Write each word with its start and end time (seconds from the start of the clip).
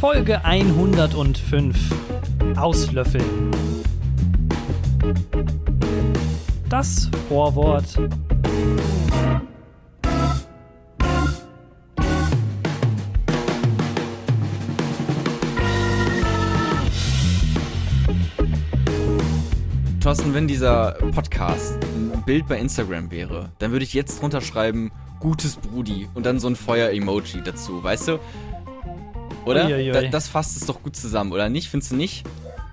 Folge 0.00 0.42
105. 0.42 1.76
Auslöffeln. 2.56 3.50
Das 6.70 7.10
Vorwort. 7.28 7.84
Thorsten, 20.00 20.32
wenn 20.32 20.48
dieser 20.48 20.92
Podcast 21.14 21.76
ein 21.84 22.22
Bild 22.24 22.48
bei 22.48 22.58
Instagram 22.58 23.10
wäre, 23.10 23.50
dann 23.58 23.72
würde 23.72 23.84
ich 23.84 23.92
jetzt 23.92 24.22
drunter 24.22 24.40
schreiben, 24.40 24.90
gutes 25.20 25.56
Brudi 25.56 26.08
und 26.14 26.24
dann 26.24 26.40
so 26.40 26.48
ein 26.48 26.56
Feuer-Emoji 26.56 27.42
dazu, 27.44 27.84
weißt 27.84 28.08
du? 28.08 28.18
Oder? 29.44 29.66
Uiuiui. 29.66 29.92
Da, 29.92 30.02
das 30.02 30.28
fasst 30.28 30.56
es 30.56 30.66
doch 30.66 30.82
gut 30.82 30.96
zusammen, 30.96 31.32
oder 31.32 31.48
nicht? 31.48 31.68
Findest 31.68 31.92
du 31.92 31.96
nicht? 31.96 32.24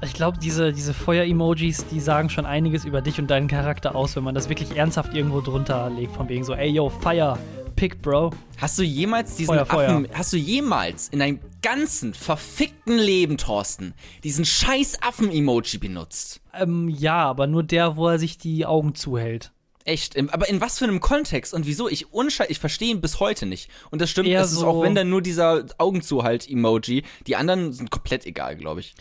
Ich 0.03 0.13
glaube, 0.13 0.37
diese, 0.37 0.73
diese 0.73 0.93
Feuer-Emojis, 0.93 1.87
die 1.87 1.99
sagen 1.99 2.29
schon 2.29 2.45
einiges 2.45 2.85
über 2.85 3.01
dich 3.01 3.19
und 3.19 3.31
deinen 3.31 3.47
Charakter 3.47 3.95
aus, 3.95 4.15
wenn 4.15 4.23
man 4.23 4.35
das 4.35 4.47
wirklich 4.47 4.77
ernsthaft 4.77 5.15
irgendwo 5.15 5.41
drunter 5.41 5.89
legt, 5.89 6.13
von 6.13 6.29
wegen 6.29 6.43
so, 6.43 6.53
ey 6.53 6.69
yo, 6.69 6.89
Fire, 6.89 7.37
Pick, 7.75 8.01
Bro. 8.01 8.31
Hast 8.57 8.77
du 8.77 8.83
jemals 8.83 9.35
diesen 9.35 9.55
Feuer, 9.55 9.65
Feuer. 9.65 9.89
Affen, 9.89 10.07
hast 10.13 10.33
du 10.33 10.37
jemals 10.37 11.09
in 11.09 11.19
deinem 11.19 11.39
ganzen 11.61 12.13
verfickten 12.13 12.97
Leben, 12.97 13.37
Thorsten, 13.37 13.93
diesen 14.23 14.45
scheiß 14.45 15.01
Affen-Emoji 15.01 15.79
benutzt? 15.79 16.41
Ähm, 16.53 16.89
ja, 16.89 17.23
aber 17.23 17.47
nur 17.47 17.63
der, 17.63 17.95
wo 17.95 18.07
er 18.07 18.19
sich 18.19 18.37
die 18.37 18.65
Augen 18.65 18.93
zuhält. 18.93 19.51
Echt? 19.87 20.17
Aber 20.33 20.49
in 20.49 20.59
was 20.61 20.77
für 20.79 20.85
einem 20.85 20.99
Kontext 20.99 21.53
und 21.53 21.65
wieso? 21.65 21.87
Ich 21.89 22.13
unschei 22.13 22.45
ich 22.49 22.59
verstehe 22.59 22.91
ihn 22.91 23.01
bis 23.01 23.19
heute 23.19 23.45
nicht. 23.45 23.69
Und 23.89 24.01
das 24.01 24.09
stimmt, 24.09 24.27
Eher 24.27 24.41
es 24.41 24.51
ist 24.51 24.59
so- 24.59 24.67
auch 24.67 24.81
wenn 24.83 24.93
dann 24.95 25.09
nur 25.09 25.21
dieser 25.21 25.65
Augenzuhalt-Emoji. 25.77 27.03
Die 27.25 27.35
anderen 27.35 27.73
sind 27.73 27.89
komplett 27.91 28.25
egal, 28.25 28.55
glaube 28.55 28.81
ich. 28.81 28.93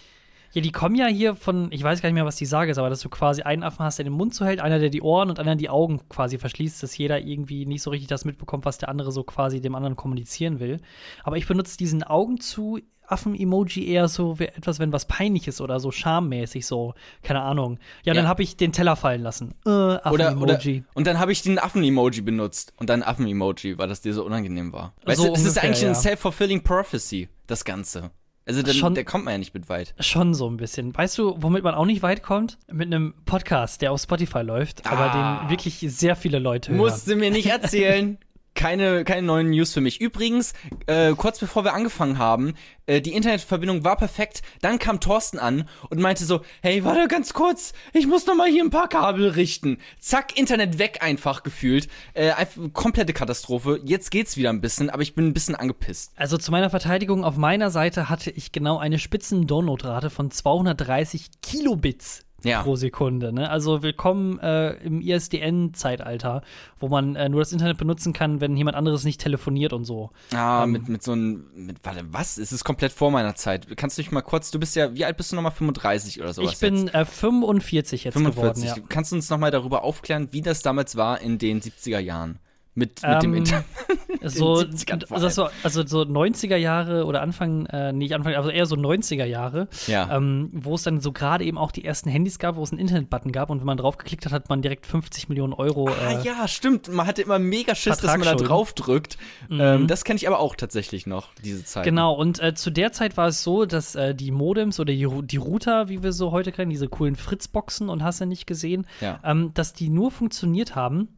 Ja, 0.53 0.63
die 0.63 0.73
kommen 0.73 0.95
ja 0.95 1.07
hier 1.07 1.35
von, 1.35 1.71
ich 1.71 1.83
weiß 1.83 2.01
gar 2.01 2.09
nicht 2.09 2.15
mehr, 2.15 2.25
was 2.25 2.37
die 2.37 2.47
Sage 2.47 2.71
ist, 2.71 2.79
aber 2.79 2.89
dass 2.89 3.01
du 3.01 3.11
quasi 3.11 3.43
einen 3.43 3.63
Affen 3.63 3.85
hast, 3.85 3.99
der 3.99 4.05
den 4.05 4.13
Mund 4.15 4.35
zuhält, 4.35 4.61
einer, 4.61 4.79
der 4.79 4.89
die 4.89 5.03
Ohren 5.03 5.29
und 5.29 5.39
einer 5.39 5.55
die 5.55 5.69
Augen 5.69 6.01
quasi 6.09 6.39
verschließt, 6.39 6.83
dass 6.83 6.97
jeder 6.97 7.21
irgendwie 7.21 7.67
nicht 7.67 7.83
so 7.83 7.91
richtig 7.91 8.09
das 8.09 8.25
mitbekommt, 8.25 8.65
was 8.65 8.79
der 8.79 8.89
andere 8.89 9.13
so 9.13 9.23
quasi 9.23 9.61
dem 9.61 9.75
anderen 9.75 9.97
kommunizieren 9.97 10.59
will. 10.59 10.79
Aber 11.25 11.37
ich 11.37 11.47
benutze 11.47 11.77
diesen 11.77 12.05
Augen 12.05 12.41
zu 12.41 12.79
Affen-Emoji 13.09 13.87
eher 13.89 14.09
so 14.09 14.37
etwas, 14.39 14.79
wenn 14.79 14.93
was 14.93 15.07
peinlich 15.07 15.49
ist 15.49 15.61
oder 15.61 15.81
so 15.81 15.91
schammäßig, 15.91 16.67
so, 16.67 16.95
keine 17.23 17.43
Ahnung. 17.43 17.79
Ja, 18.05 18.15
dann 18.15 18.25
Ja. 18.25 18.29
habe 18.29 18.43
ich 18.43 18.57
den 18.57 18.73
Teller 18.73 18.97
fallen 18.97 19.23
lassen. 19.23 19.55
Äh, 19.67 19.71
Affen-Emoji. 19.71 20.85
und 20.95 21.07
dann 21.07 21.19
habe 21.19 21.33
ich 21.33 21.43
den 21.43 21.59
Affen-Emoji 21.59 22.21
benutzt. 22.23 22.73
Und 22.79 22.91
dann 22.91 23.03
Affen-Emoji, 23.03 23.79
weil 23.79 23.89
das 23.89 24.01
dir 24.01 24.15
so 24.15 24.25
unangenehm 24.25 24.73
war. 24.73 24.95
Weißt 25.05 25.19
So 25.19 25.27
du, 25.27 25.33
das 25.33 25.45
ist 25.45 25.59
eigentlich 25.59 25.83
ja. 25.83 25.89
ein 25.89 25.95
self-fulfilling 25.95 26.63
prophecy, 26.63 27.29
das 27.47 27.65
Ganze. 27.65 28.11
Also 28.49 28.63
dann, 28.63 28.75
Schon- 28.77 28.95
da 28.95 29.03
kommt 29.03 29.25
man 29.25 29.33
ja 29.33 29.39
nicht 29.39 29.55
mit 29.55 29.69
weit. 29.69 29.93
Schon 29.99 30.33
so 30.33 30.49
ein 30.49 30.57
bisschen. 30.57 30.97
Weißt 30.97 31.19
du, 31.19 31.35
womit 31.39 31.65
man 31.65 31.75
auch 31.75 31.85
nicht 31.85 32.03
weit 32.03 32.23
kommt? 32.23 32.59
Mit 32.71 32.87
einem 32.87 33.13
Podcast, 33.25 33.83
der 33.83 33.91
auf 33.91 34.01
Spotify 34.01 34.43
läuft, 34.43 34.87
aber 34.87 35.13
Ah. 35.13 35.41
den 35.43 35.51
wirklich 35.51 35.79
sehr 35.81 36.15
viele 36.15 36.39
Leute 36.39 36.71
hören. 36.71 36.79
Musst 36.79 37.09
du 37.11 37.17
mir 37.17 37.33
nicht 37.33 37.47
erzählen. 37.49 38.19
Keine, 38.57 39.05
keine 39.05 39.23
neuen 39.23 39.51
News 39.51 39.73
für 39.75 39.81
mich. 39.81 40.01
Übrigens, 40.01 40.55
äh, 40.87 41.13
kurz 41.13 41.39
bevor 41.39 41.63
wir 41.63 41.75
angefangen 41.75 42.19
haben, 42.19 42.55
äh, 42.87 43.01
die 43.01 43.13
Internetverbindung 43.13 43.85
war 43.85 43.97
perfekt. 43.97 44.43
Dann 44.63 44.79
kam 44.79 44.99
Thorsten 44.99 45.39
an 45.39 45.69
und 45.91 46.01
meinte 46.01 46.25
so, 46.25 46.41
hey, 46.63 46.83
warte 46.83 47.07
ganz 47.07 47.35
kurz, 47.35 47.75
ich 47.93 48.07
muss 48.07 48.27
noch 48.27 48.35
mal 48.35 48.49
hier 48.49 48.65
ein 48.65 48.71
paar 48.71 48.89
Kabel 48.89 49.29
richten. 49.29 49.79
Zack, 50.01 50.39
Internet 50.39 50.79
weg 50.79 50.99
einfach 51.03 51.43
gefühlt. 51.43 51.89
Äh, 52.15 52.31
einfach, 52.31 52.73
komplette 52.73 53.13
Katastrophe. 53.13 53.81
Jetzt 53.85 54.11
geht's 54.11 54.37
wieder 54.37 54.51
ein 54.51 54.61
bisschen, 54.61 54.91
aber 54.91 55.03
ich 55.03 55.15
bin 55.15 55.27
ein 55.27 55.35
bisschen 55.35 55.55
angepisst. 55.55 56.13
Also 56.17 56.39
zu 56.39 56.51
meiner 56.51 56.71
Verteidigung, 56.71 57.25
auf 57.25 57.37
meiner 57.37 57.71
Seite 57.71 58.09
hatte 58.09 58.31
ich 58.31 58.53
genau 58.53 58.79
eine 58.79 58.99
Spitzen-Download-Rate 58.99 60.11
von 60.11 60.31
230 60.31 61.43
Kilobits 61.43 62.26
Ja. 62.47 62.63
pro 62.63 62.77
Sekunde. 62.77 63.33
Ne? 63.33 63.51
Also 63.51 63.83
willkommen 63.83 64.39
äh, 64.41 64.75
im 64.85 65.01
ISDN-Zeitalter, 65.01 66.43
wo 66.79 66.89
man 66.89 67.17
äh, 67.17 67.29
nur 67.29 67.41
das 67.41 67.53
Internet 67.53 67.79
benutzen 67.79 68.13
kann, 68.13 68.41
wenn 68.41 68.57
jemand 68.57 68.77
anderes 68.77 69.05
nicht 69.05 69.21
telefoniert 69.21 69.73
und 69.73 69.85
so. 69.85 70.11
Ah, 70.35 70.67
mit, 70.67 70.89
mit 70.89 71.03
so 71.03 71.13
einem, 71.13 71.45
mit, 71.55 71.79
warte, 71.83 72.05
was? 72.11 72.39
Es 72.39 72.53
ist 72.53 72.65
komplett 72.65 72.93
vor 72.93 73.11
meiner 73.11 73.35
Zeit. 73.35 73.67
Kannst 73.77 73.99
du 73.99 74.03
dich 74.03 74.11
mal 74.13 74.23
kurz, 74.23 74.51
du 74.51 74.61
bist 74.61 74.77
ja, 74.77 74.95
wie 74.95 75.05
alt 75.05 75.17
bist 75.17 75.33
du 75.33 75.37
nochmal? 75.37 75.53
35 75.53 76.21
oder 76.21 76.33
sowas 76.33 76.53
ich 76.53 76.59
bin 76.59 76.89
äh, 76.89 77.05
45 77.05 78.05
jetzt 78.05 78.15
45. 78.15 78.65
geworden. 78.65 78.81
Ja. 78.81 78.87
Kannst 78.89 79.13
du 79.13 79.17
uns 79.17 79.31
nochmal 79.31 79.51
darüber 79.51 79.85
aufklären, 79.85 80.29
wie 80.33 80.43
das 80.43 80.63
damals 80.63 80.97
war 80.97 81.21
in 81.21 81.39
den 81.39 81.61
70er 81.61 81.99
Jahren? 81.99 82.39
Mit, 82.79 83.03
mit 83.03 83.23
dem 83.23 83.33
Ähm, 83.33 83.39
Internet. 83.39 83.65
So, 84.23 84.55
70ern 84.55 85.07
vor 85.07 85.17
also, 85.17 85.29
so, 85.29 85.49
also 85.63 85.87
so 85.87 86.01
90er 86.01 86.57
Jahre 86.57 87.05
oder 87.05 87.23
Anfang, 87.23 87.67
äh, 87.67 87.93
nicht 87.93 88.13
Anfang, 88.15 88.35
also 88.35 88.51
eher 88.51 88.67
so 88.67 88.75
90er 88.75 89.25
Jahre, 89.25 89.69
Ja. 89.87 90.17
ähm, 90.17 90.51
wo 90.53 90.75
es 90.75 90.83
dann 90.83 91.01
so 91.01 91.13
gerade 91.13 91.45
eben 91.45 91.59
auch 91.59 91.71
die 91.71 91.85
ersten 91.85 92.09
Handys 92.11 92.39
gab, 92.39 92.57
wo 92.57 92.63
es 92.63 92.73
einen 92.73 92.81
Internet-Button 92.81 93.31
gab 93.31 93.51
und 93.51 93.61
wenn 93.61 93.67
man 93.67 93.77
drauf 93.77 93.99
geklickt 93.99 94.25
hat, 94.27 94.33
hat 94.33 94.49
man 94.49 94.63
direkt 94.63 94.87
50 94.87 95.29
Millionen 95.29 95.53
Euro. 95.53 95.89
Ah 95.89 96.13
äh, 96.21 96.25
ja, 96.25 96.49
stimmt. 96.49 96.89
Man 96.93 97.07
hatte 97.07 97.23
immer 97.23 97.39
mega 97.39 97.75
Schiss, 97.75 97.99
dass 97.99 98.17
man 98.17 98.23
da 98.23 98.35
drauf 98.35 98.73
drückt. 98.73 99.17
Ähm, 99.51 99.87
das 99.87 100.05
kenne 100.05 100.17
ich 100.17 100.27
aber 100.27 100.41
auch 100.41 100.57
tatsächlich 100.57 101.07
noch, 101.07 101.29
diese 101.45 101.65
Zeit. 101.65 101.85
Genau, 101.85 102.13
und 102.15 102.43
äh, 102.43 102.55
zu 102.55 102.71
der 102.71 102.91
Zeit 102.93 103.17
war 103.17 103.29
es 103.29 103.43
so, 103.45 103.65
dass 103.65 103.95
äh, 103.95 104.15
die 104.15 104.31
Modems 104.33 104.81
oder 104.81 104.93
die, 104.93 105.07
die 105.23 105.37
Router, 105.37 105.89
wie 105.89 106.03
wir 106.03 106.13
so 106.13 106.33
heute 106.33 106.51
kennen, 106.53 106.71
diese 106.71 106.89
coolen 106.89 107.15
Fritzboxen 107.17 107.89
und 107.89 108.03
hast 108.03 108.21
du 108.21 108.27
nicht 108.27 108.47
gesehen, 108.47 108.87
Ja. 109.01 109.21
ähm, 109.25 109.53
dass 109.55 109.73
die 109.73 109.89
nur 109.89 110.11
funktioniert 110.11 110.75
haben, 110.75 111.09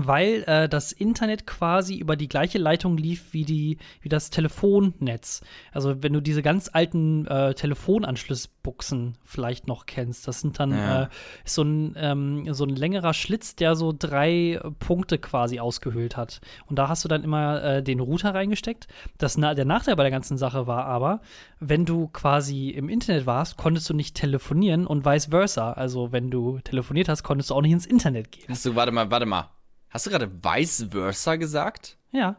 weil 0.00 0.44
äh, 0.46 0.68
das 0.68 0.92
Internet 0.92 1.44
quasi 1.44 1.96
über 1.96 2.14
die 2.14 2.28
gleiche 2.28 2.58
Leitung 2.58 2.96
lief 2.96 3.32
wie, 3.32 3.44
die, 3.44 3.78
wie 4.00 4.08
das 4.08 4.30
Telefonnetz. 4.30 5.42
Also 5.72 6.04
wenn 6.04 6.12
du 6.12 6.20
diese 6.20 6.40
ganz 6.40 6.70
alten 6.72 7.26
äh, 7.26 7.52
Telefonanschlussbuchsen 7.54 9.16
vielleicht 9.24 9.66
noch 9.66 9.86
kennst, 9.86 10.28
das 10.28 10.40
sind 10.40 10.60
dann 10.60 10.70
Ja. 10.70 11.02
äh, 11.02 11.08
so, 11.44 11.62
ein, 11.62 11.94
ähm, 11.98 12.54
so 12.54 12.64
ein 12.64 12.76
längerer 12.76 13.12
Schlitz, 13.12 13.56
der 13.56 13.74
so 13.74 13.92
drei 13.96 14.60
Punkte 14.78 15.18
quasi 15.18 15.58
ausgehöhlt 15.58 16.16
hat. 16.16 16.40
Und 16.66 16.78
da 16.78 16.88
hast 16.88 17.04
du 17.04 17.08
dann 17.08 17.24
immer 17.24 17.62
äh, 17.62 17.82
den 17.82 17.98
Router 17.98 18.34
reingesteckt. 18.34 18.86
Das, 19.18 19.36
na 19.36 19.54
der 19.54 19.64
Nachteil 19.64 19.96
bei 19.96 20.04
der 20.04 20.12
ganzen 20.12 20.38
Sache 20.38 20.68
war 20.68 20.84
aber, 20.84 21.20
wenn 21.58 21.84
du 21.84 22.06
quasi 22.06 22.70
im 22.70 22.88
Internet 22.88 23.26
warst, 23.26 23.56
konntest 23.56 23.90
du 23.90 23.94
nicht 23.94 24.14
telefonieren 24.14 24.86
und 24.86 25.04
vice 25.04 25.26
versa. 25.26 25.72
Also 25.72 26.12
wenn 26.12 26.30
du 26.30 26.60
telefoniert 26.60 27.08
hast, 27.08 27.24
konntest 27.24 27.50
du 27.50 27.54
auch 27.54 27.62
nicht 27.62 27.72
ins 27.72 27.86
Internet 27.86 28.30
gehen. 28.30 28.44
Hast 28.48 28.64
du, 28.64 28.76
warte 28.76 28.92
mal, 28.92 29.10
warte 29.10 29.26
mal. 29.26 29.48
Hast 29.90 30.06
du 30.06 30.10
gerade 30.10 30.30
vice 30.30 30.86
versa 30.90 31.36
gesagt? 31.36 31.96
Ja. 32.12 32.36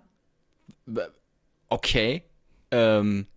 Okay. 1.67 2.23
Ähm. 2.71 3.27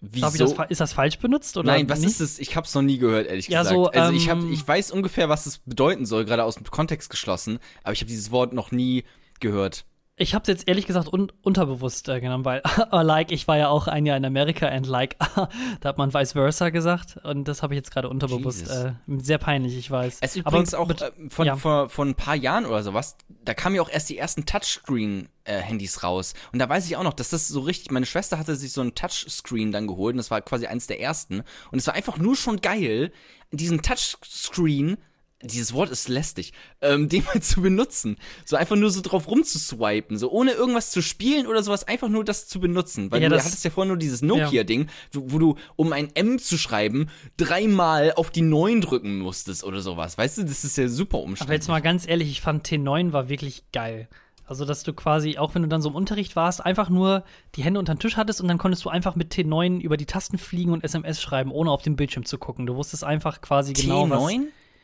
Wieso? 0.00 0.52
Das, 0.52 0.70
ist 0.70 0.80
das 0.80 0.92
falsch 0.92 1.18
benutzt? 1.20 1.56
Oder 1.56 1.72
Nein, 1.72 1.88
was 1.88 2.00
nicht? 2.00 2.08
ist 2.10 2.20
das? 2.20 2.38
Ich 2.40 2.56
hab's 2.56 2.74
noch 2.74 2.82
nie 2.82 2.98
gehört, 2.98 3.28
ehrlich 3.28 3.46
Ja, 3.46 3.60
gesagt. 3.60 3.76
so, 3.76 3.86
also 3.86 4.12
ich 4.12 4.28
hab, 4.28 4.38
ähm, 4.38 4.52
ich 4.52 4.66
weiß 4.66 4.90
ungefähr, 4.90 5.28
was 5.28 5.46
es 5.46 5.58
bedeuten 5.58 6.06
soll, 6.06 6.24
gerade 6.24 6.42
aus 6.42 6.56
dem 6.56 6.64
Kontext 6.64 7.08
geschlossen, 7.08 7.60
aber 7.84 7.92
ich 7.92 8.00
habe 8.00 8.08
dieses 8.08 8.32
Wort 8.32 8.52
noch 8.52 8.72
nie 8.72 9.04
gehört. 9.38 9.84
Ich 10.16 10.34
habe 10.34 10.42
es 10.42 10.48
jetzt 10.48 10.68
ehrlich 10.68 10.86
gesagt 10.86 11.10
un 11.10 11.32
unterbewusst 11.40 12.06
äh, 12.08 12.20
genommen, 12.20 12.44
weil 12.44 12.60
like 12.92 13.32
ich 13.32 13.48
war 13.48 13.56
ja 13.56 13.68
auch 13.68 13.88
ein 13.88 14.04
Jahr 14.04 14.16
in 14.16 14.24
Amerika 14.26 14.68
and 14.68 14.86
like 14.86 15.16
da 15.80 15.88
hat 15.88 15.96
man 15.96 16.12
vice 16.12 16.32
versa 16.32 16.68
gesagt 16.68 17.16
und 17.24 17.48
das 17.48 17.62
habe 17.62 17.72
ich 17.74 17.78
jetzt 17.78 17.90
gerade 17.90 18.10
unterbewusst. 18.10 18.68
Äh, 18.68 18.92
sehr 19.18 19.38
peinlich, 19.38 19.76
ich 19.76 19.90
weiß. 19.90 20.18
Es 20.20 20.36
ist 20.36 20.46
übrigens 20.46 20.74
auch 20.74 20.88
mit- 20.88 21.00
äh, 21.00 21.10
von, 21.30 21.46
ja. 21.46 21.56
vor, 21.56 21.88
von 21.88 22.10
ein 22.10 22.14
paar 22.14 22.36
Jahren 22.36 22.66
oder 22.66 22.82
sowas, 22.82 23.16
da 23.42 23.54
kamen 23.54 23.74
ja 23.74 23.80
auch 23.80 23.88
erst 23.88 24.10
die 24.10 24.18
ersten 24.18 24.44
Touchscreen-Handys 24.44 26.02
raus. 26.02 26.34
Und 26.52 26.58
da 26.58 26.68
weiß 26.68 26.86
ich 26.86 26.96
auch 26.96 27.04
noch, 27.04 27.14
dass 27.14 27.30
das 27.30 27.48
so 27.48 27.60
richtig, 27.60 27.90
meine 27.90 28.06
Schwester 28.06 28.38
hatte 28.38 28.54
sich 28.54 28.72
so 28.72 28.82
ein 28.82 28.94
Touchscreen 28.94 29.72
dann 29.72 29.86
geholt 29.86 30.12
und 30.12 30.18
das 30.18 30.30
war 30.30 30.42
quasi 30.42 30.66
eins 30.66 30.86
der 30.86 31.00
ersten. 31.00 31.42
Und 31.70 31.78
es 31.78 31.86
war 31.86 31.94
einfach 31.94 32.18
nur 32.18 32.36
schon 32.36 32.60
geil, 32.60 33.12
diesen 33.50 33.80
Touchscreen, 33.80 34.98
dieses 35.42 35.72
Wort 35.72 35.90
ist 35.90 36.08
lästig, 36.08 36.52
ähm, 36.80 37.08
den 37.10 37.24
mal 37.24 37.40
zu 37.42 37.60
benutzen. 37.62 38.16
So 38.44 38.56
einfach 38.56 38.76
nur 38.76 38.90
so 38.90 39.00
drauf 39.00 39.28
rumzuswipen, 39.28 40.16
so 40.18 40.30
ohne 40.30 40.52
irgendwas 40.52 40.90
zu 40.90 41.02
spielen 41.02 41.46
oder 41.46 41.62
sowas, 41.62 41.84
einfach 41.86 42.08
nur 42.08 42.24
das 42.24 42.48
zu 42.48 42.60
benutzen. 42.60 43.10
Weil 43.10 43.22
Ja, 43.22 43.28
du 43.28 43.34
das- 43.36 43.44
hattest 43.46 43.64
ja 43.64 43.70
vorhin 43.70 43.88
nur 43.88 43.98
dieses 43.98 44.22
Nokia-Ding, 44.22 44.88
wo, 45.12 45.22
wo 45.32 45.38
du, 45.38 45.56
um 45.76 45.92
ein 45.92 46.08
M 46.14 46.38
zu 46.38 46.56
schreiben, 46.58 47.08
dreimal 47.36 48.12
auf 48.16 48.30
die 48.30 48.42
9 48.42 48.80
drücken 48.80 49.18
musstest 49.18 49.64
oder 49.64 49.80
sowas. 49.80 50.16
Weißt 50.16 50.38
du, 50.38 50.44
das 50.44 50.64
ist 50.64 50.76
ja 50.78 50.88
super 50.88 51.18
Aber 51.18 51.24
umständlich. 51.24 51.56
jetzt 51.56 51.68
mal 51.68 51.80
ganz 51.80 52.06
ehrlich, 52.06 52.30
ich 52.30 52.40
fand 52.40 52.66
T9 52.66 53.12
war 53.12 53.28
wirklich 53.28 53.64
geil. 53.72 54.08
Also, 54.44 54.64
dass 54.64 54.82
du 54.82 54.92
quasi, 54.92 55.38
auch 55.38 55.54
wenn 55.54 55.62
du 55.62 55.68
dann 55.68 55.80
so 55.80 55.88
im 55.88 55.94
Unterricht 55.94 56.36
warst, 56.36 56.62
einfach 56.64 56.90
nur 56.90 57.24
die 57.54 57.62
Hände 57.62 57.78
unter 57.80 57.94
den 57.94 58.00
Tisch 58.00 58.16
hattest 58.16 58.40
und 58.40 58.48
dann 58.48 58.58
konntest 58.58 58.84
du 58.84 58.90
einfach 58.90 59.14
mit 59.16 59.32
T9 59.32 59.80
über 59.80 59.96
die 59.96 60.04
Tasten 60.04 60.36
fliegen 60.36 60.72
und 60.72 60.84
SMS 60.84 61.22
schreiben, 61.22 61.50
ohne 61.52 61.70
auf 61.70 61.80
den 61.82 61.96
Bildschirm 61.96 62.24
zu 62.26 62.36
gucken. 62.38 62.66
Du 62.66 62.74
wusstest 62.74 63.02
einfach 63.04 63.40
quasi 63.40 63.72
genau, 63.72 64.10
was. 64.10 64.32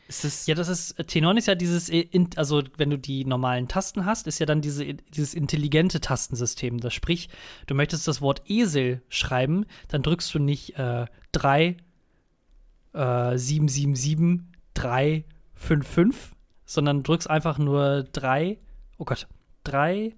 T9? 0.09 0.15
Ist 0.15 0.23
das. 0.23 0.47
Ja, 0.47 0.55
das 0.55 0.67
ist, 0.67 0.99
T9 0.99 1.37
ist 1.37 1.47
ja 1.47 1.55
dieses, 1.55 1.89
äh, 1.89 2.07
also 2.35 2.63
wenn 2.77 2.89
du 2.89 2.97
die 2.97 3.25
normalen 3.25 3.67
Tasten 3.67 4.05
hast, 4.05 4.27
ist 4.27 4.39
ja 4.39 4.45
dann 4.45 4.61
diese, 4.61 4.93
dieses 4.93 5.33
intelligente 5.33 6.01
Tastensystem. 6.01 6.79
Das 6.79 6.93
sprich, 6.93 7.29
du 7.67 7.75
möchtest 7.75 8.07
das 8.07 8.21
Wort 8.21 8.41
Esel 8.47 9.01
schreiben, 9.09 9.65
dann 9.87 10.01
drückst 10.01 10.33
du 10.33 10.39
nicht 10.39 10.77
äh, 10.77 11.05
3, 11.31 11.77
äh, 12.93 13.37
777, 13.37 14.45
3, 14.73 15.23
5, 15.53 15.87
5, 15.87 16.35
sondern 16.65 17.03
drückst 17.03 17.29
einfach 17.29 17.57
nur 17.57 18.03
3, 18.11 18.57
oh 18.97 19.05
Gott, 19.05 19.27
3, 19.63 20.15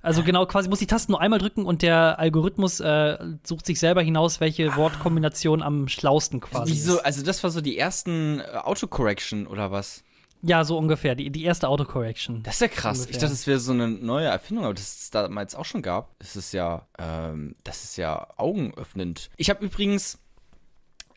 Also 0.00 0.22
genau, 0.22 0.46
quasi 0.46 0.68
muss 0.68 0.78
die 0.78 0.86
Tasten 0.86 1.12
nur 1.12 1.20
einmal 1.20 1.40
drücken 1.40 1.64
und 1.66 1.82
der 1.82 2.18
Algorithmus 2.18 2.80
äh, 2.80 3.18
sucht 3.42 3.66
sich 3.66 3.80
selber 3.80 4.00
hinaus, 4.00 4.40
welche 4.40 4.76
Wortkombination 4.76 5.62
am 5.62 5.88
schlausten 5.88 6.40
quasi 6.40 6.72
Wieso? 6.72 6.94
ist. 6.94 7.04
Also 7.04 7.24
das 7.24 7.42
war 7.42 7.50
so 7.50 7.60
die 7.60 7.76
ersten 7.76 8.40
äh, 8.40 8.44
Autocorrection 8.58 9.46
oder 9.46 9.72
was? 9.72 10.04
Ja, 10.42 10.62
so 10.62 10.78
ungefähr. 10.78 11.16
Die, 11.16 11.30
die 11.30 11.44
erste 11.44 11.68
Autocorrection. 11.68 12.44
Das 12.44 12.54
ist 12.54 12.60
ja 12.60 12.68
krass. 12.68 12.98
Ungefähr. 12.98 13.10
Ich 13.14 13.18
dachte, 13.18 13.32
das 13.32 13.46
wäre 13.48 13.58
so 13.58 13.72
eine 13.72 13.88
neue 13.88 14.26
Erfindung, 14.26 14.64
aber 14.66 14.74
das 14.74 15.00
es 15.00 15.10
damals 15.10 15.56
auch 15.56 15.64
schon 15.64 15.82
gab. 15.82 16.16
Das 16.20 16.36
ist 16.36 16.52
ja, 16.52 16.86
ähm, 16.98 17.56
das 17.64 17.82
ist 17.82 17.96
ja 17.96 18.28
augenöffnend. 18.36 19.30
Ich 19.36 19.50
habe 19.50 19.64
übrigens 19.64 20.20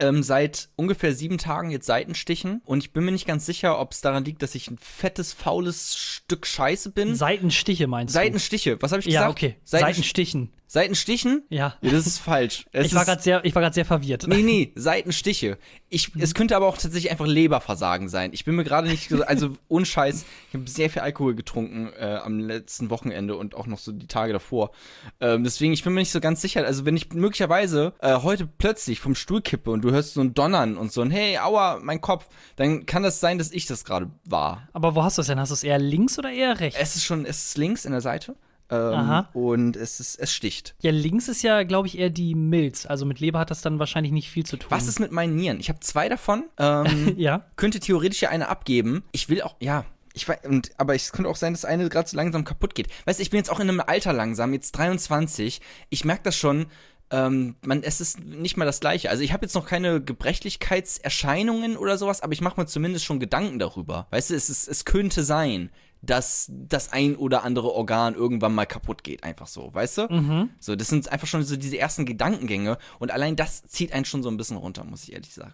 ähm, 0.02 0.24
seit 0.24 0.70
ungefähr 0.76 1.14
sieben 1.14 1.38
Tagen 1.38 1.72
jetzt 1.72 1.86
Seitenstichen 1.86 2.62
und 2.66 2.84
ich 2.84 2.92
bin 2.92 3.06
mir 3.06 3.12
nicht 3.12 3.28
ganz 3.28 3.46
sicher, 3.46 3.80
ob 3.80 3.92
es 3.92 4.02
daran 4.02 4.26
liegt, 4.26 4.42
dass 4.42 4.56
ich 4.56 4.70
ein 4.70 4.78
fettes, 4.78 5.32
faules 5.32 5.96
Stück 5.96 6.46
Scheiße 6.46 6.92
bin. 6.92 7.16
Seitenstiche 7.16 7.88
meinst 7.88 8.14
Seitenstiche, 8.14 8.82
was 8.82 8.92
habe 8.92 9.00
ich 9.00 9.06
du? 9.06 9.12
gesagt? 9.12 9.26
Ja, 9.26 9.30
okay. 9.30 9.56
Seiten 9.64 9.86
Seitenstichen. 9.86 10.50
Seitenstichen? 10.72 11.44
Ja. 11.50 11.76
Ja, 11.82 11.92
das 11.92 12.08
ist 12.08 12.18
falsch. 12.20 12.66
Es 12.72 12.88
Ich 12.88 12.96
war 12.96 13.04
gerade 13.04 13.22
sehr, 13.22 13.44
ich 13.44 13.54
war 13.54 13.62
gerade 13.62 13.74
sehr 13.76 13.84
verwirrt. 13.84 14.26
Nee, 14.26 14.42
nee, 14.42 14.72
Seitenstiche. 14.76 15.58
Ich, 15.90 16.12
es 16.18 16.34
könnte 16.34 16.56
aber 16.56 16.66
auch 16.68 16.78
tatsächlich 16.78 17.12
einfach 17.12 17.28
Leberversagen 17.28 18.08
sein. 18.08 18.32
Ich 18.32 18.46
bin 18.46 18.56
mir 18.56 18.64
gerade 18.64 18.88
nicht, 18.88 19.10
so- 19.10 19.22
also 19.24 19.58
ohne 19.68 19.86
Scheiß, 19.86 20.24
ich 20.48 20.54
habe 20.54 20.70
sehr 20.70 20.90
viel 20.90 21.02
Alkohol 21.02 21.36
getrunken 21.36 21.92
äh, 22.00 22.16
am 22.24 22.40
letzten 22.40 22.90
Wochenende 22.90 23.36
und 23.36 23.54
auch 23.54 23.68
noch 23.68 23.80
so 23.80 23.92
die 23.92 24.08
Tage 24.08 24.32
davor. 24.32 24.72
Ähm, 25.20 25.44
deswegen, 25.44 25.74
ich 25.74 25.84
bin 25.84 25.92
mir 25.92 26.00
nicht 26.00 26.12
so 26.12 26.22
ganz 26.22 26.40
sicher. 26.42 26.66
Also 26.66 26.86
wenn 26.86 26.96
ich 26.96 27.12
möglicherweise 27.12 27.92
äh, 28.00 28.16
heute 28.22 28.48
plötzlich 28.48 29.02
vom 29.02 29.14
Stuhl 29.14 29.42
kippe 29.42 29.72
und 29.72 29.82
du 29.82 29.92
hörst 29.92 30.14
so 30.14 30.22
ein 30.22 30.34
Donnern 30.34 30.78
und 30.78 30.94
so 30.94 31.02
ein 31.02 31.12
Hey, 31.12 31.38
aua, 31.38 31.80
mein 31.84 32.00
Kopf, 32.00 32.30
dann 32.56 32.86
kann 32.86 33.04
das 33.04 33.20
sein, 33.20 33.38
dass 33.38 33.52
ich 33.52 33.66
das 33.66 33.84
gerade 33.84 34.10
war. 34.24 34.70
Aber 34.72 34.96
wo 34.96 35.04
hast 35.04 35.18
du 35.18 35.22
es 35.22 35.28
denn? 35.28 35.38
Hast 35.38 35.50
du 35.50 35.56
es 35.56 35.64
eher 35.66 35.80
links 35.80 36.18
oder 36.18 36.32
eher 36.32 36.62
rechts? 36.62 36.80
Es 36.80 36.96
ist 36.96 37.04
schon, 37.04 37.26
es 37.26 37.44
ist 37.48 37.58
links 37.58 37.84
in 37.84 37.92
der 37.92 38.00
Seite. 38.00 38.38
Ähm. 38.72 39.26
Und 39.34 39.76
es 39.76 40.00
ist, 40.00 40.18
es 40.20 40.34
sticht. 40.34 40.76
ja, 40.82 40.92
links 40.92 41.28
ist 41.28 41.42
ja, 41.44 41.64
glaube 41.64 41.88
ich, 41.88 41.98
eher 41.98 42.10
die 42.10 42.36
Milz. 42.36 42.86
Also 42.86 43.06
mit 43.06 43.20
Leber 43.20 43.40
hat 43.40 43.52
das 43.52 43.62
dann 43.62 43.80
wahrscheinlich 43.80 44.14
nicht 44.14 44.30
viel 44.30 44.46
zu 44.46 44.58
tun. 44.58 44.72
Was 44.72 44.88
ist 44.88 45.00
mit 45.00 45.12
meinen 45.12 45.36
Nieren? 45.36 45.60
Ich 45.60 45.70
habe 45.70 45.80
zwei 45.82 46.08
davon. 46.10 46.46
Ähm, 46.58 47.14
Ja. 47.18 47.46
könnte 47.58 47.80
theoretisch 47.80 48.22
ja 48.22 48.30
eine 48.30 48.48
abgeben. 48.50 49.04
Ich 49.12 49.28
will 49.30 49.42
auch, 49.42 49.56
ja. 49.60 49.86
Ich 50.14 50.28
weiß, 50.28 50.40
und, 50.46 50.72
aber 50.78 50.94
es 50.96 51.12
könnte 51.14 51.30
auch 51.30 51.36
sein, 51.38 51.54
dass 51.54 51.64
eine 51.64 51.88
gerade 51.88 52.10
so 52.10 52.18
langsam 52.18 52.44
kaputt 52.44 52.76
geht. 52.76 52.88
Weißt 53.06 53.20
du, 53.20 53.24
ich 53.24 53.30
bin 53.30 53.38
jetzt 53.38 53.50
auch 53.50 53.60
in 53.62 53.70
einem 53.70 53.80
Alter 53.86 54.12
langsam, 54.14 54.54
jetzt 54.54 54.72
23. 54.74 55.62
Ich 55.90 56.04
merke 56.06 56.24
das 56.24 56.36
schon. 56.36 56.66
Ähm, 57.12 57.56
man, 57.66 57.84
es 57.84 58.00
ist 58.02 58.20
nicht 58.24 58.56
mal 58.58 58.66
das 58.66 58.80
Gleiche. 58.80 59.10
Also 59.10 59.22
ich 59.24 59.34
habe 59.34 59.46
jetzt 59.46 59.54
noch 59.56 59.66
keine 59.66 60.02
Gebrechlichkeitserscheinungen 60.02 61.78
oder 61.78 61.98
sowas, 61.98 62.22
aber 62.22 62.34
ich 62.34 62.42
mache 62.42 62.60
mir 62.60 62.68
zumindest 62.68 63.06
schon 63.06 63.20
Gedanken 63.20 63.60
darüber. 63.60 64.08
Weißt 64.12 64.30
du, 64.30 64.36
es, 64.36 64.50
ist, 64.50 64.68
es 64.68 64.86
könnte 64.86 65.24
sein, 65.24 65.70
dass 66.02 66.52
das 66.52 66.92
ein 66.92 67.16
oder 67.16 67.44
andere 67.44 67.72
Organ 67.72 68.16
irgendwann 68.16 68.56
mal 68.56 68.66
kaputt 68.66 69.04
geht, 69.04 69.24
einfach 69.24 69.48
so, 69.48 69.74
weißt 69.74 69.98
du? 70.00 70.50
So, 70.60 70.76
das 70.76 70.88
sind 70.88 71.12
einfach 71.12 71.28
schon 71.28 71.44
so 71.44 71.56
diese 71.56 71.78
ersten 71.78 72.06
Gedankengänge 72.06 72.78
und 73.00 73.12
allein 73.12 73.36
das 73.36 73.64
zieht 73.64 73.94
einen 73.94 74.06
schon 74.06 74.24
so 74.24 74.30
ein 74.30 74.38
bisschen 74.38 74.58
runter, 74.58 74.84
muss 74.84 75.04
ich 75.04 75.14
ehrlich 75.14 75.34
sagen. 75.34 75.54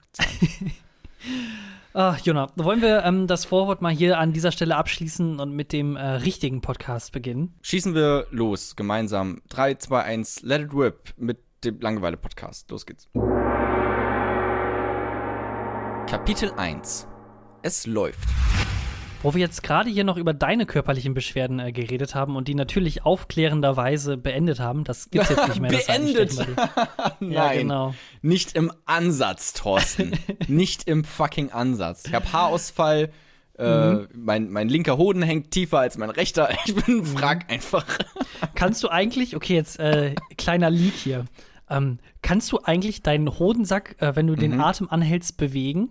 Ach, 1.93 2.19
Jona, 2.23 2.49
wollen 2.55 2.81
wir 2.81 3.03
ähm, 3.03 3.27
das 3.27 3.45
Vorwort 3.45 3.81
mal 3.81 3.93
hier 3.93 4.17
an 4.19 4.33
dieser 4.33 4.51
Stelle 4.51 4.75
abschließen 4.75 5.39
und 5.39 5.53
mit 5.53 5.73
dem 5.73 5.95
äh, 5.95 6.01
richtigen 6.01 6.61
Podcast 6.61 7.11
beginnen? 7.11 7.55
Schießen 7.61 7.93
wir 7.93 8.27
los, 8.31 8.75
gemeinsam. 8.75 9.41
3, 9.49 9.75
2, 9.75 10.01
1, 10.01 10.41
let 10.43 10.61
it 10.61 10.73
whip 10.73 11.13
mit 11.17 11.39
dem 11.63 11.79
Langeweile-Podcast. 11.79 12.71
Los 12.71 12.85
geht's. 12.85 13.09
Kapitel 16.07 16.51
1. 16.55 17.07
Es 17.63 17.85
läuft. 17.85 18.29
Wo 19.23 19.33
wir 19.33 19.39
jetzt 19.41 19.63
gerade 19.63 19.89
hier 19.89 20.03
noch 20.03 20.17
über 20.17 20.33
deine 20.33 20.65
körperlichen 20.65 21.13
Beschwerden 21.13 21.59
äh, 21.59 21.71
geredet 21.71 22.13
haben 22.13 22.35
und 22.35 22.47
die 22.47 22.53
natürlich 22.55 23.03
aufklärenderweise 23.03 24.15
beendet 24.15 24.59
haben, 24.59 24.83
das 24.83 25.09
gibt's 25.09 25.29
jetzt 25.29 25.47
nicht 25.47 25.59
mehr. 25.59 25.71
Beendet? 25.87 26.35
Nein. 27.19 27.31
Ja, 27.31 27.53
genau. 27.53 27.95
Nicht 28.21 28.55
im 28.55 28.71
Ansatz, 28.85 29.53
Thorsten. 29.53 30.11
Nicht 30.47 30.87
im 30.87 31.03
fucking 31.03 31.51
Ansatz. 31.51 32.05
Ich 32.07 32.13
habe 32.13 32.31
Haarausfall. 32.31 33.09
Äh, 33.57 33.63
Mhm. 33.93 34.07
mein, 34.13 34.51
mein 34.51 34.69
linker 34.69 34.97
Hoden 34.99 35.23
hängt 35.23 35.49
tiefer 35.49 35.79
als 35.79 35.97
mein 35.97 36.11
rechter. 36.11 36.49
Ich 36.67 36.75
bin 36.75 36.99
ein 36.99 37.15
Wrack 37.19 37.51
einfach. 37.51 37.85
Kannst 38.53 38.83
du 38.83 38.89
eigentlich, 38.89 39.35
okay, 39.35 39.55
jetzt 39.55 39.79
äh, 39.79 40.13
kleiner 40.37 40.69
Leak 40.69 40.93
hier, 40.93 41.25
ähm, 41.67 41.97
kannst 42.21 42.51
du 42.51 42.59
eigentlich 42.63 43.01
deinen 43.01 43.39
Hodensack, 43.39 43.95
äh, 43.99 44.15
wenn 44.15 44.27
du 44.27 44.33
Mhm. 44.33 44.39
den 44.41 44.61
Atem 44.61 44.87
anhältst, 44.91 45.37
bewegen? 45.37 45.89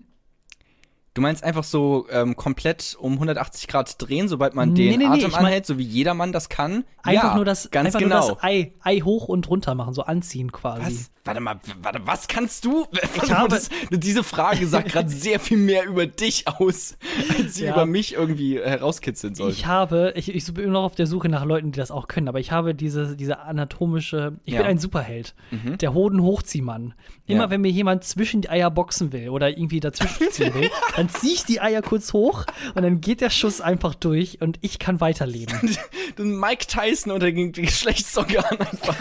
Du 1.17 1.23
meinst 1.23 1.43
einfach 1.43 1.65
so 1.65 2.07
ähm, 2.11 2.37
komplett 2.37 2.95
um 3.01 3.15
180 3.15 3.69
Grad 3.69 3.95
drehen, 4.03 4.29
sobald 4.29 4.55
man 4.55 4.75
Nee, 4.75 4.91
den 4.91 4.99
nee, 5.01 5.09
nee, 5.09 5.15
Atem 5.15 5.31
mein- 5.31 5.47
anhält, 5.47 5.65
so 5.65 5.79
wie 5.79 5.83
jedermann 5.83 6.31
das 6.31 6.51
kann? 6.51 6.85
Einfach 7.03 7.31
ja, 7.31 7.35
nur 7.35 7.47
das, 7.47 7.71
ganz 7.71 7.87
einfach 7.87 8.01
genau. 8.01 8.21
nur 8.27 8.35
das 8.35 8.45
Ei, 8.45 8.75
Ei 8.83 9.01
hoch 9.01 9.29
und 9.29 9.49
runter 9.49 9.75
machen, 9.75 9.95
so 9.95 10.03
anziehen 10.03 10.53
quasi. 10.53 10.83
Was? 10.85 11.11
Warte 11.27 11.41
mal, 11.41 11.59
warte, 11.83 12.01
was 12.07 12.29
kannst 12.29 12.65
du? 12.65 12.87
Mal, 13.17 13.31
habe- 13.39 13.49
das, 13.49 13.69
diese 13.91 14.23
Frage 14.25 14.67
sagt 14.67 14.89
gerade 14.93 15.09
sehr 15.09 15.41
viel 15.41 15.59
mehr 15.59 15.85
über 15.87 16.07
dich 16.07 16.47
aus, 16.49 16.97
als 17.37 17.55
sie 17.57 17.65
Ja. 17.65 17.73
über 17.73 17.85
mich 17.87 18.15
irgendwie 18.15 18.59
herauskitzeln 18.61 19.35
soll. 19.35 19.51
Ich 19.51 19.67
habe, 19.67 20.13
ich, 20.17 20.35
ich 20.35 20.45
bin 20.55 20.65
immer 20.65 20.75
noch 20.75 20.85
auf 20.85 20.95
der 20.95 21.07
Suche 21.07 21.29
nach 21.29 21.45
Leuten, 21.45 21.73
die 21.73 21.79
das 21.79 21.91
auch 21.91 22.07
können, 22.09 22.29
aber 22.29 22.39
ich 22.41 22.53
habe 22.53 22.75
diese, 22.75 23.17
diese 23.17 23.41
anatomische, 23.41 24.37
ich 24.45 24.55
Ja. 24.55 24.61
Mhm. 24.61 24.63
bin 24.63 24.71
ein 24.73 24.79
Superheld, 24.79 25.35
der 25.81 25.93
Hoden-Hochziehmann. 25.95 26.95
Immer 27.27 27.45
Ja. 27.45 27.51
wenn 27.51 27.61
mir 27.61 27.71
jemand 27.73 28.05
zwischen 28.05 28.41
die 28.43 28.49
Eier 28.51 28.71
boxen 28.71 29.13
will 29.13 29.29
oder 29.31 29.51
irgendwie 29.51 29.81
dazwischen 29.81 30.29
ziehen 30.31 30.55
will, 30.55 30.71
dann 30.97 31.09
ziehe 31.09 31.35
ich 31.35 31.45
die 31.45 31.61
Eier 31.61 31.83
kurz 31.83 32.13
hoch 32.13 32.45
und 32.75 32.83
dann 32.83 33.01
geht 33.01 33.21
der 33.21 33.31
Schuss 33.31 33.61
einfach 33.61 33.95
durch 33.95 34.41
und 34.41 34.59
ich 34.63 34.79
kann 34.79 35.01
weiterleben. 35.01 35.77
Den 36.19 36.39
Mike 36.39 36.67
Tyson 36.67 37.11
unter 37.13 37.31
den 37.33 37.51
Geschlechtsorgan 37.53 38.45
einfach. 38.61 38.97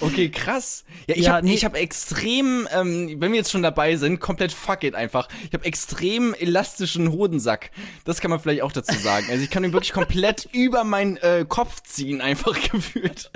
Okay, 0.00 0.28
krass. 0.28 0.84
Ja, 1.06 1.16
ich 1.16 1.24
Ja, 1.24 1.32
habe 1.34 1.46
nee. 1.46 1.54
ich 1.54 1.64
hab 1.64 1.74
extrem, 1.76 2.68
ähm, 2.72 3.16
wenn 3.18 3.32
wir 3.32 3.38
jetzt 3.38 3.50
schon 3.50 3.62
dabei 3.62 3.96
sind, 3.96 4.20
komplett 4.20 4.52
fuck 4.52 4.84
it 4.84 4.94
einfach. 4.94 5.28
Ich 5.46 5.54
habe 5.54 5.64
extrem 5.64 6.34
elastischen 6.34 7.10
Hodensack. 7.12 7.70
Das 8.04 8.20
kann 8.20 8.30
man 8.30 8.40
vielleicht 8.40 8.62
auch 8.62 8.72
dazu 8.72 8.94
sagen. 8.98 9.26
Also 9.30 9.42
ich 9.42 9.50
kann 9.50 9.64
ihn 9.64 9.72
wirklich 9.72 9.92
komplett 9.92 10.48
über 10.52 10.84
meinen 10.84 11.16
äh, 11.18 11.44
Kopf 11.48 11.82
ziehen, 11.82 12.20
einfach 12.20 12.58
gefühlt. 12.70 13.30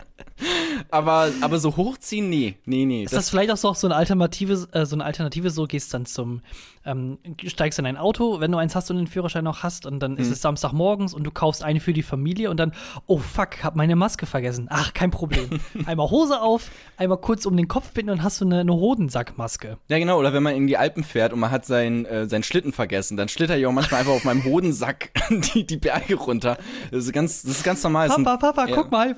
Aber, 0.90 1.32
aber 1.40 1.58
so 1.58 1.76
hochziehen, 1.76 2.28
nee, 2.28 2.56
nee, 2.64 2.84
nee. 2.84 3.02
Ist 3.02 3.12
das 3.12 3.30
vielleicht 3.30 3.50
auch 3.50 3.56
so, 3.56 3.72
so 3.74 3.88
eine 3.88 3.96
Alternative, 3.96 4.68
äh, 4.72 4.86
so 4.86 4.94
eine 4.94 5.04
Alternative, 5.04 5.50
so 5.50 5.66
gehst 5.66 5.92
dann 5.92 6.06
zum, 6.06 6.42
ähm, 6.88 7.18
steigst 7.46 7.78
in 7.78 7.86
ein 7.86 7.96
Auto, 7.96 8.40
wenn 8.40 8.50
du 8.50 8.58
eins 8.58 8.74
hast 8.74 8.90
und 8.90 8.96
den 8.96 9.06
Führerschein 9.06 9.44
noch 9.44 9.62
hast, 9.62 9.86
und 9.86 10.00
dann 10.00 10.16
Hm. 10.16 10.18
ist 10.18 10.30
es 10.30 10.40
Samstagmorgens 10.42 11.14
und 11.14 11.24
du 11.24 11.30
kaufst 11.30 11.62
eine 11.62 11.80
für 11.80 11.92
die 11.92 12.02
Familie 12.02 12.50
und 12.50 12.58
dann, 12.58 12.72
oh 13.06 13.18
fuck, 13.18 13.62
hab 13.62 13.76
meine 13.76 13.96
Maske 13.96 14.26
vergessen. 14.26 14.66
Ach, 14.70 14.94
kein 14.94 15.10
Problem. 15.10 15.60
einmal 15.86 16.10
Hose 16.10 16.40
auf, 16.40 16.70
einmal 16.96 17.18
kurz 17.18 17.46
um 17.46 17.56
den 17.56 17.68
Kopf 17.68 17.92
binden 17.92 18.10
und 18.12 18.22
hast 18.22 18.40
du 18.40 18.44
eine, 18.44 18.60
eine 18.60 18.72
Hodensackmaske. 18.72 19.78
Ja, 19.88 19.98
genau. 19.98 20.18
Oder 20.18 20.32
wenn 20.32 20.42
man 20.42 20.54
in 20.54 20.66
die 20.66 20.76
Alpen 20.76 21.04
fährt 21.04 21.32
und 21.32 21.40
man 21.40 21.50
hat 21.50 21.66
seinen, 21.66 22.04
äh, 22.06 22.28
seinen 22.28 22.42
Schlitten 22.42 22.72
vergessen, 22.72 23.16
dann 23.16 23.28
schlitter 23.28 23.56
ich 23.58 23.66
auch 23.66 23.72
manchmal 23.72 24.00
einfach 24.00 24.12
auf 24.14 24.24
meinem 24.24 24.44
Hodensack 24.44 25.10
die, 25.54 25.66
die 25.66 25.76
Berge 25.76 26.14
runter. 26.14 26.58
Das 26.90 27.04
ist 27.04 27.12
ganz, 27.12 27.42
das 27.42 27.58
ist 27.58 27.64
ganz 27.64 27.82
normal. 27.82 28.08
Das 28.08 28.16
ist 28.16 28.24
Papa, 28.24 28.52
Papa, 28.52 28.68
ja. 28.68 28.74
guck 28.74 28.90
mal. 28.90 29.08
ein, 29.08 29.16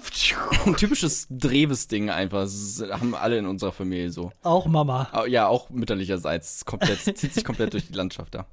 ein 0.67 0.77
typisches 0.77 1.27
Dreves-Ding 1.31 2.11
einfach. 2.11 2.43
Das 2.43 2.83
haben 2.91 3.15
alle 3.15 3.39
in 3.39 3.47
unserer 3.47 3.73
Familie 3.73 4.11
so. 4.11 4.33
Auch 4.43 4.67
Mama. 4.67 5.09
Ja, 5.29 5.47
auch 5.47 5.71
mütterlicherseits. 5.71 6.65
Komplett, 6.65 7.01
zieht 7.19 7.35
sich 7.35 7.45
komplett 7.45 7.60
durch 7.69 7.89
die 7.89 7.95
Landschaft 7.95 8.35
da. 8.35 8.47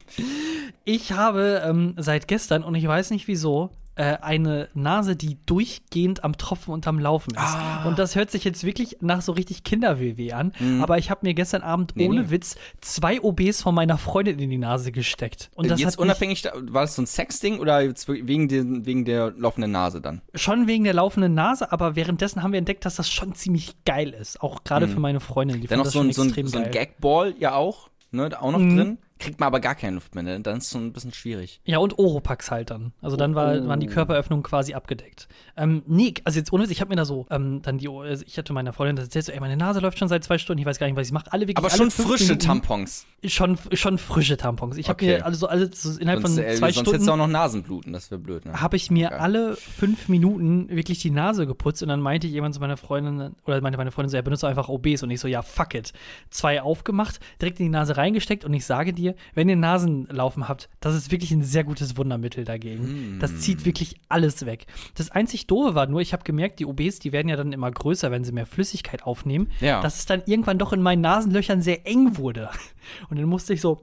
Ich 0.85 1.11
habe 1.11 1.61
ähm, 1.65 1.93
seit 1.97 2.27
gestern, 2.27 2.63
und 2.63 2.75
ich 2.75 2.87
weiß 2.87 3.11
nicht 3.11 3.27
wieso, 3.27 3.69
äh, 3.97 4.17
eine 4.21 4.69
Nase, 4.75 5.15
die 5.15 5.37
durchgehend 5.47 6.23
am 6.23 6.37
Tropfen 6.37 6.71
und 6.71 6.85
am 6.87 6.99
Laufen 6.99 7.31
ist. 7.31 7.39
Ah. 7.39 7.83
Und 7.87 7.97
das 7.97 8.15
hört 8.15 8.29
sich 8.29 8.43
jetzt 8.43 8.63
wirklich 8.63 8.97
nach 9.01 9.21
so 9.21 9.31
richtig 9.31 9.63
Kinder-WW 9.63 10.33
an. 10.33 10.53
Aber 10.81 10.99
ich 10.99 11.09
habe 11.09 11.21
mir 11.25 11.33
gestern 11.33 11.63
Abend 11.63 11.95
Mhm. 11.95 12.01
Nee, 12.01 12.09
ohne 12.09 12.21
nee. 12.23 12.29
Witz 12.29 12.57
zwei 12.79 13.19
OBs 13.19 13.63
von 13.63 13.73
meiner 13.73 13.97
Freundin 13.97 14.37
in 14.37 14.51
die 14.51 14.57
Nase 14.59 14.91
gesteckt. 14.91 15.49
Und 15.55 15.71
das 15.71 15.79
jetzt 15.81 15.97
unabhängig, 15.97 16.43
war 16.45 16.83
das 16.83 16.95
so 16.95 17.01
ein 17.01 17.07
Sexding 17.07 17.57
oder 17.59 17.81
wegen, 18.07 18.47
den, 18.47 18.85
wegen 18.85 19.03
der 19.03 19.31
laufenden 19.35 19.71
Nase 19.71 19.99
dann? 19.99 20.21
schon 20.35 20.67
wegen 20.67 20.83
der 20.83 20.93
laufenden 20.93 21.33
Nase, 21.33 21.71
aber 21.71 21.95
währenddessen 21.95 22.43
haben 22.43 22.51
wir 22.51 22.59
entdeckt, 22.59 22.85
dass 22.85 22.97
das 22.97 23.09
schon 23.09 23.33
ziemlich 23.33 23.83
geil 23.83 24.09
ist. 24.09 24.41
Auch 24.41 24.63
gerade 24.63 24.87
für 24.87 24.99
meine 24.99 25.19
Freundin. 25.19 25.59
Die 25.59 25.67
Dann 25.67 25.77
fand 25.77 25.79
noch 25.79 25.85
das 25.85 25.93
so 25.93 25.99
ein, 26.01 26.05
schon 26.05 26.13
so 26.13 26.21
ein, 26.21 26.27
extrem 26.27 26.47
so 26.47 26.57
ein 26.59 26.63
geil. 26.65 26.85
Gagball 26.85 27.33
ja 27.39 27.55
auch, 27.55 27.89
ne, 28.11 28.29
auch 28.41 28.51
noch 28.51 28.59
Mhm. 28.59 28.75
drin. 28.75 28.97
Kriegt 29.19 29.39
man 29.39 29.47
aber 29.47 29.59
gar 29.59 29.75
keine 29.75 29.95
Luft 29.95 30.13
mehr, 30.15 30.23
ne? 30.23 30.39
Dann 30.39 30.57
ist 30.57 30.65
es 30.65 30.69
so 30.71 30.77
ein 30.79 30.93
bisschen 30.93 31.13
schwierig. 31.13 31.59
Ja, 31.65 31.79
und 31.79 31.97
Oropax 31.97 32.51
halt 32.51 32.69
dann. 32.69 32.93
Also 33.01 33.15
dann 33.17 33.35
war, 33.35 33.55
Oh. 33.57 33.67
waren 33.67 33.79
die 33.79 33.87
Körperöffnungen 33.87 34.43
quasi 34.43 34.73
abgedeckt. 34.73 35.27
Ähm, 35.55 35.83
nee, 35.87 36.13
also 36.23 36.37
jetzt 36.39 36.53
ohne 36.53 36.63
Witz, 36.63 36.71
ich 36.71 36.81
habe 36.81 36.89
mir 36.89 36.95
da 36.97 37.05
so, 37.05 37.25
ähm, 37.31 37.61
dann 37.63 37.77
die, 37.79 37.87
also 37.89 38.23
ich 38.27 38.37
hatte 38.37 38.53
meiner 38.53 38.73
Freundin 38.73 38.95
das 38.95 39.05
erzählt, 39.05 39.25
so, 39.25 39.31
ey, 39.31 39.39
meine 39.39 39.57
Nase 39.57 39.79
läuft 39.79 39.97
schon 39.99 40.07
seit 40.07 40.23
zwei 40.23 40.37
Stunden, 40.37 40.59
ich 40.59 40.65
weiß 40.65 40.77
gar 40.79 40.87
nicht, 40.87 40.95
was 40.95 41.07
ich 41.07 41.13
mache. 41.13 41.31
Alle 41.33 41.47
wirklich 41.47 41.57
Aber 41.57 41.69
schon 41.69 41.89
frische 41.91 42.25
Minuten- 42.25 42.39
Tampons. 42.45 43.05
Schon, 43.25 43.57
schon 43.73 43.97
frische 43.97 44.37
Tampons. 44.37 44.77
Ich 44.77 44.89
habe 44.89 44.97
Okay. 44.97 45.17
mir 45.17 45.25
also 45.25 45.39
so 45.39 45.47
alle 45.47 45.73
so 45.73 45.97
innerhalb 45.99 46.21
Sonst, 46.21 46.35
von 46.35 46.43
äh, 46.43 46.53
zwei 46.55 46.71
sonst 46.71 46.87
hättest 46.91 47.07
du 47.07 47.11
auch 47.11 47.15
Stunden 47.15 47.17
noch 47.17 47.27
Nasenbluten, 47.27 47.93
das 47.93 48.11
wäre 48.11 48.19
blöd, 48.21 48.45
ne? 48.45 48.61
habe 48.61 48.75
ich 48.75 48.91
mir 48.91 49.09
Ja. 49.11 49.17
alle 49.17 49.55
fünf 49.55 50.07
Minuten 50.09 50.69
wirklich 50.69 50.99
die 50.99 51.09
Nase 51.09 51.47
geputzt 51.47 51.81
und 51.81 51.89
dann 51.89 52.01
meinte 52.01 52.27
jemand 52.27 52.53
zu 52.53 52.61
meiner 52.61 52.77
Freundin, 52.77 53.35
oder 53.45 53.61
meinte 53.61 53.77
meine 53.77 53.91
Freundin 53.91 54.09
so, 54.11 54.17
er 54.17 54.21
benutzt 54.23 54.43
einfach 54.43 54.69
OBs 54.69 55.01
und 55.01 55.09
ich 55.09 55.19
so, 55.19 55.27
ja, 55.27 55.41
fuck 55.41 55.73
it. 55.73 55.93
Zwei 56.29 56.61
aufgemacht, 56.61 57.19
direkt 57.41 57.59
in 57.59 57.65
die 57.65 57.71
Nase 57.71 57.97
reingesteckt 57.97 58.45
und 58.45 58.53
ich 58.53 58.65
sage 58.65 58.93
dir, 58.93 59.06
dir, 59.11 59.15
wenn 59.33 59.49
ihr 59.49 59.55
Nasenlaufen 59.55 60.47
habt, 60.47 60.69
das 60.79 60.95
ist 60.95 61.11
wirklich 61.11 61.31
ein 61.31 61.43
sehr 61.43 61.63
gutes 61.63 61.97
Wundermittel 61.97 62.43
dagegen. 62.45 63.17
Das 63.19 63.39
zieht 63.39 63.65
wirklich 63.65 63.99
alles 64.09 64.45
weg. 64.45 64.65
Das 64.95 65.09
einzig 65.11 65.47
Doofe 65.47 65.75
war 65.75 65.87
nur, 65.87 66.01
ich 66.01 66.13
habe 66.13 66.23
gemerkt, 66.23 66.59
die 66.59 66.65
OBs, 66.65 66.99
die 66.99 67.11
werden 67.11 67.29
ja 67.29 67.35
dann 67.35 67.53
immer 67.53 67.71
größer, 67.71 68.11
wenn 68.11 68.23
sie 68.23 68.31
mehr 68.31 68.45
Flüssigkeit 68.45 69.03
aufnehmen, 69.03 69.49
Ja. 69.59 69.81
dass 69.81 69.99
es 69.99 70.05
dann 70.05 70.21
irgendwann 70.25 70.57
doch 70.57 70.73
in 70.73 70.81
meinen 70.81 71.01
Nasenlöchern 71.01 71.61
sehr 71.61 71.85
eng 71.87 72.17
wurde. 72.17 72.49
Und 73.09 73.17
dann 73.19 73.25
musste 73.27 73.53
ich 73.53 73.61
so 73.61 73.81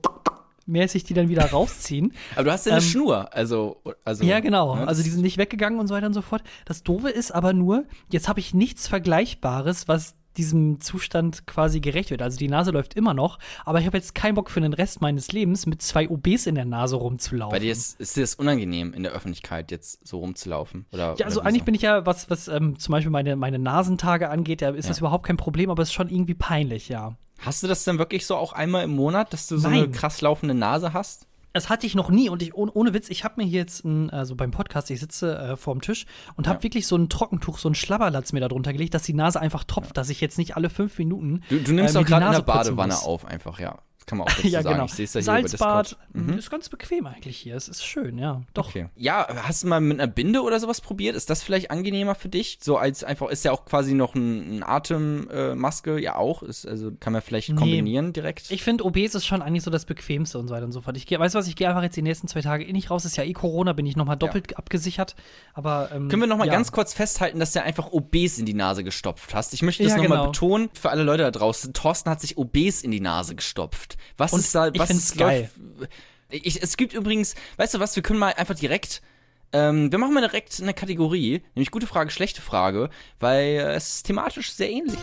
mäßig 0.67 1.05
die 1.05 1.13
dann 1.13 1.29
wieder 1.29 1.45
rausziehen. 1.51 2.15
Aber 2.37 2.45
du 2.45 2.53
hast 2.53 2.65
ja 2.67 2.73
eine 2.73 2.81
Ähm, 2.83 2.89
Schnur, 2.89 3.35
also. 3.35 3.83
also 4.05 4.25
Ja, 4.25 4.41
genau. 4.41 4.77
ne, 4.77 4.89
Also 4.89 5.03
die 5.03 5.11
sind 5.11 5.21
nicht 5.21 5.37
weggegangen 5.37 5.79
und 5.79 5.89
so 5.89 5.95
weiter 5.95 6.07
und 6.07 6.15
so 6.15 6.23
fort. 6.23 6.43
Das 6.65 6.83
Doofe 6.83 7.11
ist 7.11 7.33
aber 7.33 7.53
nur, 7.53 7.85
jetzt 8.11 8.29
habe 8.29 8.41
ich 8.41 8.55
nichts 8.55 8.89
Vergleichbares, 8.89 9.89
was 9.89 10.15
diesem 10.37 10.81
Zustand 10.81 11.47
quasi 11.47 11.81
gerecht 11.81 12.11
wird. 12.11 12.23
Also 12.23 12.39
die 12.39 12.49
Nase 12.49 12.71
läuft 12.71 12.95
immer 12.95 13.15
noch, 13.15 13.39
aber 13.65 13.81
ich 13.81 13.87
habe 13.87 13.97
jetzt 13.97 14.15
keinen 14.15 14.35
Bock 14.35 14.51
für 14.51 14.61
den 14.61 14.73
Rest 14.73 15.01
meines 15.01 15.33
Lebens 15.33 15.67
mit 15.67 15.83
zwei 15.83 16.09
OBs 16.09 16.47
in 16.47 16.55
der 16.55 16.65
Nase 16.65 16.97
rumzulaufen. 16.97 17.53
Bei 17.53 17.59
dir 17.59 17.73
ist, 17.73 18.01
ist 18.01 18.17
dir 18.17 18.23
das 18.23 18.35
unangenehm, 18.35 18.93
in 18.95 19.03
der 19.03 19.13
Öffentlichkeit 19.13 19.71
jetzt 19.71 20.07
so 20.07 20.19
rumzulaufen? 20.19 20.87
Oder, 20.93 21.15
ja, 21.19 21.27
also 21.27 21.41
oder 21.41 21.49
eigentlich 21.49 21.65
bin 21.65 21.75
ich 21.75 21.83
ja, 21.83 22.05
was, 22.07 22.29
was 22.31 22.49
ähm, 22.49 22.79
zum 22.79 22.93
Beispiel 22.93 23.11
meine, 23.11 23.37
meine 23.37 23.59
Nasentage 23.59 24.29
angeht, 24.31 24.63
da 24.63 24.71
ist 24.71 24.85
Ja. 24.87 24.91
das 24.91 24.99
überhaupt 24.99 25.27
kein 25.27 25.37
Problem, 25.37 25.71
aber 25.71 25.83
es 25.83 25.89
ist 25.91 25.95
schon 25.95 26.09
irgendwie 26.09 26.35
peinlich, 26.35 26.89
ja. 26.89 27.17
Hast 27.41 27.63
du 27.63 27.67
das 27.67 27.85
denn 27.85 27.99
wirklich 27.99 28.27
so 28.27 28.37
auch 28.37 28.53
einmal 28.53 28.85
im 28.85 28.95
Monat, 28.95 29.33
dass 29.33 29.49
du 29.49 29.59
so 29.59 29.69
eine 29.69 29.83
Nein. 29.83 29.93
krass 29.93 30.21
laufende 30.21 30.55
Nase 30.55 30.93
hast? 30.93 31.27
Das 31.55 31.69
hatte 31.69 31.87
ich 31.87 31.95
noch 31.95 32.11
nie 32.11 32.29
und 32.29 32.43
ich, 32.43 32.53
ohne, 32.55 32.95
Witz, 32.95 33.09
ich 33.11 33.23
habe 33.23 33.35
mir 33.37 33.47
hier 33.47 33.61
jetzt, 33.61 33.85
ein, 33.85 34.11
also 34.11 34.35
beim 34.35 34.51
Podcast, 34.51 34.91
ich 34.91 34.99
sitze 34.99 35.39
äh, 35.39 35.57
vorm 35.57 35.81
Tisch 35.81 36.05
und 36.37 36.49
habe 36.49 36.59
Ja. 36.59 36.63
wirklich 36.65 36.89
so 36.89 36.97
ein 36.97 37.09
Trockentuch, 37.09 37.59
so 37.59 37.69
ein 37.71 37.77
Schlabberlatz 37.77 38.33
mir 38.33 38.41
da 38.41 38.49
drunter 38.49 38.73
gelegt, 38.73 38.93
dass 38.93 39.05
die 39.05 39.15
Nase 39.15 39.41
einfach 39.41 39.63
tropft, 39.63 39.97
dass 39.97 40.09
ich 40.11 40.21
jetzt 40.21 40.37
nicht 40.37 40.57
alle 40.57 40.69
fünf 40.69 40.99
Minuten. 40.99 41.43
Du, 41.49 41.61
du 41.61 41.73
nimmst 41.73 41.95
äh, 41.95 42.01
auch 42.01 42.05
gerade 42.05 42.27
in 42.27 42.33
der 42.33 42.43
Badewanne 42.43 42.99
auf, 42.99 43.25
einfach, 43.25 43.61
ja. 43.61 43.79
Das 44.05 44.11
kann 44.11 44.19
man 44.19 44.27
auch 44.29 44.33
dazu 44.37 44.49
ja, 44.49 44.63
sagen. 44.63 44.75
genau. 44.75 44.85
Ich 44.87 44.93
sehe 44.95 45.05
es 45.07 45.15
ja 45.15 45.21
hier 45.21 45.25
Salzbad. 45.49 45.97
Mhm. 46.13 46.39
ist 46.39 46.51
ganz 46.51 46.69
bequem 46.69 47.07
eigentlich 47.07 47.39
hier. 47.39 47.57
Es 47.57 47.69
ist 47.69 47.85
schön, 47.85 48.19
ja. 48.19 48.43
Doch. 48.53 48.69
Okay. 48.69 48.89
Ja, 48.97 49.27
hast 49.45 49.63
du 49.63 49.67
mal 49.69 49.81
mit 49.81 49.99
einer 49.99 50.11
Binde 50.13 50.43
oder 50.43 50.61
sowas 50.61 50.81
probiert? 50.81 51.17
Ist 51.17 51.31
das 51.31 51.43
vielleicht 51.43 51.71
angenehmer 51.71 52.15
für 52.15 52.29
dich? 52.29 52.59
So 52.61 52.77
als 52.77 53.03
einfach, 53.03 53.29
ist 53.31 53.45
ja 53.45 53.53
auch 53.53 53.65
quasi 53.65 53.95
noch 53.95 54.15
ein, 54.15 54.59
ein 54.59 54.63
Atemmaske, 54.63 55.97
äh, 55.97 56.03
ja 56.03 56.17
auch. 56.17 56.43
Ist, 56.43 56.67
also 56.67 56.93
kann 57.01 57.13
man 57.13 57.23
vielleicht 57.23 57.49
Nee. 57.51 57.57
kombinieren 57.57 58.13
direkt. 58.13 58.51
Ich 58.51 58.63
finde, 58.63 58.85
OBs 58.85 59.15
ist 59.15 59.27
schon 59.27 59.43
eigentlich 59.43 59.63
so 59.63 59.71
das 59.71 59.85
Bequemste 59.87 60.39
und 60.39 60.49
so 60.49 60.55
weiter 60.55 60.65
und 60.67 60.73
so 60.73 60.81
fort. 60.81 60.97
Ich 60.97 61.07
geh, 61.07 61.19
weißt 61.19 61.35
du 61.35 61.39
was, 61.39 61.47
ich 61.49 61.57
gehe 61.57 61.69
einfach 61.69 61.83
jetzt 61.83 61.97
die 61.97 62.03
nächsten 62.03 62.29
zwei 62.29 62.41
Tage 62.43 62.65
eh 62.65 62.73
nicht 62.73 62.91
raus. 62.91 63.05
Ist 63.05 63.17
ja 63.17 63.25
eh 63.25 63.33
Corona, 63.33 63.73
bin 63.73 63.87
ich 63.87 63.97
nochmal 63.97 64.17
doppelt 64.17 64.57
abgesichert. 64.59 65.15
Aber 65.55 65.91
ähm, 65.93 66.09
Können 66.09 66.23
wir 66.23 66.27
noch 66.27 66.39
mal 66.39 66.47
ja. 66.47 66.53
ganz 66.53 66.73
kurz 66.73 66.95
festhalten, 66.95 67.39
dass 67.41 67.53
du 67.53 67.63
einfach 67.63 67.91
OBs 67.93 68.39
in 68.39 68.47
die 68.47 68.55
Nase 68.55 68.85
gestopft 68.85 69.35
hast? 69.35 69.55
Ich 69.55 69.63
möchte 69.63 69.83
das 69.83 69.93
Ja, 69.93 69.99
noch 69.99 70.09
mal 70.09 70.17
genau. 70.17 70.27
betonen 70.27 70.69
für 70.75 70.91
alle 70.91 71.03
Leute 71.03 71.23
da 71.23 71.31
draußen. 71.31 71.73
Thorsten 71.73 72.11
hat 72.11 72.21
sich 72.21 72.37
OBs 72.39 72.83
in 72.83 72.91
die 72.91 73.01
Nase 73.01 73.35
gestopft. 73.35 73.94
Was 74.17 74.33
Und 74.33 74.41
ist 74.41 74.55
da? 74.55 74.69
ich 74.69 74.79
Was 74.79 74.87
find's 74.89 75.11
ist 75.11 75.19
geil. 75.19 75.51
Ich, 76.31 76.63
es 76.63 76.77
gibt 76.77 76.93
übrigens, 76.95 77.35
weißt 77.57 77.75
du 77.75 77.81
was? 77.81 77.95
Wir 77.97 78.03
können 78.03 78.19
mal 78.19 78.33
einfach 78.35 78.55
direkt. 78.55 79.03
Ähm, 79.53 79.91
wir 79.93 79.99
machen 80.01 80.15
mal 80.15 80.21
direkt 80.21 80.61
eine 80.61 80.75
Kategorie, 80.75 81.43
nämlich 81.55 81.71
gute 81.71 81.87
Frage, 81.87 82.11
schlechte 82.11 82.43
Frage, 82.43 82.91
weil 83.21 83.45
äh, 83.45 83.75
es 83.75 83.97
ist 83.97 84.03
thematisch 84.07 84.53
sehr 84.53 84.69
ähnlich. 84.71 84.99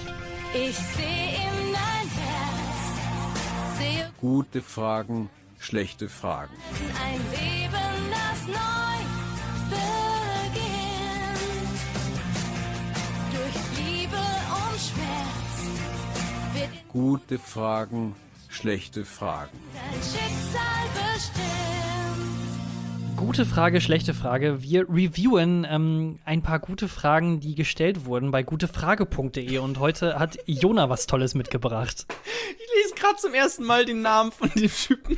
Ich 0.53 0.75
sehe 0.75 1.35
in 1.35 1.71
dein 1.71 2.09
Herz, 2.19 3.79
sehe 3.79 4.11
Gute 4.19 4.61
Fragen, 4.61 5.29
schlechte 5.57 6.09
Fragen. 6.09 6.53
ein 7.01 7.21
Leben, 7.31 8.11
das 8.11 8.45
neu 8.47 8.99
beginnt. 9.69 9.79
Durch 13.31 13.55
Liebe 13.85 14.17
und 14.17 14.81
Schmerz 14.81 15.61
Gute 16.89 17.39
Fragen, 17.39 18.15
schlechte 18.51 19.05
Fragen. 19.05 19.57
dein 19.73 19.93
Schicksal 20.01 21.13
bestimmt. 21.15 21.41
Gute 23.17 23.45
Frage, 23.45 23.81
schlechte 23.81 24.13
Frage. 24.13 24.61
Wir 24.61 24.89
reviewen 24.89 25.65
ähm, 25.69 26.19
ein 26.25 26.41
paar 26.41 26.59
gute 26.59 26.87
Fragen, 26.87 27.39
die 27.39 27.55
gestellt 27.55 28.05
wurden 28.05 28.31
bei 28.31 28.43
gutefrage.de 28.43 29.57
und 29.59 29.79
heute 29.79 30.19
hat 30.19 30.37
Jona 30.47 30.89
was 30.89 31.07
Tolles 31.07 31.33
mitgebracht. 31.35 32.05
Ich 32.59 32.83
lese 32.83 32.95
gerade 32.95 33.15
zum 33.17 33.33
ersten 33.33 33.63
Mal 33.63 33.85
den 33.85 34.01
Namen 34.01 34.31
von 34.31 34.49
dem 34.55 34.69
Typen, 34.71 35.17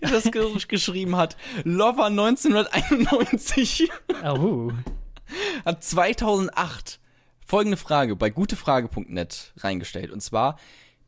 der 0.00 0.10
das 0.10 0.30
ge 0.30 0.44
geschrieben 0.68 1.16
hat. 1.16 1.36
Lover 1.64 2.06
1991 2.06 3.90
Oh. 4.24 4.70
hat 5.64 5.82
2008 5.84 7.00
folgende 7.44 7.76
Frage 7.76 8.16
bei 8.16 8.30
gutefrage.net 8.30 9.52
reingestellt. 9.58 10.10
Und 10.10 10.20
zwar, 10.20 10.58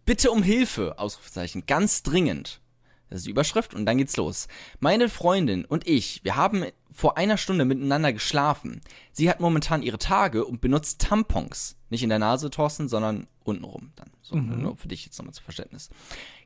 bitte 0.08 0.30
um 0.30 0.42
Hilfe, 0.42 0.98
Ausrufezeichen, 0.98 1.64
ganz 1.66 2.02
dringend. 2.02 2.62
Das 3.10 3.18
ist 3.18 3.26
die 3.26 3.30
Überschrift 3.30 3.74
und 3.74 3.84
dann 3.84 3.98
geht's 3.98 4.16
los. 4.16 4.48
Meine 4.80 5.10
Freundin 5.10 5.66
und 5.66 5.86
ich, 5.86 6.24
wir 6.24 6.34
haben 6.34 6.64
vor 6.90 7.18
einer 7.18 7.36
Stunde 7.36 7.66
miteinander 7.66 8.14
geschlafen. 8.14 8.80
Sie 9.12 9.28
hat 9.28 9.40
momentan 9.40 9.82
ihre 9.82 9.98
Tage 9.98 10.46
und 10.46 10.62
benutzt 10.62 11.02
Tampons. 11.02 11.76
Nicht 11.90 12.02
in 12.02 12.08
der 12.08 12.18
Nase, 12.18 12.48
Thorsten, 12.48 12.88
sondern 12.88 13.26
untenrum 13.44 13.92
dann. 13.96 14.10
So, 14.22 14.36
Nur 14.36 14.78
für 14.78 14.88
dich 14.88 15.04
jetzt 15.04 15.18
nochmal 15.18 15.34
zu 15.34 15.42
Verständnis. 15.42 15.90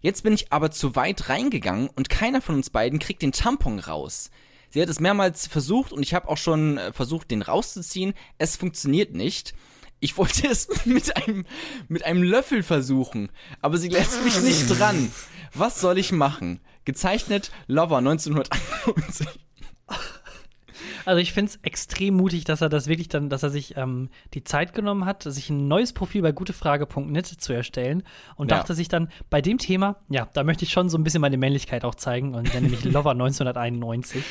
Jetzt 0.01 0.25
bin 0.25 0.33
ich 0.33 0.53
aber 0.53 0.73
zu 0.73 0.97
weit 0.97 1.29
reingegangen 1.29 1.89
und 1.89 2.09
keiner 2.09 2.43
von 2.43 2.57
uns 2.57 2.69
beiden 2.69 2.99
kriegt 2.99 3.23
den 3.23 3.31
Tampon 3.31 3.79
raus. 3.79 4.33
Sie 4.71 4.83
hat 4.83 4.89
es 4.89 4.99
mehrmals 4.99 5.47
versucht 5.47 5.93
und 5.93 6.03
ich 6.03 6.15
habe 6.15 6.29
auch 6.29 6.37
schon 6.37 6.79
äh, 6.79 6.93
versucht, 6.93 7.31
den 7.31 7.43
rauszuziehen. 7.43 8.15
Es 8.39 8.57
funktioniert 8.57 9.15
nicht. 9.15 9.55
Ich 10.03 10.19
wollte 10.19 10.49
es 10.49 10.69
mit 10.85 11.17
einem, 11.17 11.47
mit 11.89 12.05
einem 12.05 12.25
Löffel 12.25 12.65
versuchen, 12.65 13.31
aber 13.61 13.79
sie 13.79 13.89
lässt 13.89 14.23
mich 14.25 14.41
nicht 14.43 14.69
dran. 14.79 15.13
Was 15.55 15.81
soll 15.81 15.97
ich 15.97 16.11
machen? 16.11 16.61
Gezeichnet 16.85 17.53
Lover 17.69 17.99
1991. 17.99 19.29
Also 21.05 21.19
ich 21.21 21.33
finde 21.33 21.51
es 21.51 21.59
extrem 21.63 22.15
mutig, 22.15 22.45
dass 22.45 22.61
er 22.61 22.69
das 22.69 22.87
wirklich 22.87 23.09
dann, 23.09 23.29
dass 23.29 23.43
er 23.43 23.51
sich 23.51 23.77
ähm, 23.77 24.09
die 24.35 24.45
Zeit 24.45 24.75
genommen 24.75 25.05
hat, 25.05 25.23
sich 25.25 25.51
ein 25.51 25.69
neues 25.69 25.93
Profil 25.93 26.23
bei 26.23 26.33
gutefrage.net 26.33 27.27
zu 27.27 27.53
erstellen 27.53 28.03
und 28.37 28.51
Ja. 28.51 28.59
dachte 28.59 28.75
sich 28.75 28.89
dann, 28.89 29.09
bei 29.31 29.41
dem 29.41 29.59
Thema, 29.59 29.97
ja, 30.09 30.29
da 30.33 30.45
möchte 30.45 30.65
ich 30.65 30.71
schon 30.73 30.89
so 30.89 30.99
ein 30.99 31.05
bisschen 31.05 31.21
meine 31.21 31.37
Männlichkeit 31.39 31.85
auch 31.85 31.95
zeigen 31.95 32.35
und 32.35 32.55
dann 32.55 32.63
nämlich 32.65 32.85
Lover 32.85 33.11
1991. 33.13 34.23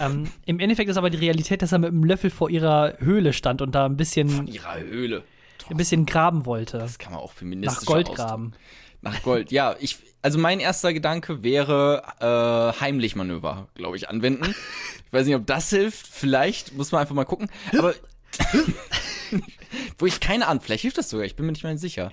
ähm, 0.00 0.24
Im 0.46 0.60
Endeffekt 0.60 0.90
ist 0.90 0.96
aber 0.96 1.10
die 1.10 1.18
Realität, 1.18 1.62
dass 1.62 1.72
er 1.72 1.78
mit 1.78 1.90
einem 1.90 2.04
Löffel 2.04 2.30
vor 2.30 2.50
ihrer 2.50 2.94
Höhle 2.98 3.32
stand 3.32 3.62
und 3.62 3.74
da 3.74 3.86
ein 3.86 3.96
bisschen, 3.96 4.46
Ihrer 4.46 4.78
Höhle. 4.80 5.22
ein 5.70 5.76
bisschen 5.76 6.06
graben 6.06 6.46
wollte. 6.46 6.78
Das 6.78 6.98
kann 6.98 7.12
man 7.12 7.20
auch 7.22 7.32
feministisch 7.32 7.80
Nach 7.80 7.86
Gold 7.86 8.12
graben. 8.14 8.52
Nach 9.02 9.22
Gold, 9.22 9.50
ja. 9.52 9.76
Ich, 9.80 9.98
also 10.22 10.38
mein 10.38 10.60
erster 10.60 10.92
Gedanke 10.92 11.42
wäre 11.42 12.02
äh, 12.20 12.80
Heimlich-Manöver, 12.80 13.68
glaube 13.74 13.96
ich, 13.96 14.08
anwenden. 14.08 14.54
Ich 15.06 15.18
weiß 15.18 15.26
nicht, 15.26 15.36
ob 15.36 15.46
das 15.46 15.68
hilft. 15.68 16.06
Vielleicht 16.06 16.72
muss 16.72 16.90
man 16.90 17.02
einfach 17.02 17.14
mal 17.14 17.26
gucken. 17.26 17.50
Aber 17.76 17.92
wo 19.98 20.06
ich 20.06 20.20
keine 20.20 20.48
Ahnung, 20.48 20.62
vielleicht 20.62 20.80
hilft 20.80 20.96
das 20.96 21.10
sogar. 21.10 21.26
Ich 21.26 21.36
bin 21.36 21.44
mir 21.44 21.52
nicht 21.52 21.64
mehr 21.64 21.76
sicher. 21.76 22.12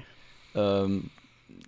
Ähm, 0.54 1.10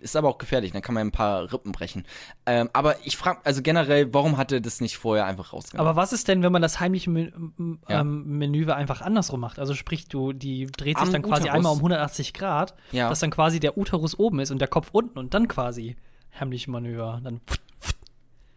ist 0.02 0.16
aber 0.16 0.28
auch 0.28 0.38
gefährlich. 0.38 0.72
Dann 0.72 0.82
kann 0.82 0.94
man 0.94 1.06
ein 1.06 1.12
paar 1.12 1.52
Rippen 1.52 1.72
brechen. 1.72 2.04
Ähm, 2.44 2.68
aber 2.72 2.96
ich 3.06 3.16
frage, 3.16 3.40
also 3.44 3.62
generell, 3.62 4.12
warum 4.12 4.36
hat 4.36 4.52
er 4.52 4.60
das 4.60 4.80
nicht 4.80 4.98
vorher 4.98 5.24
einfach 5.26 5.52
rausgenommen? 5.52 5.88
Aber 5.88 6.00
was 6.00 6.12
ist 6.12 6.28
denn, 6.28 6.42
wenn 6.42 6.52
man 6.52 6.60
das 6.62 6.80
heimliche 6.80 7.08
Men 7.10 7.80
Ja. 7.88 8.00
ähm, 8.00 8.38
Manöver 8.38 8.76
einfach 8.76 9.00
andersrum 9.00 9.40
macht? 9.40 9.58
Also 9.58 9.74
sprich, 9.74 10.08
du, 10.08 10.32
die 10.32 10.66
dreht 10.66 10.98
sich 10.98 11.06
Am 11.06 11.12
dann 11.12 11.22
quasi 11.22 11.42
Uterus. 11.44 11.56
einmal 11.56 11.72
um 11.72 11.78
180 11.78 12.34
Grad, 12.34 12.74
Ja. 12.90 13.08
dass 13.08 13.20
dann 13.20 13.30
quasi 13.30 13.60
der 13.60 13.78
Uterus 13.78 14.18
oben 14.18 14.40
ist 14.40 14.50
und 14.50 14.58
der 14.58 14.68
Kopf 14.68 14.88
unten 14.92 15.18
und 15.18 15.32
dann 15.34 15.48
quasi 15.48 15.96
heimliche 16.38 16.70
Manöver. 16.70 17.20
Dann 17.22 17.40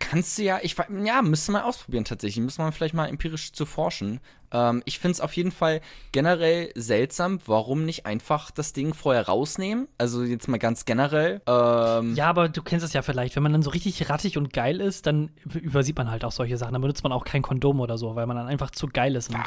Kannst 0.10 0.38
du 0.38 0.44
ja, 0.44 0.60
ich 0.62 0.76
ja, 1.04 1.22
müsste 1.24 1.52
man 1.52 1.64
ausprobieren 1.64 2.06
tatsächlich. 2.06 2.44
Müsste 2.44 2.62
man 2.62 2.72
vielleicht 2.72 2.94
mal 2.94 3.08
empirisch 3.08 3.54
zu 3.54 3.66
forschen. 3.66 4.20
Ähm, 4.52 4.84
ich 4.86 5.00
finde 5.00 5.14
es 5.14 5.22
auf 5.22 5.34
jeden 5.34 5.52
Fall 5.52 5.82
generell 6.12 6.72
seltsam, 6.76 7.40
warum 7.48 7.86
nicht 7.86 8.06
einfach 8.06 8.52
das 8.52 8.72
Ding 8.74 8.94
vorher 8.94 9.26
rausnehmen? 9.28 9.88
Also 9.98 10.24
jetzt 10.24 10.48
mal 10.48 10.58
ganz 10.60 10.86
generell. 10.86 11.42
Ähm, 11.48 12.14
Ja, 12.16 12.28
aber 12.28 12.50
du 12.50 12.62
kennst 12.62 12.86
es 12.86 12.94
ja 12.94 13.02
vielleicht, 13.02 13.36
wenn 13.36 13.42
man 13.42 13.52
dann 13.52 13.64
so 13.64 13.72
richtig 13.72 14.08
rattig 14.10 14.38
und 14.38 14.54
geil 14.54 14.80
ist, 14.80 15.08
dann 15.08 15.32
übersieht 15.54 15.98
man 15.98 16.12
halt 16.12 16.24
auch 16.24 16.32
solche 16.32 16.58
Sachen. 16.58 16.74
Dann 16.74 16.82
benutzt 16.82 17.04
man 17.04 17.12
auch 17.12 17.26
kein 17.26 17.42
Kondom 17.42 17.80
oder 17.80 17.98
so, 17.98 18.16
weil 18.16 18.28
man 18.28 18.38
dann 18.38 18.48
einfach 18.48 18.70
zu 18.70 18.88
geil 18.88 19.16
ist 19.16 19.30
und, 19.30 19.40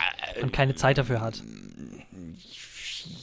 und 0.42 0.52
keine 0.52 0.74
Zeit 0.74 0.98
dafür 0.98 1.20
hat. 1.20 1.40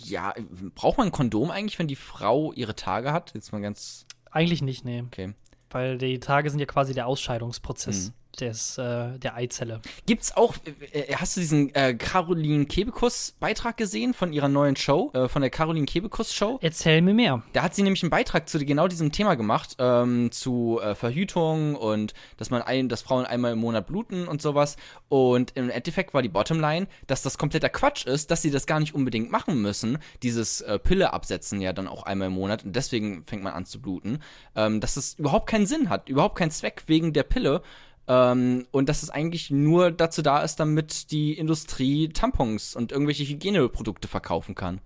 ja, 0.06 0.34
braucht 0.74 0.98
man 0.98 1.08
ein 1.08 1.12
Kondom 1.12 1.51
eigentlich, 1.51 1.77
wenn 1.80 1.88
die 1.88 1.98
Frau 1.98 2.54
ihre 2.54 2.75
Tage 2.75 3.12
hat? 3.12 3.34
Jetzt 3.34 3.51
mal 3.51 3.62
ganz, 3.62 4.06
Eigentlich 4.32 4.62
nicht, 4.62 4.84
nee. 4.84 5.01
okay. 5.01 5.34
Weil 5.69 5.98
die 5.98 6.19
Tage 6.19 6.50
sind 6.50 6.60
ja 6.60 6.65
quasi 6.65 6.93
der 6.93 7.07
Ausscheidungsprozess. 7.07 8.13
Des, 8.36 8.77
äh, 8.77 9.18
der 9.20 9.36
Eizelle. 9.36 9.82
Gibt's 10.06 10.36
auch, 10.36 10.56
äh, 10.92 11.00
äh, 11.00 11.15
hast 11.15 11.36
du 11.36 11.42
diesen 11.42 11.74
äh, 11.75 11.94
Caroline 11.96 12.65
Kebekus-Beitrag 12.65 13.77
gesehen 13.77 14.13
von 14.13 14.34
ihrer 14.34 14.48
neuen 14.48 14.75
Show, 14.75 15.12
äh, 15.13 15.27
von 15.27 15.42
der 15.42 15.51
Caroline 15.51 15.86
Kebekus-Show? 15.86 16.60
Erzähl 16.62 17.01
mir 17.01 17.13
mehr. 17.13 17.44
Da 17.54 17.63
hat 17.63 17.75
sie 17.75 17.84
nämlich 17.84 18.04
einen 18.04 18.10
Beitrag 18.10 18.48
zu 18.48 18.60
genau 18.60 18.88
diesem 18.88 19.12
Thema 19.12 19.36
gemacht, 19.36 19.75
ähm, 19.80 20.32
zu 20.32 20.80
äh, 20.82 20.96
Verhütung 20.96 21.75
und 21.75 22.13
dass 22.38 22.50
man 22.50 22.62
ein, 22.62 22.89
dass 22.89 23.01
Frauen 23.01 23.25
einmal 23.25 23.54
im 23.54 23.60
Monat 23.60 23.88
bluten 23.88 24.27
und 24.27 24.42
sowas. 24.42 24.77
Und 25.10 25.51
im 25.56 25.70
Endeffekt 25.70 26.13
war 26.13 26.22
die 26.22 26.30
Bottomline, 26.30 26.88
dass 27.08 27.22
das 27.22 27.38
kompletter 27.38 27.70
Quatsch 27.70 28.06
ist, 28.06 28.32
dass 28.32 28.42
sie 28.42 28.51
das 28.51 28.65
gar 28.65 28.80
nicht 28.80 28.96
unbedingt 28.96 29.32
machen 29.32 29.62
müssen, 29.62 29.98
dieses 30.24 30.63
Pille 30.84 31.13
absetzen 31.13 31.62
ja 31.62 31.74
dann 31.74 31.88
auch 31.88 32.04
einmal 32.04 32.27
im 32.27 32.34
Monat 32.34 32.63
und 32.63 32.75
deswegen 32.75 33.24
fängt 33.25 33.44
man 33.44 33.54
an 33.54 33.65
zu 33.65 33.82
bluten, 33.82 34.20
ähm, 34.56 34.80
dass 34.80 34.96
das 34.96 35.15
überhaupt 35.15 35.48
keinen 35.48 35.65
Sinn 35.65 35.89
hat, 35.89 36.10
überhaupt 36.10 36.38
keinen 36.38 36.51
Zweck 36.51 36.84
wegen 36.88 37.13
der 37.13 37.24
Pille. 37.24 37.62
Ähm, 38.07 38.67
und 38.71 38.88
dass 38.89 39.01
es 39.03 39.09
eigentlich 39.09 39.50
nur 39.50 39.91
dazu 39.91 40.21
da 40.21 40.41
ist, 40.43 40.57
damit 40.57 41.12
die 41.12 41.33
Industrie 41.33 42.09
Tampons 42.09 42.75
und 42.75 42.91
irgendwelche 42.91 43.24
Hygieneprodukte 43.24 44.07
verkaufen 44.07 44.53
kann. 44.53 44.79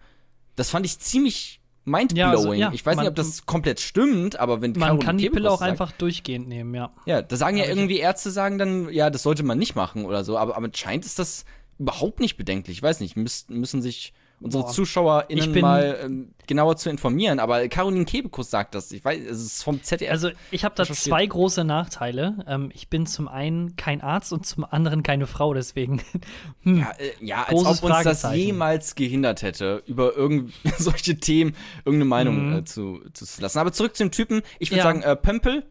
Das 0.55 0.69
fand 0.69 0.85
ich 0.85 0.99
ziemlich 0.99 1.59
mindblowing. 1.85 2.21
Ja, 2.21 2.29
also, 2.37 2.53
ja, 2.53 2.71
ich 2.73 2.85
weiß 2.85 2.95
man- 2.95 3.05
nicht, 3.05 3.09
ob 3.09 3.15
das 3.15 3.45
komplett 3.45 3.79
stimmt, 3.81 4.39
aber 4.39 4.61
wenn 4.61 4.71
Man 4.71 4.81
Caroline 4.81 5.05
kann 5.05 5.17
die 5.17 5.29
Pille 5.29 5.51
auch 5.51 5.59
sagt, 5.59 5.71
einfach 5.71 5.91
durchgehend 5.93 6.47
nehmen, 6.47 6.73
ja. 6.73 6.91
Ja, 7.05 7.21
da 7.21 7.35
sagen 7.35 7.57
ja 7.57 7.63
ich- 7.63 7.69
irgendwie 7.69 7.97
Ärzte 7.99 8.31
sagen 8.31 8.57
dann, 8.57 8.89
ja, 8.93 9.09
das 9.09 9.23
sollte 9.23 9.43
man 9.43 9.57
nicht 9.57 9.75
machen 9.75 10.05
oder 10.05 10.23
so, 10.23 10.37
aber, 10.37 10.55
aber 10.55 10.65
anscheinend 10.67 11.05
ist 11.05 11.19
das 11.19 11.45
überhaupt 11.77 12.19
nicht 12.19 12.37
bedenklich. 12.37 12.77
Ich 12.77 12.83
weiß 12.83 12.99
nicht, 12.99 13.15
müssen, 13.17 13.57
müssen 13.59 13.81
sich 13.81 14.13
unsere 14.41 14.63
Boah. 14.63 14.71
ZuschauerInnen 14.71 15.43
Ich 15.43 15.51
bin- 15.51 15.61
mal 15.61 15.99
ähm, 16.03 16.33
genauer 16.47 16.77
zu 16.77 16.89
informieren, 16.89 17.39
aber 17.39 17.67
Caroline 17.67 18.05
Kebekus 18.05 18.49
sagt 18.49 18.73
das. 18.73 18.91
Ich 18.91 19.05
weiß, 19.05 19.19
es 19.29 19.43
ist 19.43 19.63
vom 19.63 19.83
ZDF. 19.83 20.09
Also 20.11 20.29
ich 20.51 20.65
habe 20.65 20.73
da 20.75 20.85
zwei 20.85 21.25
große 21.25 21.63
Nachteile. 21.63 22.43
Ähm, 22.47 22.71
ich 22.73 22.89
bin 22.89 23.05
zum 23.05 23.27
einen 23.27 23.75
kein 23.75 24.01
Arzt 24.01 24.33
und 24.33 24.45
zum 24.45 24.63
anderen 24.65 25.03
keine 25.03 25.27
Frau, 25.27 25.53
deswegen. 25.53 26.01
hm. 26.63 26.79
Ja, 26.79 26.91
äh, 26.97 27.11
ja 27.25 27.43
als 27.43 27.65
ob 27.65 27.83
uns 27.83 28.03
das 28.03 28.23
jemals 28.35 28.95
gehindert 28.95 29.41
hätte, 29.43 29.83
über 29.85 30.15
irgend 30.15 30.53
solche 30.77 31.17
Themen 31.19 31.55
irgendeine 31.85 32.05
Meinung 32.09 32.49
Mhm. 32.49 32.55
äh, 32.59 32.63
zu, 32.65 33.01
zu 33.13 33.25
lassen. 33.41 33.59
Aber 33.59 33.71
zurück 33.71 33.95
zu 33.95 34.03
dem 34.03 34.11
Typen. 34.11 34.41
Ich 34.59 34.71
würde 34.71 34.77
Ja. 34.79 34.83
sagen, 34.83 35.01
äh, 35.03 35.15
Pömpel. 35.15 35.63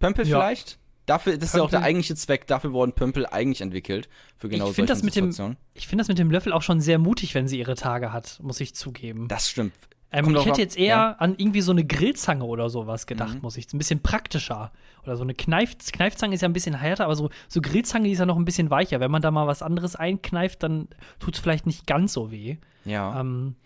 Pömpel 0.00 0.26
Ja. 0.26 0.38
vielleicht? 0.40 0.78
Dafür, 1.06 1.36
das 1.36 1.50
ist 1.50 1.54
ja 1.54 1.60
auch 1.60 1.64
Pömpel. 1.64 1.80
der 1.80 1.86
eigentliche 1.86 2.14
Zweck. 2.14 2.46
Dafür 2.46 2.72
wurden 2.72 2.92
Pömpel 2.92 3.26
eigentlich 3.26 3.60
entwickelt. 3.60 4.08
Für 4.36 4.48
genau 4.48 4.70
ich 4.70 4.76
solche 4.76 4.86
das 4.86 5.02
mit 5.02 5.16
dem, 5.16 5.32
Situationen. 5.32 5.56
ich 5.74 5.86
finde 5.86 6.02
das 6.02 6.08
mit 6.08 6.18
dem 6.18 6.30
Löffel 6.30 6.52
auch 6.52 6.62
schon 6.62 6.80
sehr 6.80 6.98
mutig, 6.98 7.34
wenn 7.34 7.46
sie 7.48 7.58
ihre 7.58 7.74
Tage 7.74 8.12
hat, 8.12 8.38
muss 8.42 8.60
ich 8.60 8.74
zugeben. 8.74 9.28
Das 9.28 9.48
stimmt. 9.50 9.74
Ähm, 10.14 10.34
ich 10.36 10.46
hätte 10.46 10.60
jetzt 10.60 10.78
eher 10.78 10.86
ja. 10.86 11.08
Mhm. 11.08 11.16
an 11.18 11.34
irgendwie 11.36 11.60
so 11.60 11.72
eine 11.72 11.84
Grillzange 11.84 12.44
oder 12.44 12.70
sowas 12.70 13.06
gedacht, 13.06 13.42
muss 13.42 13.56
ich. 13.56 13.72
Ein 13.72 13.78
bisschen 13.78 14.00
praktischer. 14.00 14.70
Oder 15.02 15.16
so 15.16 15.24
eine 15.24 15.34
Kneif 15.34 15.76
Kneifzange 15.92 16.34
ist 16.34 16.40
ja 16.40 16.48
ein 16.48 16.52
bisschen 16.52 16.78
härter, 16.78 17.04
aber 17.04 17.16
so, 17.16 17.30
so 17.48 17.60
Grillzange, 17.60 18.08
ist 18.08 18.20
ja 18.20 18.26
noch 18.26 18.36
ein 18.36 18.44
bisschen 18.44 18.70
weicher. 18.70 19.00
Wenn 19.00 19.10
man 19.10 19.22
da 19.22 19.30
mal 19.30 19.46
was 19.46 19.60
anderes 19.60 19.96
einkneift, 19.96 20.62
dann 20.62 20.88
tut 21.18 21.34
es 21.34 21.40
vielleicht 21.40 21.66
nicht 21.66 21.86
ganz 21.86 22.12
so 22.12 22.30
weh. 22.30 22.58
Ja. 22.84 23.20
Ähm, 23.20 23.56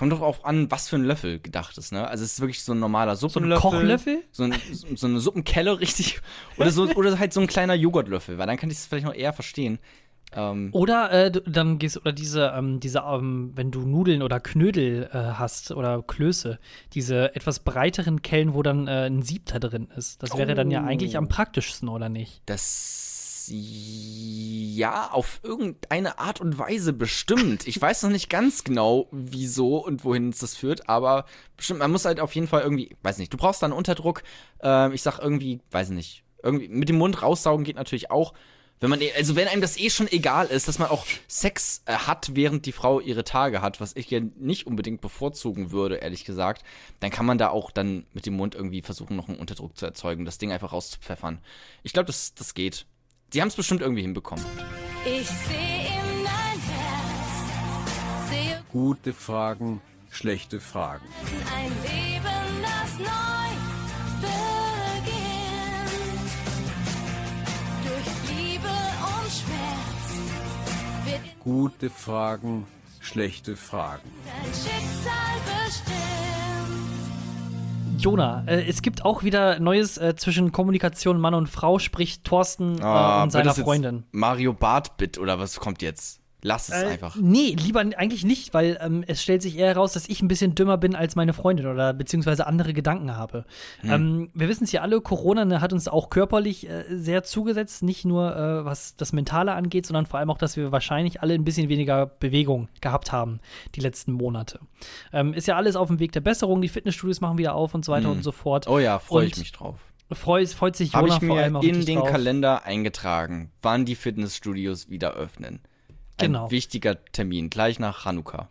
Kommt 0.00 0.12
doch 0.12 0.22
auch 0.22 0.44
an, 0.44 0.70
was 0.70 0.88
für 0.88 0.96
ein 0.96 1.04
Löffel 1.04 1.40
gedacht 1.40 1.76
ist, 1.76 1.92
ne? 1.92 2.08
Also 2.08 2.24
es 2.24 2.32
ist 2.32 2.40
wirklich 2.40 2.64
so 2.64 2.72
ein 2.72 2.78
normaler 2.78 3.10
ein 3.10 3.16
Suppenlöffel. 3.18 3.60
Kochlöffel? 3.60 4.22
So, 4.32 4.44
ein, 4.44 4.54
so 4.72 5.06
eine 5.06 5.20
Suppenkelle, 5.20 5.78
richtig. 5.78 6.22
Oder, 6.56 6.70
so, 6.70 6.88
oder 6.94 7.18
halt 7.18 7.34
so 7.34 7.40
ein 7.42 7.46
kleiner 7.46 7.74
Joghurtlöffel, 7.74 8.38
weil 8.38 8.46
dann 8.46 8.56
kann 8.56 8.70
ich 8.70 8.78
es 8.78 8.86
vielleicht 8.86 9.04
noch 9.04 9.12
eher 9.12 9.34
verstehen. 9.34 9.78
Ähm, 10.32 10.70
Oder 10.72 11.10
äh, 11.10 11.30
dann 11.30 11.78
gehst 11.78 11.98
oder 11.98 12.12
diese, 12.12 12.50
ähm, 12.56 12.80
diese 12.80 13.00
ähm, 13.00 13.52
wenn 13.56 13.70
du 13.70 13.80
Nudeln 13.80 14.22
oder 14.22 14.40
Knödel 14.40 15.10
äh, 15.12 15.18
hast 15.18 15.70
oder 15.72 16.02
Klöße, 16.02 16.58
diese 16.94 17.34
etwas 17.34 17.58
breiteren 17.60 18.22
Kellen, 18.22 18.54
wo 18.54 18.62
dann 18.62 18.88
äh, 18.88 19.06
ein 19.06 19.20
Sieb 19.20 19.46
da 19.46 19.58
drin 19.58 19.88
ist. 19.96 20.22
Das 20.22 20.34
wäre 20.38 20.54
dann 20.54 20.70
ja 20.70 20.82
eigentlich 20.82 21.18
am 21.18 21.28
praktischsten, 21.28 21.90
oder 21.90 22.08
nicht? 22.08 22.40
Das 22.46 23.09
ja, 23.50 25.10
auf 25.10 25.40
irgendeine 25.42 26.18
Art 26.18 26.40
und 26.40 26.58
Weise 26.58 26.92
bestimmt. 26.92 27.66
Ich 27.66 27.80
weiß 27.80 28.04
noch 28.04 28.10
nicht 28.10 28.30
ganz 28.30 28.64
genau, 28.64 29.08
wieso 29.10 29.84
und 29.84 30.04
wohin 30.04 30.26
uns 30.26 30.38
das 30.38 30.54
führt, 30.56 30.88
aber 30.88 31.26
bestimmt, 31.56 31.80
man 31.80 31.90
muss 31.90 32.04
halt 32.04 32.20
auf 32.20 32.34
jeden 32.34 32.46
Fall 32.46 32.62
irgendwie, 32.62 32.96
weiß 33.02 33.18
nicht, 33.18 33.32
du 33.32 33.36
brauchst 33.36 33.62
da 33.62 33.66
einen 33.66 33.74
Unterdruck. 33.74 34.22
Ähm, 34.62 34.92
ich 34.92 35.02
sag 35.02 35.18
irgendwie, 35.18 35.60
weiß 35.70 35.90
nicht, 35.90 36.24
irgendwie 36.42 36.68
mit 36.68 36.88
dem 36.88 36.98
Mund 36.98 37.22
raussaugen 37.22 37.64
geht 37.64 37.76
natürlich 37.76 38.10
auch. 38.10 38.32
Wenn 38.80 38.88
man, 38.88 39.00
also 39.14 39.36
wenn 39.36 39.46
einem 39.46 39.60
das 39.60 39.78
eh 39.78 39.90
schon 39.90 40.08
egal 40.10 40.46
ist, 40.46 40.66
dass 40.66 40.78
man 40.78 40.88
auch 40.88 41.04
Sex 41.28 41.82
äh, 41.84 41.92
hat, 41.92 42.34
während 42.34 42.64
die 42.64 42.72
Frau 42.72 42.98
ihre 42.98 43.24
Tage 43.24 43.60
hat, 43.60 43.78
was 43.78 43.94
ich 43.94 44.10
ja 44.10 44.20
nicht 44.20 44.66
unbedingt 44.66 45.02
bevorzugen 45.02 45.70
würde, 45.70 45.96
ehrlich 45.96 46.24
gesagt, 46.24 46.64
dann 47.00 47.10
kann 47.10 47.26
man 47.26 47.36
da 47.36 47.50
auch 47.50 47.70
dann 47.70 48.06
mit 48.14 48.24
dem 48.24 48.34
Mund 48.34 48.54
irgendwie 48.54 48.80
versuchen, 48.80 49.16
noch 49.16 49.28
einen 49.28 49.38
Unterdruck 49.38 49.76
zu 49.76 49.84
erzeugen, 49.84 50.24
das 50.24 50.38
Ding 50.38 50.50
einfach 50.50 50.72
rauszupfeffern. 50.72 51.40
Ich 51.82 51.92
glaube, 51.92 52.06
das, 52.06 52.34
das 52.34 52.54
geht. 52.54 52.86
Sie 53.32 53.40
haben 53.40 53.48
es 53.48 53.56
bestimmt 53.56 53.80
irgendwie 53.80 54.02
hinbekommen. 54.02 54.44
Ich 55.04 55.28
sehe 55.28 55.86
in 55.86 56.24
dein 56.24 56.60
Herz, 56.68 58.28
sehe 58.30 58.62
Gute 58.72 59.12
Fragen, 59.12 59.80
schlechte 60.10 60.60
Fragen. 60.60 61.04
ein 61.56 61.72
Leben, 61.82 62.62
das 62.62 62.98
neu 62.98 63.50
beginnt. 64.20 65.10
Durch 67.84 68.36
Liebe 68.36 68.68
und 68.68 69.30
Schmerz 69.30 70.08
wird 71.04 71.40
Gute 71.40 71.88
Fragen, 71.88 72.66
schlechte 73.00 73.56
Fragen. 73.56 74.10
dein 74.24 74.52
Schicksal 74.52 75.66
bestimmt. 75.66 76.39
Jona, 78.00 78.44
äh, 78.46 78.64
es 78.66 78.82
gibt 78.82 79.04
auch 79.04 79.22
wieder 79.22 79.60
Neues 79.60 79.98
äh, 79.98 80.14
zwischen 80.16 80.52
Kommunikation 80.52 81.20
Mann 81.20 81.34
und 81.34 81.48
Frau, 81.48 81.78
sprich 81.78 82.22
Thorsten 82.22 82.78
äh, 82.78 82.82
Ah, 82.82 83.22
und 83.22 83.30
seiner 83.30 83.54
Freundin. 83.54 84.04
Mario 84.12 84.52
Bart-Bit 84.52 85.18
oder 85.18 85.38
was 85.38 85.60
kommt 85.60 85.82
jetzt? 85.82 86.20
Lass 86.42 86.68
es 86.68 86.82
Äh, 86.82 86.86
einfach. 86.86 87.16
Nee, 87.20 87.56
lieber 87.58 87.80
eigentlich 87.80 88.24
nicht, 88.24 88.54
weil 88.54 88.78
ähm, 88.80 89.04
es 89.06 89.22
stellt 89.22 89.42
sich 89.42 89.56
eher 89.58 89.68
heraus, 89.68 89.92
dass 89.92 90.08
ich 90.08 90.22
ein 90.22 90.28
bisschen 90.28 90.54
dümmer 90.54 90.78
bin 90.78 90.94
als 90.94 91.16
meine 91.16 91.32
Freundin 91.32 91.66
oder 91.66 91.92
beziehungsweise 91.92 92.46
andere 92.46 92.72
Gedanken 92.72 93.16
habe. 93.16 93.44
Hm. 93.80 93.90
Ähm, 93.90 94.30
wir 94.34 94.48
wissen 94.48 94.64
es 94.64 94.72
ja 94.72 94.82
alle, 94.82 95.00
Corona 95.00 95.44
ne, 95.44 95.60
hat 95.60 95.72
uns 95.72 95.88
auch 95.88 96.10
körperlich 96.10 96.68
äh, 96.68 96.84
sehr 96.88 97.22
zugesetzt, 97.22 97.82
nicht 97.82 98.04
nur 98.04 98.34
äh, 98.34 98.64
was 98.64 98.96
das 98.96 99.12
Mentale 99.12 99.52
angeht, 99.52 99.86
sondern 99.86 100.06
vor 100.06 100.18
allem 100.18 100.30
auch, 100.30 100.38
dass 100.38 100.56
wir 100.56 100.72
wahrscheinlich 100.72 101.22
alle 101.22 101.34
ein 101.34 101.44
bisschen 101.44 101.68
weniger 101.68 102.06
Bewegung 102.06 102.68
gehabt 102.80 103.12
haben 103.12 103.40
die 103.74 103.80
letzten 103.80 104.12
Monate. 104.12 104.60
Ähm, 105.12 105.34
ist 105.34 105.46
ja 105.46 105.56
alles 105.56 105.76
auf 105.76 105.88
dem 105.88 105.98
Weg 105.98 106.12
der 106.12 106.20
Besserung, 106.20 106.62
die 106.62 106.68
Fitnessstudios 106.68 107.20
machen 107.20 107.38
wieder 107.38 107.54
auf 107.54 107.74
und 107.74 107.84
so 107.84 107.92
weiter 107.92 108.10
und 108.10 108.22
so 108.22 108.32
fort. 108.32 108.66
Oh 108.68 108.78
ja, 108.78 108.98
freue 108.98 109.26
ich 109.26 109.36
mich 109.36 109.52
drauf. 109.52 109.76
Freut, 110.12 110.48
freut 110.48 110.74
sich 110.74 110.92
Habe 110.92 111.06
Jona 111.06 111.20
ich 111.20 111.26
vor 111.26 111.36
mir 111.36 111.42
allem 111.42 111.56
auch 111.56 111.62
in 111.62 111.84
den 111.86 111.98
drauf. 112.00 112.10
Kalender 112.10 112.64
eingetragen, 112.64 113.52
wann 113.62 113.84
die 113.84 113.94
Fitnessstudios 113.94 114.90
wieder 114.90 115.12
öffnen. 115.12 115.60
Ein 116.20 116.32
Genau. 116.32 116.50
wichtiger 116.50 117.02
Termin, 117.12 117.50
gleich 117.50 117.78
nach 117.78 118.04
Hanukkah. 118.04 118.48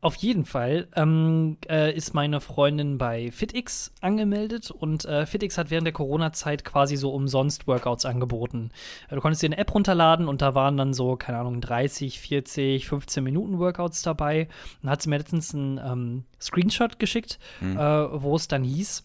Auf 0.00 0.14
jeden 0.14 0.44
Fall 0.44 0.86
ähm, 0.94 1.56
äh, 1.68 1.92
ist 1.92 2.14
meine 2.14 2.40
Freundin 2.40 2.98
bei 2.98 3.32
FitX 3.32 3.92
angemeldet 4.00 4.70
und 4.70 5.04
äh, 5.06 5.26
FitX 5.26 5.58
hat 5.58 5.70
während 5.72 5.86
der 5.86 5.92
Corona-Zeit 5.92 6.64
quasi 6.64 6.96
so 6.96 7.10
umsonst 7.10 7.66
Workouts 7.66 8.06
angeboten. 8.06 8.70
Äh, 9.08 9.16
du 9.16 9.20
konntest 9.20 9.42
dir 9.42 9.48
eine 9.48 9.58
App 9.58 9.74
runterladen 9.74 10.28
und 10.28 10.40
da 10.40 10.54
waren 10.54 10.76
dann 10.76 10.94
so, 10.94 11.16
keine 11.16 11.38
Ahnung, 11.38 11.60
30, 11.60 12.20
40, 12.20 12.86
15 12.86 13.24
Minuten 13.24 13.58
Workouts 13.58 14.02
dabei. 14.02 14.46
Und 14.84 14.90
hat 14.90 15.02
sie 15.02 15.08
mir 15.08 15.18
letztens 15.18 15.52
einen 15.52 15.78
ähm, 15.84 16.24
Screenshot 16.40 17.00
geschickt, 17.00 17.40
äh, 17.60 17.66
wo 17.76 18.36
es 18.36 18.46
dann 18.46 18.62
hieß, 18.62 19.04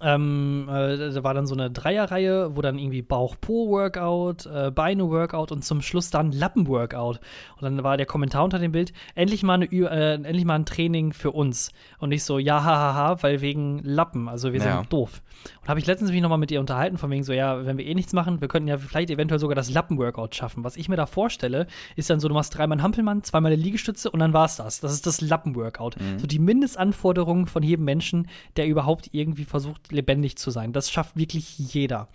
ähm, 0.00 0.68
äh, 0.70 0.96
da 1.10 1.24
war 1.24 1.32
dann 1.34 1.46
so 1.46 1.54
eine 1.54 1.70
Dreierreihe, 1.70 2.54
wo 2.56 2.60
dann 2.62 2.78
irgendwie 2.78 3.02
Bauch-Po-Workout, 3.02 4.46
äh, 4.46 4.70
Beine-Workout 4.70 5.52
und 5.52 5.64
zum 5.64 5.80
Schluss 5.82 6.10
dann 6.10 6.32
Lappen-Workout. 6.32 7.20
Und 7.56 7.62
dann 7.62 7.82
war 7.82 7.96
der 7.96 8.06
Kommentar 8.06 8.44
unter 8.44 8.58
dem 8.58 8.72
Bild, 8.72 8.92
endlich 9.14 9.42
mal, 9.42 9.54
eine, 9.54 9.66
äh, 9.66 10.14
endlich 10.14 10.44
mal 10.44 10.56
ein 10.56 10.66
Training 10.66 11.12
für 11.12 11.30
uns. 11.30 11.70
Und 11.98 12.12
ich 12.12 12.24
so, 12.24 12.38
ja, 12.38 12.62
hahaha, 12.62 13.22
weil 13.22 13.40
wegen 13.40 13.80
Lappen, 13.84 14.28
also 14.28 14.52
wir 14.52 14.60
Ja. 14.60 14.78
sind 14.78 14.92
doof. 14.92 15.22
Und 15.62 15.68
habe 15.68 15.80
ich 15.80 15.86
letztens 15.86 16.10
mich 16.10 16.20
nochmal 16.20 16.38
mit 16.38 16.50
ihr 16.50 16.60
unterhalten, 16.60 16.98
von 16.98 17.10
wegen 17.10 17.22
so, 17.22 17.32
ja, 17.32 17.64
wenn 17.66 17.78
wir 17.78 17.86
eh 17.86 17.94
nichts 17.94 18.12
machen, 18.12 18.40
wir 18.40 18.48
könnten 18.48 18.68
ja 18.68 18.78
vielleicht 18.78 19.10
eventuell 19.10 19.38
sogar 19.38 19.54
das 19.54 19.70
Lappen-Workout 19.70 20.34
schaffen. 20.34 20.64
Was 20.64 20.76
ich 20.76 20.88
mir 20.88 20.96
da 20.96 21.06
vorstelle, 21.06 21.66
ist 21.96 22.10
dann 22.10 22.20
so, 22.20 22.28
du 22.28 22.34
machst 22.34 22.56
dreimal 22.56 22.76
einen 22.76 22.82
Hampelmann, 22.82 23.22
zweimal 23.22 23.52
eine 23.52 23.62
Liegestütze 23.62 24.10
und 24.10 24.20
dann 24.20 24.32
war's 24.32 24.56
das. 24.56 24.80
Das 24.80 24.92
ist 24.92 25.06
das 25.06 25.20
Lappen-Workout. 25.20 25.96
So 26.18 26.26
die 26.26 26.38
Mindestanforderungen 26.38 27.46
von 27.46 27.62
jedem 27.62 27.84
Menschen, 27.84 28.28
der 28.56 28.66
überhaupt 28.66 29.10
irgendwie 29.12 29.44
versucht, 29.44 29.92
lebendig 29.92 30.36
zu 30.36 30.50
sein. 30.50 30.72
Das 30.72 30.90
schafft 30.90 31.16
wirklich 31.16 31.58
jeder. 31.58 32.08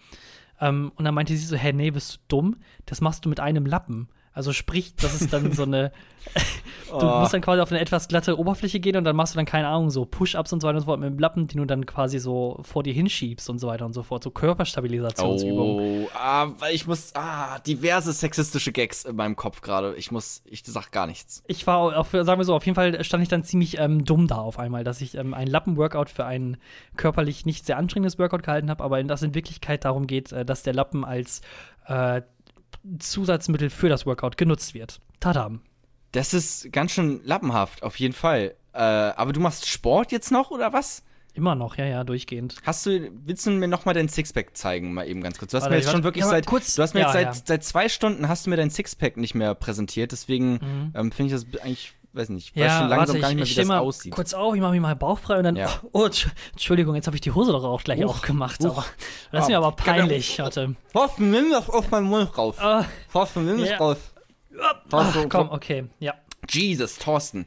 Ähm, 0.59 0.91
und 0.95 1.05
dann 1.05 1.13
meinte 1.13 1.35
sie 1.35 1.45
so, 1.45 1.55
hä, 1.55 1.73
nee, 1.73 1.91
bist 1.91 2.15
du 2.15 2.19
dumm? 2.27 2.55
Das 2.85 3.01
machst 3.01 3.25
du 3.25 3.29
mit 3.29 3.39
einem 3.39 3.65
Lappen. 3.65 4.07
Also 4.33 4.53
sprich, 4.53 4.95
das 4.95 5.19
ist 5.19 5.33
dann 5.33 5.51
so 5.51 5.63
eine. 5.63 5.91
du 6.89 7.05
musst 7.05 7.33
dann 7.33 7.41
quasi 7.41 7.61
auf 7.61 7.71
eine 7.71 7.81
etwas 7.81 8.07
glatte 8.07 8.37
Oberfläche 8.37 8.79
gehen 8.79 8.95
und 8.95 9.03
dann 9.03 9.15
machst 9.15 9.33
du 9.33 9.37
dann, 9.37 9.45
keine 9.45 9.67
Ahnung, 9.67 9.89
so 9.89 10.05
Push-Ups 10.05 10.53
und 10.53 10.61
so 10.61 10.67
weiter 10.67 10.77
und 10.77 10.81
so 10.81 10.85
fort 10.85 10.99
mit 10.99 11.09
dem 11.09 11.19
Lappen, 11.19 11.47
die 11.47 11.57
du 11.57 11.65
dann 11.65 11.85
quasi 11.85 12.19
so 12.19 12.59
vor 12.61 12.83
dir 12.83 12.93
hinschiebst 12.93 13.49
und 13.49 13.59
so 13.59 13.67
weiter 13.67 13.85
und 13.85 13.93
so 13.93 14.03
fort. 14.03 14.23
So 14.23 14.31
Körperstabilisationsübungen. 14.31 16.05
Oh, 16.05 16.09
ah, 16.13 16.49
weil 16.59 16.73
ich 16.73 16.87
muss, 16.87 17.13
ah, 17.15 17.59
diverse 17.59 18.13
sexistische 18.13 18.71
Gags 18.71 19.03
in 19.03 19.15
meinem 19.17 19.35
Kopf 19.35 19.61
gerade. 19.61 19.95
Ich 19.95 20.11
muss, 20.11 20.43
ich 20.45 20.63
sag 20.63 20.91
gar 20.91 21.07
nichts. 21.07 21.43
Ich 21.47 21.67
war, 21.67 21.97
auf, 21.97 22.11
sagen 22.11 22.39
wir 22.39 22.45
so, 22.45 22.55
auf 22.55 22.65
jeden 22.65 22.75
Fall 22.75 23.03
stand 23.03 23.23
ich 23.23 23.29
dann 23.29 23.43
ziemlich 23.43 23.79
ähm, 23.79 24.05
dumm 24.05 24.27
da 24.27 24.35
auf 24.35 24.59
einmal, 24.59 24.85
dass 24.85 25.01
ich 25.01 25.15
ähm, 25.15 25.33
ein 25.33 25.47
Lappen-Workout 25.47 26.09
für 26.09 26.25
ein 26.25 26.57
körperlich 26.95 27.45
nicht 27.45 27.65
sehr 27.65 27.77
anstrengendes 27.77 28.17
Workout 28.17 28.43
gehalten 28.43 28.69
habe, 28.69 28.83
aber 28.83 28.99
in 28.99 29.09
das 29.09 29.23
in 29.23 29.35
Wirklichkeit 29.35 29.83
darum 29.83 30.07
geht, 30.07 30.31
äh, 30.31 30.45
dass 30.45 30.63
der 30.63 30.73
Lappen 30.73 31.03
als 31.03 31.41
äh, 31.87 32.21
Zusatzmittel 32.99 33.69
für 33.69 33.89
das 33.89 34.05
Workout 34.05 34.37
genutzt 34.37 34.73
wird. 34.73 34.99
Tadam. 35.19 35.61
Das 36.11 36.33
ist 36.33 36.71
ganz 36.71 36.91
schön 36.91 37.21
lappenhaft, 37.23 37.83
auf 37.83 37.97
jeden 37.99 38.13
Fall. 38.13 38.55
Äh, 38.73 38.79
aber 38.79 39.33
du 39.33 39.39
machst 39.39 39.67
Sport 39.67 40.11
jetzt 40.11 40.31
noch 40.31 40.51
oder 40.51 40.73
was? 40.73 41.03
Immer 41.33 41.55
noch, 41.55 41.77
ja, 41.77 41.85
ja, 41.85 42.03
durchgehend. 42.03 42.55
Hast 42.65 42.85
du, 42.85 43.09
willst 43.25 43.45
du 43.45 43.51
mir 43.51 43.69
noch 43.69 43.85
mal 43.85 43.93
dein 43.93 44.09
Sixpack 44.09 44.57
zeigen, 44.57 44.93
mal 44.93 45.07
eben 45.07 45.21
ganz 45.21 45.37
kurz? 45.37 45.51
Du 45.51 45.57
hast 45.57 45.63
Warte, 45.63 45.75
mir 45.75 45.81
jetzt 45.81 45.89
schon 45.91 46.03
wirklich 46.03 46.25
ja, 46.25 46.29
seit, 46.29 46.45
kurz- 46.45 46.75
du 46.75 46.81
hast 46.81 46.93
mir 46.93 47.01
ja, 47.01 47.05
jetzt 47.07 47.13
seit, 47.13 47.25
ja. 47.35 47.41
seit 47.45 47.63
zwei 47.63 47.87
Stunden 47.87 48.27
hast 48.27 48.45
du 48.45 48.49
mir 48.49 48.57
dein 48.57 48.69
Sixpack 48.69 49.15
nicht 49.15 49.33
mehr 49.35 49.55
präsentiert, 49.55 50.11
deswegen 50.11 50.53
Mhm. 50.55 50.91
ähm, 50.93 51.11
finde 51.13 51.33
ich 51.35 51.41
das 51.41 51.61
eigentlich, 51.63 51.93
weiß 52.13 52.29
nicht, 52.29 52.51
ich 52.55 52.61
weiß 52.61 52.71
schon 52.79 52.89
langsam 52.89 53.19
gar 53.21 53.27
nicht 53.29 53.37
mehr, 53.37 53.45
wie 53.45 53.49
steh 53.49 53.61
das 53.61 53.67
mal 53.67 53.79
aussieht. 53.79 54.11
kurz 54.13 54.33
auf, 54.33 54.53
ich 54.55 54.61
mache 54.61 54.71
mich 54.71 54.81
mal 54.81 54.95
bauchfrei 54.95 55.37
und 55.37 55.43
dann, 55.43 55.55
Ja. 55.55 55.69
oh, 55.93 56.05
Entsch- 56.05 56.27
Entschuldigung, 56.51 56.95
jetzt 56.95 57.07
habe 57.07 57.15
ich 57.15 57.21
die 57.21 57.31
Hose 57.31 57.51
doch 57.51 57.63
auch 57.63 57.83
gleich 57.83 58.01
Huch, 58.03 58.09
aufgemacht. 58.09 58.61
huch. 58.63 58.69
Aber, 58.77 58.85
das 59.31 59.43
ist 59.43 59.47
mir 59.49 59.55
Ah, 59.55 59.65
aber 59.65 59.71
peinlich. 59.75 60.37
Warte. 60.39 60.75
Thorsten, 60.93 61.31
nimm 61.31 61.51
das 61.51 61.69
aus 61.69 61.89
meinem 61.89 62.07
Mund 62.07 62.37
raus. 62.37 62.55
Ah, 62.59 62.85
Thorsten, 63.11 63.45
nimm 63.45 63.59
das 63.59 63.69
Ja. 63.69 63.77
raus. 63.77 63.97
ach, 64.91 65.15
komm, 65.29 65.49
okay, 65.51 65.85
ja. 65.99 66.13
Jesus, 66.49 66.97
Thorsten. 66.97 67.45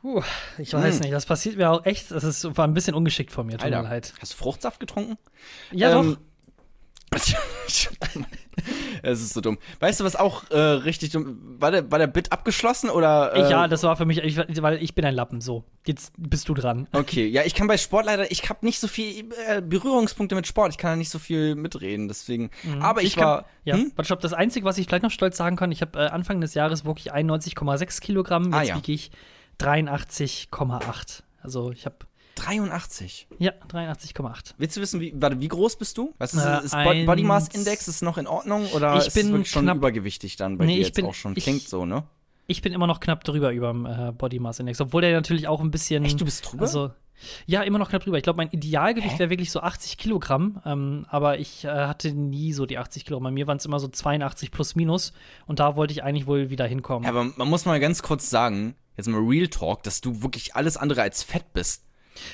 Puh, 0.00 0.22
ich 0.58 0.72
weiß 0.72 0.94
Hm. 0.96 1.00
nicht, 1.00 1.12
das 1.12 1.26
passiert 1.26 1.56
mir 1.56 1.70
auch 1.70 1.84
echt, 1.84 2.10
das 2.12 2.22
ist, 2.22 2.56
war 2.56 2.66
ein 2.66 2.74
bisschen 2.74 2.94
ungeschickt 2.94 3.32
von 3.32 3.44
mir, 3.46 3.58
tut 3.58 3.68
mir 3.70 3.76
Alter, 3.78 3.88
leid. 3.88 4.14
hast 4.20 4.32
du 4.34 4.36
Fruchtsaft 4.36 4.78
getrunken? 4.78 5.18
Ja, 5.72 5.98
Ähm, 5.98 6.12
doch. 6.14 6.20
Es 9.02 9.20
ist 9.20 9.34
so 9.34 9.40
dumm. 9.42 9.58
Weißt 9.80 10.00
du, 10.00 10.04
was 10.04 10.16
auch 10.16 10.50
äh, 10.50 10.58
richtig 10.58 11.10
dumm 11.10 11.38
war? 11.60 11.70
Der, 11.70 11.90
war 11.90 11.98
der 11.98 12.06
Bit 12.06 12.32
abgeschlossen 12.32 12.88
oder? 12.90 13.34
Äh, 13.34 13.50
ja, 13.50 13.68
das 13.68 13.82
war 13.82 13.96
für 13.96 14.06
mich, 14.06 14.18
ich, 14.18 14.36
weil 14.62 14.82
ich 14.82 14.94
bin 14.94 15.04
ein 15.04 15.14
Lappen, 15.14 15.40
so. 15.40 15.62
Jetzt 15.86 16.14
bist 16.16 16.48
du 16.48 16.54
dran. 16.54 16.88
Okay, 16.92 17.26
ja, 17.28 17.42
ich 17.44 17.54
kann 17.54 17.66
bei 17.68 17.76
Sport 17.76 18.06
leider, 18.06 18.30
ich 18.32 18.48
habe 18.48 18.64
nicht 18.64 18.80
so 18.80 18.88
viel 18.88 19.30
äh, 19.46 19.60
Berührungspunkte 19.60 20.34
mit 20.34 20.46
Sport. 20.46 20.72
Ich 20.72 20.78
kann 20.78 20.92
da 20.92 20.96
nicht 20.96 21.10
so 21.10 21.18
viel 21.18 21.54
mitreden, 21.54 22.08
deswegen. 22.08 22.50
Aber 22.80 23.02
ich, 23.02 23.14
Mhm. 23.16 23.20
kann- 23.20 23.28
war. 23.28 23.44
Ja, 23.64 23.74
Hm? 23.76 23.92
warte, 23.94 24.06
stopp, 24.06 24.20
das 24.20 24.32
Einzige, 24.32 24.64
was 24.64 24.78
ich 24.78 24.86
vielleicht 24.86 25.02
noch 25.04 25.10
stolz 25.10 25.36
sagen 25.36 25.56
kann, 25.56 25.70
ich 25.70 25.82
habe 25.82 25.98
äh, 25.98 26.06
Anfang 26.08 26.40
des 26.40 26.54
Jahres 26.54 26.84
wog 26.86 26.98
ich 26.98 27.12
91,6 27.12 28.00
Kilogramm, 28.00 28.52
Ah, 28.54 28.60
jetzt 28.60 28.68
ja. 28.70 28.76
wiege 28.76 28.92
ich 28.92 29.10
83,8. 29.60 31.22
Also 31.42 31.70
ich 31.70 31.84
habe, 31.86 31.96
83. 32.36 33.26
ja, 33.38 33.52
83,8. 33.68 34.54
Willst 34.58 34.76
du 34.76 34.80
wissen, 34.80 35.00
wie, 35.00 35.12
warte, 35.16 35.40
wie 35.40 35.48
groß 35.48 35.76
bist 35.76 35.98
du? 35.98 36.14
Was 36.18 36.34
ist, 36.34 36.44
Äh, 36.44 36.64
ist 36.64 36.72
Bo- 36.72 37.04
Body 37.06 37.22
Mass 37.24 37.48
Index 37.48 37.88
ist 37.88 38.02
noch 38.02 38.18
in 38.18 38.26
Ordnung 38.26 38.66
oder 38.72 38.96
Ich 38.98 39.08
ist 39.08 39.14
bin 39.14 39.34
es 39.42 39.48
schon 39.48 39.64
knapp- 39.64 39.78
übergewichtig 39.78 40.36
dann 40.36 40.58
bei 40.58 40.66
Nee, 40.66 40.74
dir 40.74 40.80
ich 40.82 40.86
jetzt 40.88 40.96
bin- 40.96 41.06
auch 41.06 41.14
schon? 41.14 41.32
ich- 41.36 41.42
Klingt 41.44 41.62
so, 41.68 41.84
ne? 41.86 42.04
Ich 42.46 42.62
bin 42.62 42.72
immer 42.72 42.86
noch 42.86 43.00
knapp 43.00 43.24
drüber 43.24 43.50
über 43.52 43.72
dem 43.72 43.86
äh, 43.86 44.12
Body 44.12 44.38
Mass 44.38 44.60
Index, 44.60 44.80
obwohl 44.80 45.02
der 45.02 45.12
natürlich 45.12 45.48
auch 45.48 45.60
ein 45.60 45.70
bisschen. 45.72 46.04
Echt, 46.04 46.20
du 46.20 46.24
bist 46.24 46.50
drüber? 46.52 46.62
Also, 46.62 46.90
ja, 47.46 47.62
immer 47.62 47.78
noch 47.78 47.88
knapp 47.88 48.04
drüber. 48.04 48.18
Ich 48.18 48.22
glaube, 48.22 48.36
mein 48.36 48.50
Idealgewicht 48.50 49.18
wäre 49.18 49.30
wirklich 49.30 49.50
so 49.50 49.60
80 49.60 49.96
Kilogramm, 49.96 50.60
ähm, 50.64 51.06
aber 51.08 51.38
ich 51.40 51.64
äh, 51.64 51.68
hatte 51.68 52.12
nie 52.12 52.52
so 52.52 52.66
die 52.66 52.78
80 52.78 53.04
Kilogramm. 53.06 53.24
Bei 53.24 53.30
mir 53.32 53.46
waren 53.48 53.56
es 53.56 53.64
immer 53.64 53.80
so 53.80 53.88
82 53.88 54.52
plus 54.52 54.76
minus 54.76 55.12
und 55.46 55.58
da 55.58 55.74
wollte 55.74 55.92
ich 55.92 56.04
eigentlich 56.04 56.26
wohl 56.28 56.50
wieder 56.50 56.66
hinkommen. 56.66 57.04
Ja, 57.04 57.10
aber 57.10 57.24
man 57.36 57.48
muss 57.48 57.64
mal 57.64 57.80
ganz 57.80 58.02
kurz 58.02 58.30
sagen, 58.30 58.76
jetzt 58.96 59.08
mal 59.08 59.18
Real 59.20 59.48
Talk, 59.48 59.82
dass 59.82 60.00
du 60.00 60.22
wirklich 60.22 60.54
alles 60.54 60.76
andere 60.76 61.02
als 61.02 61.22
fett 61.24 61.52
bist. 61.52 61.82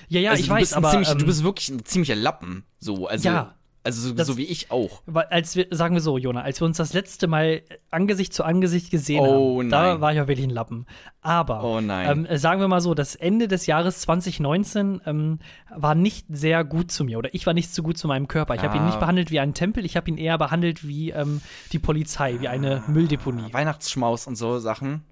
Ja, 0.08 0.20
ja, 0.20 0.30
also 0.30 0.42
ich 0.42 0.48
weiß, 0.50 0.72
aber 0.74 0.90
ziemlich, 0.90 1.10
ähm, 1.10 1.18
du 1.18 1.26
bist 1.26 1.42
wirklich 1.44 1.68
ein 1.68 1.84
ziemlicher 1.84 2.16
Lappen. 2.16 2.64
So, 2.78 3.06
also, 3.06 3.28
Ja. 3.28 3.54
also 3.84 4.08
so, 4.08 4.14
Das- 4.14 4.26
so 4.26 4.36
wie 4.36 4.44
ich 4.44 4.70
auch. 4.70 5.02
Weil 5.06 5.24
als 5.26 5.56
wir, 5.56 5.66
sagen 5.70 5.94
wir 5.94 6.00
so, 6.00 6.18
Jona, 6.18 6.42
als 6.42 6.60
wir 6.60 6.66
uns 6.66 6.76
das 6.76 6.92
letzte 6.92 7.26
Mal 7.26 7.62
Angesicht 7.90 8.32
zu 8.32 8.44
Angesicht 8.44 8.90
gesehen 8.90 9.20
Oh, 9.24 9.58
haben, 9.60 9.70
da 9.70 9.92
nein. 9.92 10.00
war 10.00 10.10
ich 10.12 10.16
ja 10.16 10.28
wirklich 10.28 10.46
ein 10.46 10.50
Lappen. 10.50 10.86
Aber 11.20 11.62
Oh. 11.64 11.78
Ähm, 11.78 12.26
sagen 12.36 12.60
wir 12.60 12.68
mal 12.68 12.80
so, 12.80 12.94
das 12.94 13.14
Ende 13.14 13.46
des 13.48 13.66
Jahres 13.66 14.00
2019 14.00 15.00
ähm, 15.06 15.38
war 15.74 15.94
nicht 15.94 16.26
sehr 16.30 16.64
gut 16.64 16.90
zu 16.90 17.04
mir 17.04 17.18
oder 17.18 17.32
ich 17.34 17.46
war 17.46 17.54
nicht 17.54 17.72
so 17.74 17.82
gut 17.82 17.98
zu 17.98 18.08
meinem 18.08 18.28
Körper. 18.28 18.54
Ich 18.54 18.62
habe 18.62 18.76
ihn 18.76 18.82
Ah. 18.82 18.86
nicht 18.86 19.00
behandelt 19.00 19.30
wie 19.30 19.40
einen 19.40 19.54
Tempel, 19.54 19.84
ich 19.84 19.96
habe 19.96 20.08
ihn 20.10 20.18
eher 20.18 20.38
behandelt 20.38 20.86
wie 20.86 21.10
ähm, 21.10 21.40
die 21.72 21.78
Polizei, 21.78 22.36
wie 22.40 22.48
eine 22.48 22.82
Mülldeponie. 22.88 23.52
Weihnachtsschmaus 23.52 24.26
und 24.26 24.36
so 24.36 24.58
Sachen. 24.58 25.02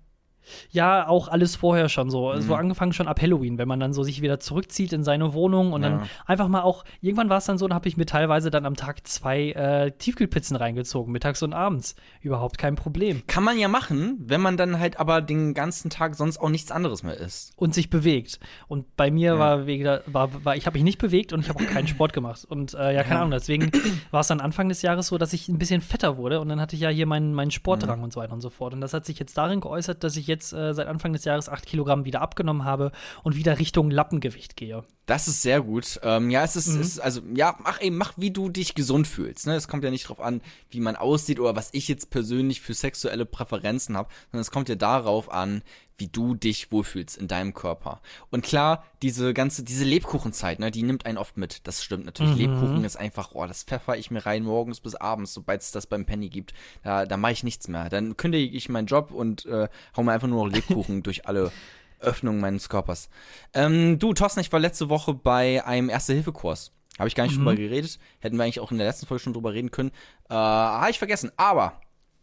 Ja, 0.71 1.07
auch 1.09 1.29
alles 1.29 1.57
vorher 1.57 1.89
schon 1.89 2.11
so. 2.11 2.33
Mhm. 2.33 2.41
So 2.43 2.55
angefangen 2.55 2.93
schon 2.93 3.09
ab 3.09 3.21
Halloween, 3.21 3.59
wenn 3.59 3.69
man 3.69 3.81
dann 3.81 3.93
so 3.93 4.03
sich 4.03 4.23
wieder 4.23 4.41
zurückzieht 4.41 4.93
in 4.93 5.05
seine 5.05 5.33
Wohnung 5.35 5.73
und 5.73 5.83
Ja. 5.83 5.91
dann 5.91 6.03
einfach 6.27 6.49
mal 6.49 6.63
auch, 6.63 6.85
irgendwann 7.01 7.29
war 7.29 7.39
es 7.39 7.45
dann 7.45 7.59
so, 7.59 7.69
da 7.69 7.75
habe 7.75 7.89
ich 7.89 7.97
mir 7.97 8.07
teilweise 8.07 8.51
dann 8.51 8.67
am 8.67 8.75
Tag 8.77 9.07
zwei 9.07 9.51
äh, 9.53 9.91
Tiefkühlpizzen 9.93 10.57
reingezogen, 10.57 11.13
mittags 11.13 11.43
und 11.43 11.53
abends. 11.53 11.95
Überhaupt 12.21 12.59
kein 12.59 12.75
Problem. 12.77 13.23
Kann 13.27 13.45
man 13.45 13.59
ja 13.59 13.69
machen, 13.69 14.17
wenn 14.21 14.41
man 14.41 14.57
dann 14.57 14.79
halt 14.79 14.99
aber 14.99 15.21
den 15.23 15.55
ganzen 15.55 15.91
Tag 15.91 16.15
sonst 16.15 16.39
auch 16.39 16.49
nichts 16.51 16.71
anderes 16.73 17.03
mehr 17.03 17.17
isst. 17.17 17.53
und 17.57 17.75
sich 17.75 17.91
bewegt. 17.91 18.41
Und 18.69 18.97
bei 18.97 19.11
mir 19.11 19.39
war, 19.39 19.67
wegen, 19.67 19.85
war, 20.07 20.45
war 20.45 20.57
ich 20.57 20.67
habe 20.67 20.75
mich 20.79 20.85
nicht 20.85 20.99
bewegt 20.99 21.33
und 21.33 21.41
ich 21.41 21.49
habe 21.49 21.63
auch 21.63 21.69
keinen 21.69 21.87
Sport 21.87 22.13
gemacht. 22.13 22.45
Und 22.49 22.75
äh, 22.75 22.95
ja, 22.95 23.03
keine 23.03 23.19
Ahnung, 23.21 23.31
deswegen 23.33 23.71
war 24.11 24.21
es 24.21 24.29
dann 24.29 24.41
Anfang 24.41 24.69
des 24.69 24.83
Jahres 24.83 25.09
so, 25.09 25.19
dass 25.19 25.33
ich 25.33 25.49
ein 25.49 25.59
bisschen 25.59 25.81
fetter 25.81 26.17
wurde 26.17 26.41
und 26.41 26.49
dann 26.49 26.61
hatte 26.61 26.75
ich 26.77 26.83
ja 26.83 26.89
hier 26.89 27.07
meinen, 27.07 27.35
meinen 27.35 27.51
Sportrang 27.51 28.03
und 28.03 28.13
so 28.13 28.21
weiter 28.21 28.33
und 28.33 28.41
so 28.41 28.51
fort. 28.51 28.73
Und 28.75 28.81
das 28.81 28.95
hat 28.95 29.05
sich 29.07 29.19
jetzt 29.19 29.37
darin 29.37 29.61
geäußert, 29.61 30.03
dass 30.05 30.17
ich 30.17 30.27
jetzt 30.31 30.55
äh, 30.55 30.73
seit 30.73 30.87
Anfang 30.89 31.13
des 31.13 31.25
Jahres 31.25 31.49
acht 31.51 31.67
Kilogramm 31.67 32.07
wieder 32.07 32.23
abgenommen 32.23 32.65
habe 32.65 32.93
und 33.23 33.37
wieder 33.37 33.59
Richtung 33.59 33.91
Lappengewicht 33.91 34.57
gehe. 34.57 34.83
Das 35.07 35.29
ist 35.29 35.43
sehr 35.43 35.61
gut. 35.61 36.01
Ähm, 36.03 36.31
ja, 36.31 36.43
es 36.45 36.57
ist, 36.57 36.69
Mhm. 36.69 36.81
ist, 36.81 36.99
also, 37.01 37.21
ja, 37.35 37.57
mach 37.63 37.83
eben, 37.83 37.97
mach, 37.99 38.15
wie 38.17 38.31
du 38.31 38.49
dich 38.49 38.75
gesund 38.75 39.07
fühlst. 39.07 39.47
Ne? 39.47 39.55
Es 39.57 39.69
kommt 39.69 39.85
ja 39.85 39.91
nicht 39.91 40.09
drauf 40.09 40.21
an, 40.21 40.41
wie 40.71 40.81
man 40.81 40.97
aussieht 40.97 41.41
oder 41.41 41.55
was 41.57 41.69
ich 41.73 41.89
jetzt 41.89 42.11
persönlich 42.11 42.61
für 42.61 42.73
sexuelle 42.75 43.27
Präferenzen 43.27 43.97
habe, 43.97 44.09
sondern 44.31 44.43
es 44.43 44.51
kommt 44.51 44.69
ja 44.69 44.77
darauf 44.77 45.31
an, 45.31 45.63
wie 46.01 46.09
du 46.09 46.35
dich 46.35 46.73
wohlfühlst 46.73 47.17
in 47.17 47.29
deinem 47.29 47.55
Körper. 47.55 48.01
Und 48.31 48.45
klar, 48.45 48.85
diese 49.03 49.35
ganze, 49.35 49.63
diese 49.63 49.85
Lebkuchenzeit, 49.85 50.59
ne, 50.59 50.71
die 50.71 50.83
nimmt 50.83 51.07
einen 51.07 51.19
oft 51.19 51.37
mit. 51.37 51.67
Das 51.67 51.85
stimmt 51.85 52.07
natürlich. 52.07 52.37
Lebkuchen 52.37 52.85
ist 52.85 52.97
einfach, 52.97 53.31
oh, 53.35 53.47
das 53.47 53.63
pfeffer 53.65 53.97
ich 53.97 54.11
mir 54.11 54.25
rein 54.27 54.43
morgens 54.43 54.81
bis 54.81 54.95
abends, 54.95 55.35
sobald 55.35 55.61
es 55.61 55.71
das 55.71 55.87
beim 55.87 56.07
Penny 56.07 56.29
gibt. 56.29 56.55
Da, 56.83 57.07
da 57.07 57.17
mache 57.17 57.33
ich 57.33 57.45
nichts 57.45 57.69
mehr. 57.69 57.89
Dann 57.89 58.17
kündige 58.17 58.57
ich 58.57 58.69
meinen 58.69 58.87
Job 58.87 59.11
und 59.13 59.47
äh, 59.47 59.69
hau 59.97 60.03
mir 60.03 60.13
einfach 60.13 60.29
nur 60.29 60.47
noch 60.47 60.53
Lebkuchen 60.53 61.03
durch 61.05 61.27
alle 61.29 61.53
Öffnungen 62.01 62.41
meines 62.41 62.69
Körpers. 62.69 63.11
Ähm, 63.53 63.99
du, 63.99 64.15
Thorsten, 64.15 64.41
ich 64.41 64.53
war 64.53 64.59
letzte 64.59 64.89
Woche 64.89 65.15
bei 65.15 65.65
einem 65.65 65.91
Erste-Hilfe-Kurs. 65.91 66.73
Habe 66.99 67.09
ich 67.09 67.15
gar 67.15 67.25
nicht 67.25 67.39
drüber 67.39 67.55
geredet. 67.55 67.99
Hätten 68.19 68.37
wir 68.37 68.45
eigentlich 68.45 68.61
auch 68.61 68.73
in 68.73 68.79
der 68.79 68.87
letzten 68.87 69.07
Folge 69.07 69.23
schon 69.23 69.33
drüber 69.33 69.53
reden 69.53 69.71
können. 69.71 69.91
Äh, 70.29 70.35
Habe 70.35 70.91
ich 70.91 70.99
vergessen. 70.99 71.31
Aber 71.37 71.81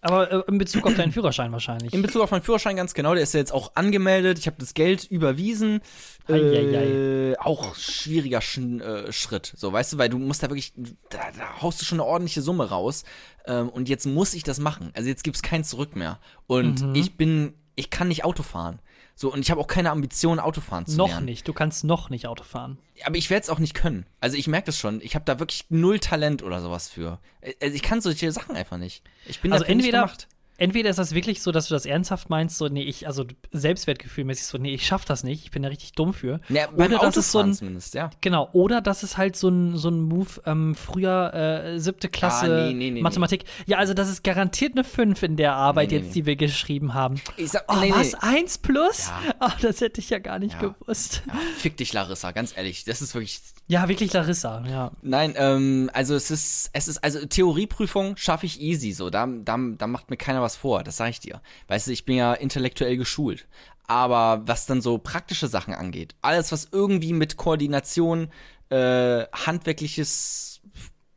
Aber 0.08 0.32
äh, 0.32 0.44
in 0.48 0.58
Bezug 0.58 0.86
auf 0.88 0.96
deinen 0.96 1.12
Führerschein 1.12 1.52
wahrscheinlich. 1.52 1.94
in 1.94 2.02
Bezug 2.02 2.22
auf 2.22 2.32
meinen 2.32 2.42
Führerschein 2.44 2.76
ganz 2.76 2.94
genau, 2.94 3.14
der 3.14 3.24
ist 3.24 3.34
ja 3.34 3.40
jetzt 3.40 3.52
auch 3.54 3.72
angemeldet. 3.76 4.40
Ich 4.40 4.48
habe 4.48 4.58
das 4.60 4.74
Geld 4.74 5.04
überwiesen. 5.06 5.82
Äh, 6.28 7.36
auch 7.40 7.76
schwieriger 7.76 8.42
Sch 8.42 8.58
äh, 8.58 9.12
Schritt. 9.12 9.54
So, 9.56 9.72
weißt 9.72 9.94
du, 9.94 9.98
weil 9.98 10.10
du 10.10 10.18
musst 10.18 10.44
da 10.44 10.50
wirklich, 10.50 10.74
da, 11.10 11.20
da 11.38 11.62
haust 11.62 11.82
du 11.82 11.86
schon 11.86 12.00
eine 12.00 12.08
ordentliche 12.08 12.42
Summe 12.42 12.70
raus. 12.70 13.04
Ähm, 13.46 13.70
und 13.70 13.90
jetzt 13.90 14.06
muss 14.06 14.34
ich 14.34 14.44
das 14.44 14.60
machen. 14.60 14.92
Also 14.96 15.10
jetzt 15.10 15.24
gibt's 15.24 15.42
kein 15.42 15.64
Zurück 15.64 15.96
mehr. 15.96 16.20
Und 16.48 16.82
Mhm. 16.82 16.96
ich 16.96 17.16
bin, 17.18 17.54
ich 17.76 17.90
kann 17.90 18.08
nicht 18.08 18.24
Auto 18.26 18.44
fahren. 18.44 18.80
So, 19.20 19.34
und 19.34 19.40
ich 19.40 19.50
habe 19.50 19.60
auch 19.60 19.66
keine 19.66 19.90
Ambition, 19.90 20.40
Autofahren 20.40 20.86
zu 20.86 20.96
noch 20.96 21.08
lernen. 21.10 21.26
nicht. 21.26 21.48
Du 21.48 21.52
kannst 21.52 21.84
noch 21.84 22.12
nicht 22.12 22.28
Auto 22.28 22.44
fahren. 22.44 22.78
Aber 23.04 23.16
ich 23.18 23.32
werde 23.32 23.42
es 23.44 23.50
auch 23.50 23.58
nicht 23.58 23.74
können. 23.74 24.06
Also 24.20 24.38
ich 24.38 24.48
merke 24.48 24.68
das 24.68 24.78
schon. 24.78 25.02
Ich 25.02 25.16
habe 25.16 25.26
da 25.26 25.40
wirklich 25.40 25.66
null 25.70 25.98
Talent 26.00 26.44
oder 26.44 26.62
sowas 26.62 26.88
für. 26.88 27.18
Also 27.60 27.76
ich 27.76 27.82
kann 27.82 28.00
solche 28.00 28.32
Sachen 28.32 28.56
einfach 28.56 28.78
nicht. 28.78 29.04
Ich 29.26 29.42
bin 29.42 29.52
Also 29.52 29.64
dafür 29.64 29.76
nicht 29.76 29.86
entweder, 29.86 30.04
gemacht. 30.04 30.28
Entweder 30.58 30.90
ist 30.90 31.00
das 31.00 31.14
wirklich 31.14 31.42
so, 31.42 31.52
dass 31.52 31.68
du 31.68 31.74
das 31.74 31.86
ernsthaft 31.86 32.30
meinst, 32.30 32.58
so, 32.58 32.68
nee, 32.68 32.84
ich, 32.84 33.08
also 33.08 33.26
Selbstwertgefühlmäßig 33.52 34.46
so, 34.46 34.58
nee, 34.58 34.74
ich 34.74 34.86
schaff 34.86 35.06
das 35.06 35.24
nicht, 35.24 35.44
ich 35.44 35.52
bin 35.52 35.64
da 35.64 35.70
richtig 35.70 35.92
dumm 35.94 36.14
für. 36.14 36.40
Ja, 36.50 36.70
Oder 36.76 36.98
das 37.00 37.18
ist 37.18 37.32
so 37.32 37.40
ein, 37.40 37.54
zumindest, 37.54 37.94
ja. 37.94 38.10
genau, 38.22 38.50
oder 38.54 38.82
das 38.82 39.04
ist 39.04 39.18
halt 39.18 39.36
so 39.36 39.50
ein, 39.50 39.78
so 39.78 39.90
ein 39.90 40.02
Move, 40.02 40.42
ähm, 40.46 40.76
früher 40.76 41.34
äh, 41.34 41.80
siebte 41.80 42.10
Klasse 42.10 42.46
Ah, 42.46 42.68
nee, 42.68 42.74
nee, 42.74 42.92
nee, 42.92 43.02
Mathematik. 43.02 43.44
Ja, 43.66 43.78
also 43.78 43.94
das 43.94 44.10
ist 44.10 44.24
garantiert 44.24 44.74
eine 44.74 44.84
5 44.84 45.22
in 45.24 45.36
der 45.38 45.54
Arbeit 45.54 45.92
jetzt, 45.92 46.16
die 46.16 46.26
wir 46.26 46.36
geschrieben 46.36 46.94
haben. 46.94 47.16
Ich 47.38 47.52
sag, 47.52 47.66
Oh, 47.68 47.76
was? 47.76 48.14
nee. 48.14 48.18
1 48.22 48.58
plus? 48.60 49.08
Ja. 49.08 49.34
Ah, 49.40 49.54
das 49.62 49.82
hätte 49.82 50.00
ich 50.02 50.10
ja 50.10 50.20
gar 50.20 50.40
nicht 50.40 50.54
Ja. 50.62 50.70
gewusst. 50.70 51.22
Ja, 51.28 51.34
fick 51.58 51.78
dich, 51.78 51.94
Larissa, 51.94 52.32
ganz 52.32 52.56
ehrlich. 52.56 52.86
Das 52.86 53.02
ist 53.02 53.14
wirklich. 53.14 53.42
Ja, 53.68 53.90
wirklich 53.90 54.14
Larissa, 54.14 54.64
ja. 54.70 54.92
Nein, 55.02 55.34
ähm, 55.38 55.90
also 55.94 56.16
es 56.16 56.32
ist, 56.32 56.70
es 56.74 56.88
ist, 56.88 57.04
also 57.04 57.26
Theorieprüfung 57.26 58.16
schaffe 58.16 58.46
ich 58.46 58.62
easy 58.62 58.94
so. 58.94 59.10
Da, 59.10 59.28
da, 59.28 59.58
da 59.78 59.88
macht 59.88 60.10
mir 60.10 60.16
keiner 60.18 60.42
was 60.42 60.47
vor, 60.56 60.84
das 60.84 60.98
sage 60.98 61.12
ich 61.12 61.20
dir. 61.20 61.42
Weißt 61.68 61.88
du, 61.88 61.92
ich 61.92 62.06
bin 62.06 62.18
ja 62.18 62.34
intellektuell 62.34 62.98
geschult. 62.98 63.48
Aber 63.88 64.42
was 64.46 64.66
dann 64.66 64.82
so 64.82 64.98
praktische 64.98 65.48
Sachen 65.48 65.74
angeht, 65.74 66.16
alles, 66.22 66.52
was 66.52 66.70
irgendwie 66.72 67.14
mit 67.14 67.38
Koordination, 67.38 68.30
äh, 68.70 69.26
handwerkliches 69.32 70.62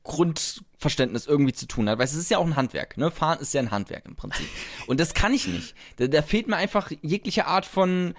Grundverständnis 0.05 1.27
irgendwie 1.27 1.53
zu 1.53 1.67
tun 1.67 1.89
hat. 1.89 1.99
Weil 1.99 2.05
es 2.05 2.15
ist 2.15 2.31
ja 2.31 2.39
auch 2.39 2.47
ein 2.47 2.57
Handwerk, 2.57 2.97
ne? 2.97 3.11
Fahren 3.11 3.41
ist 3.41 3.53
ja 3.55 3.61
ein 3.61 3.71
Handwerk 3.71 4.07
im 4.07 4.17
Prinzip. 4.17 4.47
Und 4.87 5.01
das 5.01 5.15
kann 5.15 5.35
ich 5.35 5.47
nicht. 5.47 5.75
Da, 5.97 6.07
da 6.07 6.23
fehlt 6.23 6.49
mir 6.49 6.57
einfach 6.57 6.91
jegliche 7.03 7.47
Art 7.47 7.67
von 7.67 8.15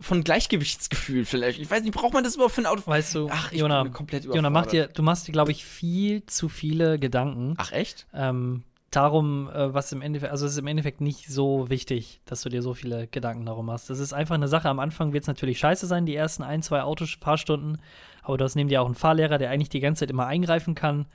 von 0.00 0.24
Gleichgewichtsgefühl 0.24 1.24
vielleicht. 1.24 1.60
Ich 1.60 1.70
weiß 1.70 1.82
nicht, 1.82 1.94
braucht 1.94 2.12
man 2.12 2.24
das 2.24 2.34
überhaupt 2.34 2.54
für 2.54 2.62
ein 2.62 2.66
Auto? 2.66 2.82
Weißt 2.86 3.14
du, 3.14 3.28
Ach, 3.30 3.52
ich 3.52 3.60
Jona, 3.60 3.84
bin 3.84 3.92
komplett 3.92 4.24
Jona, 4.24 4.50
mach 4.50 4.66
dir, 4.66 4.88
du 4.88 5.02
machst 5.02 5.28
dir, 5.28 5.32
glaube 5.32 5.52
ich, 5.52 5.64
viel 5.64 6.26
zu 6.26 6.48
viele 6.48 6.98
Gedanken. 6.98 7.54
Ach 7.56 7.70
echt? 7.70 8.08
Ähm, 8.12 8.64
darum, 8.96 9.48
äh, 9.50 9.72
was 9.74 9.90
im 9.92 10.02
Endeffekt, 10.02 10.30
also 10.32 10.46
es 10.46 10.52
ist 10.52 10.58
im 10.58 10.66
Endeffekt 10.66 11.00
nicht 11.00 11.28
so 11.28 11.68
wichtig, 11.70 12.20
dass 12.24 12.42
du 12.42 12.48
dir 12.48 12.62
so 12.62 12.74
viele 12.74 13.06
Gedanken 13.08 13.44
darum 13.46 13.66
machst. 13.66 13.90
Das 13.90 13.98
ist 13.98 14.12
einfach 14.12 14.34
eine 14.36 14.48
Sache. 14.48 14.68
Am 14.68 14.78
Anfang 14.78 15.12
wird 15.12 15.24
es 15.24 15.28
natürlich 15.28 15.58
scheiße 15.58 15.86
sein, 15.86 16.06
die 16.06 16.14
ersten 16.14 16.42
ein, 16.42 16.62
zwei 16.62 16.82
Autofahrstunden. 16.82 17.78
Aber 18.22 18.38
du 18.38 18.44
hast 18.44 18.54
neben 18.54 18.68
dir 18.68 18.82
auch 18.82 18.86
einen 18.86 18.94
Fahrlehrer, 18.94 19.38
der 19.38 19.50
eigentlich 19.50 19.68
die 19.70 19.80
ganze 19.80 20.00
Zeit 20.00 20.10
immer 20.10 20.26
eingreifen 20.26 20.74
kann. 20.74 21.06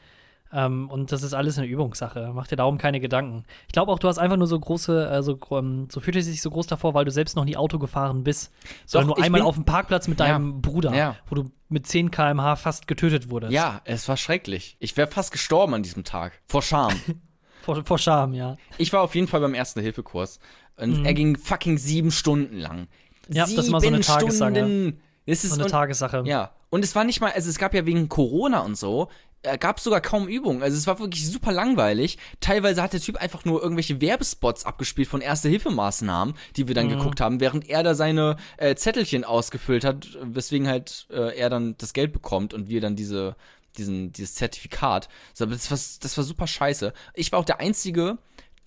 Ähm, 0.54 0.90
und 0.90 1.12
das 1.12 1.24
ist 1.24 1.34
alles 1.34 1.58
eine 1.58 1.68
Übungssache. 1.68 2.32
Mach 2.34 2.48
dir 2.48 2.56
darum 2.56 2.78
keine 2.78 3.02
Gedanken. 3.02 3.44
Ich 3.68 3.74
glaube 3.74 3.92
auch, 3.92 4.00
du 4.00 4.08
hast 4.08 4.18
einfach 4.18 4.38
nur 4.38 4.48
so 4.48 4.58
große, 4.58 5.08
also 5.10 5.38
ähm, 5.52 5.90
so 5.92 6.00
fühlt 6.00 6.16
es 6.16 6.26
sich 6.26 6.42
so 6.42 6.50
groß 6.50 6.68
davor, 6.68 6.94
weil 6.94 7.04
du 7.04 7.12
selbst 7.12 7.36
noch 7.36 7.44
nie 7.44 7.58
Auto 7.58 7.80
gefahren 7.80 8.24
bist. 8.24 8.54
Sondern 8.86 9.08
nur 9.08 9.22
einmal 9.22 9.42
auf 9.42 9.56
dem 9.56 9.66
Parkplatz 9.66 10.08
mit 10.08 10.20
Ja. 10.20 10.28
deinem 10.28 10.62
Bruder, 10.62 10.96
Ja. 10.96 11.16
wo 11.28 11.36
du 11.36 11.52
mit 11.68 11.86
10 11.86 12.12
km/h 12.12 12.56
fast 12.56 12.88
getötet 12.88 13.30
wurdest. 13.30 13.52
Ja, 13.52 13.82
es 13.84 14.08
war 14.08 14.16
schrecklich. 14.16 14.78
Ich 14.80 14.96
wäre 14.96 15.10
fast 15.10 15.34
gestorben 15.34 15.74
an 15.74 15.84
diesem 15.84 16.06
Tag. 16.06 16.32
Vor 16.48 16.62
Scham. 16.62 16.94
Vor, 17.68 17.84
vor 17.86 17.98
Scham, 18.00 18.34
ja. 18.34 18.56
ich 18.78 18.92
war 18.94 19.02
auf 19.02 19.14
jeden 19.14 19.28
Fall 19.28 19.42
beim 19.42 19.54
ersten 19.54 19.82
Hilfekurs. 19.82 20.40
Und 20.78 21.06
er 21.06 21.14
ging 21.14 21.36
fucking 21.38 21.78
sieben 21.78 22.12
Stunden 22.12 22.58
lang. 22.58 22.88
Mhm. 23.28 23.36
Ja, 23.36 23.42
das 23.44 23.50
sieben 23.50 23.62
ist 23.62 23.68
immer 23.68 23.82
so 23.82 23.88
eine 23.88 24.00
Tagessache. 24.00 24.56
Stunden. 24.56 25.02
Es 25.26 25.44
ist 25.44 25.50
So 25.50 25.56
eine 25.58 25.66
und- 25.66 25.72
Tagessache. 25.72 26.24
Ja. 26.26 26.52
Und 26.70 26.84
es 26.86 26.96
war 26.96 27.04
nicht 27.04 27.20
mal, 27.20 27.32
also 27.34 27.50
es 27.50 27.58
gab 27.58 27.74
ja 27.74 27.86
wegen 27.86 28.08
Corona 28.10 28.60
und 28.62 28.78
so, 28.78 29.10
äh, 29.44 29.58
gab 29.58 29.78
es 29.78 29.84
sogar 29.84 30.00
kaum 30.02 30.28
Übungen. 30.28 30.64
Also 30.64 30.78
es 30.78 30.88
war 30.88 30.98
wirklich 31.00 31.30
super 31.30 31.52
langweilig. 31.52 32.18
Teilweise 32.40 32.82
hat 32.82 32.94
der 32.94 33.00
Typ 33.02 33.18
einfach 33.18 33.44
nur 33.46 33.62
irgendwelche 33.62 34.00
Werbespots 34.02 34.66
abgespielt 34.66 35.08
von 35.10 35.20
Erste-Hilfe-Maßnahmen, 35.22 36.36
die 36.56 36.68
wir 36.68 36.76
dann 36.76 36.88
Mhm. 36.88 36.92
geguckt 37.00 37.22
haben, 37.22 37.40
während 37.42 37.68
er 37.70 37.84
da 37.84 37.96
seine 37.96 38.38
äh, 38.58 38.76
Zettelchen 38.76 39.24
ausgefüllt 39.24 39.84
hat, 39.84 40.18
weswegen 40.22 40.68
halt 40.68 41.08
äh, 41.10 41.38
er 41.38 41.50
dann 41.50 41.76
das 41.78 41.94
Geld 41.94 42.14
bekommt 42.14 42.54
und 42.54 42.70
wir 42.70 42.82
dann 42.82 42.96
diese 42.96 43.36
diesen, 43.78 44.12
dieses 44.12 44.36
Zertifikat. 44.36 45.10
Das 45.36 45.70
war, 45.72 45.78
das 46.02 46.18
war 46.18 46.24
super 46.24 46.48
scheiße. 46.48 46.94
Ich 47.14 47.32
war 47.32 47.40
auch 47.40 47.46
der 47.46 47.60
Einzige, 47.60 48.18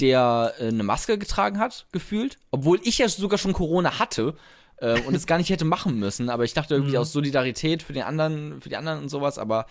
der 0.01 0.55
äh, 0.59 0.69
eine 0.69 0.83
Maske 0.83 1.19
getragen 1.19 1.59
hat, 1.59 1.87
gefühlt. 1.93 2.39
Obwohl 2.51 2.81
ich 2.83 2.99
ja 2.99 3.09
sogar 3.09 3.39
schon 3.39 3.53
Corona 3.53 3.99
hatte 3.99 4.37
äh, 4.77 5.01
und 5.03 5.15
es 5.15 5.27
gar 5.27 5.39
nicht 5.39 5.51
hätte 5.51 5.65
machen 5.65 5.99
müssen. 5.99 6.31
Aber 6.31 6.45
ich 6.45 6.55
dachte 6.55 6.75
irgendwie 6.75 6.99
aus 6.99 7.13
Solidarität 7.13 7.83
für 7.83 7.93
den 7.93 8.03
anderen, 8.03 8.61
für 8.61 8.69
die 8.69 8.77
anderen 8.77 9.01
und 9.01 9.09
sowas. 9.09 9.39
Aber 9.39 9.67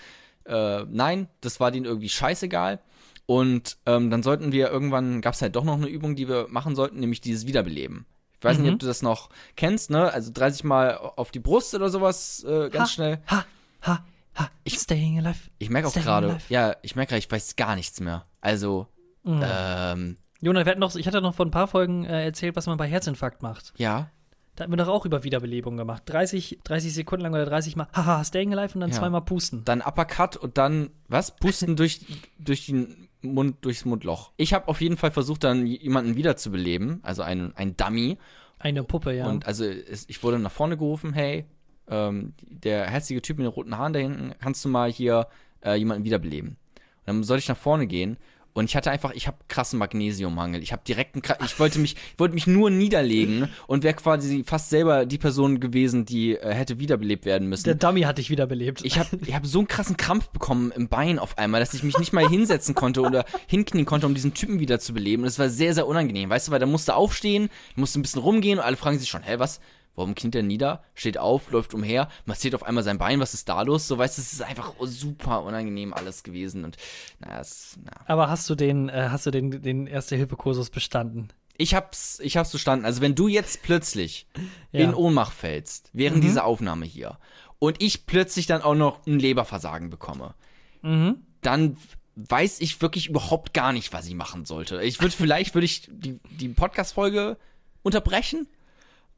äh, 0.45 0.83
nein, 0.89 1.27
das 1.41 1.59
war 1.59 1.71
denen 1.71 1.85
irgendwie 1.85 2.09
scheißegal. 2.09 2.79
Und 3.25 3.77
ähm, 3.85 4.09
dann 4.09 4.23
sollten 4.23 4.51
wir 4.51 4.71
irgendwann, 4.71 5.21
gab 5.21 5.35
es 5.35 5.41
halt 5.41 5.55
doch 5.55 5.63
noch 5.63 5.75
eine 5.75 5.87
Übung, 5.87 6.15
die 6.15 6.27
wir 6.27 6.47
machen 6.49 6.75
sollten, 6.75 6.99
nämlich 6.99 7.21
dieses 7.21 7.45
Wiederbeleben. 7.45 8.05
Ich 8.39 8.43
weiß 8.43 8.57
nicht, 8.57 8.71
ob 8.71 8.79
du 8.79 8.87
das 8.87 9.01
noch 9.01 9.29
kennst, 9.57 9.89
ne? 9.89 10.13
Also 10.13 10.31
30 10.33 10.63
Mal 10.63 10.95
auf 10.95 11.29
die 11.29 11.39
Brust 11.39 11.75
oder 11.75 11.89
sowas, 11.89 12.43
äh, 12.45 12.69
ganz 12.69 12.89
Ha, 12.89 12.93
schnell. 12.93 13.19
Ha, 13.27 13.45
ha, 13.81 14.05
ha. 14.35 14.49
Staying 14.67 15.19
alive. 15.19 15.49
Ich 15.57 15.69
merke 15.69 15.87
auch 15.87 15.93
gerade, 15.93 16.37
ja, 16.49 16.75
ich 16.81 16.95
merke 16.95 17.09
gerade, 17.09 17.19
ich 17.19 17.31
weiß 17.31 17.55
gar 17.55 17.75
nichts 17.75 17.99
mehr. 17.99 18.25
Also, 18.41 18.87
Mhm. 19.23 19.41
ähm, 19.43 20.17
Jonas, 20.41 20.65
wir 20.65 20.71
hatten 20.71 20.79
noch, 20.79 20.95
ich 20.95 21.05
hatte 21.07 21.21
noch 21.21 21.35
vor 21.35 21.45
ein 21.45 21.51
paar 21.51 21.67
Folgen 21.67 22.05
äh, 22.05 22.23
erzählt, 22.25 22.55
was 22.55 22.65
man 22.67 22.77
bei 22.77 22.87
Herzinfarkt 22.87 23.41
macht. 23.43 23.73
ja, 23.77 24.09
Da 24.55 24.63
hatten 24.63 24.71
wir 24.73 24.77
doch 24.77 24.87
auch 24.87 25.05
über 25.05 25.23
Wiederbelebung 25.23 25.75
gemacht. 25.77 26.03
30, 26.05 26.59
30 26.63 26.93
Sekunden 26.93 27.23
lang 27.23 27.33
oder 27.33 27.45
30 27.45 27.75
Mal, 27.75 27.87
haha, 27.93 28.23
staying 28.23 28.53
alive 28.53 28.73
und 28.75 28.81
dann 28.81 28.91
Ja. 28.91 28.97
zweimal 28.97 29.21
pusten. 29.21 29.63
dann 29.65 29.81
Uppercut 29.81 30.37
und 30.37 30.57
dann, 30.57 30.89
was? 31.09 31.35
Pusten 31.35 31.75
durch, 31.75 31.99
durch 32.39 32.67
den 32.67 33.09
Mund, 33.21 33.57
durchs 33.65 33.83
Mundloch. 33.83 34.31
Ich 34.37 34.53
habe 34.53 34.67
auf 34.69 34.79
jeden 34.79 34.95
Fall 34.95 35.11
versucht, 35.11 35.43
dann 35.43 35.65
jemanden 35.67 36.15
wiederzubeleben, 36.15 36.99
also 37.03 37.21
einen, 37.21 37.53
ein 37.57 37.75
Dummy. 37.75 38.17
Eine 38.59 38.83
Puppe, 38.83 39.13
ja. 39.15 39.27
Und 39.27 39.45
also 39.45 39.65
es, 39.65 40.05
ich 40.07 40.23
wurde 40.23 40.39
nach 40.39 40.51
vorne 40.51 40.77
gerufen, 40.77 41.11
hey, 41.13 41.45
ähm, 41.89 42.33
der 42.41 42.89
hässliche 42.89 43.21
Typ 43.21 43.37
mit 43.37 43.45
den 43.45 43.51
roten 43.51 43.77
Haaren 43.77 43.93
da 43.93 43.99
hinten, 43.99 44.33
kannst 44.41 44.63
du 44.65 44.69
mal 44.69 44.91
hier 44.91 45.27
äh, 45.63 45.75
jemanden 45.75 46.03
wiederbeleben? 46.03 46.49
Und 46.49 47.07
dann 47.07 47.23
sollte 47.23 47.41
ich 47.41 47.49
nach 47.49 47.57
vorne 47.57 47.87
gehen 47.87 48.17
und 48.53 48.65
ich 48.65 48.75
hatte 48.75 48.89
einfach, 48.91 49.11
ich 49.13 49.27
habe 49.27 49.37
krassen 49.47 49.79
Magnesiummangel. 49.79 50.61
Ich 50.63 50.71
habe 50.73 50.81
direkt 50.85 51.15
einen, 51.15 51.21
kra- 51.21 51.37
ich 51.45 51.59
wollte 51.59 51.79
mich, 51.79 51.93
ich 51.93 52.19
wollte 52.19 52.33
mich 52.33 52.47
nur 52.47 52.69
niederlegen 52.71 53.47
und 53.67 53.83
wäre 53.83 53.93
quasi 53.93 54.43
fast 54.43 54.69
selber 54.69 55.05
die 55.05 55.19
Person 55.19 55.59
gewesen, 55.59 56.03
die 56.03 56.35
äh, 56.35 56.53
hätte 56.53 56.79
wiederbelebt 56.79 57.25
werden 57.25 57.47
müssen. 57.47 57.65
Der 57.65 57.75
Dummy 57.75 58.01
hat 58.01 58.17
dich 58.17 58.29
wiederbelebt. 58.31 58.83
Ich 58.83 58.97
habe 58.99 59.17
ich 59.25 59.33
hab 59.33 59.45
so 59.45 59.59
einen 59.59 59.67
krassen 59.67 59.97
Krampf 59.97 60.29
bekommen 60.29 60.71
im 60.71 60.89
Bein 60.89 61.19
auf 61.19 61.37
einmal, 61.37 61.61
dass 61.61 61.75
ich 61.75 61.83
mich 61.83 61.97
nicht 61.99 62.11
mal 62.11 62.27
hinsetzen 62.27 62.75
konnte 62.75 63.01
oder 63.01 63.23
hinknien 63.47 63.85
konnte, 63.85 64.07
um 64.07 64.15
diesen 64.15 64.33
Typen 64.33 64.59
wieder 64.59 64.79
zu 64.79 64.93
beleben. 64.93 65.23
Und 65.23 65.29
es 65.29 65.39
war 65.39 65.49
sehr, 65.49 65.73
sehr 65.73 65.87
unangenehm. 65.87 66.29
Weißt 66.29 66.47
du, 66.47 66.51
weil 66.51 66.59
der 66.59 66.67
musste 66.67 66.95
aufstehen, 66.95 67.49
musste 67.75 67.99
ein 67.99 68.01
bisschen 68.01 68.21
rumgehen 68.21 68.57
und 68.59 68.65
alle 68.65 68.77
fragen 68.77 68.99
sich 68.99 69.09
schon, 69.09 69.23
hä, 69.23 69.35
was? 69.37 69.61
Warum 69.99 70.15
kniet 70.15 70.33
er 70.35 70.43
nieder? 70.43 70.81
Steht 70.95 71.17
auf, 71.17 71.51
läuft 71.51 71.73
umher, 71.73 72.07
massiert 72.25 72.55
auf 72.55 72.63
einmal 72.63 72.83
sein 72.83 72.97
Bein, 72.97 73.19
was 73.19 73.33
ist 73.33 73.49
da 73.49 73.61
los? 73.61 73.87
So, 73.87 73.97
weißt 73.97 74.17
du, 74.17 74.21
es 74.21 74.33
ist 74.33 74.41
einfach 74.41 74.73
super 74.81 75.43
unangenehm 75.43 75.93
alles 75.93 76.23
gewesen. 76.23 76.63
Und 76.65 76.77
naja, 77.19 77.41
es, 77.41 77.77
na. 77.83 77.91
Aber 78.05 78.29
hast 78.29 78.49
du 78.49 78.55
den, 78.55 78.89
äh, 78.89 79.09
hast 79.11 79.25
du 79.25 79.31
den, 79.31 79.61
den 79.61 79.87
Erste-Hilfe-Kursus 79.87 80.69
bestanden? 80.69 81.27
Ich 81.57 81.75
hab's, 81.75 82.19
ich 82.23 82.37
hab's 82.37 82.51
verstanden. 82.51 82.85
Also 82.85 83.01
wenn 83.01 83.13
du 83.15 83.27
jetzt 83.27 83.61
plötzlich 83.61 84.25
Ja. 84.71 84.79
in 84.85 84.93
Ohnmacht 84.93 85.33
fällst, 85.33 85.89
während 85.93 86.23
dieser 86.23 86.45
Aufnahme 86.45 86.85
hier, 86.85 87.17
und 87.59 87.83
ich 87.83 88.05
plötzlich 88.05 88.45
dann 88.45 88.61
auch 88.61 88.75
noch 88.75 89.05
ein 89.05 89.19
Leberversagen 89.19 89.89
bekomme, 89.89 90.33
Mhm. 90.81 91.17
dann 91.41 91.75
weiß 92.15 92.61
ich 92.61 92.81
wirklich 92.81 93.07
überhaupt 93.09 93.53
gar 93.53 93.73
nicht, 93.73 93.91
was 93.91 94.07
ich 94.07 94.15
machen 94.15 94.45
sollte. 94.45 94.81
Ich 94.81 95.01
würde 95.01 95.13
vielleicht 95.15 95.53
würde 95.53 95.65
ich 95.65 95.89
die, 95.91 96.19
die 96.31 96.47
Podcast-Folge 96.49 97.37
unterbrechen. 97.83 98.47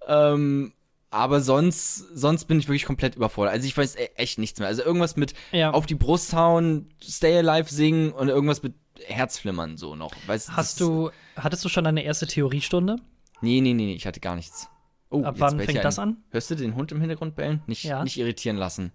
Ähm, 0.07 0.73
aber 1.09 1.41
sonst, 1.41 1.97
sonst 2.17 2.45
bin 2.45 2.59
ich 2.59 2.67
wirklich 2.67 2.85
komplett 2.85 3.15
überfordert. 3.15 3.53
Also 3.53 3.67
ich 3.67 3.75
weiß 3.75 3.95
e- 3.95 4.09
echt 4.15 4.39
nichts 4.39 4.59
mehr. 4.59 4.67
Also 4.69 4.81
irgendwas 4.83 5.15
mit 5.17 5.33
Ja. 5.51 5.71
auf 5.71 5.85
die 5.85 5.95
Brust 5.95 6.33
hauen, 6.33 6.89
Stay 7.03 7.37
Alive 7.37 7.69
singen 7.69 8.11
und 8.13 8.29
irgendwas 8.29 8.63
mit 8.63 8.73
Herzflimmern 9.05 9.77
so 9.77 9.95
noch. 9.95 10.13
Weißt, 10.27 10.55
Hast 10.55 10.79
du, 10.79 11.11
hattest 11.35 11.65
du 11.65 11.69
schon 11.69 11.83
deine 11.83 12.03
erste 12.03 12.27
Theoriestunde? 12.27 12.95
Nee, 13.41 13.59
nee, 13.61 13.73
nee, 13.73 13.85
nee, 13.87 13.93
ich 13.95 14.05
hatte 14.05 14.19
gar 14.21 14.35
nichts. 14.35 14.69
Oh, 15.09 15.23
Ab 15.23 15.35
wann 15.39 15.59
fängt 15.59 15.83
das 15.83 15.99
an? 15.99 16.17
Hörst 16.29 16.49
du 16.51 16.55
den 16.55 16.75
Hund 16.75 16.91
im 16.93 17.01
Hintergrund 17.01 17.35
bellen? 17.35 17.61
Nicht, 17.67 17.83
Ja. 17.83 18.03
nicht 18.03 18.17
irritieren 18.17 18.55
lassen. 18.55 18.93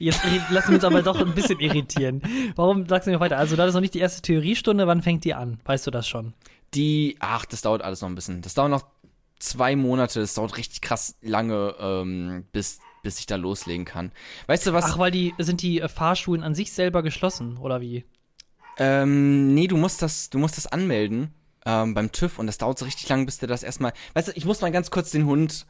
Jetzt 0.00 0.20
lassen 0.50 0.68
wir 0.68 0.74
uns 0.76 0.84
aber 0.84 1.02
doch 1.02 1.18
ein 1.20 1.34
bisschen 1.34 1.58
irritieren. 1.58 2.22
Warum 2.54 2.86
sagst 2.86 3.06
du 3.08 3.10
mir 3.10 3.18
weiter? 3.18 3.36
Also, 3.36 3.56
das 3.56 3.68
ist 3.68 3.74
noch 3.74 3.80
nicht 3.80 3.94
die 3.94 3.98
erste 3.98 4.22
Theoriestunde. 4.22 4.86
Wann 4.86 5.02
fängt 5.02 5.24
die 5.24 5.34
an? 5.34 5.58
Weißt 5.64 5.86
du 5.88 5.90
das 5.90 6.06
schon? 6.06 6.34
Die, 6.74 7.16
ach, 7.20 7.44
das 7.46 7.62
dauert 7.62 7.82
alles 7.82 8.00
noch 8.02 8.08
ein 8.08 8.14
bisschen. 8.14 8.42
Das 8.42 8.54
dauert 8.54 8.70
noch 8.70 8.84
zwei 9.38 9.76
Monate. 9.76 10.20
Das 10.20 10.34
dauert 10.34 10.56
richtig 10.56 10.80
krass 10.80 11.16
lange, 11.22 11.74
ähm, 11.80 12.46
bis, 12.52 12.78
bis 13.02 13.18
ich 13.18 13.26
da 13.26 13.36
loslegen 13.36 13.84
kann. 13.84 14.12
Weißt 14.46 14.66
du 14.66 14.72
was? 14.72 14.84
Ach, 14.84 14.98
weil 14.98 15.10
die 15.10 15.34
sind 15.38 15.62
die 15.62 15.80
äh, 15.80 15.88
Fahrschulen 15.88 16.42
an 16.42 16.54
sich 16.54 16.72
selber 16.72 17.02
geschlossen, 17.02 17.56
oder 17.58 17.80
wie? 17.80 18.04
Ähm, 18.76 19.54
nee, 19.54 19.66
du 19.66 19.76
musst 19.76 20.02
das, 20.02 20.30
du 20.30 20.38
musst 20.38 20.56
das 20.56 20.66
anmelden 20.66 21.34
ähm, 21.66 21.94
beim 21.94 22.12
TÜV 22.12 22.38
und 22.38 22.46
das 22.46 22.58
dauert 22.58 22.78
so 22.78 22.84
richtig 22.84 23.08
lang, 23.08 23.26
bis 23.26 23.38
der 23.38 23.48
das 23.48 23.62
erstmal. 23.62 23.92
Weißt 24.14 24.28
du, 24.28 24.32
ich 24.34 24.44
muss 24.44 24.60
mal 24.60 24.70
ganz 24.70 24.90
kurz 24.90 25.10
den 25.10 25.26
Hund 25.26 25.66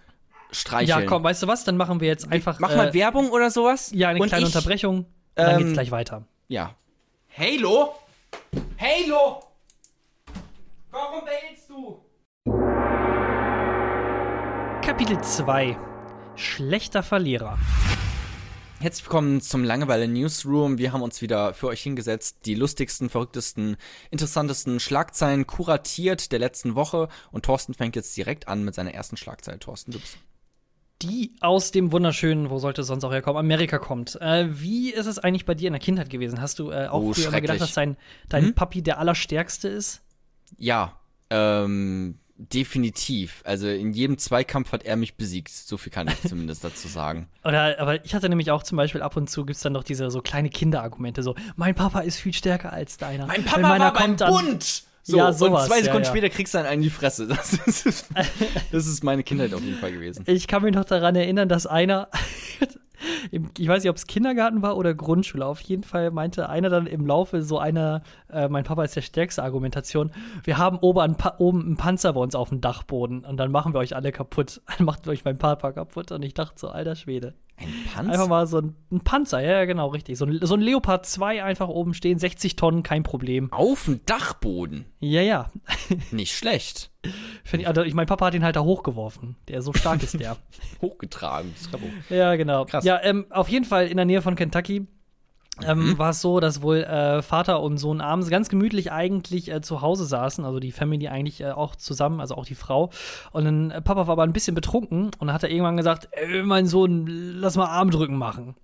streicheln. 0.50 1.00
Ja, 1.00 1.06
komm, 1.06 1.22
weißt 1.22 1.42
du 1.42 1.46
was? 1.46 1.64
Dann 1.64 1.76
machen 1.76 2.00
wir 2.00 2.08
jetzt 2.08 2.30
einfach. 2.30 2.58
Mach 2.58 2.74
mal 2.76 2.88
äh, 2.88 2.94
Werbung 2.94 3.30
oder 3.30 3.50
sowas. 3.50 3.90
Ja, 3.94 4.08
eine 4.08 4.20
Und 4.20 4.28
kleine 4.28 4.46
ich- 4.46 4.54
Unterbrechung. 4.54 5.06
Dann 5.34 5.52
ähm, 5.52 5.58
geht's 5.58 5.72
gleich 5.74 5.90
weiter. 5.90 6.26
Ja. 6.48 6.74
Halo? 7.36 7.94
Halo! 8.80 9.42
Warum 10.90 11.22
bellst 11.24 11.68
du? 11.68 12.02
Kapitel 14.82 15.20
2. 15.20 15.76
Schlechter 16.36 17.02
Verlierer. 17.02 17.58
Herzlich 18.80 19.04
willkommen 19.04 19.40
zum 19.40 19.64
Langeweile 19.64 20.06
Newsroom. 20.08 20.78
Wir 20.78 20.92
haben 20.92 21.02
uns 21.02 21.20
wieder 21.20 21.52
für 21.52 21.66
euch 21.66 21.82
hingesetzt, 21.82 22.38
die 22.46 22.54
lustigsten, 22.54 23.10
verrücktesten, 23.10 23.76
interessantesten 24.10 24.78
Schlagzeilen 24.80 25.46
kuratiert 25.46 26.30
der 26.32 26.38
letzten 26.38 26.74
Woche. 26.74 27.08
Und 27.32 27.44
Thorsten 27.44 27.74
fängt 27.74 27.96
jetzt 27.96 28.16
direkt 28.16 28.46
an 28.48 28.64
mit 28.64 28.74
seiner 28.74 28.94
ersten 28.94 29.16
Schlagzeile. 29.16 29.58
Thorsten, 29.58 29.90
du 29.92 29.98
bist. 29.98 30.16
Die 31.02 31.32
aus 31.40 31.70
dem 31.70 31.92
wunderschönen, 31.92 32.50
wo 32.50 32.58
sollte 32.58 32.80
es 32.80 32.86
sonst 32.88 33.04
auch 33.04 33.12
herkommen, 33.12 33.38
Amerika 33.38 33.78
kommt. 33.78 34.20
Äh, 34.20 34.46
wie 34.60 34.90
ist 34.90 35.06
es 35.06 35.18
eigentlich 35.18 35.44
bei 35.44 35.54
dir 35.54 35.68
in 35.68 35.72
der 35.74 35.80
Kindheit 35.82 36.10
gewesen? 36.10 36.40
Hast 36.40 36.58
du 36.58 36.70
äh, 36.70 36.86
auch 36.88 37.02
Oh, 37.02 37.12
früher 37.12 37.28
immer 37.28 37.40
gedacht, 37.40 37.60
dass 37.60 37.74
dein, 37.74 37.96
dein 38.28 38.46
Hm? 38.46 38.54
Papi 38.54 38.82
der 38.82 38.98
Allerstärkste 38.98 39.68
ist? 39.68 40.02
Ja, 40.56 40.94
ähm, 41.30 42.18
definitiv. 42.36 43.42
Also 43.44 43.68
in 43.68 43.92
jedem 43.92 44.16
Zweikampf 44.18 44.72
hat 44.72 44.84
er 44.84 44.96
mich 44.96 45.16
besiegt. 45.16 45.50
So 45.50 45.76
viel 45.76 45.92
kann 45.92 46.08
ich 46.08 46.20
zumindest 46.28 46.62
dazu 46.64 46.88
sagen. 46.88 47.28
Oder, 47.44 47.78
aber 47.80 48.04
ich 48.04 48.14
hatte 48.14 48.28
nämlich 48.28 48.50
auch 48.50 48.62
zum 48.62 48.76
Beispiel 48.76 49.02
ab 49.02 49.16
und 49.16 49.28
zu 49.28 49.44
gibt's 49.44 49.62
dann 49.62 49.72
noch 49.72 49.84
diese 49.84 50.10
so 50.10 50.20
kleine 50.22 50.48
Kinderargumente, 50.48 51.22
so, 51.22 51.34
mein 51.56 51.74
Papa 51.74 52.00
ist 52.00 52.18
viel 52.18 52.32
stärker 52.32 52.72
als 52.72 52.96
deiner. 52.96 53.26
Mein 53.26 53.38
Wenn 53.38 53.44
Papa 53.44 53.60
meiner 53.60 53.84
war 53.86 53.92
kommt, 53.94 54.20
dann- 54.20 54.32
Bund! 54.32 54.82
So, 55.02 55.16
Ja, 55.16 55.32
sowas, 55.32 55.62
und 55.62 55.68
zwei 55.68 55.78
ja, 55.78 55.84
Sekunden 55.84 56.04
ja. 56.04 56.10
später 56.10 56.28
kriegst 56.28 56.52
du 56.52 56.58
dann 56.58 56.66
einen 56.66 56.82
in 56.82 56.88
die 56.88 56.90
Fresse. 56.90 57.26
Das 57.28 57.54
ist, 57.54 58.08
das 58.72 58.86
ist 58.86 59.02
meine 59.02 59.22
Kindheit 59.22 59.54
auf 59.54 59.62
jeden 59.62 59.78
Fall 59.78 59.90
gewesen. 59.90 60.22
Ich 60.26 60.46
kann 60.46 60.62
mich 60.62 60.74
noch 60.74 60.84
daran 60.84 61.16
erinnern, 61.16 61.48
dass 61.48 61.66
einer, 61.66 62.08
ich 63.56 63.68
weiß 63.68 63.82
nicht, 63.82 63.90
ob 63.90 63.96
es 63.96 64.06
Kindergarten 64.06 64.62
war 64.62 64.76
oder 64.76 64.94
Grundschule. 64.94 65.44
Auf 65.46 65.60
jeden 65.60 65.82
Fall 65.84 66.10
meinte 66.10 66.48
einer 66.48 66.68
dann 66.68 66.86
im 66.86 67.06
Laufe 67.06 67.42
so 67.42 67.58
einer, 67.58 68.02
äh, 68.32 68.48
mein 68.48 68.64
Papa 68.64 68.84
ist 68.84 68.96
der 68.96 69.02
stärkste 69.02 69.42
Argumentation, 69.42 70.10
wir 70.44 70.58
haben 70.58 70.78
oben, 70.78 71.00
ein 71.00 71.16
Pa- 71.16 71.36
oben 71.38 71.62
einen 71.62 71.76
Panzer 71.76 72.12
bei 72.12 72.20
uns 72.20 72.34
auf 72.34 72.48
dem 72.48 72.60
Dachboden 72.60 73.24
und 73.24 73.36
dann 73.36 73.50
machen 73.50 73.72
wir 73.74 73.78
euch 73.78 73.94
alle 73.96 74.12
kaputt. 74.12 74.60
Dann 74.78 74.86
macht 74.86 75.06
euch 75.08 75.24
mein 75.24 75.38
Papa 75.38 75.72
kaputt. 75.72 76.12
Und 76.12 76.22
ich 76.24 76.34
dachte 76.34 76.54
so, 76.58 76.68
alter 76.68 76.94
Schwede. 76.96 77.34
Ein 77.60 77.84
Panzer? 77.92 78.12
Einfach 78.12 78.28
mal 78.28 78.46
so 78.46 78.58
ein, 78.58 78.74
ein 78.90 79.00
Panzer, 79.00 79.40
ja, 79.40 79.64
genau, 79.64 79.88
richtig. 79.88 80.16
So 80.16 80.24
ein, 80.24 80.38
so 80.42 80.54
ein 80.54 80.60
Leopard 80.60 81.06
2 81.06 81.42
einfach 81.42 81.68
oben 81.68 81.94
stehen, 81.94 82.18
60 82.18 82.56
Tonnen, 82.56 82.82
kein 82.82 83.02
Problem. 83.02 83.52
Auf 83.52 83.84
dem 83.84 84.00
Dachboden. 84.06 84.86
Ja, 85.00 85.22
ja. 85.22 85.50
Nicht 86.10 86.36
schlecht. 86.36 86.90
Find 87.44 87.62
ich, 87.62 87.68
also 87.68 87.82
ich, 87.82 87.94
mein 87.94 88.06
Papa 88.06 88.26
hat 88.26 88.34
ihn 88.34 88.44
halt 88.44 88.56
da 88.56 88.60
hochgeworfen. 88.60 89.36
Der 89.48 89.62
so 89.62 89.72
stark 89.72 90.02
ist 90.02 90.18
der. 90.18 90.36
Hochgetragen. 90.82 91.54
Ja, 92.10 92.36
genau. 92.36 92.64
Krass. 92.64 92.84
Ja, 92.84 93.00
ähm, 93.02 93.26
auf 93.30 93.48
jeden 93.48 93.64
Fall 93.64 93.86
in 93.86 93.96
der 93.96 94.06
Nähe 94.06 94.22
von 94.22 94.34
Kentucky. 94.34 94.86
Ähm, 95.66 95.98
war 95.98 96.10
es 96.10 96.20
so, 96.20 96.40
dass 96.40 96.62
wohl 96.62 96.78
äh, 96.78 97.22
Vater 97.22 97.60
und 97.60 97.78
Sohn 97.78 98.00
abends 98.00 98.30
ganz 98.30 98.48
gemütlich 98.48 98.92
eigentlich 98.92 99.50
äh, 99.50 99.60
zu 99.60 99.80
Hause 99.80 100.04
saßen, 100.04 100.44
also 100.44 100.60
die 100.60 100.72
Family 100.72 101.08
eigentlich 101.08 101.40
äh, 101.40 101.50
auch 101.50 101.74
zusammen, 101.74 102.20
also 102.20 102.36
auch 102.36 102.46
die 102.46 102.54
Frau. 102.54 102.90
Und 103.32 103.44
dann 103.44 103.70
äh, 103.70 103.82
Papa 103.82 104.06
war 104.06 104.12
aber 104.12 104.22
ein 104.22 104.32
bisschen 104.32 104.54
betrunken 104.54 105.06
und 105.18 105.26
dann 105.26 105.32
hat 105.32 105.42
er 105.42 105.50
irgendwann 105.50 105.76
gesagt, 105.76 106.08
ey, 106.12 106.42
mein 106.42 106.66
Sohn, 106.66 107.06
lass 107.06 107.56
mal 107.56 107.66
Armdrücken 107.66 108.16
machen. 108.16 108.54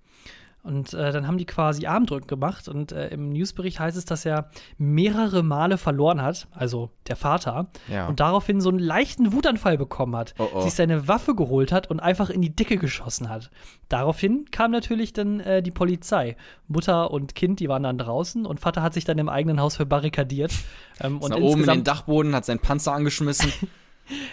Und 0.65 0.95
äh, 0.95 1.11
dann 1.11 1.27
haben 1.27 1.37
die 1.37 1.45
quasi 1.45 1.85
Armdrücken 1.85 2.25
gemacht 2.25 2.67
und 2.67 2.91
äh, 2.91 3.09
im 3.09 3.29
Newsbericht 3.29 3.79
heißt 3.79 3.95
es, 3.95 4.05
dass 4.05 4.25
er 4.25 4.49
mehrere 4.79 5.43
Male 5.43 5.77
verloren 5.77 6.23
hat, 6.23 6.47
also 6.51 6.89
der 7.07 7.15
Vater, 7.15 7.67
Ja. 7.87 8.07
und 8.07 8.19
daraufhin 8.19 8.59
so 8.61 8.69
einen 8.69 8.79
leichten 8.79 9.31
Wutanfall 9.31 9.77
bekommen 9.77 10.15
hat, 10.15 10.33
Oh, 10.39 10.47
oh. 10.55 10.61
sich 10.61 10.73
seine 10.73 11.07
Waffe 11.07 11.35
geholt 11.35 11.71
hat 11.71 11.91
und 11.91 11.99
einfach 11.99 12.31
in 12.31 12.41
die 12.41 12.49
Dicke 12.55 12.77
geschossen 12.77 13.29
hat. 13.29 13.51
Daraufhin 13.89 14.45
kam 14.49 14.71
natürlich 14.71 15.13
dann 15.13 15.39
äh, 15.39 15.61
die 15.61 15.69
Polizei. 15.69 16.35
Mutter 16.67 17.11
und 17.11 17.35
Kind, 17.35 17.59
die 17.59 17.69
waren 17.69 17.83
dann 17.83 17.99
draußen 17.99 18.47
und 18.47 18.59
Vater 18.59 18.81
hat 18.81 18.95
sich 18.95 19.05
dann 19.05 19.19
im 19.19 19.29
eigenen 19.29 19.59
Haus 19.59 19.75
verbarrikadiert. 19.75 20.51
Ähm, 20.99 21.19
und, 21.19 21.31
oben 21.35 21.61
in 21.61 21.67
den 21.69 21.83
Dachboden, 21.83 22.33
hat 22.33 22.45
seinen 22.45 22.59
Panzer 22.59 22.93
angeschmissen. 22.93 23.53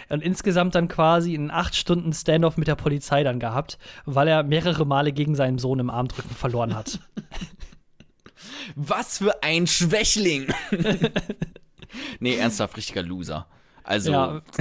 und 0.09 0.21
insgesamt 0.21 0.75
dann 0.75 0.87
quasi 0.87 1.33
einen 1.33 1.51
acht 1.51 1.75
Stunden 1.75 2.13
Standoff 2.13 2.57
mit 2.57 2.67
der 2.67 2.75
Polizei 2.75 3.23
dann 3.23 3.39
gehabt, 3.39 3.77
weil 4.05 4.27
er 4.27 4.43
mehrere 4.43 4.85
Male 4.85 5.11
gegen 5.11 5.35
seinen 5.35 5.57
Sohn 5.57 5.79
im 5.79 5.89
Armdrücken 5.89 6.35
verloren 6.35 6.75
hat. 6.75 6.99
Was 8.75 9.17
für 9.17 9.43
ein 9.43 9.67
Schwächling! 9.67 10.47
nee, 12.19 12.35
ernsthaft, 12.35 12.77
richtiger 12.77 13.03
Loser. 13.03 13.47
Also, 13.83 14.11
Ja. 14.11 14.41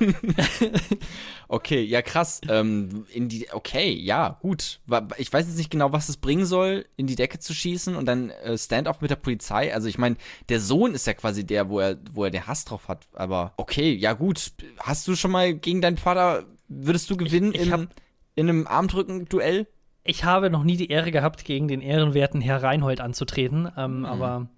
okay, 1.48 1.82
ja 1.82 2.02
krass. 2.02 2.40
Ähm, 2.48 3.06
in 3.12 3.28
die, 3.28 3.46
okay, 3.52 3.92
ja, 3.92 4.38
gut. 4.40 4.80
Ich 5.18 5.32
weiß 5.32 5.46
jetzt 5.46 5.56
nicht 5.58 5.70
genau, 5.70 5.92
was 5.92 6.08
es 6.08 6.16
bringen 6.16 6.46
soll, 6.46 6.86
in 6.96 7.06
die 7.06 7.16
Decke 7.16 7.38
zu 7.38 7.54
schießen 7.54 7.96
und 7.96 8.06
dann 8.06 8.30
äh, 8.30 8.56
Stand-off 8.56 9.00
mit 9.00 9.10
der 9.10 9.16
Polizei. 9.16 9.74
Also 9.74 9.88
ich 9.88 9.98
meine, 9.98 10.16
der 10.48 10.60
Sohn 10.60 10.94
ist 10.94 11.06
ja 11.06 11.14
quasi 11.14 11.44
der, 11.46 11.68
wo 11.68 11.80
er, 11.80 11.96
wo 12.12 12.24
er 12.24 12.30
den 12.30 12.46
Hass 12.46 12.64
drauf 12.64 12.88
hat. 12.88 13.06
Aber 13.12 13.52
okay, 13.56 13.92
ja 13.94 14.12
gut. 14.12 14.52
Hast 14.78 15.06
du 15.08 15.16
schon 15.16 15.30
mal 15.30 15.54
gegen 15.54 15.80
deinen 15.80 15.96
Vater, 15.96 16.44
würdest 16.68 17.10
du 17.10 17.16
gewinnen 17.16 17.52
ich 17.54 17.62
in, 17.62 17.72
hab- 17.72 17.88
in 18.34 18.48
einem 18.48 18.66
Armdrücken-Duell? 18.66 19.66
Ich 20.02 20.24
habe 20.24 20.48
noch 20.50 20.64
nie 20.64 20.76
die 20.76 20.88
Ehre 20.90 21.10
gehabt, 21.10 21.44
gegen 21.44 21.68
den 21.68 21.82
ehrenwerten 21.82 22.40
Herr 22.40 22.62
Reinhold 22.62 23.00
anzutreten, 23.00 23.70
ähm, 23.76 24.06
aber 24.06 24.48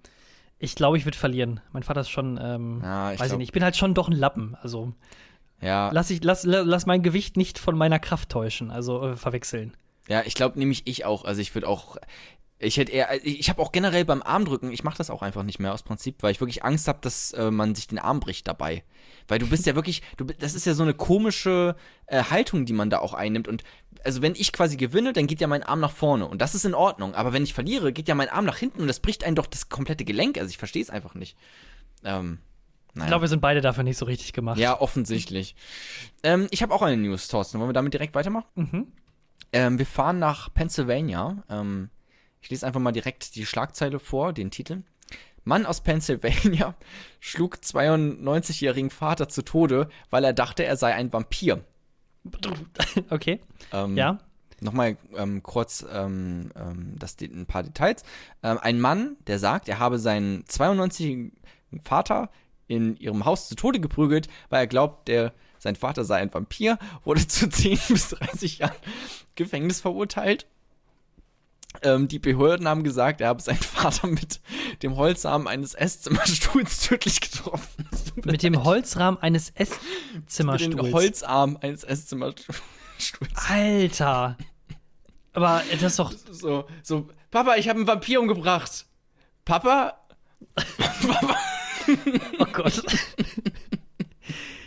ich 0.57 0.73
glaube, 0.75 0.97
ich 0.97 1.03
würde 1.05 1.17
verlieren. 1.17 1.59
Mein 1.73 1.83
Vater 1.83 1.99
ist 1.99 2.09
schon, 2.09 2.39
ähm, 2.41 2.79
Ja, 2.81 3.11
ich 3.11 3.19
weiß 3.19 3.25
ich 3.25 3.29
glaub- 3.31 3.39
nicht, 3.39 3.47
ich 3.49 3.51
bin 3.51 3.63
halt 3.63 3.75
schon 3.75 3.93
doch 3.93 4.07
ein 4.07 4.15
Lappen. 4.15 4.55
Also 4.61 4.93
Ja. 5.63 5.89
lass, 5.93 6.09
ich, 6.09 6.23
lass, 6.23 6.43
la- 6.43 6.61
lass 6.61 6.85
mein 6.85 7.01
Gewicht 7.03 7.37
nicht 7.37 7.57
von 7.59 7.77
meiner 7.77 7.99
Kraft 7.99 8.29
täuschen, 8.29 8.69
also 8.71 9.03
äh, 9.09 9.15
verwechseln. 9.15 9.75
Ja, 10.07 10.21
ich 10.25 10.33
glaube 10.35 10.59
nämlich 10.59 10.83
ich 10.85 11.05
auch. 11.05 11.23
Also 11.25 11.41
ich 11.41 11.53
würde 11.55 11.67
auch. 11.67 11.97
Ich 12.59 12.77
hätte 12.77 12.91
eher. 12.91 13.25
Ich 13.25 13.49
habe 13.49 13.61
auch 13.61 13.71
generell 13.71 14.05
beim 14.05 14.21
Armdrücken, 14.21 14.71
ich 14.71 14.83
mache 14.83 14.97
das 14.97 15.09
auch 15.09 15.21
einfach 15.21 15.43
nicht 15.43 15.59
mehr 15.59 15.73
aus 15.73 15.83
Prinzip, 15.83 16.21
weil 16.23 16.31
ich 16.31 16.39
wirklich 16.39 16.63
Angst 16.63 16.87
habe, 16.87 16.99
dass 17.01 17.31
äh, 17.33 17.51
man 17.51 17.75
sich 17.75 17.87
den 17.87 17.99
Arm 17.99 18.19
bricht 18.19 18.47
dabei. 18.47 18.83
Weil 19.27 19.39
du 19.39 19.47
bist 19.47 19.65
ja 19.65 19.75
wirklich, 19.75 20.01
du, 20.17 20.25
das 20.25 20.53
ist 20.53 20.65
ja 20.65 20.73
so 20.73 20.83
eine 20.83 20.93
komische 20.93 21.75
äh, 22.07 22.23
Haltung, 22.23 22.65
die 22.65 22.73
man 22.73 22.89
da 22.89 22.99
auch 22.99 23.13
einnimmt. 23.13 23.47
Und 23.47 23.63
also 24.03 24.21
wenn 24.21 24.35
ich 24.35 24.51
quasi 24.53 24.75
gewinne, 24.77 25.13
dann 25.13 25.27
geht 25.27 25.39
ja 25.41 25.47
mein 25.47 25.63
Arm 25.63 25.79
nach 25.79 25.91
vorne 25.91 26.25
und 26.27 26.41
das 26.41 26.55
ist 26.55 26.65
in 26.65 26.73
Ordnung. 26.73 27.15
Aber 27.15 27.31
wenn 27.33 27.43
ich 27.43 27.53
verliere, 27.53 27.93
geht 27.93 28.07
ja 28.07 28.15
mein 28.15 28.29
Arm 28.29 28.45
nach 28.45 28.57
hinten 28.57 28.81
und 28.81 28.87
das 28.87 28.99
bricht 28.99 29.23
einen 29.23 29.35
doch 29.35 29.47
das 29.47 29.69
komplette 29.69 30.03
Gelenk. 30.05 30.37
Also 30.37 30.49
ich 30.49 30.57
verstehe 30.57 30.81
es 30.81 30.89
einfach 30.89 31.15
nicht. 31.15 31.37
Ähm, 32.03 32.39
naja. 32.93 33.05
Ich 33.05 33.07
glaube, 33.07 33.21
wir 33.23 33.27
sind 33.29 33.41
beide 33.41 33.61
dafür 33.61 33.83
nicht 33.83 33.97
so 33.97 34.05
richtig 34.05 34.33
gemacht. 34.33 34.57
Ja, 34.59 34.79
offensichtlich. 34.79 35.55
ähm, 36.23 36.47
ich 36.51 36.61
habe 36.61 36.73
auch 36.73 36.81
eine 36.81 36.97
News, 36.97 37.27
Thorsten. 37.27 37.59
Wollen 37.59 37.69
wir 37.69 37.73
damit 37.73 37.93
direkt 37.93 38.15
weitermachen? 38.15 38.45
Mhm. 38.55 38.87
Ähm, 39.51 39.79
wir 39.79 39.85
fahren 39.85 40.19
nach 40.19 40.53
Pennsylvania. 40.53 41.43
Ähm, 41.49 41.89
ich 42.41 42.49
lese 42.49 42.65
einfach 42.67 42.79
mal 42.79 42.91
direkt 42.91 43.35
die 43.35 43.45
Schlagzeile 43.45 43.99
vor, 43.99 44.33
den 44.33 44.51
Titel. 44.51 44.83
Mann 45.45 45.65
aus 45.65 45.81
Pennsylvania 45.81 46.75
schlug 47.19 47.57
92-jährigen 47.57 48.89
Vater 48.89 49.27
zu 49.27 49.41
Tode, 49.43 49.89
weil 50.09 50.23
er 50.23 50.33
dachte, 50.33 50.63
er 50.63 50.77
sei 50.77 50.93
ein 50.93 51.11
Vampir. 51.11 51.63
Okay, 53.09 53.41
Ähm, 53.73 53.97
ja. 53.97 54.19
Nochmal 54.61 54.95
ähm, 55.17 55.43
kurz 55.43 55.85
ähm, 55.91 56.51
ähm, 56.55 56.95
das, 56.97 57.17
ein 57.19 57.45
paar 57.45 57.63
Details. 57.63 58.03
Ähm, 58.43 58.57
ein 58.61 58.79
Mann, 58.79 59.17
der 59.27 59.37
sagt, 59.39 59.67
er 59.67 59.79
habe 59.79 59.99
seinen 59.99 60.43
92-jährigen 60.45 61.33
Vater 61.83 62.29
in 62.67 62.95
ihrem 62.97 63.25
Haus 63.25 63.47
zu 63.47 63.55
Tode 63.55 63.79
geprügelt, 63.79 64.27
weil 64.49 64.61
er 64.61 64.67
glaubt, 64.67 65.07
der, 65.07 65.33
sein 65.59 65.75
Vater 65.75 66.03
sei 66.05 66.17
ein 66.17 66.33
Vampir, 66.33 66.77
wurde 67.03 67.27
zu 67.27 67.49
10 67.49 67.79
bis 67.89 68.09
30 68.09 68.59
Jahren 68.59 68.75
Gefängnis 69.35 69.81
verurteilt. 69.81 70.47
Ähm, 71.81 72.07
die 72.07 72.19
Behörden 72.19 72.67
haben 72.67 72.83
gesagt, 72.83 73.19
er 73.21 73.29
habe 73.29 73.41
seinen 73.41 73.57
Vater 73.61 74.07
mit 74.07 74.41
dem 74.83 74.95
Holzarm 74.95 75.47
eines 75.47 75.73
Esszimmerstuhls 75.73 76.81
tödlich 76.81 77.19
getroffen. 77.19 77.89
Mit 78.23 78.43
dem. 78.43 78.63
Holzrahmen 78.63 79.19
eines 79.21 79.51
mit 79.57 79.69
Esszimmerstuhls. 80.27 80.75
dem 80.75 80.93
Holzarm 80.93 81.57
eines 81.59 81.83
Esszimmerstuhls. 81.83 82.61
Alter. 83.49 84.37
Aber 85.33 85.63
das 85.71 85.81
ist 85.81 85.99
doch. 85.99 86.13
So, 86.29 86.65
so, 86.83 87.09
Papa, 87.31 87.55
ich 87.55 87.67
habe 87.67 87.79
einen 87.79 87.87
Vampir 87.87 88.21
umgebracht. 88.21 88.85
Papa? 89.45 89.97
Oh 92.39 92.45
Gott. 92.51 92.83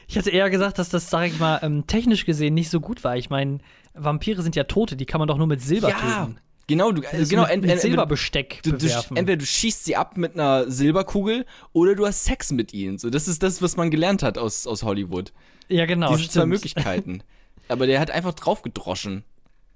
Ich 0.08 0.16
hatte 0.16 0.30
eher 0.30 0.48
gesagt, 0.50 0.78
dass 0.78 0.88
das, 0.88 1.10
sag 1.10 1.26
ich 1.26 1.38
mal, 1.38 1.58
ähm, 1.62 1.86
technisch 1.86 2.24
gesehen 2.26 2.54
nicht 2.54 2.70
so 2.70 2.80
gut 2.80 3.02
war. 3.04 3.16
Ich 3.16 3.28
meine, 3.28 3.58
Vampire 3.94 4.42
sind 4.42 4.54
ja 4.56 4.64
Tote, 4.64 4.96
die 4.96 5.04
kann 5.06 5.18
man 5.18 5.28
doch 5.28 5.36
nur 5.36 5.46
mit 5.46 5.60
Silber 5.60 5.90
töten. 5.90 6.38
genau, 6.68 6.92
du, 6.92 7.02
Also 7.10 7.28
genau, 7.28 7.46
mit, 7.48 7.62
mit 7.62 7.80
Silberbesteck 7.80 8.60
du, 8.62 8.72
du, 8.72 8.78
bewerfen. 8.78 9.16
entweder 9.16 9.38
du 9.38 9.46
schießt 9.46 9.84
sie 9.84 9.96
ab 9.96 10.16
mit 10.16 10.34
einer 10.34 10.70
Silberkugel 10.70 11.44
oder 11.72 11.94
du 11.96 12.06
hast 12.06 12.24
Sex 12.24 12.52
mit 12.52 12.72
ihnen. 12.72 12.98
So, 12.98 13.10
das 13.10 13.26
ist 13.28 13.42
das, 13.42 13.60
was 13.62 13.76
man 13.76 13.90
gelernt 13.90 14.22
hat 14.22 14.38
aus, 14.38 14.66
aus 14.66 14.82
Hollywood. 14.84 15.32
ja, 15.68 15.86
genau. 15.86 16.14
Diese 16.16 16.28
zwei 16.30 16.40
stimmt. 16.40 16.48
Möglichkeiten. 16.50 17.22
Aber 17.68 17.86
der 17.86 17.98
hat 17.98 18.10
einfach 18.12 18.34
drauf 18.34 18.62
gedroschen. 18.62 19.24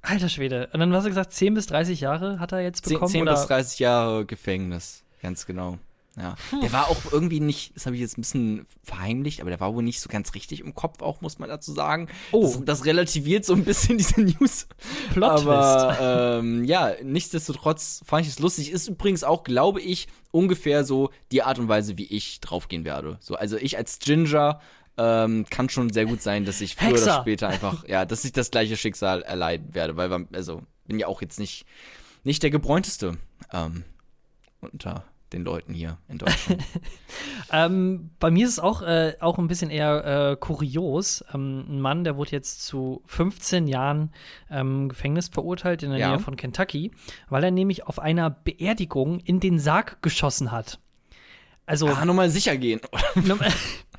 Alter 0.03 0.29
Schwede. 0.29 0.71
Und 0.73 0.81
dann 0.81 0.93
hast 0.95 1.05
du 1.05 1.11
gesagt, 1.11 1.33
10 1.33 1.55
bis 1.55 1.67
30 1.67 2.01
Jahre 2.01 2.39
hat 2.39 2.53
er 2.53 2.61
jetzt 2.61 2.85
10, 2.87 2.95
bekommen? 2.95 3.11
10 3.11 3.23
oder? 3.23 3.33
bis 3.33 3.47
30 3.47 3.79
Jahre 3.81 4.25
Gefängnis. 4.25 5.03
Ganz 5.21 5.45
genau. 5.45 5.79
Ja. 6.17 6.35
Der 6.61 6.73
war 6.73 6.89
auch 6.89 7.13
irgendwie 7.13 7.39
nicht, 7.41 7.75
das 7.77 7.87
habe 7.87 7.95
ich 7.95 8.03
jetzt 8.03 8.19
ein 8.19 8.23
bisschen 8.23 8.67
verheimlicht, 8.83 9.41
aber 9.41 9.51
der 9.51 9.61
war 9.61 9.75
wohl 9.75 9.83
nicht 9.85 10.01
so 10.01 10.09
ganz 10.09 10.35
richtig 10.35 10.61
im 10.61 10.75
Kopf 10.75 11.03
auch, 11.03 11.21
muss 11.21 11.39
man 11.39 11.49
dazu 11.49 11.73
sagen. 11.73 12.09
Oh. 12.33 12.43
Das, 12.43 12.65
das 12.65 12.85
relativiert 12.85 13.45
so 13.45 13.55
ein 13.55 13.65
bisschen 13.65 13.97
diese 13.99 14.21
News. 14.21 14.67
Plot-Twist. 15.13 15.47
Aber 15.47 16.39
ähm, 16.41 16.65
ja, 16.65 16.95
nichtsdestotrotz 17.03 18.03
fand 18.05 18.27
ich 18.27 18.33
es 18.33 18.39
lustig. 18.41 18.71
Ist 18.73 18.89
übrigens 18.89 19.23
auch, 19.25 19.45
glaube 19.45 19.81
ich, 19.81 20.09
ungefähr 20.33 20.85
so 20.85 21.11
die 21.31 21.43
Art 21.43 21.59
und 21.61 21.69
Weise, 21.69 21.97
wie 21.97 22.07
ich 22.07 22.41
draufgehen 22.41 22.85
werde. 22.85 23.19
So, 23.21 23.37
also 23.37 23.57
ich 23.57 23.77
als 23.79 23.99
Ginger 24.01 24.61
ähm, 24.99 25.47
kann 25.49 25.69
schon 25.69 25.93
sehr 25.93 26.07
gut 26.07 26.21
sein, 26.23 26.45
dass 26.45 26.61
ich 26.61 26.75
früher 26.75 26.89
Hexer. 26.91 27.05
oder 27.15 27.21
später 27.23 27.49
einfach, 27.49 27.85
ja, 27.89 28.05
dass 28.05 28.25
ich 28.25 28.33
das 28.33 28.51
gleiche 28.51 28.77
Schicksal 28.77 29.23
erleiden 29.23 29.75
werde, 29.75 29.97
weil 29.97 30.11
wir- 30.11 30.27
also 30.33 30.63
bin 30.87 30.99
ja 30.99 31.07
auch 31.07 31.23
jetzt 31.23 31.39
nicht 31.39 31.67
nicht 32.25 32.43
der 32.43 32.51
gebräunteste 32.51 33.17
ähm, 33.53 33.85
unter 34.61 35.05
den 35.33 35.45
Leuten 35.45 35.75
hier 35.75 35.99
in 36.09 36.19
Deutschland. 36.19 36.63
Ähm, 37.53 38.11
bei 38.21 38.31
mir 38.31 38.47
ist 38.47 38.53
es 38.53 38.59
auch, 38.61 38.81
äh, 38.83 39.17
auch 39.19 39.37
ein 39.39 39.49
bisschen 39.49 39.71
eher 39.71 40.31
äh, 40.33 40.37
kurios. 40.37 41.25
Ähm, 41.35 41.65
ein 41.69 41.81
Mann, 41.81 42.05
der 42.05 42.17
wurde 42.17 42.31
jetzt 42.31 42.65
zu 42.65 43.03
15 43.07 43.67
Jahren 43.67 44.13
ähm, 44.51 44.89
Gefängnis 44.89 45.27
verurteilt 45.29 45.83
in 45.83 45.91
der 45.91 45.99
Ja. 45.99 46.09
Nähe 46.11 46.21
von 46.21 46.37
Kentucky, 46.37 46.93
weil 47.29 47.43
er 47.43 47.51
nämlich 47.51 47.89
auf 47.89 47.99
einer 47.99 48.31
Beerdigung 48.31 49.19
in 49.19 49.41
den 49.41 49.59
Sarg 49.59 50.01
geschossen 50.01 50.53
hat. 50.53 50.79
Also, 51.67 51.89
ah, 51.89 52.05
nochmal 52.05 52.31
sicher 52.31 52.57
gehen. 52.57 52.81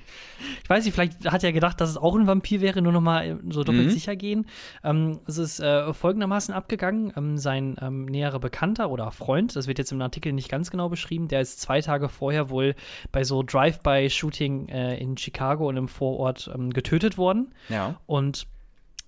ich 0.63 0.69
weiß 0.69 0.85
nicht, 0.85 0.93
vielleicht 0.93 1.29
hat 1.31 1.43
er 1.43 1.53
gedacht, 1.53 1.79
dass 1.81 1.89
es 1.89 1.97
auch 1.97 2.15
ein 2.15 2.27
Vampir 2.27 2.61
wäre, 2.61 2.81
nur 2.81 2.91
noch 2.91 3.01
mal 3.01 3.39
so 3.49 3.63
doppelt 3.63 3.87
Mhm. 3.87 3.89
sicher 3.91 4.15
gehen. 4.15 4.45
Ähm, 4.83 5.19
es 5.27 5.37
ist 5.37 5.59
äh, 5.59 5.93
folgendermaßen 5.93 6.53
abgegangen. 6.53 7.13
Ähm, 7.15 7.37
sein 7.37 7.75
ähm, 7.81 8.05
näherer 8.05 8.39
Bekannter 8.39 8.89
oder 8.89 9.11
Freund, 9.11 9.55
das 9.55 9.67
wird 9.67 9.77
jetzt 9.79 9.91
im 9.91 10.01
Artikel 10.01 10.33
nicht 10.33 10.49
ganz 10.49 10.71
genau 10.71 10.89
beschrieben, 10.89 11.27
der 11.27 11.41
ist 11.41 11.59
zwei 11.61 11.81
Tage 11.81 12.09
vorher 12.09 12.49
wohl 12.49 12.75
bei 13.11 13.23
so 13.23 13.43
Drive-by-Shooting 13.43 14.69
äh, 14.69 14.97
in 14.97 15.17
Chicago 15.17 15.67
und 15.67 15.77
im 15.77 15.87
Vorort 15.87 16.49
ähm, 16.53 16.71
getötet 16.71 17.17
worden. 17.17 17.53
ja. 17.69 17.95
Und 18.05 18.47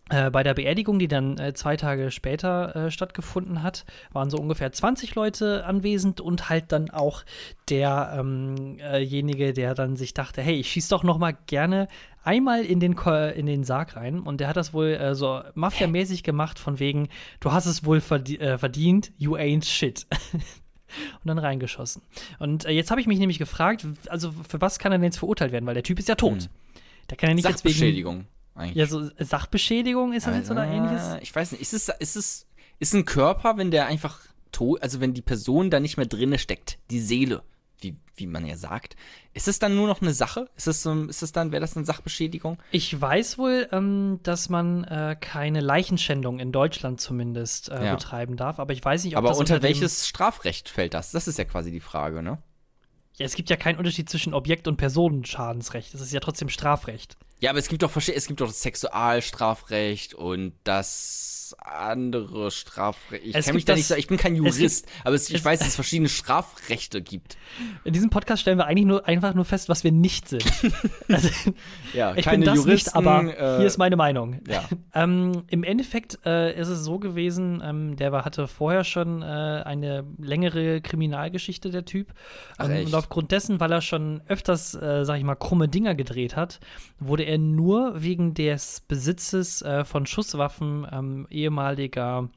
Äh, 0.09 0.29
bei 0.31 0.43
der 0.43 0.53
Beerdigung, 0.53 0.99
die 0.99 1.07
dann 1.07 1.37
äh, 1.37 1.53
zwei 1.53 1.77
Tage 1.77 2.11
später 2.11 2.75
äh, 2.75 2.91
stattgefunden 2.91 3.63
hat, 3.63 3.85
waren 4.11 4.29
so 4.29 4.37
ungefähr 4.37 4.69
20 4.71 5.15
Leute 5.15 5.65
anwesend 5.65 6.19
und 6.19 6.49
halt 6.49 6.73
dann 6.73 6.89
auch 6.89 7.23
derjenige, 7.69 9.53
der 9.53 9.75
dann 9.75 9.95
sich 9.95 10.13
dachte, 10.13 10.41
hey, 10.41 10.55
ich 10.55 10.69
schieß 10.71 10.89
doch 10.89 11.03
noch 11.03 11.17
mal 11.17 11.35
gerne 11.47 11.87
einmal 12.23 12.63
in 12.65 12.79
den, 12.79 12.95
Ko- 12.95 13.29
in 13.29 13.45
den 13.45 13.63
Sarg 13.63 13.95
rein. 13.95 14.19
Und 14.19 14.39
der 14.39 14.47
hat 14.47 14.57
das 14.57 14.73
wohl 14.73 14.87
äh, 14.89 15.15
so 15.15 15.41
mafiamäßig 15.55 16.23
gemacht, 16.23 16.59
von 16.59 16.79
wegen, 16.79 17.09
du 17.39 17.51
hast 17.51 17.65
es 17.65 17.85
wohl 17.85 18.01
verdient, 18.01 18.41
äh, 18.41 18.57
verdient 18.57 19.11
you 19.17 19.35
ain't 19.35 19.65
shit. 19.65 20.05
und 20.33 21.25
dann 21.25 21.39
reingeschossen. 21.39 22.01
Und 22.39 22.65
äh, 22.65 22.71
jetzt 22.71 22.91
habe 22.91 23.01
ich 23.01 23.07
mich 23.07 23.19
nämlich 23.19 23.39
gefragt, 23.39 23.85
also 24.09 24.31
für 24.47 24.61
was 24.61 24.79
kann 24.79 24.91
er 24.91 24.97
denn 24.97 25.05
jetzt 25.05 25.17
verurteilt 25.17 25.51
werden? 25.51 25.65
Weil 25.65 25.73
der 25.73 25.83
Typ 25.83 25.99
ist 25.99 26.07
ja 26.09 26.15
tot. 26.15 26.49
Der 27.09 27.17
kann 27.17 27.29
ja 27.29 27.35
nicht 27.35 27.47
jetzt 27.47 27.63
wegen 27.65 27.73
Sachbeschädigung 27.73 28.25
eigentlich. 28.55 28.75
ja, 28.75 28.85
so 28.87 29.09
Sachbeschädigung 29.19 30.13
ist 30.13 30.27
das 30.27 30.35
jetzt 30.35 30.51
oder 30.51 30.65
Äh, 30.67 30.75
ähnliches? 30.77 31.17
Ich 31.21 31.35
weiß 31.35 31.51
nicht, 31.53 31.61
ist 31.61 31.73
es, 31.73 31.89
ist 31.89 32.15
es, 32.15 32.47
ist 32.79 32.93
ein 32.93 33.05
Körper, 33.05 33.57
wenn 33.57 33.71
der 33.71 33.87
einfach 33.87 34.19
tot, 34.51 34.81
also 34.83 34.99
wenn 34.99 35.13
die 35.13 35.21
Person 35.21 35.69
da 35.69 35.79
nicht 35.79 35.97
mehr 35.97 36.05
drinne 36.05 36.37
steckt, 36.37 36.77
die 36.91 36.99
Seele, 36.99 37.43
wie, 37.79 37.97
wie 38.15 38.27
man 38.27 38.45
ja 38.45 38.55
sagt, 38.55 38.95
ist 39.33 39.47
es 39.47 39.59
dann 39.59 39.75
nur 39.75 39.87
noch 39.87 40.01
eine 40.01 40.13
Sache? 40.13 40.47
Ist 40.55 40.67
es, 40.67 40.85
ist 40.85 41.21
es 41.23 41.31
dann, 41.33 41.51
wäre 41.51 41.59
das 41.59 41.75
eine 41.75 41.85
Sachbeschädigung? 41.85 42.57
Ich 42.71 42.99
weiß 43.01 43.37
wohl, 43.37 43.67
ähm, 43.71 44.19
dass 44.23 44.47
man 44.49 44.83
äh, 44.85 45.17
keine 45.19 45.59
Leichenschändung 45.59 46.39
in 46.39 46.51
Deutschland 46.51 47.01
zumindest 47.01 47.69
äh, 47.69 47.85
Ja. 47.85 47.95
betreiben 47.95 48.37
darf, 48.37 48.59
aber 48.59 48.71
ich 48.73 48.85
weiß 48.85 49.03
nicht, 49.03 49.15
ob 49.15 49.19
Aber 49.19 49.29
das 49.29 49.39
unter 49.39 49.59
dem- 49.59 49.63
welches 49.63 50.07
Strafrecht 50.07 50.69
fällt 50.69 50.93
das? 50.93 51.11
Das 51.11 51.27
ist 51.27 51.37
ja 51.37 51.43
quasi 51.45 51.71
die 51.71 51.79
Frage, 51.81 52.21
ne? 52.21 52.37
Ja, 53.17 53.25
es 53.25 53.35
gibt 53.35 53.49
ja 53.49 53.57
keinen 53.57 53.77
Unterschied 53.77 54.09
zwischen 54.09 54.33
Objekt- 54.33 54.67
und 54.67 54.77
Personenschadensrecht. 54.77 55.93
Das 55.93 56.01
ist 56.01 56.13
ja 56.13 56.19
trotzdem 56.19 56.49
Strafrecht. 56.49 57.17
Ja, 57.43 57.49
aber 57.49 57.59
es 57.59 57.67
gibt 57.67 57.83
doch 57.83 57.93
es 57.97 58.27
gibt 58.27 58.39
doch 58.39 58.47
das 58.47 58.61
Sexualstrafrecht 58.61 60.13
und 60.13 60.53
das 60.63 61.29
andere 61.59 62.49
Strafrecht. 62.49 63.25
Ich 63.25 63.35
Es 63.35 63.45
kenn 63.45 63.53
mich 63.55 63.65
da 63.65 63.75
nicht 63.75 63.85
so, 63.85 63.93
ich 63.95 64.07
bin 64.07 64.17
kein 64.17 64.33
es 64.33 64.41
gibt- 64.41 64.55
Jurist, 64.55 64.87
aber 65.03 65.13
es, 65.15 65.29
ich 65.29 65.35
es- 65.35 65.45
weiß, 65.45 65.59
dass 65.59 65.67
es 65.67 65.75
verschiedene 65.75 66.09
Strafrechte 66.09 67.01
gibt. 67.03 67.37
In 67.83 67.93
diesem 67.93 68.09
Podcast 68.09 68.41
stellen 68.41 68.57
wir 68.57 68.65
eigentlich 68.65 68.85
nur 68.87 69.07
einfach 69.07 69.35
nur 69.35 69.45
fest, 69.45 69.69
was 69.69 69.83
wir 69.83 69.91
nicht 69.91 70.29
sind. 70.29 70.43
also, 71.09 71.29
Ja, 71.93 72.15
ich 72.15 72.25
keine 72.25 72.39
bin 72.39 72.45
das 72.45 72.55
Juristen, 72.55 72.97
nicht, 72.97 73.07
aber 73.07 73.37
äh, 73.37 73.57
hier 73.57 73.67
ist 73.67 73.77
meine 73.77 73.97
Meinung. 73.97 74.41
Ja. 74.47 74.63
Ähm, 74.95 75.43
Im 75.47 75.63
Endeffekt 75.63 76.19
äh, 76.23 76.55
ist 76.59 76.67
es 76.67 76.83
so 76.83 76.99
gewesen, 76.99 77.63
ähm, 77.65 77.95
der 77.95 78.11
war, 78.11 78.25
hatte 78.25 78.47
vorher 78.47 78.83
schon 78.83 79.23
äh, 79.23 79.25
eine 79.25 80.05
längere 80.19 80.81
Kriminalgeschichte, 80.81 81.71
der 81.71 81.83
Typ. 81.85 82.13
Ach, 82.59 82.69
Ähm, 82.69 82.85
und 82.85 82.93
aufgrund 82.93 83.31
dessen, 83.31 83.59
weil 83.59 83.71
er 83.71 83.81
schon 83.81 84.21
öfters, 84.27 84.75
äh, 84.75 85.03
sag 85.03 85.17
ich 85.17 85.23
mal, 85.23 85.33
krumme 85.35 85.67
Dinger 85.67 85.95
gedreht 85.95 86.35
hat, 86.35 86.59
wurde 86.99 87.23
er 87.23 87.32
nur 87.37 88.01
wegen 88.01 88.33
des 88.33 88.81
Besitzes 88.81 89.61
äh, 89.61 89.85
von 89.85 90.05
Schusswaffen 90.05 90.87
ähm, 90.91 91.27
ehemaliger 91.29 92.29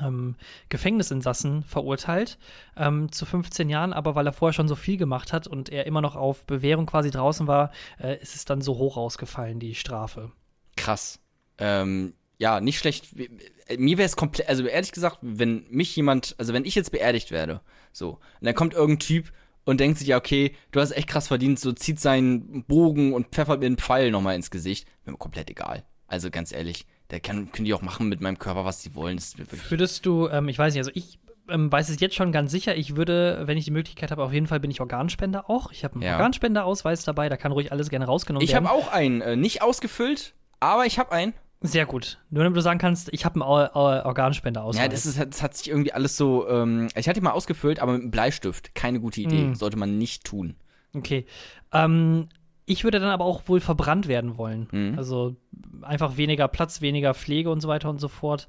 ähm, 0.00 0.36
Gefängnisinsassen 0.68 1.62
verurteilt 1.64 2.38
ähm, 2.76 3.10
zu 3.12 3.26
15 3.26 3.68
Jahren, 3.68 3.92
aber 3.92 4.14
weil 4.14 4.26
er 4.26 4.32
vorher 4.32 4.52
schon 4.52 4.68
so 4.68 4.76
viel 4.76 4.96
gemacht 4.96 5.32
hat 5.32 5.46
und 5.46 5.68
er 5.68 5.86
immer 5.86 6.00
noch 6.00 6.16
auf 6.16 6.46
Bewährung 6.46 6.86
quasi 6.86 7.10
draußen 7.10 7.46
war, 7.46 7.70
äh, 7.98 8.20
ist 8.20 8.34
es 8.34 8.44
dann 8.44 8.60
so 8.60 8.78
hoch 8.78 8.96
ausgefallen, 8.96 9.58
die 9.58 9.74
Strafe. 9.74 10.32
Krass. 10.76 11.20
Ähm, 11.58 12.14
ja, 12.38 12.60
nicht 12.60 12.78
schlecht. 12.78 13.18
Äh, 13.18 13.76
Mir 13.76 13.98
wäre 13.98 14.06
es 14.06 14.16
komplett, 14.16 14.48
also 14.48 14.64
ehrlich 14.64 14.92
gesagt, 14.92 15.18
wenn 15.20 15.66
mich 15.70 15.94
jemand, 15.96 16.34
also 16.38 16.52
wenn 16.52 16.64
ich 16.64 16.74
jetzt 16.74 16.92
beerdigt 16.92 17.30
werde, 17.30 17.60
so, 17.92 18.12
und 18.12 18.46
dann 18.46 18.54
kommt 18.54 18.74
irgendein 18.74 19.00
Typ 19.00 19.32
und 19.64 19.80
denkt 19.80 19.98
sich, 19.98 20.08
ja, 20.08 20.16
okay, 20.16 20.54
du 20.72 20.80
hast 20.80 20.92
echt 20.92 21.08
krass 21.08 21.28
verdient, 21.28 21.58
so 21.60 21.72
zieht 21.72 22.00
seinen 22.00 22.64
Bogen 22.64 23.12
und 23.12 23.28
pfeffert 23.28 23.60
mir 23.60 23.66
einen 23.66 23.78
Pfeil 23.78 24.10
nochmal 24.10 24.34
ins 24.36 24.50
Gesicht, 24.50 24.86
wäre 25.04 25.12
mir 25.12 25.18
komplett 25.18 25.50
egal. 25.50 25.84
Also 26.06 26.30
ganz 26.30 26.52
ehrlich, 26.52 26.86
der 27.10 27.20
kann, 27.20 27.52
können 27.52 27.64
die 27.66 27.74
auch 27.74 27.82
machen 27.82 28.08
mit 28.08 28.20
meinem 28.20 28.38
Körper, 28.38 28.64
was 28.64 28.82
sie 28.82 28.94
wollen. 28.94 29.20
Würdest 29.68 30.06
du, 30.06 30.28
ähm, 30.28 30.48
ich 30.48 30.58
weiß 30.58 30.74
nicht, 30.74 30.80
also 30.80 30.90
ich 30.94 31.18
ähm, 31.48 31.70
weiß 31.70 31.88
es 31.88 32.00
jetzt 32.00 32.14
schon 32.14 32.32
ganz 32.32 32.50
sicher, 32.50 32.76
ich 32.76 32.96
würde, 32.96 33.42
wenn 33.44 33.58
ich 33.58 33.64
die 33.64 33.70
Möglichkeit 33.70 34.10
habe, 34.10 34.22
auf 34.22 34.32
jeden 34.32 34.46
Fall 34.46 34.60
bin 34.60 34.70
ich 34.70 34.80
Organspender 34.80 35.50
auch. 35.50 35.72
Ich 35.72 35.84
habe 35.84 35.94
einen 35.94 36.02
Ja. 36.02 36.12
Organspenderausweis 36.14 37.04
dabei, 37.04 37.28
da 37.28 37.36
kann 37.36 37.52
ruhig 37.52 37.72
alles 37.72 37.90
gerne 37.90 38.06
rausgenommen 38.06 38.44
ich 38.44 38.52
werden. 38.52 38.68
habe 38.68 38.76
auch 38.78 38.92
einen, 38.92 39.20
äh, 39.20 39.36
nicht 39.36 39.62
ausgefüllt, 39.62 40.34
aber 40.60 40.86
ich 40.86 40.98
habe 40.98 41.12
einen. 41.12 41.32
Sehr 41.62 41.84
gut. 41.84 42.18
Nur 42.30 42.44
damit 42.44 42.56
du 42.56 42.62
sagen 42.62 42.78
kannst, 42.78 43.12
ich 43.12 43.24
habe 43.24 43.34
einen 43.34 43.42
Or 43.42 43.70
Or 43.74 44.06
Organspenderausweis. 44.06 44.82
Ja, 44.82 44.88
das, 44.88 45.04
ist, 45.04 45.18
das 45.18 45.42
hat 45.42 45.54
sich 45.54 45.68
irgendwie 45.68 45.92
alles 45.92 46.16
so, 46.16 46.48
ähm, 46.48 46.88
ich 46.96 47.08
hatte 47.08 47.20
ihn 47.20 47.24
mal 47.24 47.32
ausgefüllt, 47.32 47.80
aber 47.80 47.92
mit 47.92 48.02
einem 48.02 48.10
Bleistift. 48.10 48.74
Keine 48.74 49.00
gute 49.00 49.20
Idee. 49.20 49.48
Mm. 49.48 49.54
Sollte 49.54 49.76
man 49.76 49.98
nicht 49.98 50.24
tun. 50.24 50.56
Okay. 50.94 51.26
Ähm, 51.72 52.28
ich 52.64 52.84
würde 52.84 53.00
dann 53.00 53.10
aber 53.10 53.24
auch 53.24 53.42
wohl 53.46 53.60
verbrannt 53.60 54.08
werden 54.08 54.38
wollen. 54.38 54.68
Mhm. 54.70 54.94
Also 54.96 55.36
einfach 55.82 56.16
weniger 56.16 56.48
Platz, 56.48 56.80
weniger 56.80 57.14
Pflege 57.14 57.50
und 57.50 57.60
so 57.60 57.68
weiter 57.68 57.90
und 57.90 58.00
so 58.00 58.08
fort. 58.08 58.48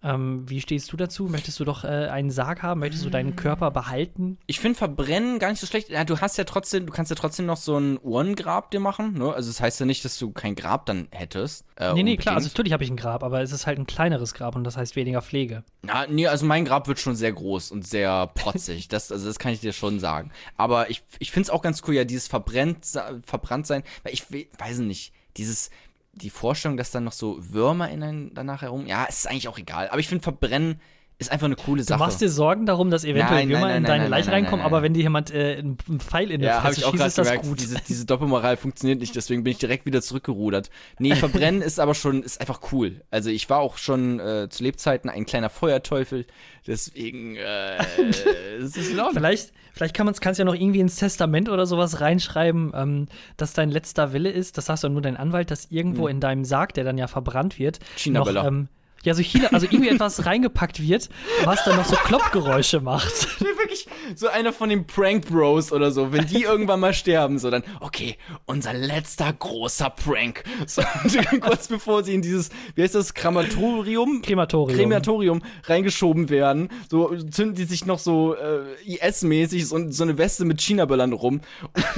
Ähm, 0.00 0.48
wie 0.48 0.60
stehst 0.60 0.92
du 0.92 0.96
dazu? 0.96 1.24
Möchtest 1.24 1.58
du 1.58 1.64
doch 1.64 1.82
äh, 1.82 1.88
einen 1.88 2.30
Sarg 2.30 2.62
haben? 2.62 2.78
Möchtest 2.80 3.04
du 3.04 3.10
deinen 3.10 3.34
Körper 3.34 3.72
behalten? 3.72 4.38
Ich 4.46 4.60
finde 4.60 4.78
Verbrennen 4.78 5.40
gar 5.40 5.50
nicht 5.50 5.58
so 5.60 5.66
schlecht. 5.66 5.88
Ja, 5.88 6.04
du 6.04 6.20
hast 6.20 6.38
ja 6.38 6.44
trotzdem, 6.44 6.86
du 6.86 6.92
kannst 6.92 7.10
ja 7.10 7.16
trotzdem 7.16 7.46
noch 7.46 7.56
so 7.56 7.76
ein 7.76 7.98
Urngrab 7.98 8.70
dir 8.70 8.78
machen. 8.78 9.14
Ne? 9.14 9.32
Also 9.32 9.50
das 9.50 9.60
heißt 9.60 9.80
ja 9.80 9.86
nicht, 9.86 10.04
dass 10.04 10.16
du 10.18 10.30
kein 10.30 10.54
Grab 10.54 10.86
dann 10.86 11.08
hättest. 11.10 11.64
Äh, 11.76 11.94
nee, 11.94 12.04
nee, 12.04 12.16
klar. 12.16 12.36
Also 12.36 12.44
unbedingt. 12.44 12.54
natürlich 12.58 12.72
habe 12.74 12.84
ich 12.84 12.90
ein 12.90 12.96
Grab, 12.96 13.24
aber 13.24 13.42
es 13.42 13.50
ist 13.50 13.66
halt 13.66 13.78
ein 13.78 13.86
kleineres 13.86 14.34
Grab 14.34 14.54
und 14.54 14.62
das 14.62 14.76
heißt 14.76 14.94
weniger 14.94 15.20
Pflege. 15.20 15.64
Ja, 15.84 16.06
nee, 16.08 16.28
also 16.28 16.46
mein 16.46 16.64
Grab 16.64 16.86
wird 16.86 17.00
schon 17.00 17.16
sehr 17.16 17.32
groß 17.32 17.72
und 17.72 17.84
sehr 17.84 18.28
protzig. 18.34 18.86
das, 18.88 19.10
also 19.10 19.26
das 19.26 19.40
kann 19.40 19.52
ich 19.52 19.58
dir 19.60 19.72
schon 19.72 19.98
sagen. 19.98 20.30
Aber 20.56 20.90
ich, 20.90 21.02
ich 21.18 21.32
finde 21.32 21.46
es 21.46 21.50
auch 21.50 21.62
ganz 21.62 21.82
cool, 21.88 21.94
ja, 21.94 22.04
dieses 22.04 22.28
verbrennt, 22.28 22.86
verbrannt 23.26 23.66
sein, 23.66 23.82
weil 24.04 24.12
ich 24.12 24.30
we- 24.30 24.46
weiß 24.58 24.78
nicht, 24.78 25.12
dieses, 25.36 25.70
die 26.18 26.30
Vorstellung, 26.30 26.76
dass 26.76 26.90
dann 26.90 27.04
noch 27.04 27.12
so 27.12 27.36
Würmer 27.40 27.90
in 27.90 28.02
einen 28.02 28.34
danach 28.34 28.62
herum, 28.62 28.86
ja, 28.86 29.04
ist 29.04 29.28
eigentlich 29.28 29.48
auch 29.48 29.58
egal. 29.58 29.88
Aber 29.88 30.00
ich 30.00 30.08
finde 30.08 30.22
Verbrennen 30.22 30.80
ist 31.18 31.32
einfach 31.32 31.46
eine 31.46 31.56
coole 31.56 31.82
Du 31.82 31.88
Sache. 31.88 31.98
machst 31.98 32.20
dir 32.20 32.28
Sorgen 32.28 32.64
darum, 32.64 32.90
dass 32.90 33.04
eventuell 33.04 33.46
Nein, 33.46 33.48
nein, 33.48 33.60
nein, 33.60 33.76
in 33.78 33.84
deine 33.84 34.02
nein, 34.04 34.10
Leiche 34.10 34.30
reinkommen, 34.30 34.64
aber 34.64 34.82
wenn 34.82 34.94
dir 34.94 35.02
jemand 35.02 35.32
äh, 35.34 35.56
einen 35.56 35.76
Pfeil 35.76 36.30
in 36.30 36.40
der 36.40 36.50
ja, 36.50 36.60
Fresse 36.60 36.82
schießt, 36.82 37.06
ist 37.06 37.18
das 37.18 37.26
gemerkt, 37.26 37.48
gut. 37.48 37.60
diese, 37.60 37.76
diese 37.88 38.06
Doppelmoral 38.06 38.56
funktioniert 38.56 39.00
nicht, 39.00 39.16
deswegen 39.16 39.42
bin 39.42 39.50
ich 39.50 39.58
direkt 39.58 39.84
wieder 39.84 40.00
zurückgerudert. 40.00 40.70
Nee, 41.00 41.14
Verbrennen 41.16 41.60
ist 41.60 41.80
aber 41.80 41.94
schon, 41.94 42.22
ist 42.22 42.40
einfach 42.40 42.60
cool. 42.70 43.02
Also 43.10 43.30
ich 43.30 43.50
war 43.50 43.58
auch 43.58 43.78
schon 43.78 44.20
äh, 44.20 44.48
zu 44.48 44.62
Lebzeiten 44.62 45.10
ein 45.10 45.26
kleiner 45.26 45.50
Feuerteufel, 45.50 46.24
deswegen 46.68 47.34
äh, 47.34 47.78
es 48.60 48.76
ist 48.76 48.92
Ordnung. 48.92 49.14
Vielleicht, 49.14 49.52
vielleicht 49.72 49.94
kann 49.94 50.06
man 50.06 50.14
es 50.14 50.20
kannst 50.20 50.38
ja 50.38 50.44
noch 50.44 50.54
irgendwie 50.54 50.80
ins 50.80 50.96
Testament 50.96 51.48
oder 51.48 51.66
sowas 51.66 52.00
reinschreiben, 52.00 52.72
ähm, 52.74 53.08
dass 53.36 53.54
dein 53.54 53.70
letzter 53.70 54.12
Wille 54.12 54.30
ist, 54.30 54.56
das 54.56 54.66
sagst 54.66 54.84
du 54.84 54.88
nur 54.88 55.02
dein 55.02 55.16
Anwalt, 55.16 55.50
dass 55.50 55.66
irgendwo 55.70 56.06
in 56.06 56.20
deinem 56.20 56.44
Sarg, 56.44 56.74
der 56.74 56.84
dann 56.84 56.98
ja 56.98 57.08
verbrannt 57.08 57.58
wird, 57.58 57.80
noch, 57.80 57.96
China-Böller. 57.96 58.44
ähm, 58.46 58.68
ja, 59.04 59.14
so 59.14 59.22
China, 59.22 59.48
also 59.52 59.66
irgendwie 59.66 59.88
etwas 59.88 60.26
reingepackt 60.26 60.82
wird, 60.82 61.08
was 61.44 61.64
dann 61.64 61.76
noch 61.76 61.84
so 61.84 61.96
Klopfgeräusche 61.96 62.80
macht. 62.80 63.40
Wirklich 63.40 63.86
so 64.16 64.28
einer 64.28 64.52
von 64.52 64.68
den 64.68 64.86
Prank 64.86 65.26
Bros 65.26 65.72
oder 65.72 65.92
so, 65.92 66.12
wenn 66.12 66.26
die 66.26 66.42
irgendwann 66.42 66.80
mal 66.80 66.92
sterben, 66.92 67.38
so 67.38 67.50
dann, 67.50 67.62
okay, 67.80 68.16
unser 68.46 68.72
letzter 68.72 69.32
großer 69.32 69.90
Prank. 69.90 70.42
So, 70.66 70.82
kurz 71.40 71.68
bevor 71.68 72.02
sie 72.02 72.14
in 72.14 72.22
dieses, 72.22 72.50
wie 72.74 72.82
heißt 72.82 72.94
das, 72.94 73.14
Krematorium? 73.14 74.22
Krematorium. 74.22 74.78
Krematorium 74.78 75.42
reingeschoben 75.64 76.28
werden, 76.28 76.68
so 76.90 77.14
zünden 77.16 77.54
die 77.54 77.64
sich 77.64 77.86
noch 77.86 78.00
so 78.00 78.34
äh, 78.34 78.74
IS-mäßig 78.84 79.66
so, 79.66 79.90
so 79.90 80.02
eine 80.02 80.18
Weste 80.18 80.44
mit 80.44 80.60
China-Böllern 80.60 81.12
rum. 81.12 81.40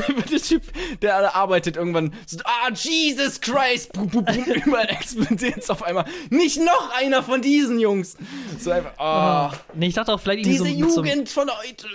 Und 0.09 0.31
der 0.31 0.41
Typ, 0.41 0.63
der 1.01 1.23
da 1.23 1.31
arbeitet, 1.31 1.77
irgendwann 1.77 2.13
so, 2.27 2.39
ah, 2.45 2.71
Jesus 2.75 3.41
Christ, 3.41 3.93
überall 3.97 4.89
explodiert 4.89 5.69
auf 5.71 5.83
einmal. 5.83 6.05
Nicht 6.29 6.59
noch 6.59 6.90
einer 6.91 7.23
von 7.23 7.43
diesen 7.43 7.79
Jungs. 7.79 8.17
So 8.59 8.71
einfach, 8.71 8.99
ah, 8.99 9.53
Nee, 9.75 9.89
ich 9.89 9.95
dachte 9.95 10.13
auch 10.13 10.21
vielleicht 10.21 10.41
irgendwie 10.47 10.59
diese 10.59 10.65
so, 10.65 10.85
mit 10.85 10.93
so, 10.93 11.05
Jugend 11.05 11.29
von 11.29 11.51
heute. 11.51 11.87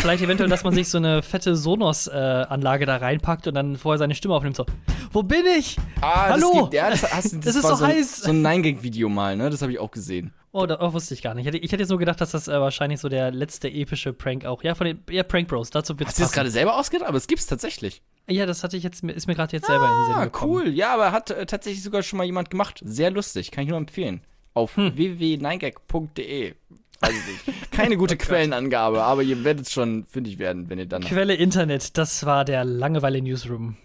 vielleicht 0.00 0.22
eventuell, 0.22 0.48
dass 0.48 0.64
man 0.64 0.74
sich 0.74 0.88
so 0.88 0.98
eine 0.98 1.22
fette 1.22 1.54
Sonos-Anlage 1.56 2.86
da 2.86 2.96
reinpackt 2.96 3.46
und 3.46 3.54
dann 3.54 3.76
vorher 3.76 3.98
seine 3.98 4.14
Stimme 4.14 4.34
aufnimmt, 4.34 4.56
so, 4.56 4.66
wo 5.12 5.22
bin 5.22 5.44
ich? 5.58 5.76
Ah, 6.00 6.30
Hallo? 6.30 6.50
Das, 6.52 6.60
gibt, 6.62 6.74
ja, 6.74 6.90
das, 6.90 7.02
hast, 7.14 7.32
das, 7.34 7.40
Das 7.44 7.56
ist 7.56 7.62
so 7.62 7.74
so 7.74 7.84
ein, 7.84 7.90
heiß. 7.92 8.16
So 8.18 8.30
ein 8.30 8.42
Nine-Gag-Video 8.42 9.08
mal, 9.08 9.36
ne? 9.36 9.50
Das 9.50 9.62
habe 9.62 9.72
ich 9.72 9.78
auch 9.78 9.90
gesehen. 9.90 10.32
Oh, 10.56 10.66
da, 10.66 10.78
oh, 10.80 10.92
wusste 10.92 11.14
ich 11.14 11.22
gar 11.22 11.34
nicht. 11.34 11.42
Ich 11.42 11.48
hätte, 11.48 11.58
ich 11.58 11.72
hätte 11.72 11.82
jetzt 11.82 11.90
nur 11.90 11.98
gedacht, 11.98 12.20
dass 12.20 12.30
das 12.30 12.46
äh, 12.46 12.60
wahrscheinlich 12.60 13.00
so 13.00 13.08
der 13.08 13.32
letzte 13.32 13.68
epische 13.68 14.12
Prank 14.12 14.44
auch. 14.44 14.62
Ja, 14.62 14.76
von 14.76 14.86
den 14.86 15.02
ja, 15.10 15.24
Prank 15.24 15.48
Bros. 15.48 15.70
Dazu 15.70 15.98
wird's 15.98 16.10
Hast 16.10 16.18
du 16.20 16.22
das 16.22 16.32
gerade 16.32 16.50
selber 16.50 16.78
ausgedacht? 16.78 17.08
Aber 17.08 17.18
es 17.18 17.26
gibt's 17.26 17.46
tatsächlich. 17.46 18.02
Ja, 18.28 18.46
das 18.46 18.62
hatte 18.62 18.76
ich 18.76 18.84
jetzt, 18.84 19.02
ist 19.02 19.26
mir 19.26 19.34
gerade 19.34 19.52
jetzt 19.56 19.66
selber 19.66 19.84
in 19.84 19.90
den 19.90 20.06
Sinn 20.06 20.14
Ah, 20.14 20.24
gekommen. 20.26 20.52
cool. 20.52 20.68
Ja, 20.68 20.94
aber 20.94 21.10
hat 21.10 21.30
äh, 21.32 21.44
tatsächlich 21.44 21.82
sogar 21.82 22.04
schon 22.04 22.18
mal 22.18 22.24
jemand 22.24 22.50
gemacht. 22.50 22.80
Sehr 22.84 23.10
lustig. 23.10 23.50
Kann 23.50 23.64
ich 23.64 23.70
nur 23.70 23.78
empfehlen. 23.78 24.20
Auf 24.54 24.76
Hm. 24.76 24.96
www.9gag.de. 24.96 26.54
Weiß 27.00 27.10
ich 27.10 27.46
nicht. 27.46 27.70
Keine 27.72 27.96
gute 27.96 28.16
Quellenangabe, 28.16 29.02
aber 29.02 29.22
ihr 29.22 29.42
werdet 29.44 29.68
schon 29.68 30.04
fündig 30.06 30.38
werden, 30.38 30.70
wenn 30.70 30.78
ihr 30.78 30.86
dann. 30.86 31.02
Quelle 31.02 31.34
Internet, 31.34 31.98
das 31.98 32.24
war 32.24 32.44
der 32.44 32.64
Langeweile 32.64 33.20
Newsroom. 33.20 33.76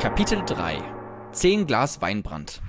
Kapitel 0.00 0.42
3. 0.44 0.78
10 1.32 1.66
Glas 1.66 2.00
Weinbrand. 2.00 2.60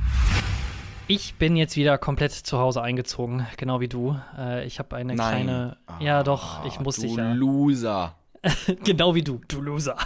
Ich 1.07 1.35
bin 1.35 1.55
jetzt 1.55 1.75
wieder 1.75 1.97
komplett 1.97 2.31
zu 2.33 2.59
Hause 2.59 2.83
eingezogen, 2.83 3.47
genau 3.57 3.79
wie 3.79 3.87
du. 3.87 4.19
Äh, 4.37 4.65
ich 4.65 4.77
habe 4.77 4.95
eine 4.95 5.15
kleine. 5.15 5.77
Ah, 5.87 5.93
ja, 5.99 6.21
doch, 6.23 6.63
ich 6.65 6.79
muss 6.79 6.97
du 6.97 7.01
dich 7.03 7.15
ja. 7.15 7.33
Loser. 7.33 8.15
genau 8.85 9.15
wie 9.15 9.21
du, 9.23 9.41
du 9.47 9.61
Loser. 9.61 9.97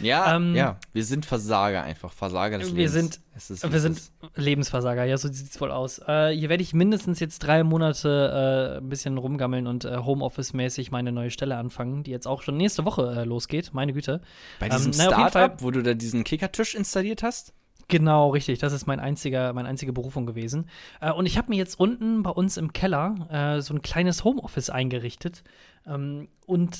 Ja, 0.00 0.34
Ähm, 0.36 0.54
ja, 0.54 0.78
wir 0.92 1.04
sind 1.04 1.24
Versager 1.26 1.82
einfach, 1.82 2.12
Versager 2.12 2.58
des 2.58 2.68
Wir 2.68 2.88
Lebens. 2.88 2.92
sind- 2.92 3.20
es 3.36 3.50
ist, 3.50 3.62
wie 3.64 3.68
Wir 3.70 3.76
es 3.76 3.82
sind. 3.82 4.00
Lebensversager, 4.34 5.04
ja, 5.04 5.16
so 5.16 5.28
sieht's 5.32 5.60
wohl 5.60 5.70
aus. 5.70 6.00
Äh, 6.06 6.30
hier 6.36 6.48
werde 6.48 6.62
ich 6.62 6.74
mindestens 6.74 7.20
jetzt 7.20 7.38
drei 7.38 7.62
Monate 7.62 8.78
äh, 8.78 8.82
ein 8.82 8.88
bisschen 8.88 9.16
rumgammeln 9.16 9.66
und 9.68 9.84
äh, 9.84 9.96
Homeoffice-mäßig 9.98 10.90
meine 10.90 11.12
neue 11.12 11.30
Stelle 11.30 11.56
anfangen, 11.56 12.02
die 12.02 12.10
jetzt 12.10 12.26
auch 12.26 12.42
schon 12.42 12.56
nächste 12.56 12.84
Woche 12.84 13.14
äh, 13.16 13.24
losgeht, 13.24 13.70
meine 13.74 13.92
Güte. 13.92 14.20
bei 14.58 14.68
diesem 14.68 14.92
ähm, 14.92 15.00
auf 15.00 15.16
jeden 15.18 15.28
Startup, 15.30 15.62
wo 15.62 15.70
du 15.70 15.82
da 15.82 15.94
diesen 15.94 16.24
Kickertisch 16.24 16.74
installiert 16.74 17.22
hast. 17.22 17.52
Genau, 17.88 18.30
richtig. 18.30 18.58
Das 18.58 18.72
ist 18.74 18.86
mein 18.86 19.00
einziger, 19.00 19.52
meine 19.54 19.68
einzige 19.68 19.92
Berufung 19.94 20.26
gewesen. 20.26 20.66
Äh, 21.00 21.10
und 21.10 21.24
ich 21.26 21.38
habe 21.38 21.48
mir 21.48 21.56
jetzt 21.56 21.80
unten 21.80 22.22
bei 22.22 22.30
uns 22.30 22.56
im 22.58 22.72
Keller 22.74 23.28
äh, 23.56 23.62
so 23.62 23.72
ein 23.74 23.80
kleines 23.80 24.24
Homeoffice 24.24 24.68
eingerichtet. 24.68 25.42
Ähm, 25.86 26.28
und 26.44 26.76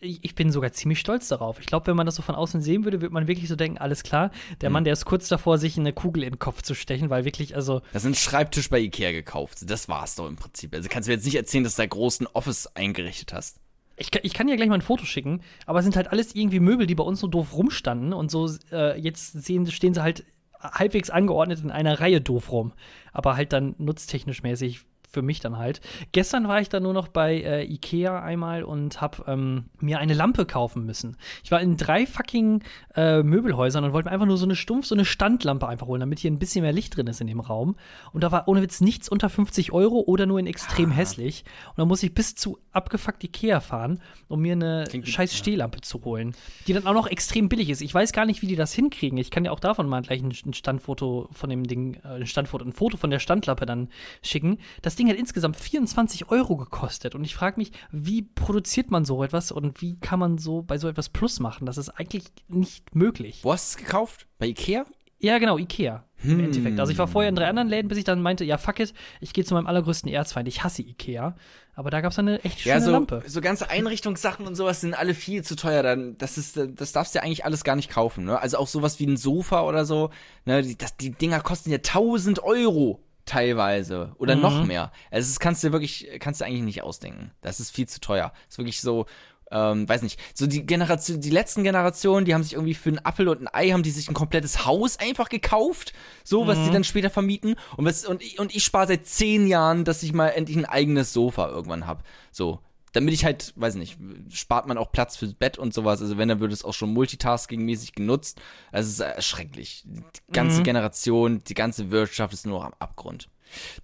äh, 0.00 0.06
ich 0.06 0.36
bin 0.36 0.52
sogar 0.52 0.70
ziemlich 0.72 1.00
stolz 1.00 1.26
darauf. 1.26 1.58
Ich 1.58 1.66
glaube, 1.66 1.88
wenn 1.88 1.96
man 1.96 2.06
das 2.06 2.14
so 2.14 2.22
von 2.22 2.36
außen 2.36 2.60
sehen 2.62 2.84
würde, 2.84 3.00
würde 3.00 3.12
man 3.12 3.26
wirklich 3.26 3.48
so 3.48 3.56
denken, 3.56 3.78
alles 3.78 4.04
klar, 4.04 4.30
der 4.60 4.70
Mann, 4.70 4.84
der 4.84 4.92
ist 4.92 5.04
kurz 5.04 5.26
davor, 5.26 5.58
sich 5.58 5.76
eine 5.78 5.92
Kugel 5.92 6.22
in 6.22 6.34
den 6.34 6.38
Kopf 6.38 6.62
zu 6.62 6.74
stechen, 6.74 7.10
weil 7.10 7.24
wirklich, 7.24 7.56
also, 7.56 7.80
Das 7.92 8.04
ist 8.04 8.08
ein 8.10 8.14
Schreibtisch 8.14 8.70
bei 8.70 8.78
Ikea 8.78 9.10
gekauft. 9.10 9.68
Das 9.68 9.88
war's 9.88 10.14
doch 10.14 10.28
im 10.28 10.36
Prinzip. 10.36 10.72
Also 10.76 10.88
kannst 10.88 11.08
du 11.08 11.10
mir 11.10 11.16
jetzt 11.16 11.24
nicht 11.24 11.34
erzählen, 11.36 11.64
dass 11.64 11.74
du 11.74 11.82
da 11.82 11.86
großen 11.86 12.28
Office 12.34 12.68
eingerichtet 12.76 13.32
hast. 13.32 13.58
ich, 13.96 14.12
kann- 14.12 14.22
ich 14.24 14.32
kann 14.32 14.46
dir 14.46 14.54
gleich 14.54 14.68
mal 14.68 14.76
ein 14.76 14.80
Foto 14.82 15.06
schicken, 15.06 15.40
aber 15.66 15.80
es 15.80 15.84
sind 15.84 15.96
halt 15.96 16.12
alles 16.12 16.36
irgendwie 16.36 16.60
Möbel, 16.60 16.86
die 16.86 16.94
bei 16.94 17.02
uns 17.04 17.18
so 17.18 17.26
doof 17.26 17.52
rumstanden 17.56 18.12
und 18.12 18.30
so, 18.30 18.48
äh, 18.70 18.96
jetzt 19.00 19.32
sehen, 19.32 19.66
stehen 19.72 19.92
sie 19.92 20.02
halt 20.02 20.24
halbwegs 20.60 21.10
angeordnet 21.10 21.60
in 21.62 21.70
einer 21.70 22.00
Reihe 22.00 22.20
doof 22.20 22.52
rum. 22.52 22.72
Aber 23.12 23.36
halt 23.36 23.52
dann 23.52 23.74
nutztechnisch 23.78 24.42
mäßig 24.42 24.80
für 25.16 25.22
mich 25.22 25.40
dann 25.40 25.56
halt. 25.56 25.80
Gestern 26.12 26.48
war 26.48 26.60
ich 26.60 26.68
dann 26.68 26.82
nur 26.82 26.92
noch 26.92 27.08
bei 27.08 27.40
äh, 27.40 27.64
Ikea 27.64 28.22
einmal 28.22 28.62
und 28.64 29.00
hab 29.00 29.26
ähm, 29.28 29.66
mir 29.80 29.98
eine 29.98 30.14
Lampe 30.14 30.46
kaufen 30.46 30.84
müssen. 30.84 31.16
Ich 31.42 31.50
war 31.50 31.60
in 31.60 31.76
drei 31.76 32.06
fucking 32.06 32.62
äh, 32.94 33.22
Möbelhäusern 33.22 33.84
und 33.84 33.92
wollte 33.92 34.08
mir 34.08 34.12
einfach 34.12 34.26
nur 34.26 34.36
so 34.36 34.44
eine 34.44 34.56
stumpf, 34.56 34.86
so 34.86 34.94
eine 34.94 35.04
Standlampe 35.04 35.66
einfach 35.66 35.86
holen, 35.86 36.00
damit 36.00 36.18
hier 36.18 36.30
ein 36.30 36.38
bisschen 36.38 36.62
mehr 36.62 36.72
Licht 36.72 36.96
drin 36.96 37.06
ist 37.06 37.20
in 37.20 37.28
dem 37.28 37.40
Raum. 37.40 37.76
Und 38.12 38.24
da 38.24 38.32
war 38.32 38.48
ohne 38.48 38.62
Witz 38.62 38.80
nichts 38.80 39.08
unter 39.08 39.30
50 39.30 39.72
Euro 39.72 40.00
oder 40.00 40.26
nur 40.26 40.38
in 40.38 40.46
extrem 40.46 40.90
hässlich. 40.90 41.44
Und 41.70 41.78
dann 41.78 41.88
muss 41.88 42.02
ich 42.02 42.12
bis 42.12 42.34
zu 42.34 42.58
abgefuckt 42.76 43.24
Ikea 43.24 43.60
fahren, 43.60 44.00
um 44.28 44.40
mir 44.40 44.52
eine 44.52 44.84
Klingt 44.88 45.08
scheiß 45.08 45.34
Stehlampe 45.34 45.80
zu 45.80 46.04
holen, 46.04 46.36
die 46.66 46.72
dann 46.72 46.86
auch 46.86 46.92
noch 46.92 47.06
extrem 47.06 47.48
billig 47.48 47.70
ist. 47.70 47.80
Ich 47.80 47.92
weiß 47.92 48.12
gar 48.12 48.26
nicht, 48.26 48.42
wie 48.42 48.46
die 48.46 48.56
das 48.56 48.72
hinkriegen. 48.72 49.18
Ich 49.18 49.30
kann 49.30 49.44
dir 49.44 49.52
auch 49.52 49.60
davon 49.60 49.88
mal 49.88 50.02
gleich 50.02 50.22
ein, 50.22 50.32
ein 50.44 50.54
Standfoto 50.54 51.28
von 51.32 51.50
dem 51.50 51.64
Ding, 51.64 51.94
äh, 52.04 52.20
ein 52.20 52.26
Standfoto, 52.26 52.64
ein 52.64 52.72
Foto 52.72 52.96
von 52.96 53.10
der 53.10 53.18
Standlampe 53.18 53.66
dann 53.66 53.88
schicken. 54.22 54.58
Das 54.82 54.96
Ding 54.96 55.08
hat 55.08 55.16
insgesamt 55.16 55.56
24 55.56 56.30
Euro 56.30 56.56
gekostet 56.56 57.14
und 57.14 57.24
ich 57.24 57.34
frage 57.34 57.58
mich, 57.58 57.72
wie 57.90 58.22
produziert 58.22 58.90
man 58.90 59.04
so 59.04 59.24
etwas 59.24 59.50
und 59.50 59.80
wie 59.80 59.98
kann 59.98 60.18
man 60.18 60.38
so 60.38 60.62
bei 60.62 60.78
so 60.78 60.88
etwas 60.88 61.08
Plus 61.08 61.40
machen? 61.40 61.66
Das 61.66 61.78
ist 61.78 61.88
eigentlich 61.88 62.24
nicht 62.48 62.94
möglich. 62.94 63.40
Wo 63.42 63.52
hast 63.52 63.74
du 63.74 63.78
es 63.80 63.84
gekauft? 63.86 64.26
Bei 64.38 64.46
Ikea? 64.46 64.84
Ja, 65.18 65.38
genau, 65.38 65.56
Ikea. 65.58 66.04
Im 66.22 66.30
Hm. 66.30 66.44
Endeffekt. 66.46 66.80
Also 66.80 66.92
ich 66.92 66.98
war 66.98 67.08
vorher 67.08 67.28
in 67.28 67.34
drei 67.36 67.46
anderen 67.48 67.68
Läden, 67.68 67.88
bis 67.88 67.98
ich 67.98 68.04
dann 68.04 68.20
meinte, 68.22 68.44
ja, 68.44 68.58
fuck 68.58 68.80
it, 68.80 68.94
ich 69.20 69.32
gehe 69.32 69.44
zu 69.44 69.54
meinem 69.54 69.66
allergrößten 69.66 70.10
Erzfeind. 70.10 70.48
Ich 70.48 70.64
hasse 70.64 70.82
Ikea. 70.82 71.36
Aber 71.74 71.90
da 71.90 72.00
gab 72.00 72.12
es 72.12 72.18
eine 72.18 72.42
echt 72.42 72.60
schöne 72.60 72.74
Ja, 72.74 72.80
so, 72.80 72.90
Lampe. 72.90 73.22
so 73.26 73.40
ganze 73.42 73.68
Einrichtungssachen 73.70 74.46
und 74.46 74.54
sowas 74.54 74.80
sind 74.80 74.94
alle 74.94 75.12
viel 75.14 75.42
zu 75.42 75.56
teuer. 75.56 75.82
Dann, 75.82 76.16
das 76.16 76.38
ist, 76.38 76.58
das 76.74 76.92
darfst 76.92 77.14
du 77.14 77.18
ja 77.18 77.22
eigentlich 77.24 77.44
alles 77.44 77.64
gar 77.64 77.76
nicht 77.76 77.90
kaufen. 77.90 78.24
Ne? 78.24 78.40
Also 78.40 78.56
auch 78.58 78.66
sowas 78.66 78.98
wie 78.98 79.06
ein 79.06 79.16
Sofa 79.18 79.62
oder 79.62 79.84
so. 79.84 80.10
Ne? 80.46 80.62
Die, 80.62 80.76
das, 80.76 80.96
die 80.96 81.10
Dinger 81.10 81.40
kosten 81.40 81.70
ja 81.70 81.76
1000 81.78 82.42
Euro 82.42 83.02
teilweise 83.26 84.12
oder 84.18 84.36
Mhm. 84.36 84.42
noch 84.42 84.64
mehr. 84.64 84.92
Also 85.10 85.28
das 85.30 85.38
kannst 85.40 85.62
du 85.64 85.72
wirklich, 85.72 86.08
kannst 86.20 86.40
du 86.40 86.44
eigentlich 86.46 86.62
nicht 86.62 86.82
ausdenken. 86.82 87.32
Das 87.42 87.60
ist 87.60 87.70
viel 87.70 87.86
zu 87.88 88.00
teuer. 88.00 88.32
Das 88.46 88.54
ist 88.54 88.58
wirklich 88.58 88.80
so. 88.80 89.06
Ähm, 89.50 89.88
weiß 89.88 90.02
nicht, 90.02 90.18
so 90.34 90.46
die 90.48 90.66
Generation, 90.66 91.20
die 91.20 91.30
letzten 91.30 91.62
Generationen, 91.62 92.24
die 92.24 92.34
haben 92.34 92.42
sich 92.42 92.54
irgendwie 92.54 92.74
für 92.74 92.88
einen 92.88 93.04
Apfel 93.04 93.28
und 93.28 93.42
ein 93.42 93.48
Ei, 93.52 93.70
haben 93.70 93.84
die 93.84 93.90
sich 93.92 94.08
ein 94.08 94.14
komplettes 94.14 94.66
Haus 94.66 94.98
einfach 94.98 95.28
gekauft, 95.28 95.92
so, 96.24 96.46
was 96.48 96.58
Mhm. 96.58 96.64
die 96.64 96.70
dann 96.72 96.84
später 96.84 97.10
vermieten. 97.10 97.54
Und, 97.76 97.84
was, 97.84 98.04
und, 98.04 98.22
ich- 98.22 98.40
und 98.40 98.54
ich 98.56 98.64
spare 98.64 98.88
seit 98.88 99.06
zehn 99.06 99.46
Jahren, 99.46 99.84
dass 99.84 100.02
ich 100.02 100.12
mal 100.12 100.30
endlich 100.30 100.56
ein 100.56 100.64
eigenes 100.64 101.12
Sofa 101.12 101.48
irgendwann 101.48 101.86
hab. 101.86 102.02
So. 102.32 102.60
Damit 102.92 103.12
ich 103.12 103.24
halt, 103.26 103.52
weiß 103.56 103.74
nicht, 103.74 103.98
spart 104.30 104.66
man 104.66 104.78
auch 104.78 104.90
Platz 104.90 105.16
fürs 105.18 105.34
Bett 105.34 105.58
und 105.58 105.74
sowas. 105.74 106.00
Also 106.00 106.16
wenn, 106.16 106.28
dann 106.28 106.40
wird 106.40 106.50
es 106.52 106.64
auch 106.64 106.72
schon 106.72 106.94
multitasking-mäßig 106.94 107.92
genutzt. 107.94 108.40
Also 108.72 108.86
es 108.88 108.94
ist 108.94 109.00
erschrecklich. 109.00 109.84
Die 109.86 110.02
ganze 110.32 110.62
Generation, 110.62 111.42
die 111.46 111.52
ganze 111.54 111.90
Wirtschaft 111.90 112.32
ist 112.32 112.46
nur 112.46 112.64
am 112.64 112.72
Abgrund. 112.78 113.28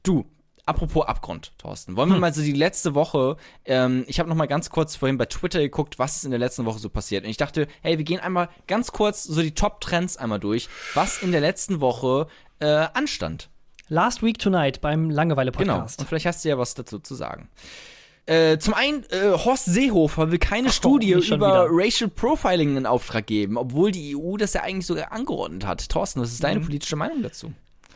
Du, 0.02 0.24
apropos 0.66 1.06
Abgrund, 1.06 1.52
Thorsten. 1.58 1.96
Wollen 1.96 2.10
wir 2.10 2.18
mal 2.18 2.32
so 2.32 2.42
die 2.42 2.52
letzte 2.52 2.94
Woche, 2.94 3.36
ähm, 3.64 4.04
ich 4.06 4.18
habe 4.18 4.28
noch 4.28 4.36
mal 4.36 4.46
ganz 4.46 4.70
kurz 4.70 4.96
vorhin 4.96 5.18
bei 5.18 5.26
Twitter 5.26 5.60
geguckt, 5.60 5.98
was 5.98 6.16
ist 6.16 6.24
in 6.24 6.30
der 6.30 6.38
letzten 6.40 6.64
Woche 6.64 6.78
so 6.78 6.88
passiert. 6.88 7.24
Und 7.24 7.30
ich 7.30 7.36
dachte, 7.36 7.66
hey, 7.82 7.98
wir 7.98 8.04
gehen 8.04 8.20
einmal 8.20 8.48
ganz 8.66 8.92
kurz 8.92 9.24
so 9.24 9.42
die 9.42 9.54
Top-Trends 9.54 10.16
einmal 10.16 10.40
durch, 10.40 10.68
was 10.94 11.22
in 11.22 11.32
der 11.32 11.40
letzten 11.40 11.80
Woche 11.80 12.26
äh, 12.60 12.66
anstand. 12.94 13.48
Last 13.88 14.22
Week 14.22 14.38
Tonight 14.38 14.80
beim 14.80 15.04
Genau. 15.08 15.16
Langeweile-Podcast. 15.16 16.00
Und 16.00 16.06
vielleicht 16.08 16.26
hast 16.26 16.44
du 16.44 16.48
ja 16.48 16.56
was 16.58 16.74
dazu 16.74 16.98
zu 16.98 17.14
sagen. 17.14 17.48
Äh, 18.24 18.58
zum 18.58 18.72
einen, 18.74 19.02
äh, 19.10 19.32
Horst 19.32 19.64
Seehofer 19.64 20.30
will 20.30 20.38
keine 20.38 20.70
Studie 20.70 21.14
nicht 21.16 21.26
schon 21.26 21.38
über 21.38 21.64
wieder. 21.64 21.66
Racial 21.70 22.08
Profiling 22.08 22.76
in 22.76 22.86
Auftrag 22.86 23.26
geben, 23.26 23.56
obwohl 23.58 23.90
die 23.90 24.16
EU 24.16 24.36
das 24.36 24.52
ja 24.54 24.62
eigentlich 24.62 24.86
sogar 24.86 25.10
angeordnet 25.10 25.66
hat. 25.66 25.88
Thorsten, 25.88 26.20
was 26.20 26.30
ist 26.32 26.44
deine 26.44 26.60
Mhm. 26.60 26.64
politische 26.66 26.94
Meinung 26.94 27.20
dazu? 27.22 27.52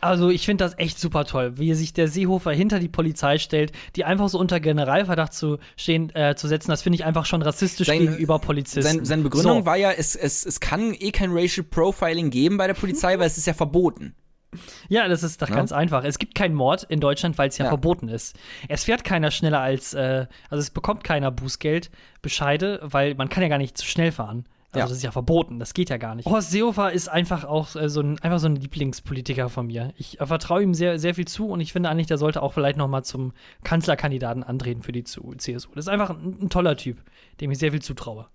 Also 0.06 0.30
ich 0.30 0.44
finde 0.46 0.64
das 0.64 0.78
echt 0.78 0.98
super 0.98 1.24
toll, 1.24 1.58
wie 1.58 1.74
sich 1.74 1.92
der 1.92 2.08
Seehofer 2.08 2.52
hinter 2.52 2.78
die 2.78 2.88
Polizei 2.88 3.38
stellt, 3.38 3.72
die 3.96 4.04
einfach 4.04 4.28
so 4.28 4.38
unter 4.38 4.60
Generalverdacht 4.60 5.32
zu 5.32 5.58
stehen, 5.76 6.14
äh, 6.14 6.34
zu 6.36 6.48
setzen. 6.48 6.70
Das 6.70 6.82
finde 6.82 6.96
ich 6.96 7.04
einfach 7.04 7.26
schon 7.26 7.42
rassistisch 7.42 7.86
Sein- 7.86 7.98
gegenüber 8.00 8.38
Polizisten. 8.38 8.82
Sein, 8.82 9.04
seine 9.04 9.22
Begründung 9.22 9.60
so. 9.60 9.66
war 9.66 9.76
ja, 9.76 9.92
es, 9.92 10.16
es, 10.16 10.44
es 10.46 10.60
kann 10.60 10.94
eh 10.98 11.10
kein 11.10 11.30
Racial 11.32 11.64
Profiling 11.64 12.30
geben 12.30 12.56
bei 12.56 12.66
der 12.66 12.74
Polizei, 12.74 13.18
weil 13.18 13.26
es 13.26 13.36
ist 13.38 13.46
ja 13.46 13.54
verboten. 13.54 14.14
Ja, 14.88 15.06
das 15.08 15.22
ist 15.22 15.42
doch 15.42 15.50
ganz 15.50 15.70
einfach. 15.72 16.02
Es 16.04 16.18
gibt 16.18 16.34
keinen 16.34 16.54
Mord 16.54 16.84
in 16.84 17.00
Deutschland, 17.00 17.36
weil 17.36 17.48
es 17.48 17.58
ja, 17.58 17.64
Ja. 17.66 17.70
verboten 17.70 18.08
ist. 18.08 18.36
Es 18.68 18.84
fährt 18.84 19.04
keiner 19.04 19.30
schneller 19.30 19.60
als, 19.60 19.92
äh, 19.92 20.26
also 20.48 20.60
es 20.62 20.70
bekommt 20.70 21.04
keiner 21.04 21.30
Bußgeld, 21.30 21.90
Bescheide, 22.22 22.78
weil 22.82 23.14
man 23.16 23.28
kann 23.28 23.42
ja 23.42 23.48
gar 23.50 23.58
nicht 23.58 23.76
zu 23.76 23.84
schnell 23.84 24.12
fahren. 24.12 24.46
Also 24.82 24.90
Ja. 24.90 24.94
das 24.94 24.98
ist 24.98 25.04
ja 25.04 25.10
verboten, 25.10 25.58
das 25.58 25.74
geht 25.74 25.90
ja 25.90 25.96
gar 25.96 26.14
nicht. 26.14 26.26
Horst 26.26 26.50
Seehofer 26.50 26.92
ist 26.92 27.08
einfach 27.08 27.44
auch 27.44 27.74
äh, 27.76 27.88
so 27.88 28.00
ein, 28.00 28.18
einfach 28.20 28.38
so 28.38 28.46
ein 28.48 28.56
Lieblingspolitiker 28.56 29.48
von 29.48 29.66
mir. 29.66 29.92
Ich 29.96 30.20
äh, 30.20 30.26
vertraue 30.26 30.62
ihm 30.62 30.74
sehr, 30.74 30.98
sehr 30.98 31.14
viel 31.14 31.26
zu 31.26 31.48
und 31.48 31.60
ich 31.60 31.72
finde 31.72 31.88
eigentlich, 31.88 32.06
der 32.06 32.18
sollte 32.18 32.42
auch 32.42 32.52
vielleicht 32.52 32.76
noch 32.78 32.88
mal 32.88 33.02
zum 33.02 33.32
Kanzlerkandidaten 33.64 34.42
antreten 34.42 34.82
für 34.82 34.92
die 34.92 35.04
CSU. 35.04 35.32
Das 35.74 35.84
ist 35.84 35.88
einfach 35.88 36.10
ein, 36.10 36.38
ein 36.42 36.48
toller 36.50 36.76
Typ, 36.76 37.02
dem 37.40 37.50
ich 37.50 37.58
sehr 37.58 37.72
viel 37.72 37.82
zutraue. 37.82 38.26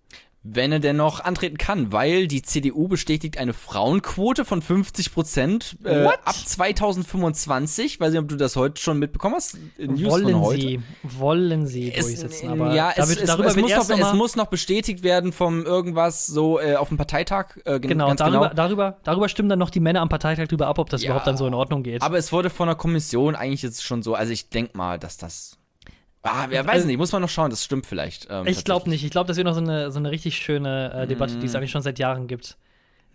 Wenn 0.43 0.71
er 0.71 0.79
denn 0.79 0.95
noch 0.95 1.19
antreten 1.19 1.57
kann, 1.59 1.91
weil 1.91 2.27
die 2.27 2.41
CDU 2.41 2.87
bestätigt 2.87 3.37
eine 3.37 3.53
Frauenquote 3.53 4.43
von 4.43 4.63
50 4.63 5.13
Prozent 5.13 5.77
äh, 5.83 6.05
ab 6.05 6.33
2025. 6.35 7.99
Weiß 7.99 8.11
nicht, 8.11 8.19
ob 8.21 8.27
du 8.27 8.35
das 8.37 8.55
heute 8.55 8.81
schon 8.81 8.97
mitbekommen 8.99 9.35
hast. 9.35 9.57
in 9.77 9.93
News 9.93 10.11
wollen 10.11 10.59
sie, 10.59 10.79
wollen 11.03 11.67
sie 11.67 11.93
Es, 11.93 12.07
durchsetzen, 12.07 12.49
äh, 12.49 12.51
aber 12.53 12.73
ja, 12.73 12.91
es, 12.95 13.09
es, 13.17 13.25
darüber 13.27 13.49
es, 13.49 13.55
muss 13.55 13.69
noch, 13.71 13.89
es 13.99 14.13
muss 14.13 14.35
noch 14.35 14.47
bestätigt 14.47 15.03
werden 15.03 15.31
vom 15.31 15.63
irgendwas 15.65 16.25
so 16.25 16.59
äh, 16.59 16.75
auf 16.75 16.87
dem 16.87 16.97
Parteitag. 16.97 17.57
Äh, 17.65 17.79
gen- 17.79 17.91
Genau, 17.91 18.13
darüber, 18.15 18.39
genau. 18.49 18.53
darüber, 18.55 18.97
darüber 19.03 19.29
stimmen 19.29 19.49
dann 19.49 19.59
noch 19.59 19.69
die 19.69 19.79
Männer 19.79 20.01
am 20.01 20.09
Parteitag 20.09 20.47
drüber 20.47 20.67
ab, 20.67 20.79
ob 20.79 20.89
das 20.89 21.03
Ja. 21.03 21.09
überhaupt 21.09 21.27
dann 21.27 21.37
so 21.37 21.45
in 21.45 21.53
Ordnung 21.53 21.83
geht. 21.83 22.01
Aber 22.01 22.17
es 22.17 22.31
wurde 22.31 22.49
von 22.49 22.67
der 22.67 22.75
Kommission 22.75 23.35
eigentlich 23.35 23.61
jetzt 23.61 23.83
schon 23.83 24.01
so. 24.01 24.15
Also 24.15 24.31
ich 24.33 24.49
denke 24.49 24.77
mal, 24.77 24.97
dass 24.97 25.17
das. 25.17 25.57
Ah, 26.23 26.45
wer 26.49 26.65
weiß 26.65 26.73
Also- 26.75 26.87
nicht, 26.87 26.97
muss 26.97 27.11
man 27.11 27.21
noch 27.21 27.29
schauen, 27.29 27.49
das 27.49 27.63
stimmt 27.63 27.85
vielleicht. 27.85 28.27
Ähm, 28.29 28.45
ich 28.47 28.63
glaube 28.63 28.89
nicht. 28.89 29.03
Ich 29.03 29.09
glaube, 29.11 29.27
das 29.27 29.37
wird 29.37 29.45
noch 29.45 29.55
so 29.55 29.61
eine, 29.61 29.91
so 29.91 29.97
eine 29.99 30.11
richtig 30.11 30.37
schöne 30.37 30.93
äh, 30.93 31.07
Debatte, 31.07 31.37
die 31.37 31.45
es 31.47 31.55
eigentlich 31.55 31.71
schon 31.71 31.81
seit 31.81 31.97
Jahren 31.99 32.27
gibt. 32.27 32.57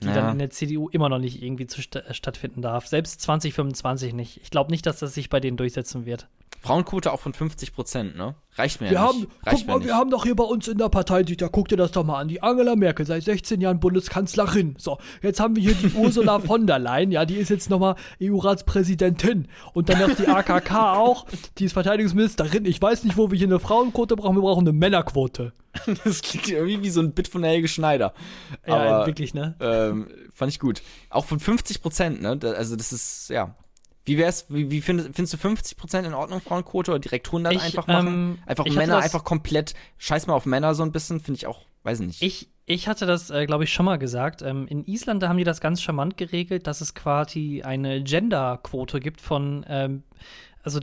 Die 0.02 0.07
Ja. 0.07 0.14
dann 0.14 0.32
in 0.32 0.38
der 0.38 0.50
CDU 0.50 0.88
immer 0.90 1.09
noch 1.09 1.18
nicht 1.18 1.40
irgendwie 1.42 1.66
sta- 1.70 2.00
äh, 2.00 2.12
stattfinden 2.12 2.62
darf. 2.62 2.86
Selbst 2.86 3.20
2025 3.22 4.12
nicht. 4.12 4.40
Ich 4.42 4.50
glaube 4.50 4.70
nicht, 4.70 4.84
dass 4.86 4.98
das 4.98 5.14
sich 5.14 5.30
bei 5.30 5.40
denen 5.40 5.57
durchsetzen 5.57 6.04
wird. 6.04 6.28
Frauenquote 6.67 7.12
auch 7.12 7.21
von 7.21 7.33
50 7.33 7.73
Prozent, 7.75 8.17
ne? 8.17 8.35
Reicht 8.57 8.81
mir 8.81 8.87
Wir 8.89 8.95
ja 8.95 9.01
haben, 9.03 9.19
nicht. 9.21 9.31
guck 9.31 9.47
Reicht 9.53 9.67
mir 9.67 9.73
mal, 9.73 9.79
nicht. 9.79 9.87
wir 9.89 9.95
haben 9.97 10.11
doch 10.11 10.25
hier 10.25 10.35
bei 10.35 10.45
uns 10.45 10.67
in 10.67 10.79
der 10.79 10.89
Partei, 10.89 11.23
da 11.23 11.49
guck 11.49 11.69
dir 11.69 11.77
das 11.77 11.93
doch 11.93 12.05
mal 12.05 12.19
an, 12.21 12.29
die 12.29 12.43
Angela 12.43 12.75
Merkel, 12.75 13.05
seit 13.07 13.23
16 13.23 13.61
Jahren 13.61 13.81
Bundeskanzlerin. 13.81 14.75
So, 14.79 14.99
jetzt 15.23 15.41
haben 15.41 15.57
wir 15.57 15.62
hier 15.62 15.75
die 15.75 15.93
Ursula 15.95 16.39
von 16.41 16.67
der 16.67 16.79
Leyen, 16.79 17.12
ja, 17.12 17.25
die 17.25 17.37
ist 17.37 17.51
jetzt 17.51 17.71
nochmal 17.71 17.97
EU-Ratspräsidentin. 18.23 19.49
Und 19.75 19.89
dann 19.89 20.01
noch 20.01 20.14
die 20.17 20.27
AKK 20.27 20.95
auch, 20.97 21.27
die 21.59 21.67
ist 21.67 21.73
Verteidigungsministerin. 21.75 22.64
Ich 22.64 22.81
weiß 22.81 23.05
nicht, 23.05 23.17
wo 23.17 23.31
wir 23.31 23.39
hier 23.39 23.47
eine 23.47 23.61
Frauenquote 23.61 24.17
brauchen, 24.17 24.37
wir 24.37 24.43
brauchen 24.43 24.67
eine 24.67 24.73
Männerquote. 24.73 25.53
Das 26.05 26.23
klingt 26.23 26.49
irgendwie 26.49 26.83
wie 26.83 26.91
so 26.91 27.01
ein 27.01 27.12
Bit 27.12 27.29
von 27.29 27.45
Helge 27.45 27.69
Schneider. 27.69 28.14
Ja, 28.67 28.75
Aber, 28.75 29.07
wirklich, 29.07 29.35
ne? 29.35 29.55
ähm, 29.61 30.09
fand 30.33 30.51
ich 30.51 30.59
gut. 30.59 30.81
Auch 31.11 31.27
von 31.27 31.39
50 31.39 31.83
Prozent, 31.83 32.23
ne? 32.23 32.39
Also 32.57 32.77
das 32.77 32.93
ist, 32.93 33.29
ja. 33.29 33.55
Wie 34.07 34.16
wär's, 34.18 34.46
wie, 34.48 34.70
wie 34.70 34.80
findest, 34.80 35.11
findest 35.14 35.34
du 35.34 35.38
50 35.38 35.76
Prozent 35.76 36.07
in 36.07 36.14
Ordnung, 36.14 36.40
Frauenquote, 36.40 36.92
oder 36.92 37.00
direkt 37.00 37.26
100 37.26 37.52
Ich, 37.52 37.62
einfach 37.62 37.86
machen? 37.88 38.07
ähm, 38.07 38.38
einfach 38.46 38.64
Männer 38.66 38.98
einfach 38.98 39.24
komplett, 39.24 39.74
scheiß 39.98 40.28
mal 40.28 40.34
auf 40.34 40.46
Männer 40.46 40.74
so 40.74 40.84
ein 40.84 40.92
bisschen, 40.92 41.20
finde 41.20 41.38
ich 41.38 41.46
auch, 41.46 41.66
weiß 41.82 42.00
nicht. 42.00 42.22
Ich, 42.22 42.48
ich 42.66 42.86
hatte 42.86 43.04
das, 43.07 43.30
äh, 43.30 43.46
glaube 43.46 43.64
ich, 43.64 43.72
schon 43.72 43.84
mal 43.84 43.98
gesagt. 43.98 44.42
Ähm, 44.42 44.68
in 44.68 44.84
Island, 44.84 45.22
da 45.22 45.28
haben 45.28 45.38
die 45.38 45.44
das 45.44 45.61
ganz 45.61 45.82
charmant 45.82 46.16
geregelt, 46.16 46.68
dass 46.68 46.80
es 46.80 46.94
quasi 46.94 47.62
eine 47.64 48.02
Gender-Quote 48.02 49.00
gibt 49.00 49.20
von, 49.20 49.66
ähm, 49.68 50.04
also 50.62 50.80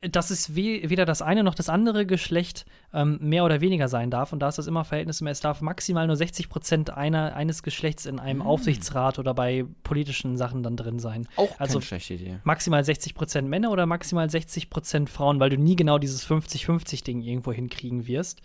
dass 0.00 0.30
es 0.30 0.54
we 0.54 0.88
weder 0.88 1.04
das 1.04 1.22
eine 1.22 1.42
noch 1.42 1.54
das 1.56 1.68
andere 1.68 2.06
Geschlecht 2.06 2.66
ähm, 2.94 3.18
mehr 3.20 3.44
oder 3.44 3.60
weniger 3.60 3.88
sein 3.88 4.10
darf. 4.10 4.32
Und 4.32 4.38
da 4.40 4.48
ist 4.48 4.56
das 4.56 4.66
immer 4.68 4.84
verhältnismäßig. 4.84 5.38
Es 5.38 5.40
darf 5.40 5.60
maximal 5.60 6.06
nur 6.06 6.14
60 6.16 6.48
Prozent 6.48 6.90
einer, 6.90 7.34
eines 7.34 7.62
Geschlechts 7.64 8.06
in 8.06 8.18
einem 8.20 8.40
Aufsichtsrat 8.42 9.18
oder 9.18 9.34
bei 9.34 9.64
politischen 9.82 10.36
Sachen 10.36 10.62
dann 10.62 10.76
drin 10.76 10.98
sein. 11.00 11.26
Auch 11.36 11.58
also 11.58 11.78
keine 11.78 11.86
schlechte 11.86 12.14
Idee. 12.14 12.38
maximal 12.44 12.84
60 12.84 13.14
Prozent 13.14 13.48
Männer 13.48 13.72
oder 13.72 13.86
maximal 13.86 14.30
60 14.30 14.70
Prozent 14.70 15.10
Frauen, 15.10 15.40
weil 15.40 15.50
du 15.50 15.56
nie 15.58 15.74
genau 15.74 15.98
dieses 15.98 16.24
50-50-Ding 16.28 17.20
irgendwo 17.20 17.52
hinkriegen 17.52 18.06
wirst. 18.06 18.40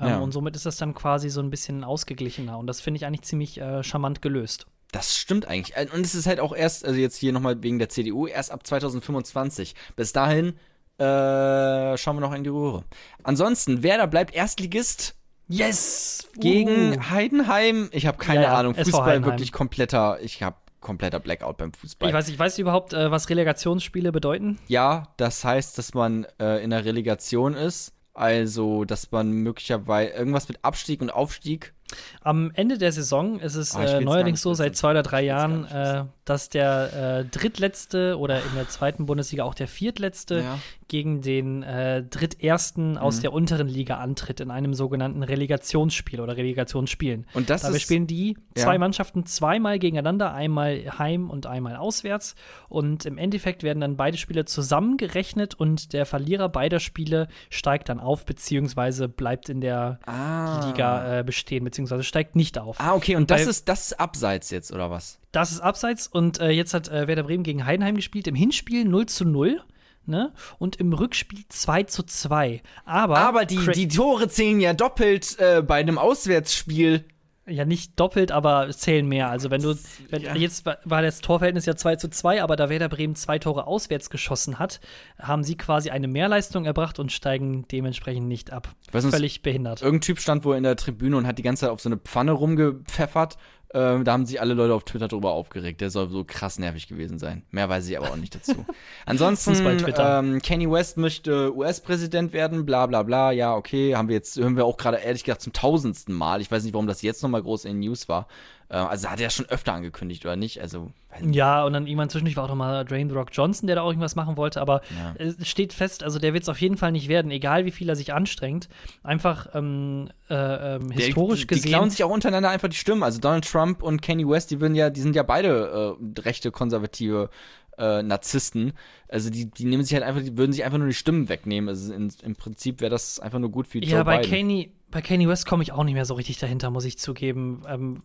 Ähm, 0.00 0.08
Ja. 0.08 0.18
Und 0.18 0.32
somit 0.32 0.56
ist 0.56 0.66
das 0.66 0.76
dann 0.76 0.94
quasi 0.94 1.30
so 1.30 1.40
ein 1.40 1.50
bisschen 1.50 1.84
ausgeglichener. 1.84 2.58
Und 2.58 2.66
das 2.66 2.80
finde 2.80 2.98
ich 2.98 3.06
eigentlich 3.06 3.22
ziemlich 3.22 3.58
äh, 3.60 3.82
charmant 3.82 4.20
gelöst. 4.22 4.66
Das 4.92 5.16
stimmt 5.18 5.46
eigentlich. 5.46 5.76
Äh, 5.76 5.86
Und 5.92 6.00
es 6.04 6.14
ist 6.14 6.26
halt 6.26 6.40
auch 6.40 6.54
erst, 6.54 6.84
also 6.84 6.98
jetzt 6.98 7.16
hier 7.16 7.32
nochmal 7.32 7.62
wegen 7.62 7.78
der 7.78 7.88
CDU, 7.90 8.26
erst 8.26 8.50
ab 8.50 8.66
2025. 8.66 9.74
Bis 9.96 10.12
dahin 10.12 10.54
äh, 10.98 11.96
schauen 11.96 12.16
wir 12.16 12.20
noch 12.20 12.34
in 12.34 12.44
die 12.44 12.50
Röhre. 12.50 12.84
Ansonsten, 13.22 13.82
Werder 13.82 14.06
bleibt 14.06 14.34
Erstligist 14.34 15.14
Yes! 15.48 16.28
gegen 16.36 16.98
Uh. 16.98 17.10
Heidenheim. 17.10 17.88
Ich 17.92 18.06
habe 18.06 18.18
keine 18.18 18.42
Ja, 18.42 18.52
ja, 18.52 18.58
Ahnung. 18.58 18.74
Fußball 18.74 19.24
wirklich 19.24 19.52
kompletter, 19.52 20.18
ich 20.20 20.42
habe 20.42 20.56
kompletter 20.80 21.20
Blackout 21.20 21.56
beim 21.56 21.72
Fußball. 21.72 22.08
Ich 22.08 22.14
weiß 22.14 22.28
nicht, 22.28 22.38
weißt 22.38 22.58
du 22.58 22.62
überhaupt, 22.62 22.92
äh, 22.92 23.10
was 23.10 23.28
Relegationsspiele 23.30 24.12
bedeuten? 24.12 24.58
Ja, 24.68 25.08
das 25.16 25.44
heißt, 25.44 25.78
dass 25.78 25.94
man 25.94 26.26
äh, 26.38 26.62
in 26.62 26.70
der 26.70 26.84
Relegation 26.84 27.54
ist. 27.54 27.92
Also, 28.14 28.84
dass 28.84 29.12
man 29.12 29.30
möglicherweise 29.30 30.10
irgendwas 30.10 30.48
mit 30.48 30.58
Abstieg 30.64 31.00
und 31.00 31.10
Aufstieg. 31.10 31.72
Am 32.20 32.50
Ende 32.52 32.76
der 32.76 32.90
Saison 32.90 33.38
ist 33.38 33.54
es 33.54 33.74
ich 33.74 33.78
will's 33.78 33.92
äh, 33.92 34.00
neuerdings 34.00 34.42
so, 34.42 34.54
seit 34.54 34.76
zwei 34.76 34.90
oder 34.90 35.04
drei 35.04 35.20
Ich 35.20 35.28
Jahren, 35.28 35.64
äh, 35.66 36.04
dass 36.24 36.48
der 36.48 37.20
äh, 37.20 37.24
drittletzte 37.26 38.18
oder 38.18 38.38
in 38.40 38.54
der 38.56 38.68
zweiten 38.68 39.06
Bundesliga 39.06 39.44
auch 39.44 39.54
der 39.54 39.68
viertletzte 39.68 40.40
Ja. 40.40 40.58
Gegen 40.88 41.20
den 41.20 41.62
äh, 41.62 42.02
drittersten 42.02 42.98
aus 42.98 43.18
Mhm. 43.18 43.22
der 43.22 43.32
unteren 43.34 43.68
Liga 43.68 43.98
antritt 43.98 44.40
in 44.40 44.50
einem 44.50 44.74
sogenannten 44.74 45.22
Relegationsspiel 45.22 46.20
oder 46.20 46.36
Relegationsspielen. 46.36 47.26
Und 47.34 47.50
das 47.50 47.62
Dabei 47.62 47.76
ist. 47.76 47.82
spielen 47.82 48.06
die 48.06 48.36
Ja. 48.56 48.64
zwei 48.64 48.78
Mannschaften 48.78 49.26
zweimal 49.26 49.78
gegeneinander, 49.78 50.32
einmal 50.34 50.98
heim 50.98 51.30
und 51.30 51.46
einmal 51.46 51.76
auswärts. 51.76 52.34
Und 52.68 53.04
im 53.06 53.18
Endeffekt 53.18 53.62
werden 53.62 53.80
dann 53.80 53.96
beide 53.96 54.16
Spiele 54.18 54.44
zusammengerechnet 54.46 55.54
und 55.54 55.92
der 55.92 56.06
Verlierer 56.06 56.48
beider 56.48 56.80
Spiele 56.80 57.28
steigt 57.50 57.88
dann 57.88 58.00
auf, 58.00 58.24
beziehungsweise 58.24 59.08
bleibt 59.08 59.48
in 59.48 59.60
der 59.60 59.98
ah. 60.06 60.66
Liga 60.66 61.18
äh, 61.18 61.24
bestehen, 61.24 61.64
beziehungsweise 61.64 62.02
steigt 62.04 62.36
nicht 62.36 62.58
auf. 62.58 62.80
Ah, 62.80 62.94
okay, 62.94 63.16
und 63.16 63.30
das 63.30 63.42
Weil- 63.42 63.48
ist, 63.48 63.68
das 63.68 63.86
ist 63.88 64.00
abseits 64.00 64.50
jetzt, 64.50 64.72
oder 64.72 64.90
was? 64.90 65.18
Das 65.32 65.52
ist 65.52 65.60
abseits 65.60 66.06
und 66.06 66.40
äh, 66.40 66.48
jetzt 66.50 66.72
hat 66.72 66.88
äh, 66.88 67.06
Werder 67.06 67.24
Bremen 67.24 67.42
gegen 67.44 67.66
Heidenheim 67.66 67.96
gespielt. 67.96 68.26
Im 68.26 68.34
Hinspiel 68.34 68.84
0 68.86 69.06
zu 69.06 69.26
0. 69.26 69.60
Ne? 70.06 70.32
Und 70.58 70.76
im 70.76 70.92
Rückspiel 70.94 71.44
2 71.48 71.82
zu 71.82 72.02
2. 72.02 72.62
Aber, 72.86 73.18
Aber 73.18 73.44
die, 73.44 73.58
die 73.72 73.88
Tore 73.88 74.28
zählen 74.28 74.58
ja 74.60 74.72
doppelt 74.72 75.38
äh, 75.38 75.62
bei 75.62 75.76
einem 75.80 75.98
Auswärtsspiel. 75.98 77.04
Ja, 77.46 77.64
nicht 77.64 77.98
doppelt, 77.98 78.30
aber 78.30 78.68
zählen 78.70 79.06
mehr. 79.08 79.30
Also, 79.30 79.50
wenn 79.50 79.62
du. 79.62 79.74
Wenn, 80.10 80.20
Ja. 80.22 80.34
Jetzt 80.34 80.66
war, 80.66 81.00
das 81.02 81.22
Torverhältnis 81.22 81.64
ja 81.64 81.76
2 81.76 81.96
zu 81.96 82.08
2, 82.10 82.42
aber 82.42 82.56
da 82.56 82.68
Werder 82.68 82.90
Bremen 82.90 83.14
zwei 83.14 83.38
Tore 83.38 83.66
auswärts 83.66 84.10
geschossen 84.10 84.58
hat, 84.58 84.80
haben 85.18 85.42
sie 85.44 85.56
quasi 85.56 85.88
eine 85.88 86.08
Mehrleistung 86.08 86.66
erbracht 86.66 86.98
und 86.98 87.10
steigen 87.10 87.66
dementsprechend 87.68 88.28
nicht 88.28 88.52
ab. 88.52 88.74
Was 88.92 89.04
uns- 89.06 89.14
Völlig 89.14 89.40
behindert. 89.42 89.80
Irgendein 89.80 90.02
Typ 90.02 90.20
stand 90.20 90.44
wohl 90.44 90.56
in 90.56 90.62
der 90.62 90.76
Tribüne 90.76 91.16
und 91.16 91.26
hat 91.26 91.38
die 91.38 91.42
ganze 91.42 91.62
Zeit 91.62 91.70
auf 91.70 91.80
so 91.80 91.88
eine 91.88 91.96
Pfanne 91.96 92.32
rumgepfeffert. 92.32 93.38
Ähm, 93.74 94.04
da 94.04 94.12
haben 94.12 94.24
sich 94.24 94.40
alle 94.40 94.54
Leute 94.54 94.72
auf 94.72 94.84
Twitter 94.84 95.08
drüber 95.08 95.32
aufgeregt. 95.32 95.80
Der 95.82 95.90
soll 95.90 96.08
so 96.08 96.24
krass 96.24 96.58
nervig 96.58 96.88
gewesen 96.88 97.18
sein. 97.18 97.42
Mehr 97.50 97.68
weiß 97.68 97.86
ich 97.88 97.98
aber 97.98 98.10
auch 98.10 98.16
nicht 98.16 98.34
dazu. 98.34 98.64
Ansonsten, 99.06 99.50
Fußball-Twitter. 99.50 100.20
ähm, 100.20 100.40
Kanye 100.40 100.70
West 100.70 100.96
möchte 100.96 101.54
US-Präsident 101.54 102.32
werden, 102.32 102.64
bla 102.64 102.86
bla 102.86 103.02
bla. 103.02 103.30
Ja, 103.30 103.54
okay, 103.54 103.94
haben 103.94 104.08
wir 104.08 104.16
jetzt, 104.16 104.38
hören 104.38 104.56
wir 104.56 104.64
auch 104.64 104.78
gerade 104.78 104.98
ehrlich 104.98 105.24
gesagt 105.24 105.42
zum 105.42 105.52
tausendsten 105.52 106.14
Mal. 106.14 106.40
Ich 106.40 106.50
weiß 106.50 106.64
nicht, 106.64 106.72
warum 106.72 106.86
das 106.86 107.02
jetzt 107.02 107.22
nochmal 107.22 107.42
groß 107.42 107.66
in 107.66 107.72
den 107.72 107.80
News 107.80 108.08
war. 108.08 108.26
Äh, 108.70 108.76
also 108.76 109.08
hat 109.08 109.18
er 109.18 109.24
ja 109.24 109.30
schon 109.30 109.46
öfter 109.46 109.72
angekündigt, 109.72 110.24
oder 110.24 110.36
nicht? 110.36 110.60
Also. 110.60 110.90
Ja, 111.22 111.64
und 111.64 111.72
dann 111.72 111.86
irgendwann 111.86 112.10
zwischendurch 112.10 112.36
war 112.36 112.44
auch 112.44 112.48
noch 112.48 112.54
mal 112.54 112.84
Dwayne 112.84 113.08
The 113.10 113.16
Rock 113.16 113.30
Johnson, 113.32 113.66
der 113.66 113.76
da 113.76 113.82
auch 113.82 113.88
irgendwas 113.88 114.14
machen 114.14 114.36
wollte, 114.36 114.60
aber 114.60 114.82
Ja. 114.96 115.14
es 115.18 115.48
steht 115.48 115.72
fest, 115.72 116.02
also 116.04 116.18
der 116.18 116.34
wird 116.34 116.42
es 116.42 116.48
auf 116.48 116.60
jeden 116.60 116.76
Fall 116.76 116.92
nicht 116.92 117.08
werden, 117.08 117.30
egal 117.30 117.64
wie 117.64 117.70
viel 117.70 117.88
er 117.88 117.96
sich 117.96 118.12
anstrengt. 118.12 118.68
Einfach 119.02 119.48
ähm, 119.54 120.10
äh, 120.28 120.76
ähm, 120.76 120.90
historisch 120.90 121.40
die, 121.40 121.46
die 121.46 121.54
gesehen. 121.54 121.70
klauen 121.70 121.90
sich 121.90 122.04
auch 122.04 122.10
untereinander 122.10 122.50
einfach 122.50 122.68
die 122.68 122.76
Stimmen. 122.76 123.02
Also 123.02 123.20
Donald 123.20 123.50
Trump 123.50 123.82
und 123.82 124.02
Kanye 124.02 124.28
West, 124.28 124.50
die 124.50 124.60
würden 124.60 124.74
ja, 124.74 124.90
die 124.90 125.00
sind 125.00 125.16
ja 125.16 125.22
beide 125.22 125.96
äh, 125.98 126.20
rechte 126.20 126.50
konservative 126.50 127.30
äh, 127.78 128.02
Narzissten. 128.02 128.72
Also 129.08 129.30
die, 129.30 129.46
die 129.50 129.64
nehmen 129.64 129.84
sich 129.84 129.94
halt 129.94 130.04
einfach, 130.04 130.22
die 130.22 130.36
würden 130.36 130.52
sich 130.52 130.64
einfach 130.64 130.78
nur 130.78 130.88
die 130.88 130.94
Stimmen 130.94 131.28
wegnehmen. 131.28 131.68
Also 131.70 131.92
in, 131.94 132.12
im 132.22 132.36
Prinzip 132.36 132.80
wäre 132.80 132.90
das 132.90 133.18
einfach 133.18 133.38
nur 133.38 133.50
gut 133.50 133.66
für 133.66 133.78
Joe 133.78 133.88
ja, 133.98 134.02
bei 134.02 134.18
Biden. 134.18 134.30
Kanye, 134.30 134.72
bei 134.90 135.00
Kanye 135.00 135.26
West 135.28 135.46
komme 135.46 135.62
ich 135.62 135.72
auch 135.72 135.84
nicht 135.84 135.94
mehr 135.94 136.04
so 136.04 136.14
richtig 136.14 136.38
dahinter, 136.38 136.70
muss 136.70 136.84
ich 136.84 136.98
zugeben. 136.98 137.62
Ähm, 137.66 138.02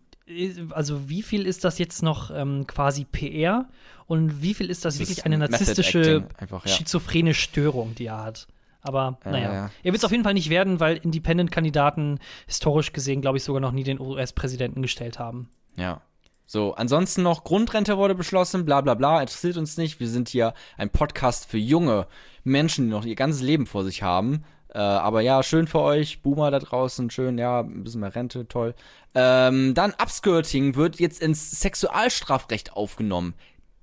also 0.71 1.09
wie 1.09 1.21
viel 1.21 1.45
ist 1.45 1.63
das 1.63 1.77
jetzt 1.77 2.01
noch 2.01 2.31
ähm, 2.33 2.65
quasi 2.67 3.05
PR 3.05 3.67
und 4.05 4.41
wie 4.41 4.53
viel 4.53 4.69
ist 4.69 4.85
das, 4.85 4.97
Das 4.97 5.07
wirklich 5.07 5.25
eine 5.25 5.37
narzisstische, 5.37 6.27
einfach, 6.37 6.65
ja. 6.65 6.71
schizophrene 6.71 7.33
Störung, 7.33 7.95
die 7.95 8.05
er 8.05 8.23
hat? 8.23 8.47
Aber 8.81 9.17
Ja, 9.23 9.31
naja, 9.31 9.53
ja. 9.53 9.71
er 9.81 9.91
wird 9.91 9.97
es 9.97 10.03
auf 10.03 10.11
jeden 10.11 10.23
Fall 10.23 10.33
nicht 10.33 10.49
werden, 10.49 10.79
weil 10.79 10.97
Independent-Kandidaten 10.97 12.19
historisch 12.47 12.91
gesehen, 12.91 13.21
glaube 13.21 13.37
ich, 13.37 13.43
sogar 13.43 13.61
noch 13.61 13.71
nie 13.71 13.83
den 13.83 13.99
US-Präsidenten 13.99 14.81
gestellt 14.81 15.19
haben. 15.19 15.49
Ja. 15.77 16.01
So, 16.45 16.75
ansonsten 16.75 17.23
noch 17.23 17.45
Grundrente 17.45 17.97
wurde 17.97 18.13
beschlossen, 18.13 18.65
bla 18.65 18.81
bla 18.81 18.93
bla, 18.93 19.21
interessiert 19.21 19.55
uns 19.57 19.77
nicht. 19.77 19.99
Wir 20.01 20.09
sind 20.09 20.27
hier 20.29 20.53
ein 20.77 20.89
Podcast 20.89 21.49
für 21.49 21.57
junge 21.57 22.07
Menschen, 22.43 22.85
die 22.85 22.91
noch 22.91 23.05
ihr 23.05 23.15
ganzes 23.15 23.41
Leben 23.41 23.65
vor 23.65 23.85
sich 23.85 24.03
haben. 24.03 24.43
Äh, 24.73 24.79
aber 24.79 25.21
ja, 25.21 25.43
schön 25.43 25.67
für 25.67 25.79
euch, 25.79 26.21
Boomer 26.21 26.49
da 26.49 26.59
draußen, 26.59 27.09
schön, 27.11 27.37
ja, 27.37 27.61
ein 27.61 27.83
bisschen 27.83 28.01
mehr 28.01 28.15
Rente, 28.15 28.47
toll. 28.47 28.73
Ähm, 29.13 29.73
dann 29.75 29.91
Upskirting 29.91 30.75
wird 30.75 30.99
jetzt 30.99 31.21
ins 31.21 31.51
Sexualstrafrecht 31.59 32.73
aufgenommen. 32.73 33.35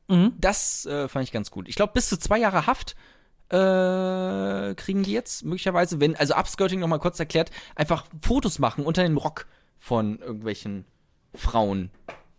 Mhm. 0.09 0.33
Das 0.39 0.87
äh, 0.87 1.07
fand 1.09 1.25
ich 1.25 1.33
ganz 1.33 1.53
gut. 1.53 1.69
Ich 1.69 1.77
glaube, 1.77 1.93
bis 1.93 2.09
zu 2.09 2.19
zwei 2.19 2.39
Jahre 2.39 2.67
Haft 2.67 2.97
äh, 3.51 4.75
kriegen 4.75 5.05
die 5.05 5.13
jetzt 5.13 5.45
möglicherweise, 5.45 6.01
wenn, 6.01 6.17
also 6.17 6.35
Upskirting 6.35 6.81
nochmal 6.81 6.99
kurz 6.99 7.21
erklärt, 7.21 7.51
einfach 7.77 8.07
Fotos 8.21 8.59
machen 8.59 8.85
unter 8.85 9.05
dem 9.05 9.17
Rock 9.17 9.47
von 9.79 10.19
irgendwelchen 10.19 10.85
Frauen. 11.35 11.91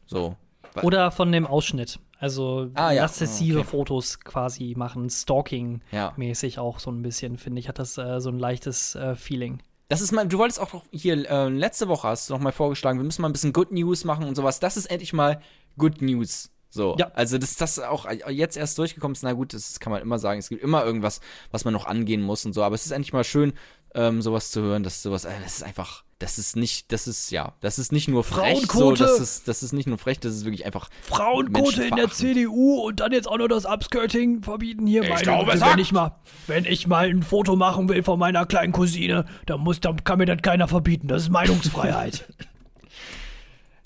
So. 0.08 0.36
Oder 0.82 1.12
von 1.12 1.32
dem 1.32 1.48
Ausschnitt. 1.48 2.00
Also 2.22 2.70
Ah, 2.76 2.92
ja. 2.92 3.02
lassessive 3.02 3.60
Okay. 3.60 3.68
Fotos 3.68 4.20
quasi 4.20 4.74
machen, 4.78 5.04
Ja. 5.06 5.10
Stalking-mäßig 5.10 6.60
auch 6.60 6.80
so 6.80 6.92
ein 6.92 7.02
bisschen, 7.02 7.38
finde 7.38 7.60
ich, 7.60 7.68
hat 7.68 7.80
das 7.80 7.98
äh, 7.98 8.22
so 8.22 8.30
ein 8.30 8.40
leichtes 8.40 8.96
äh, 8.96 9.16
Feeling. 9.16 9.62
Das 9.90 10.00
ist 10.00 10.14
mal, 10.14 10.26
du 10.28 10.38
wolltest 10.38 10.62
auch 10.62 10.84
hier, 10.92 11.30
äh, 11.30 11.50
letzte 11.50 11.90
Woche 11.90 12.08
hast 12.08 12.30
du 12.30 12.34
noch 12.34 12.40
mal 12.40 12.54
vorgeschlagen, 12.54 12.98
wir 13.00 13.04
müssen 13.04 13.22
mal 13.22 13.28
ein 13.30 13.34
bisschen 13.34 13.52
Good 13.52 13.72
News 13.74 14.06
machen 14.06 14.26
und 14.26 14.36
sowas. 14.36 14.60
Das 14.62 14.78
ist 14.78 14.86
endlich 14.86 15.12
mal 15.12 15.42
Good 15.78 16.02
News. 16.02 16.50
So. 16.70 16.96
Ja. 16.98 17.12
Also, 17.16 17.38
dass 17.38 17.58
das 17.58 17.80
auch 17.80 18.10
jetzt 18.30 18.56
erst 18.56 18.78
durchgekommen 18.78 19.14
ist, 19.14 19.24
na 19.24 19.34
gut, 19.34 19.54
das 19.54 19.82
kann 19.82 19.92
man 19.92 20.02
immer 20.02 20.18
sagen. 20.20 20.40
Es 20.40 20.48
gibt 20.48 20.64
immer 20.64 20.86
irgendwas, 20.86 21.20
was 21.52 21.66
man 21.66 21.74
noch 21.74 21.86
angehen 21.86 22.22
muss 22.22 22.46
und 22.46 22.54
so. 22.54 22.64
Aber 22.64 22.76
es 22.76 22.86
ist 22.86 22.92
endlich 22.94 23.12
mal 23.12 23.26
schön, 23.26 23.52
ähm, 23.96 24.22
sowas 24.22 24.52
zu 24.52 24.62
hören, 24.62 24.84
dass 24.84 25.02
sowas, 25.02 25.26
äh, 25.26 25.32
das 25.44 25.58
ist 25.58 25.64
einfach, 25.64 26.04
das 26.20 26.38
ist 26.38 26.56
nicht, 26.56 26.92
das 26.92 27.08
ist, 27.08 27.32
ja, 27.32 27.54
das 27.62 27.80
ist 27.80 27.92
nicht 27.92 28.08
nur 28.08 28.24
frech, 28.24 28.62
so, 28.62 28.68
Frauenquote. 28.68 29.04
das 29.04 29.20
ist, 29.20 29.48
das 29.48 29.64
ist 29.64 29.74
nicht 29.74 29.88
nur 29.88 29.98
frech, 29.98 30.20
das 30.20 30.34
ist 30.34 30.46
wirklich 30.46 30.66
einfach 30.66 30.90
Frauenquote 31.04 31.84
in 31.84 31.96
der. 31.96 32.10
CDU 32.12 32.82
und 32.82 33.00
dann 33.00 33.12
jetzt 33.12 33.28
auch 33.28 33.38
noch 33.38 33.48
das 33.48 33.66
Upskirting 33.66 34.44
verbieten 34.44 34.86
hier. 34.86 35.02
Meine 35.08 35.22
glaube, 35.22 35.52
Güte, 35.52 35.66
wenn 35.66 35.80
ich 35.80 35.92
mal, 35.92 36.16
wenn 36.48 36.66
ich 36.66 36.88
mal 36.88 37.10
ein 37.10 37.24
Foto 37.24 37.56
machen 37.56 37.90
will 37.90 38.04
von 38.04 38.20
meiner 38.20 38.46
kleinen 38.46 38.74
Cousine, 38.74 39.26
dann 39.46 39.62
muss, 39.62 39.80
dann 39.80 40.04
kann 40.04 40.20
mir 40.20 40.26
das 40.26 40.42
keiner 40.42 40.68
verbieten. 40.68 41.08
Das 41.08 41.24
ist 41.24 41.30
Meinungsfreiheit. 41.30 42.26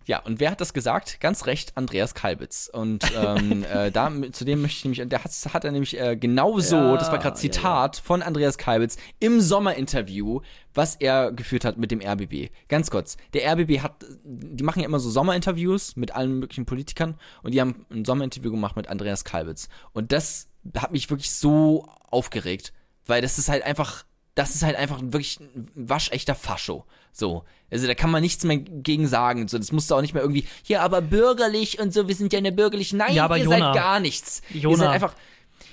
Ja, 0.06 0.20
und 0.20 0.39
wer 0.39 0.51
hat 0.51 0.62
das 0.62 0.74
gesagt? 0.74 1.20
Ganz 1.20 1.47
recht, 1.47 1.76
Andreas 1.76 2.14
Kalbitz. 2.14 2.70
Und 2.72 3.03
ähm, 3.18 3.64
äh, 3.74 3.91
da, 3.91 4.12
zu 4.32 4.45
dem 4.45 4.62
möchte 4.62 4.78
ich 4.78 4.84
nämlich, 4.86 5.10
der 5.10 5.24
hat, 5.24 5.32
hat 5.53 5.66
er 5.66 5.72
nämlich 5.72 5.99
äh, 5.99 6.16
genauso, 6.16 6.76
Ja, 6.76 6.97
das 6.97 7.12
war 7.12 7.18
gerade 7.18 7.36
Zitat 7.38 7.97
von 7.97 8.22
Andreas 8.22 8.58
Kalbitz 8.58 8.97
im 9.20 9.41
Sommerinterview, 9.41 10.41
was 10.74 10.95
er 10.95 11.32
geführt 11.32 11.66
hat 11.66 11.78
mit 11.78 11.91
dem 11.91 12.01
RBB. 12.01 12.51
Ganz 12.68 12.91
kurz, 12.91 13.18
der 13.34 13.51
RBB 13.51 13.82
hat, 13.82 14.06
die 14.24 14.64
machen 14.64 14.80
ja 14.80 14.86
immer 14.86 14.99
so 14.99 15.10
Sommerinterviews 15.10 15.95
mit 15.95 16.16
allen 16.16 16.39
möglichen 16.39 16.66
Politikern 16.66 17.16
und 17.41 17.53
die 17.53 17.62
haben 17.62 17.86
ein 17.89 18.06
Sommerinterview 18.06 18.51
gemacht 18.51 18.76
mit 18.76 18.88
Andreas 18.88 19.24
Kalbitz. 19.24 19.70
Und 19.93 20.12
das 20.12 20.49
hat 20.78 20.91
mich 20.91 21.10
wirklich 21.10 21.32
so 21.32 21.88
aufgeregt, 22.10 22.74
weil 23.06 23.22
das 23.22 23.38
ist 23.39 23.49
halt 23.49 23.64
einfach 23.64 24.06
das 24.36 24.53
ist 24.55 24.63
halt 24.63 24.75
einfach 24.75 24.99
wirklich 25.01 25.39
ein 25.39 25.67
waschechter 25.75 26.36
Fascho. 26.36 26.86
So. 27.11 27.43
Also 27.71 27.88
da 27.88 27.93
kann 27.95 28.11
man 28.11 28.21
nichts 28.21 28.43
mehr 28.43 28.57
gegen 28.57 29.07
sagen. 29.07 29.47
So, 29.47 29.57
das 29.57 29.71
musst 29.71 29.89
du 29.89 29.95
auch 29.95 30.01
nicht 30.01 30.13
mehr 30.13 30.21
irgendwie, 30.21 30.45
ja, 30.65 30.81
aber 30.81 31.01
bürgerlich 31.01 31.79
und 31.79 31.93
so, 31.93 32.07
wir 32.07 32.15
sind 32.15 32.31
ja 32.33 32.38
in 32.39 32.43
der 32.45 32.51
bürgerlichen. 32.51 32.97
Nein, 32.99 33.13
Ja, 33.13 33.25
aber 33.25 33.38
ihr 33.38 33.45
Jona- 33.45 33.59
seid 33.73 33.75
gar 33.75 33.99
nichts. 33.99 34.41
Ihr 34.53 34.61
Jona- 34.61 34.77
seid 34.77 34.89
einfach. 34.89 35.15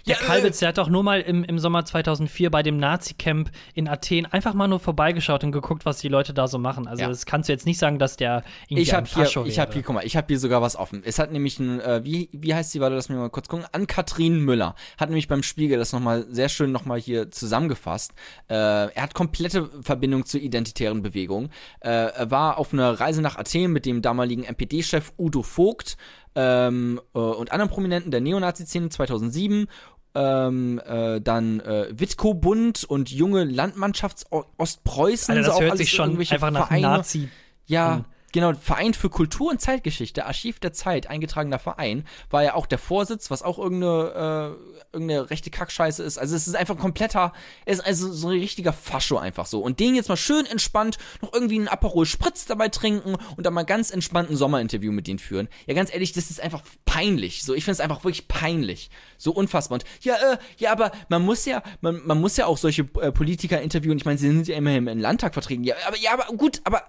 Der 0.06 0.16
Ja, 0.16 0.22
äh, 0.22 0.24
Kalbitz, 0.26 0.58
der 0.58 0.68
hat 0.70 0.78
doch 0.78 0.88
nur 0.88 1.02
mal 1.02 1.20
im, 1.20 1.44
im 1.44 1.58
Sommer 1.58 1.84
2004 1.84 2.50
bei 2.50 2.62
dem 2.62 2.76
Nazi-Camp 2.76 3.50
in 3.74 3.88
Athen 3.88 4.26
einfach 4.26 4.54
mal 4.54 4.68
nur 4.68 4.80
vorbeigeschaut 4.80 5.44
und 5.44 5.52
geguckt, 5.52 5.84
was 5.84 5.98
die 5.98 6.08
Leute 6.08 6.34
da 6.34 6.48
so 6.48 6.58
machen. 6.58 6.86
Also 6.88 7.02
Ja. 7.02 7.08
das 7.08 7.26
kannst 7.26 7.48
du 7.48 7.52
jetzt 7.52 7.66
nicht 7.66 7.78
sagen, 7.78 7.98
dass 7.98 8.16
der 8.16 8.42
irgendwie 8.68 8.82
Ich 8.82 8.94
ein 8.94 9.06
habe 9.06 9.28
hier, 9.28 9.46
ich 9.46 9.58
habe 9.58 9.72
hier, 9.72 9.82
guck 9.82 9.94
mal, 9.94 10.04
ich 10.04 10.16
habe 10.16 10.26
hier 10.28 10.38
sogar 10.38 10.60
was 10.62 10.76
offen. 10.76 11.02
Es 11.04 11.18
hat 11.18 11.32
nämlich 11.32 11.58
ein, 11.58 11.80
äh, 11.80 12.04
wie, 12.04 12.28
wie 12.32 12.54
heißt 12.54 12.72
sie, 12.72 12.80
warte, 12.80 12.96
lass 12.96 13.08
mich 13.08 13.18
mal 13.18 13.30
kurz 13.30 13.48
gucken. 13.48 13.66
Ann-Kathrin 13.72 14.40
Müller 14.40 14.74
hat 14.98 15.08
nämlich 15.08 15.28
beim 15.28 15.42
Spiegel 15.42 15.78
das 15.78 15.92
nochmal 15.92 16.26
sehr 16.28 16.48
schön 16.48 16.72
nochmal 16.72 16.98
hier 17.00 17.30
zusammengefasst. 17.30 18.12
Äh, 18.48 18.54
er 18.54 19.02
hat 19.02 19.14
komplette 19.14 19.70
Verbindung 19.82 20.26
zur 20.26 20.40
identitären 20.40 21.02
Bewegung. 21.02 21.50
Äh, 21.80 21.88
er 21.90 22.30
war 22.30 22.58
auf 22.58 22.72
einer 22.72 22.98
Reise 22.98 23.22
nach 23.22 23.36
Athen 23.36 23.72
mit 23.72 23.86
dem 23.86 24.02
damaligen 24.02 24.44
NPD-Chef 24.44 25.12
Udo 25.18 25.42
Vogt 25.42 25.96
ähm, 26.34 27.00
äh, 27.14 27.18
und 27.18 27.52
anderen 27.52 27.70
Prominenten 27.70 28.10
der 28.10 28.20
Neonazi-Szene 28.20 28.88
2007 28.88 29.66
ähm, 30.14 30.80
äh, 30.84 31.20
dann 31.20 31.60
äh, 31.60 31.88
Witko-Bund 31.92 32.84
und 32.84 33.10
junge 33.10 33.44
Landmannschafts 33.44 34.26
Ostpreußen. 34.58 35.34
Alter, 35.34 35.46
das 35.46 35.56
so 35.56 35.62
auch 35.62 35.66
hört 35.66 35.78
sich 35.78 35.90
schon 35.90 36.18
einfach 36.18 36.50
nach 36.50 36.66
Vereine. 36.68 36.82
Nazi. 36.82 37.28
Ja, 37.66 37.92
an. 37.92 38.04
Genau. 38.32 38.54
Verein 38.54 38.94
für 38.94 39.10
Kultur 39.10 39.50
und 39.50 39.60
Zeitgeschichte, 39.60 40.26
Archiv 40.26 40.58
der 40.58 40.72
Zeit, 40.72 41.06
eingetragener 41.06 41.58
Verein, 41.58 42.04
war 42.30 42.42
ja 42.42 42.54
auch 42.54 42.66
der 42.66 42.78
Vorsitz, 42.78 43.30
was 43.30 43.42
auch 43.42 43.58
irgendeine, 43.58 44.56
äh, 44.56 44.92
irgendeine 44.92 45.30
rechte 45.30 45.50
Kackscheiße 45.50 46.02
ist. 46.02 46.18
Also 46.18 46.34
es 46.34 46.46
ist 46.46 46.56
einfach 46.56 46.74
ein 46.74 46.80
kompletter, 46.80 47.32
es 47.64 47.78
ist 47.78 47.84
also 47.84 48.12
so 48.12 48.28
ein 48.28 48.38
richtiger 48.38 48.72
Fascho 48.72 49.18
einfach 49.18 49.46
so. 49.46 49.60
Und 49.60 49.80
den 49.80 49.94
jetzt 49.94 50.08
mal 50.08 50.16
schön 50.16 50.46
entspannt 50.46 50.98
noch 51.20 51.32
irgendwie 51.32 51.56
einen 51.56 51.68
Aperol 51.68 52.06
Spritz 52.06 52.46
dabei 52.46 52.68
trinken 52.68 53.16
und 53.36 53.46
dann 53.46 53.54
mal 53.54 53.64
ganz 53.64 53.90
entspannt 53.90 54.30
ein 54.30 54.36
Sommerinterview 54.36 54.92
mit 54.92 55.06
denen 55.06 55.18
führen. 55.18 55.48
Ja, 55.66 55.74
ganz 55.74 55.92
ehrlich, 55.92 56.12
das 56.12 56.30
ist 56.30 56.40
einfach 56.40 56.62
peinlich. 56.84 57.42
So, 57.42 57.54
ich 57.54 57.64
finde 57.64 57.74
es 57.74 57.80
einfach 57.80 58.04
wirklich 58.04 58.28
peinlich. 58.28 58.90
So 59.18 59.32
unfassbar. 59.32 59.76
Und 59.76 59.84
ja, 60.00 60.14
äh, 60.14 60.38
ja, 60.58 60.72
aber 60.72 60.92
man 61.08 61.22
muss 61.22 61.44
ja, 61.44 61.62
man, 61.80 62.00
man 62.04 62.20
muss 62.20 62.36
ja 62.36 62.46
auch 62.46 62.58
solche 62.58 62.82
äh, 63.00 63.12
Politiker 63.12 63.60
interviewen. 63.60 63.96
Ich 63.98 64.04
meine, 64.04 64.18
sie 64.18 64.28
sind 64.28 64.48
ja 64.48 64.56
immerhin 64.56 64.86
im 64.86 64.98
Landtag 64.98 65.34
vertreten. 65.34 65.64
Ja, 65.64 65.74
aber, 65.86 65.96
ja, 65.98 66.12
aber 66.12 66.24
gut, 66.36 66.60
aber 66.64 66.82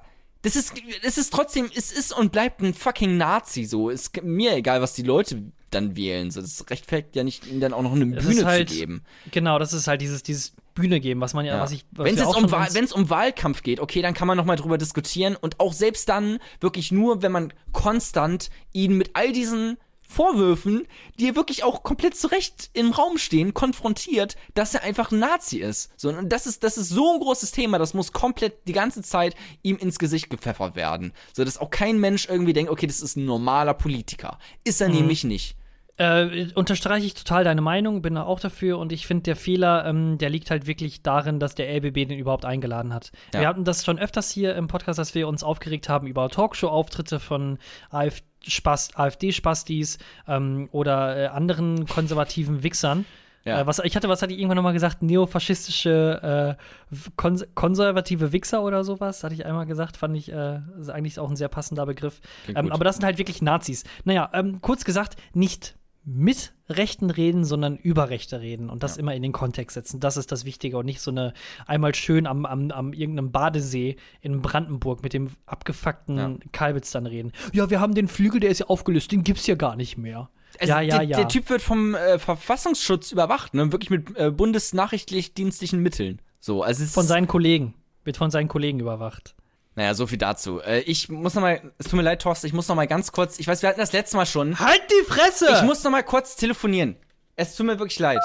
das 0.44 0.56
ist, 0.56 0.74
es 1.02 1.18
ist 1.18 1.34
trotzdem, 1.34 1.70
es 1.74 1.92
ist 1.92 2.16
und 2.16 2.32
bleibt 2.32 2.62
ein 2.62 2.74
fucking 2.74 3.18
Nazi, 3.18 3.66
so. 3.66 3.90
Ist 3.90 4.22
mir 4.24 4.56
egal, 4.56 4.82
was 4.82 4.94
die 4.94 5.04
Leute 5.04 5.42
dann 5.72 5.96
wählen. 5.96 6.32
So, 6.32 6.42
das 6.42 6.70
rechtfertigt 6.70 7.16
ja 7.16 7.24
nicht, 7.24 7.48
ihnen 7.48 7.60
dann 7.60 7.74
auch 7.74 7.82
noch 7.82 7.94
eine 7.94 8.08
Das 8.08 8.26
Bühne 8.26 8.46
halt, 8.46 8.70
zu 8.70 8.76
geben. 8.76 9.04
Genau, 9.32 9.58
das 9.58 9.74
ist 9.74 9.88
halt 9.88 10.02
dieses, 10.02 10.22
dieses 10.22 10.54
Bühne 10.76 11.00
geben, 11.00 11.22
was 11.22 11.34
man 11.34 11.46
ja, 11.46 11.60
was 11.60 11.72
ich. 11.72 11.86
Wenn 11.92 12.18
es 12.18 12.24
um, 12.24 12.52
wenn's 12.52 12.92
um 12.92 13.10
Wahlkampf 13.10 13.64
geht, 13.64 13.80
okay, 13.80 14.02
dann 14.02 14.14
kann 14.14 14.28
man 14.28 14.38
nochmal 14.38 14.56
drüber 14.58 14.78
diskutieren 14.78 15.36
und 15.36 15.60
auch 15.60 15.74
selbst 15.74 16.10
dann 16.10 16.40
wirklich 16.60 16.92
nur, 16.92 17.22
wenn 17.22 17.32
man 17.32 17.54
konstant 17.72 18.50
ihn 18.74 18.98
mit 18.98 19.12
all 19.14 19.32
diesen 19.32 19.78
Vorwürfen, 20.14 20.88
die 21.20 21.36
wirklich 21.36 21.64
auch 21.64 21.84
komplett 21.84 22.16
zurecht 22.16 22.70
im 22.74 22.92
Raum 22.92 23.18
stehen, 23.18 23.54
konfrontiert, 23.54 24.36
dass 24.54 24.74
er 24.74 24.84
einfach 24.84 25.12
ein 25.12 25.20
Nazi 25.20 25.58
ist. 25.58 25.92
So, 25.98 26.10
und 26.10 26.30
das 26.30 26.46
ist, 26.48 26.64
das 26.64 26.78
ist 26.78 26.90
so 26.90 27.14
ein 27.14 27.20
großes 27.20 27.52
Thema, 27.52 27.80
das 27.80 27.94
muss 27.94 28.14
komplett 28.14 28.68
die 28.68 28.74
ganze 28.74 29.02
Zeit 29.02 29.36
ihm 29.64 29.78
ins 29.78 30.00
Gesicht 30.00 30.30
gepfeffert 30.30 30.76
werden. 30.76 31.14
So, 31.34 31.44
dass 31.44 31.58
auch 31.58 31.70
kein 31.70 32.00
Mensch 32.00 32.28
irgendwie 32.30 32.54
denkt, 32.54 32.72
okay, 32.72 32.88
das 32.88 33.02
ist 33.02 33.18
ein 33.18 33.26
normaler 33.26 33.74
Politiker. 33.74 34.38
Ist 34.64 34.80
Mhm. 34.80 34.86
er 34.88 34.94
nämlich 34.94 35.24
nicht. 35.24 35.58
Äh, 35.96 36.48
unterstreiche 36.56 37.06
ich 37.06 37.14
total 37.14 37.44
deine 37.44 37.62
Meinung, 37.62 38.02
bin 38.02 38.16
da 38.16 38.24
auch 38.24 38.40
dafür 38.40 38.80
und 38.80 38.92
ich 38.92 39.06
finde, 39.06 39.22
der 39.24 39.36
Fehler, 39.36 39.86
ähm, 39.86 40.18
der 40.18 40.32
liegt 40.32 40.50
halt 40.50 40.66
wirklich 40.66 41.04
darin, 41.04 41.40
dass 41.40 41.54
der 41.54 41.70
LBB 41.70 42.06
den 42.08 42.18
überhaupt 42.18 42.46
eingeladen 42.46 42.96
hat. 42.96 43.12
Ja. 43.32 43.42
Wir 43.42 43.48
hatten 43.48 43.64
das 43.64 43.86
schon 43.86 44.00
öfters 44.00 44.32
hier 44.32 44.56
im 44.56 44.68
Podcast, 44.68 44.98
dass 44.98 45.14
wir 45.14 45.28
uns 45.28 45.44
aufgeregt 45.44 45.90
haben 45.90 46.08
über 46.08 46.30
Talkshow-Auftritte 46.30 47.20
von 47.20 47.60
AfD. 47.92 48.24
Spast, 48.48 48.98
AfD-Spastis 48.98 49.98
ähm, 50.28 50.70
oder 50.72 51.18
äh, 51.18 51.28
anderen 51.28 51.86
konservativen 51.88 52.64
Wichsern. 52.64 53.06
Ja. 53.46 53.62
Äh, 53.62 53.68
was, 53.68 53.80
ich 53.80 53.96
hatte, 53.96 54.10
was 54.10 54.22
hatte 54.22 54.34
ich 54.34 54.40
irgendwann 54.40 54.56
nochmal 54.56 54.74
gesagt? 54.74 55.02
Neofaschistische, 55.02 56.58
äh, 56.92 56.96
kons 57.16 57.46
konservative 57.56 58.32
Wichser 58.32 58.64
oder 58.64 58.84
sowas, 58.84 59.24
hatte 59.24 59.34
ich 59.34 59.46
einmal 59.46 59.66
gesagt. 59.66 59.98
Fand 59.98 60.16
ich 60.16 60.32
äh, 60.32 60.60
eigentlich 60.88 61.20
auch 61.20 61.30
ein 61.30 61.36
sehr 61.36 61.50
passender 61.50 61.86
Begriff. 61.86 62.22
Ähm, 62.48 62.72
aber 62.72 62.84
das 62.84 62.96
sind 62.96 63.06
halt 63.06 63.18
wirklich 63.18 63.42
Nazis. 63.42 63.84
Naja, 64.06 64.30
ähm, 64.34 64.62
kurz 64.62 64.86
gesagt, 64.86 65.18
nicht 65.34 65.76
mit 66.06 66.54
Rechten 66.70 67.10
reden, 67.10 67.46
sondern 67.46 67.78
über 67.78 68.10
Rechte 68.10 68.42
reden 68.42 68.70
und 68.70 68.84
das 68.84 68.98
immer 68.98 69.14
in 69.16 69.22
den 69.22 69.32
Kontext 69.32 69.76
setzen. 69.76 70.00
Das 70.00 70.18
ist 70.18 70.32
das 70.32 70.44
Wichtige 70.44 70.78
und 70.78 70.86
nicht 70.86 71.02
so 71.02 71.12
eine 71.12 71.34
einmal 71.66 71.96
schön 71.96 72.28
am, 72.28 72.46
am, 72.46 72.72
am 72.72 72.94
irgendeinem 72.94 73.32
Badesee 73.32 73.96
in 74.22 74.42
Brandenburg 74.42 75.04
mit 75.04 75.14
dem 75.14 75.30
abgefuckten 75.46 76.18
Ja. 76.18 76.36
Kalbitz 76.52 76.92
dann 76.92 77.06
reden. 77.06 77.32
Ja, 77.54 77.70
wir 77.70 77.80
haben 77.80 77.94
den 77.94 78.08
Flügel, 78.08 78.40
der 78.40 78.50
ist 78.50 78.60
ja 78.60 78.68
aufgelöst, 78.68 79.12
den 79.12 79.24
gibt's 79.24 79.48
ja 79.48 79.56
gar 79.56 79.76
nicht 79.76 79.98
mehr. 79.98 80.30
Also 80.60 80.74
Ja, 80.74 80.82
ja, 80.82 80.98
der, 81.00 81.08
ja. 81.08 81.18
der 81.18 81.28
Typ 81.30 81.50
wird 81.50 81.62
vom 81.62 81.96
äh, 81.96 82.20
Verfassungsschutz 82.20 83.12
überwacht, 83.12 83.54
ne? 83.54 83.72
Wirklich 83.72 83.90
mit 83.90 84.16
äh, 84.18 84.30
bundesnachrichtlich-dienstlichen 84.30 85.80
Mitteln. 85.80 86.22
So, 86.40 86.64
also 86.64 86.84
es 86.84 86.94
Von 86.94 87.08
seinen 87.08 87.28
Kollegen. 87.28 87.74
Wird 88.04 88.18
von 88.18 88.30
seinen 88.32 88.50
Kollegen 88.50 88.80
überwacht. 88.80 89.36
Naja, 89.76 89.96
so 89.96 90.06
viel 90.06 90.20
dazu. 90.20 90.62
Äh, 90.62 90.82
ich 90.82 91.10
muss 91.10 91.34
noch 91.34 91.42
mal, 91.42 91.74
es 91.80 91.88
tut 91.88 91.94
mir 91.94 92.04
leid, 92.04 92.22
Thorsten, 92.22 92.46
ich 92.46 92.54
muss 92.54 92.68
noch 92.68 92.76
mal 92.76 92.86
ganz 92.88 93.12
kurz, 93.12 93.40
ich 93.40 93.48
weiß, 93.48 93.64
wir 93.64 93.70
hatten 93.70 93.80
das 93.80 93.92
letzte 93.92 94.18
Mal 94.18 94.28
schon. 94.28 94.60
Halt 94.60 94.84
die 94.92 95.04
Fresse! 95.12 95.48
Ich 95.52 95.64
muss 95.64 95.84
noch 95.84 95.92
mal 95.92 96.04
kurz 96.04 96.36
telefonieren. 96.36 96.96
Es 97.36 97.56
tut 97.56 97.66
mir 97.66 97.80
wirklich 97.80 97.98
leid. 97.98 98.22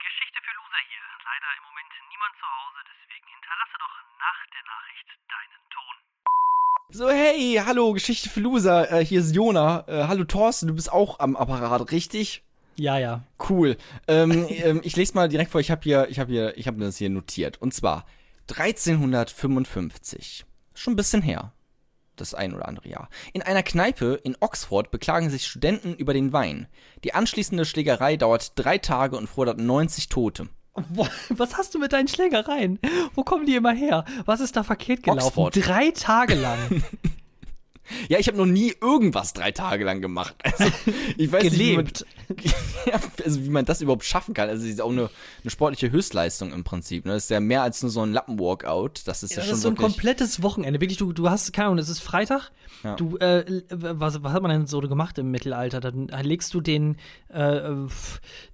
Geschichte 0.00 0.40
für 0.42 0.54
Loser 0.58 0.82
hier. 0.88 1.04
Leider 1.22 1.50
im 1.58 1.64
Moment 1.70 1.92
niemand 2.10 2.34
zu 2.40 2.44
Hause, 2.44 2.80
deswegen 2.90 3.26
hinterlasse 3.30 3.76
doch 3.78 3.94
nach 4.18 4.40
der 4.50 4.64
Nachricht 4.66 5.08
deinen 5.30 5.62
Ton. 5.70 5.94
So, 6.90 7.08
hey, 7.08 7.62
hallo, 7.64 7.92
Geschichte 7.92 8.28
für 8.28 8.40
Loser, 8.40 8.90
äh, 8.90 9.04
hier 9.04 9.20
ist 9.20 9.32
Jona. 9.32 9.84
Äh, 9.86 10.08
hallo 10.08 10.24
Thorsten, 10.24 10.66
du 10.66 10.74
bist 10.74 10.92
auch 10.92 11.20
am 11.20 11.36
Apparat, 11.36 11.92
richtig? 11.92 12.43
Ja, 12.76 12.98
ja. 12.98 13.22
Cool. 13.48 13.76
ähm, 14.08 14.46
ähm, 14.48 14.80
ich 14.82 14.96
lese 14.96 15.14
mal 15.14 15.28
direkt 15.28 15.50
vor, 15.50 15.60
ich 15.60 15.70
habe 15.70 15.82
hier, 15.82 16.08
ich 16.08 16.18
habe 16.18 16.32
hier, 16.32 16.56
ich 16.56 16.66
habe 16.66 16.78
das 16.80 16.96
hier 16.96 17.10
notiert. 17.10 17.60
Und 17.60 17.74
zwar 17.74 18.04
1355. 18.48 20.44
Schon 20.74 20.92
ein 20.94 20.96
bisschen 20.96 21.22
her. 21.22 21.52
Das 22.16 22.34
ein 22.34 22.54
oder 22.54 22.68
andere 22.68 22.88
Jahr. 22.88 23.08
In 23.32 23.42
einer 23.42 23.62
Kneipe 23.64 24.20
in 24.22 24.36
Oxford 24.38 24.90
beklagen 24.92 25.30
sich 25.30 25.46
Studenten 25.46 25.94
über 25.94 26.14
den 26.14 26.32
Wein. 26.32 26.68
Die 27.02 27.12
anschließende 27.12 27.64
Schlägerei 27.64 28.16
dauert 28.16 28.52
drei 28.54 28.78
Tage 28.78 29.16
und 29.16 29.28
fordert 29.28 29.58
90 29.58 30.08
Tote. 30.08 30.48
Was 31.28 31.56
hast 31.56 31.74
du 31.74 31.78
mit 31.78 31.92
deinen 31.92 32.08
Schlägereien? 32.08 32.78
Wo 33.14 33.22
kommen 33.22 33.46
die 33.46 33.54
immer 33.54 33.72
her? 33.72 34.04
Was 34.24 34.40
ist 34.40 34.56
da 34.56 34.64
verkehrt 34.64 35.02
gelaufen? 35.02 35.26
Oxford. 35.26 35.66
Drei 35.66 35.90
Tage 35.90 36.34
lang. 36.34 36.82
Ja, 38.08 38.18
ich 38.18 38.26
habe 38.28 38.36
noch 38.38 38.46
nie 38.46 38.72
irgendwas 38.80 39.32
drei 39.32 39.50
Tage 39.52 39.84
lang 39.84 40.00
gemacht. 40.00 40.34
Also, 40.42 40.64
ich 41.16 41.30
weiß 41.30 41.42
Gelebt. 41.42 42.04
nicht, 42.28 42.44
wie 42.44 42.48
man, 42.48 42.54
ja, 42.92 43.00
also 43.24 43.44
wie 43.44 43.50
man 43.50 43.64
das 43.64 43.80
überhaupt 43.80 44.04
schaffen 44.04 44.34
kann. 44.34 44.48
Also, 44.48 44.64
es 44.64 44.70
ist 44.70 44.80
auch 44.80 44.90
eine, 44.90 45.10
eine 45.42 45.50
sportliche 45.50 45.90
Höchstleistung 45.90 46.52
im 46.52 46.64
Prinzip. 46.64 47.04
Ne? 47.04 47.12
Das 47.12 47.24
ist 47.24 47.30
ja 47.30 47.40
mehr 47.40 47.62
als 47.62 47.82
nur 47.82 47.90
so 47.90 48.00
ein 48.02 48.12
Lappenworkout. 48.12 48.90
Das 49.06 49.22
ist 49.22 49.32
ja, 49.32 49.36
das 49.38 49.46
schon 49.46 49.54
ist 49.56 49.62
so 49.62 49.68
ein 49.68 49.76
komplettes 49.76 50.42
Wochenende. 50.42 50.80
Wirklich, 50.80 50.98
du, 50.98 51.12
du 51.12 51.28
hast, 51.30 51.52
keine 51.52 51.66
Ahnung, 51.68 51.78
es 51.78 51.88
ist 51.88 52.00
Freitag. 52.00 52.50
Ja. 52.82 52.96
Du, 52.96 53.16
äh, 53.18 53.62
was, 53.70 54.22
was 54.22 54.32
hat 54.32 54.42
man 54.42 54.50
denn 54.50 54.66
so 54.66 54.80
gemacht 54.80 55.18
im 55.18 55.30
Mittelalter? 55.30 55.80
Dann 55.80 56.08
legst 56.22 56.52
du 56.54 56.60
den, 56.60 56.96
äh, 57.28 57.60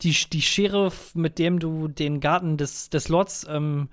die, 0.03 0.15
die 0.33 0.43
Schere, 0.43 0.93
mit 1.15 1.39
dem 1.39 1.59
du 1.59 1.89
den 1.89 2.21
Garten 2.21 2.57
des, 2.57 2.91
des 2.91 3.09
Lords 3.09 3.47
ähm, 3.49 3.89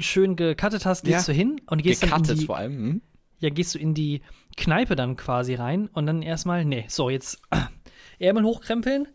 schön 0.00 0.36
gecuttet 0.36 0.86
hast, 0.86 1.06
legst 1.06 1.26
Ja. 1.28 1.32
du 1.32 1.38
hin 1.38 1.60
und 1.66 1.82
gehst 1.82 2.02
dann 2.04 2.24
in 2.24 2.38
die, 2.38 2.46
vor 2.46 2.56
allem. 2.56 2.72
Hm? 2.76 3.02
Ja, 3.42 3.50
gehst 3.50 3.74
du 3.74 3.78
in 3.78 3.92
die 3.92 4.22
Kneipe 4.56 4.96
dann 4.96 5.16
quasi 5.16 5.54
rein 5.54 5.88
und 5.92 6.06
dann 6.06 6.22
erstmal, 6.22 6.64
nee, 6.64 6.84
so, 6.88 7.10
jetzt 7.10 7.42
Ärmel 8.18 8.44
hochkrempeln. 8.44 9.08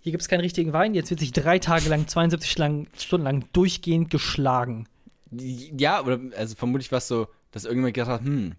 Hier 0.00 0.12
gibt 0.12 0.22
es 0.22 0.28
keinen 0.28 0.40
richtigen 0.40 0.72
Wein. 0.72 0.94
Jetzt 0.94 1.10
wird 1.10 1.20
sich 1.20 1.32
drei 1.32 1.58
Tage 1.58 1.88
lang, 1.88 2.08
72 2.08 2.58
lang, 2.58 2.86
Stunden 2.96 3.24
lang 3.24 3.44
durchgehend 3.52 4.10
geschlagen. 4.10 4.88
Ja, 5.30 6.02
oder 6.02 6.18
also 6.36 6.54
vermutlich 6.56 6.90
war 6.90 6.98
es 6.98 7.08
so, 7.08 7.28
dass 7.50 7.64
irgendjemand 7.64 7.94
gedacht 7.94 8.10
hat, 8.10 8.20
hm, 8.22 8.54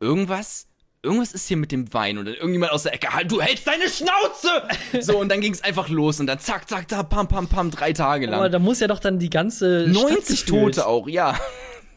irgendwas, 0.00 0.68
irgendwas 1.02 1.32
ist 1.32 1.48
hier 1.48 1.56
mit 1.56 1.72
dem 1.72 1.92
Wein. 1.92 2.18
Und 2.18 2.26
dann 2.26 2.34
irgendjemand 2.34 2.72
aus 2.72 2.84
der 2.84 2.94
Ecke, 2.94 3.12
halt, 3.12 3.30
du 3.30 3.40
hältst 3.40 3.66
deine 3.66 3.88
Schnauze! 3.88 4.68
so, 5.00 5.18
und 5.18 5.30
dann 5.30 5.40
ging 5.40 5.52
es 5.52 5.62
einfach 5.62 5.88
los 5.88 6.20
und 6.20 6.26
dann 6.26 6.38
zack, 6.38 6.68
zack, 6.68 6.88
zack, 6.88 7.08
pam, 7.08 7.28
pam, 7.28 7.48
pam, 7.48 7.70
drei 7.70 7.92
Tage 7.92 8.28
Aber 8.28 8.42
lang. 8.42 8.52
da 8.52 8.58
muss 8.58 8.80
ja 8.80 8.86
doch 8.86 9.00
dann 9.00 9.18
die 9.18 9.30
ganze 9.30 9.86
90 9.88 10.38
Stadt 10.38 10.46
gefühlt 10.46 10.74
Tote 10.76 10.86
auch, 10.86 11.08
ja. 11.08 11.38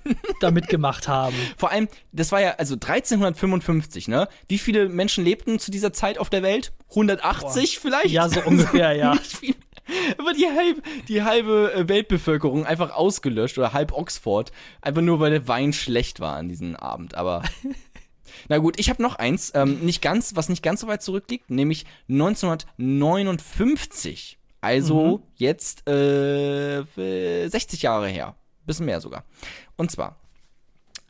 da 0.39 0.51
mitgemacht 0.51 1.08
haben. 1.08 1.36
Vor 1.58 1.72
allem, 1.72 1.88
das 2.12 2.32
war 2.32 2.41
ja, 2.41 2.51
also 2.51 2.76
1355, 2.76 4.08
ne? 4.08 4.28
Wie 4.47 4.58
viele 4.58 4.89
Menschen 4.89 5.24
lebten 5.24 5.60
zu 5.60 5.72
dieser 5.72 5.93
Zeit 5.93 6.18
auf 6.18 6.30
der 6.30 6.43
Welt? 6.43 6.74
180 6.89 7.80
vielleicht? 7.80 8.12
Ja, 8.12 8.30
so 8.30 8.41
ungefähr, 8.41 8.93
ja. 8.93 9.18
Aber 10.18 10.34
die 10.34 10.47
halbe, 10.47 10.82
die 11.08 11.22
halbe 11.24 11.72
äh, 11.74 11.88
Weltbevölkerung 11.88 12.66
einfach 12.66 12.95
ausgelöscht 12.95 13.60
oder 13.60 13.72
halb 13.74 13.93
Oxford, 13.93 14.51
einfach 14.82 15.03
nur 15.03 15.20
weil 15.20 15.30
der 15.32 15.47
Wein 15.47 15.74
schlecht 15.74 16.20
war 16.20 16.38
an 16.38 16.49
diesem 16.49 16.76
Abend. 16.76 17.14
Aber 17.16 17.43
na 18.49 18.58
gut, 18.58 18.80
ich 18.80 18.89
habe 18.89 19.03
noch 19.03 19.18
eins, 19.18 19.51
ähm, 19.53 19.82
nicht 19.82 20.01
ganz, 20.01 20.36
was 20.36 20.49
nicht 20.49 20.64
ganz 20.64 20.82
so 20.82 20.88
weit 20.88 21.03
zurückliegt, 21.03 21.51
nämlich 21.51 21.86
1959. 22.10 24.39
Also 24.62 25.22
jetzt 25.36 25.88
äh, 25.88 26.80
äh, 26.80 27.47
60 27.47 27.84
Jahre 27.84 28.08
her, 28.08 28.36
bisschen 28.66 28.86
mehr 28.86 29.01
sogar. 29.01 29.24
Und 29.76 29.91
zwar 29.91 30.20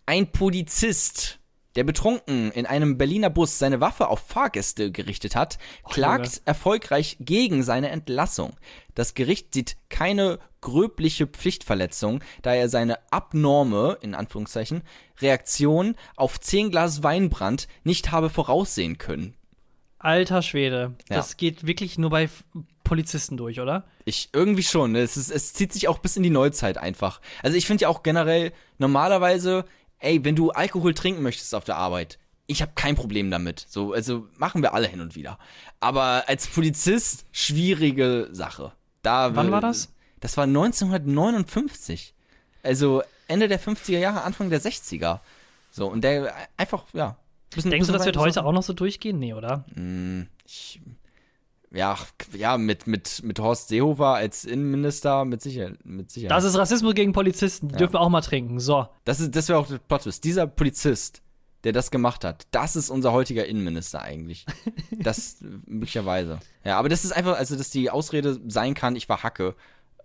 ein 0.06 0.32
Polizist 0.32 1.40
der 1.76 1.84
betrunken 1.84 2.52
in 2.52 2.66
einem 2.66 2.98
Berliner 2.98 3.30
Bus 3.30 3.60
seine 3.60 3.82
Waffe 3.82 4.08
auf 4.08 4.20
Fahrgäste 4.20 4.92
gerichtet 4.92 5.36
hat, 5.36 5.58
klagt 5.84 6.42
erfolgreich 6.46 7.18
gegen 7.20 7.64
seine 7.64 7.90
Entlassung. 7.90 8.56
Das 8.94 9.14
Gericht 9.14 9.54
sieht 9.54 9.76
keine 9.90 10.40
gröbliche 10.62 11.28
Pflichtverletzung, 11.28 12.24
da 12.42 12.54
er 12.54 12.70
seine 12.70 12.98
abnorme, 13.12 13.98
in 14.02 14.16
Anführungszeichen, 14.16 14.84
Reaktion 15.20 15.96
auf 16.16 16.40
10 16.40 16.72
Glas 16.72 17.04
Weinbrand 17.04 17.68
nicht 17.84 18.12
habe 18.12 18.30
voraussehen 18.30 18.98
können. 18.98 19.36
Alter 20.00 20.42
Schwede. 20.42 20.96
Ja. 21.10 21.18
Das 21.18 21.36
geht 21.36 21.68
wirklich 21.68 21.98
nur 21.98 22.10
bei 22.10 22.30
Polizisten 22.86 23.36
durch, 23.36 23.60
oder? 23.60 23.84
Ich 24.06 24.30
irgendwie 24.32 24.64
schon. 24.64 24.94
Ne? 24.94 25.00
Es, 25.00 25.18
ist, 25.18 25.30
es 25.30 25.52
zieht 25.52 25.74
sich 25.74 25.90
auch 25.90 26.00
bis 26.00 26.16
in 26.16 26.24
die 26.24 26.30
Neuzeit 26.30 26.78
einfach. 26.78 27.20
Also 27.44 27.58
ich 27.58 27.68
finde 27.68 27.82
ja 27.82 27.90
auch 27.90 28.02
generell 28.02 28.54
normalerweise, 28.78 29.66
ey, 30.00 30.24
wenn 30.24 30.38
du 30.38 30.52
Alkohol 30.52 30.94
trinken 30.94 31.22
möchtest 31.22 31.54
auf 31.54 31.66
der 31.66 31.76
Arbeit, 31.76 32.18
ich 32.48 32.62
habe 32.62 32.72
kein 32.76 32.96
Problem 32.96 33.30
damit. 33.32 33.66
So, 33.68 33.92
also 33.92 34.28
machen 34.38 34.62
wir 34.62 34.74
alle 34.74 34.88
hin 34.88 35.02
und 35.02 35.16
wieder. 35.16 35.38
Aber 35.80 36.24
als 36.28 36.48
Polizist 36.48 37.26
schwierige 37.32 38.30
Sache. 38.32 38.72
Da 39.02 39.36
Wann 39.36 39.52
war 39.52 39.62
das? 39.62 39.94
Das 40.20 40.38
war 40.38 40.46
1959. 40.46 42.14
Also 42.64 43.04
Ende 43.28 43.48
der 43.48 43.60
50er 43.60 44.00
Jahre, 44.00 44.24
Anfang 44.24 44.50
der 44.50 44.62
60er. 44.62 45.20
So 45.72 45.88
und 45.88 46.04
der 46.04 46.34
einfach 46.58 46.86
ja. 46.94 47.18
Bisschen, 47.54 47.72
Denkst 47.72 47.88
du, 47.88 47.94
bisschen 47.94 48.00
das 48.00 48.06
wird 48.06 48.18
heute 48.18 48.44
auch 48.44 48.52
noch 48.52 48.64
so 48.64 48.74
durchgehen? 48.74 49.20
Nee, 49.20 49.34
oder? 49.34 49.66
ich, 50.46 50.82
ja, 51.76 51.98
ja, 52.34 52.58
mit, 52.58 52.88
mit, 52.88 53.22
mit 53.24 53.40
Horst 53.40 53.68
Seehofer 53.68 54.16
als 54.16 54.46
Innenminister 54.46 55.26
mit 55.26 55.42
Sicherheit. 55.42 55.78
Mit 55.84 56.10
Sicherheit. 56.10 56.32
Das 56.36 56.44
ist 56.44 56.58
Rassismus 56.58 56.96
gegen 56.96 57.12
Polizisten. 57.12 57.68
Die 57.68 57.76
dürfen 57.76 57.98
auch 57.98 58.10
mal 58.10 58.22
trinken. 58.22 58.60
So. 58.60 58.88
Das, 59.04 59.20
ist, 59.20 59.36
das 59.36 59.50
wäre 59.50 59.60
auch 59.60 59.68
der 59.68 59.80
Plot 59.80 60.04
Twist. 60.04 60.24
Dieser 60.24 60.48
Polizist, 60.48 61.22
der 61.66 61.74
das 61.74 61.92
gemacht 61.92 62.24
hat, 62.24 62.48
das 62.52 62.76
ist 62.76 62.90
unser 62.90 63.12
heutiger 63.12 63.46
Innenminister 63.46 64.02
eigentlich. 64.02 64.46
Das 64.98 65.38
möglicherweise. 65.68 66.40
Ja, 66.64 66.80
aber 66.80 66.90
das 66.90 67.06
ist 67.06 67.12
einfach, 67.12 67.38
also 67.38 67.56
dass 67.56 67.70
die 67.70 67.92
Ausrede 67.92 68.40
sein 68.48 68.74
kann, 68.74 68.96
ich 68.96 69.08
war 69.08 69.22
Hacke, 69.22 69.54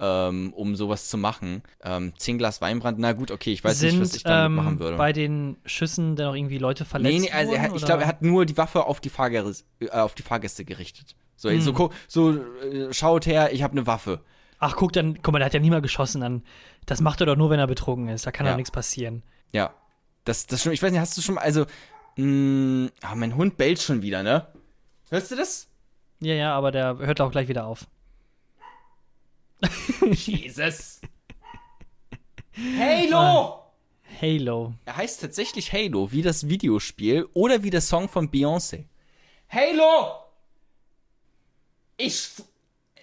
ähm, 0.01 0.53
um 0.55 0.75
sowas 0.77 1.09
zu 1.09 1.16
machen. 1.16 1.62
Ähm, 1.83 2.12
zehn 2.18 2.39
Glas 2.39 2.61
Weinbrand, 2.61 2.99
na 2.99 3.12
gut, 3.12 3.31
okay, 3.31 3.53
ich 3.53 3.62
weiß 3.62 3.79
Sind 3.79 3.93
nicht, 3.93 4.01
was 4.01 4.16
ich 4.16 4.23
damit 4.25 4.47
ähm, 4.47 4.55
machen 4.57 4.79
würde. 4.79 4.97
bei 4.97 5.12
den 5.12 5.57
Schüssen 5.64 6.16
denn 6.16 6.27
auch 6.27 6.35
irgendwie 6.35 6.59
Leute 6.59 6.85
verletzt 6.85 7.14
Nee, 7.14 7.21
nee, 7.21 7.31
also 7.31 7.53
er, 7.53 7.62
wurden, 7.62 7.77
ich 7.77 7.85
glaube, 7.85 8.03
er 8.03 8.09
hat 8.09 8.21
nur 8.21 8.45
die 8.45 8.57
Waffe 8.57 8.85
auf 8.85 9.01
die, 9.01 9.11
Fahrgäste, 9.11 9.64
äh, 9.81 9.91
auf 9.91 10.14
die 10.14 10.23
Fahrgäste 10.23 10.64
gerichtet. 10.64 11.14
So, 11.41 11.49
Hm. 11.49 11.61
so, 11.62 11.72
gu- 11.72 11.88
so 12.07 12.32
äh, 12.36 12.93
schaut 12.93 13.24
her, 13.24 13.51
ich 13.55 13.62
habe 13.62 13.72
eine 13.72 13.86
Waffe. 13.86 14.20
Ach, 14.59 14.76
guck, 14.76 14.93
dann, 14.93 15.22
guck 15.22 15.32
mal, 15.32 15.38
der 15.38 15.47
hat 15.47 15.55
ja 15.55 15.61
nie 15.61 15.70
mal 15.70 15.80
geschossen. 15.80 16.20
Dann, 16.20 16.43
das 16.84 17.01
macht 17.01 17.20
er 17.20 17.26
doch 17.26 17.36
nur, 17.36 17.49
wenn 17.49 17.59
er 17.59 17.66
betrunken 17.66 18.09
ist. 18.09 18.26
Da 18.26 18.30
kann 18.30 18.45
Ja. 18.45 18.53
doch 18.53 18.57
nichts 18.59 18.70
passieren. 18.70 19.22
Ja. 19.53 19.72
Das, 20.24 20.47
das 20.47 20.61
stimmt. 20.61 20.74
Ich 20.74 20.82
weiß 20.82 20.91
nicht, 20.93 21.01
hast 21.01 21.16
du 21.16 21.22
schon 21.22 21.36
mal, 21.36 21.41
also, 21.41 21.64
mh, 22.16 22.91
ah, 23.01 23.14
mein 23.14 23.36
Hund 23.36 23.57
bellt 23.57 23.80
schon 23.80 24.03
wieder, 24.03 24.22
ne? 24.22 24.47
Hörst 25.09 25.30
du 25.30 25.36
das? 25.36 25.66
Ja, 26.20 26.34
ja, 26.34 26.55
aber 26.55 26.72
der 26.72 26.99
hört 26.99 27.22
auch 27.22 27.30
gleich 27.30 27.49
wieder 27.49 27.64
auf. 27.66 27.86
Jesus. 30.03 31.01
Halo! 32.78 33.62
Halo. 34.20 34.74
Er 34.84 34.97
heißt 34.99 35.22
tatsächlich 35.22 35.72
Halo, 35.72 36.12
wie 36.12 36.20
das 36.20 36.49
Videospiel 36.51 37.26
oder 37.32 37.62
wie 37.62 37.70
der 37.70 37.80
Song 37.80 38.09
von 38.11 38.30
Beyoncé. 38.30 38.84
Halo! 39.49 40.16
Ich, 42.03 42.30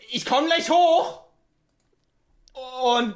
ich 0.09 0.25
komm 0.25 0.47
gleich 0.47 0.71
hoch! 0.71 1.21
Und 2.83 3.13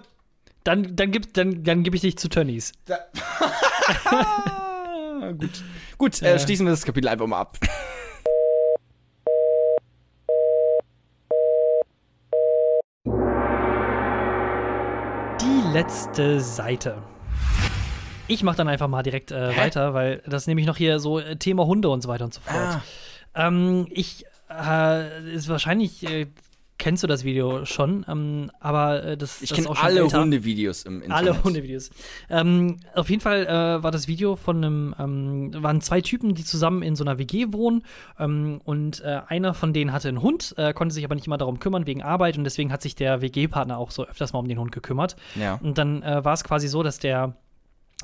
Dann, 0.64 0.96
dann, 0.96 1.12
gib, 1.12 1.34
dann, 1.34 1.64
dann 1.64 1.82
gebe 1.82 1.96
ich 1.96 2.04
dich 2.04 2.20
zu 2.20 2.30
Tönnies. 2.30 2.74
Gut. 5.40 5.64
Gut, 5.98 6.22
äh, 6.22 6.38
schließen 6.38 6.68
wir 6.68 6.72
das 6.72 6.86
Kapitel 6.86 7.08
einfach 7.08 7.26
mal 7.26 7.40
ab. 7.40 7.58
Die 15.42 15.74
letzte 15.74 16.40
Seite. 16.42 17.02
Ich 18.28 18.44
mache 18.44 18.58
dann 18.58 18.68
einfach 18.68 18.88
mal 18.88 19.02
direkt 19.02 19.32
äh, 19.32 19.58
weiter, 19.58 19.96
weil 19.96 20.22
das 20.28 20.46
nämlich 20.46 20.68
noch 20.68 20.78
hier 20.78 21.00
so 21.00 21.18
äh, 21.20 21.38
Thema 21.38 21.66
Hunde 21.66 21.90
und 21.90 22.02
so 22.02 22.10
weiter 22.10 22.26
und 22.26 22.36
so 22.36 22.42
fort. 22.42 22.56
Ah. 22.56 22.82
Ähm, 23.34 23.88
ich 23.90 24.26
äh, 24.52 25.34
ist 25.34 25.50
wahrscheinlich 25.50 26.04
äh, 26.04 26.28
kennst 26.82 27.04
du 27.04 27.08
das 27.08 27.24
Video 27.24 27.64
schon, 27.66 28.04
ähm, 28.10 28.50
aber 28.60 29.04
äh, 29.04 29.18
das, 29.18 29.44
Ich 29.44 29.54
kenne 29.54 29.70
alle. 29.80 30.12
Hundevideos 30.12 30.84
im 30.84 31.04
Internet. 31.04 31.16
Alle 31.16 31.44
Hundevideos. 31.44 31.92
Ähm, 32.28 32.78
auf 32.96 33.08
jeden 33.10 33.22
Fall 33.22 33.46
äh, 33.46 33.84
war 33.84 33.92
das 33.92 34.08
Video 34.08 34.36
von 34.36 34.58
einem, 34.58 34.96
ähm, 34.98 35.52
waren 35.64 35.80
zwei 35.82 36.02
Typen, 36.02 36.34
die 36.34 36.44
zusammen 36.44 36.82
in 36.82 36.96
so 36.96 37.04
einer 37.04 37.20
WG 37.20 37.54
wohnen 37.54 37.84
ähm, 38.18 38.62
und 38.64 39.02
äh, 39.02 39.22
einer 39.28 39.54
von 39.54 39.74
denen 39.74 39.94
hatte 39.94 40.10
einen 40.10 40.24
Hund, 40.24 40.56
äh, 40.58 40.74
konnte 40.74 40.96
sich 40.96 41.06
aber 41.06 41.14
nicht 41.14 41.28
immer 41.28 41.38
darum 41.38 41.60
kümmern 41.60 41.86
wegen 41.86 42.02
Arbeit 42.02 42.40
und 42.40 42.46
deswegen 42.46 42.72
hat 42.72 42.82
sich 42.82 42.96
der 42.96 43.22
WG-Partner 43.22 43.78
auch 43.78 43.92
so 43.92 44.08
öfters 44.08 44.34
mal 44.34 44.40
um 44.40 44.48
den 44.48 44.58
Hund 44.58 44.72
gekümmert. 44.72 45.16
Ja. 45.40 45.60
Und 45.62 45.78
dann 45.78 46.02
äh, 46.02 46.26
war 46.26 46.34
es 46.34 46.44
quasi 46.44 46.68
so, 46.68 46.82
dass 46.82 46.98
der 46.98 47.36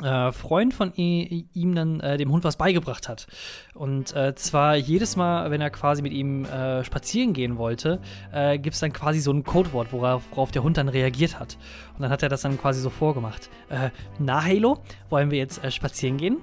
äh, 0.01 0.31
Freund 0.31 0.73
von 0.73 0.93
ihm 0.93 1.75
dann 1.75 1.99
äh, 1.99 2.17
dem 2.17 2.31
Hund 2.31 2.43
was 2.43 2.57
beigebracht 2.57 3.09
hat. 3.09 3.27
Und 3.73 4.15
äh, 4.15 4.35
zwar 4.35 4.75
jedes 4.75 5.15
Mal, 5.15 5.49
wenn 5.51 5.61
er 5.61 5.69
quasi 5.69 6.01
mit 6.01 6.13
ihm 6.13 6.45
äh, 6.45 6.83
spazieren 6.83 7.33
gehen 7.33 7.57
wollte, 7.57 7.99
äh, 8.31 8.59
gibt 8.59 8.75
es 8.75 8.79
dann 8.79 8.93
quasi 8.93 9.19
so 9.19 9.31
ein 9.31 9.43
Codewort, 9.43 9.91
worauf, 9.91 10.23
worauf 10.31 10.51
der 10.51 10.63
Hund 10.63 10.77
dann 10.77 10.89
reagiert 10.89 11.39
hat. 11.39 11.57
Und 11.95 12.01
dann 12.01 12.11
hat 12.11 12.23
er 12.23 12.29
das 12.29 12.41
dann 12.41 12.59
quasi 12.59 12.81
so 12.81 12.89
vorgemacht. 12.89 13.49
Äh, 13.69 13.89
na, 14.19 14.43
Halo, 14.43 14.79
wollen 15.09 15.31
wir 15.31 15.39
jetzt 15.39 15.63
äh, 15.63 15.71
spazieren 15.71 16.17
gehen? 16.17 16.37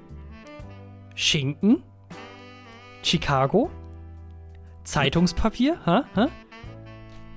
Schinken? 1.15 1.83
Chicago? 3.03 3.71
Zeitungspapier? 4.83 5.79
Hä? 5.85 6.01
Hä? 6.15 6.27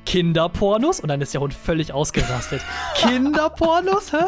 Kinderpornos? 0.05 1.01
Und 1.01 1.09
dann 1.09 1.21
ist 1.21 1.33
der 1.33 1.41
Hund 1.41 1.53
völlig 1.53 1.91
ausgerastet. 1.93 2.61
Kinderpornos? 2.95 4.13
Hä? 4.13 4.23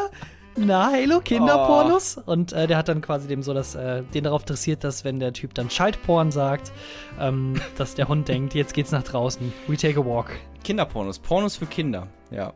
Na, 0.66 0.91
Halo, 0.91 1.22
Kinderpornos? 1.22 2.18
Und 2.26 2.53
äh, 2.53 2.68
der 2.68 2.78
hat 2.78 2.89
dann 2.89 3.01
quasi 3.01 3.28
dem 3.28 3.43
so 3.43 3.53
das, 3.53 3.76
äh, 3.76 4.03
den 4.03 4.26
darauf 4.26 4.41
interessiert, 4.41 4.84
dass 4.84 5.03
wenn 5.05 5.20
der 5.20 5.34
Typ 5.34 5.53
dann 5.53 5.70
Schaltporn 5.70 6.32
sagt, 6.32 6.72
ähm, 7.20 7.55
dass 7.78 7.95
der 7.95 8.07
Hund 8.07 8.28
denkt, 8.28 8.53
jetzt 8.53 8.74
geht's 8.74 8.91
nach 8.91 9.03
draußen. 9.03 9.53
We 9.68 9.78
take 9.78 9.99
a 9.99 10.05
walk. 10.05 10.32
Kinderpornos. 10.64 11.20
Pornos 11.20 11.55
für 11.55 11.66
Kinder. 11.66 12.07
Ja. 12.32 12.53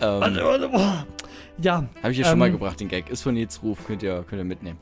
Ähm, 0.00 0.22
Ja. 1.60 1.84
Habe 2.02 2.12
ich 2.12 2.18
ja 2.18 2.24
schon 2.24 2.34
ähm, 2.34 2.38
mal 2.38 2.50
gebracht, 2.52 2.78
den 2.78 2.88
Gag. 2.88 3.10
Ist 3.10 3.22
von 3.22 3.34
Nils 3.34 3.62
Ruf, 3.62 3.84
könnt 3.86 4.02
ihr, 4.02 4.24
könnt 4.28 4.40
ihr 4.40 4.44
mitnehmen. 4.44 4.78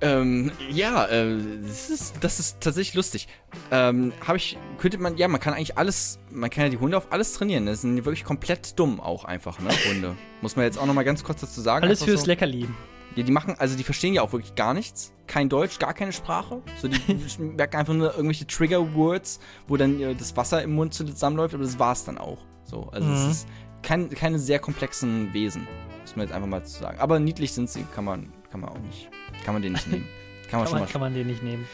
Ähm, 0.00 0.52
ja, 0.70 1.06
äh, 1.06 1.36
das 1.66 1.90
ist, 1.90 2.14
das 2.20 2.38
ist 2.38 2.60
tatsächlich 2.60 2.94
lustig. 2.94 3.26
Ähm, 3.70 4.12
habe 4.24 4.36
ich, 4.36 4.56
könnte 4.78 4.98
man, 4.98 5.16
ja, 5.16 5.26
man 5.28 5.40
kann 5.40 5.54
eigentlich 5.54 5.76
alles, 5.76 6.20
man 6.30 6.50
kann 6.50 6.64
ja 6.64 6.70
die 6.70 6.78
Hunde 6.78 6.96
auf 6.96 7.10
alles 7.10 7.32
trainieren. 7.32 7.66
Das 7.66 7.80
sind 7.80 7.96
wirklich 8.04 8.24
komplett 8.24 8.78
dumm 8.78 9.00
auch 9.00 9.24
einfach, 9.24 9.58
ne, 9.58 9.70
Hunde. 9.88 10.14
Muss 10.40 10.54
man 10.54 10.64
jetzt 10.64 10.78
auch 10.78 10.86
noch 10.86 10.94
mal 10.94 11.02
ganz 11.04 11.24
kurz 11.24 11.40
dazu 11.40 11.60
sagen. 11.60 11.84
Alles 11.84 12.04
fürs 12.04 12.20
so. 12.20 12.26
Leckerli. 12.26 12.68
Ja, 13.16 13.24
die 13.24 13.32
machen, 13.32 13.56
also 13.58 13.76
die 13.76 13.82
verstehen 13.82 14.14
ja 14.14 14.22
auch 14.22 14.32
wirklich 14.32 14.54
gar 14.54 14.74
nichts. 14.74 15.12
Kein 15.26 15.48
Deutsch, 15.48 15.80
gar 15.80 15.94
keine 15.94 16.12
Sprache. 16.12 16.62
So, 16.80 16.86
die 16.86 17.00
merken 17.42 17.76
einfach 17.76 17.94
nur 17.94 18.10
irgendwelche 18.14 18.46
Trigger-Words, 18.46 19.40
wo 19.66 19.76
dann 19.76 20.00
äh, 20.00 20.14
das 20.14 20.36
Wasser 20.36 20.62
im 20.62 20.74
Mund 20.74 20.94
zusammenläuft, 20.94 21.54
aber 21.54 21.64
das 21.64 21.78
war's 21.80 22.04
dann 22.04 22.18
auch. 22.18 22.38
So, 22.64 22.88
also 22.92 23.10
es 23.10 23.24
Mhm. 23.24 23.30
ist 23.30 23.48
kein, 23.82 24.10
keine 24.10 24.38
sehr 24.38 24.60
komplexen 24.60 25.32
Wesen. 25.32 25.66
Muss 26.02 26.14
man 26.14 26.26
jetzt 26.26 26.34
einfach 26.34 26.48
mal 26.48 26.64
zu 26.64 26.78
sagen. 26.78 27.00
Aber 27.00 27.18
niedlich 27.18 27.52
sind 27.52 27.68
sie, 27.68 27.84
kann 27.94 28.04
man, 28.04 28.32
kann 28.52 28.60
man 28.60 28.70
auch 28.70 28.78
nicht. 28.78 29.10
Kann 29.44 29.54
man 29.54 29.62
den 29.62 29.72
nicht 29.72 29.86
nehmen. 29.88 30.08
Kann 30.50 30.60
man 30.60 30.64
Kann 30.64 30.66
schon 30.66 30.78
man, 30.78 30.86
mal 30.88 30.92
kann 30.92 31.00
man 31.02 31.14
den 31.14 31.26
nicht 31.26 31.42
nehmen. 31.42 31.66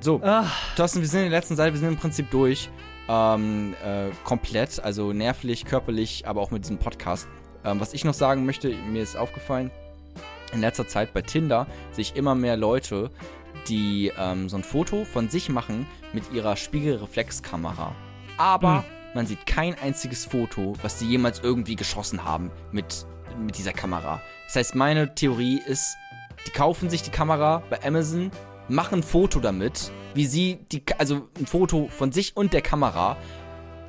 So, 0.00 0.20
Ah, 0.22 0.46
Thorsten, 0.76 1.00
wir 1.00 1.08
sind 1.08 1.20
in 1.24 1.30
der 1.30 1.38
letzten 1.38 1.54
Seite, 1.56 1.72
wir 1.74 1.78
sind 1.80 1.88
im 1.90 1.96
Prinzip 1.96 2.30
durch. 2.30 2.70
Ähm, 3.08 3.74
äh, 3.84 4.10
komplett, 4.24 4.80
also 4.80 5.12
nervlich, 5.12 5.64
körperlich, 5.64 6.26
aber 6.26 6.40
auch 6.40 6.50
mit 6.50 6.64
diesem 6.64 6.78
Podcast. 6.78 7.28
Ähm, 7.64 7.80
was 7.80 7.94
ich 7.94 8.04
noch 8.04 8.14
sagen 8.14 8.44
möchte, 8.46 8.68
mir 8.68 9.02
ist 9.02 9.16
aufgefallen, 9.16 9.70
in 10.52 10.60
letzter 10.60 10.86
Zeit 10.88 11.12
bei 11.14 11.22
Tinder 11.22 11.66
sehe 11.92 12.02
ich 12.02 12.16
immer 12.16 12.34
mehr 12.34 12.56
Leute, 12.56 13.10
die 13.68 14.12
ähm, 14.18 14.48
so 14.48 14.56
ein 14.56 14.62
Foto 14.64 15.04
von 15.04 15.28
sich 15.28 15.48
machen 15.48 15.86
mit 16.12 16.32
ihrer 16.32 16.56
Spiegelreflexkamera. 16.56 17.94
Aber 18.38 18.78
Hm. 18.78 18.84
man 19.14 19.26
sieht 19.26 19.46
kein 19.46 19.74
einziges 19.78 20.24
Foto, 20.24 20.74
was 20.82 20.98
sie 20.98 21.06
jemals 21.06 21.40
irgendwie 21.40 21.76
geschossen 21.76 22.24
haben 22.24 22.50
mit, 22.72 23.06
mit 23.38 23.56
dieser 23.58 23.72
Kamera. 23.72 24.20
Das 24.46 24.56
heißt, 24.56 24.74
meine 24.74 25.14
Theorie 25.14 25.60
ist, 25.66 25.96
die 26.46 26.50
kaufen 26.50 26.90
sich 26.90 27.02
die 27.02 27.10
Kamera 27.10 27.62
bei 27.70 27.82
Amazon, 27.84 28.30
machen 28.68 29.00
ein 29.00 29.02
Foto 29.02 29.40
damit, 29.40 29.90
wie 30.14 30.26
sie 30.26 30.58
die, 30.72 30.82
also 30.98 31.28
ein 31.38 31.46
Foto 31.46 31.88
von 31.88 32.12
sich 32.12 32.36
und 32.36 32.52
der 32.52 32.62
Kamera 32.62 33.16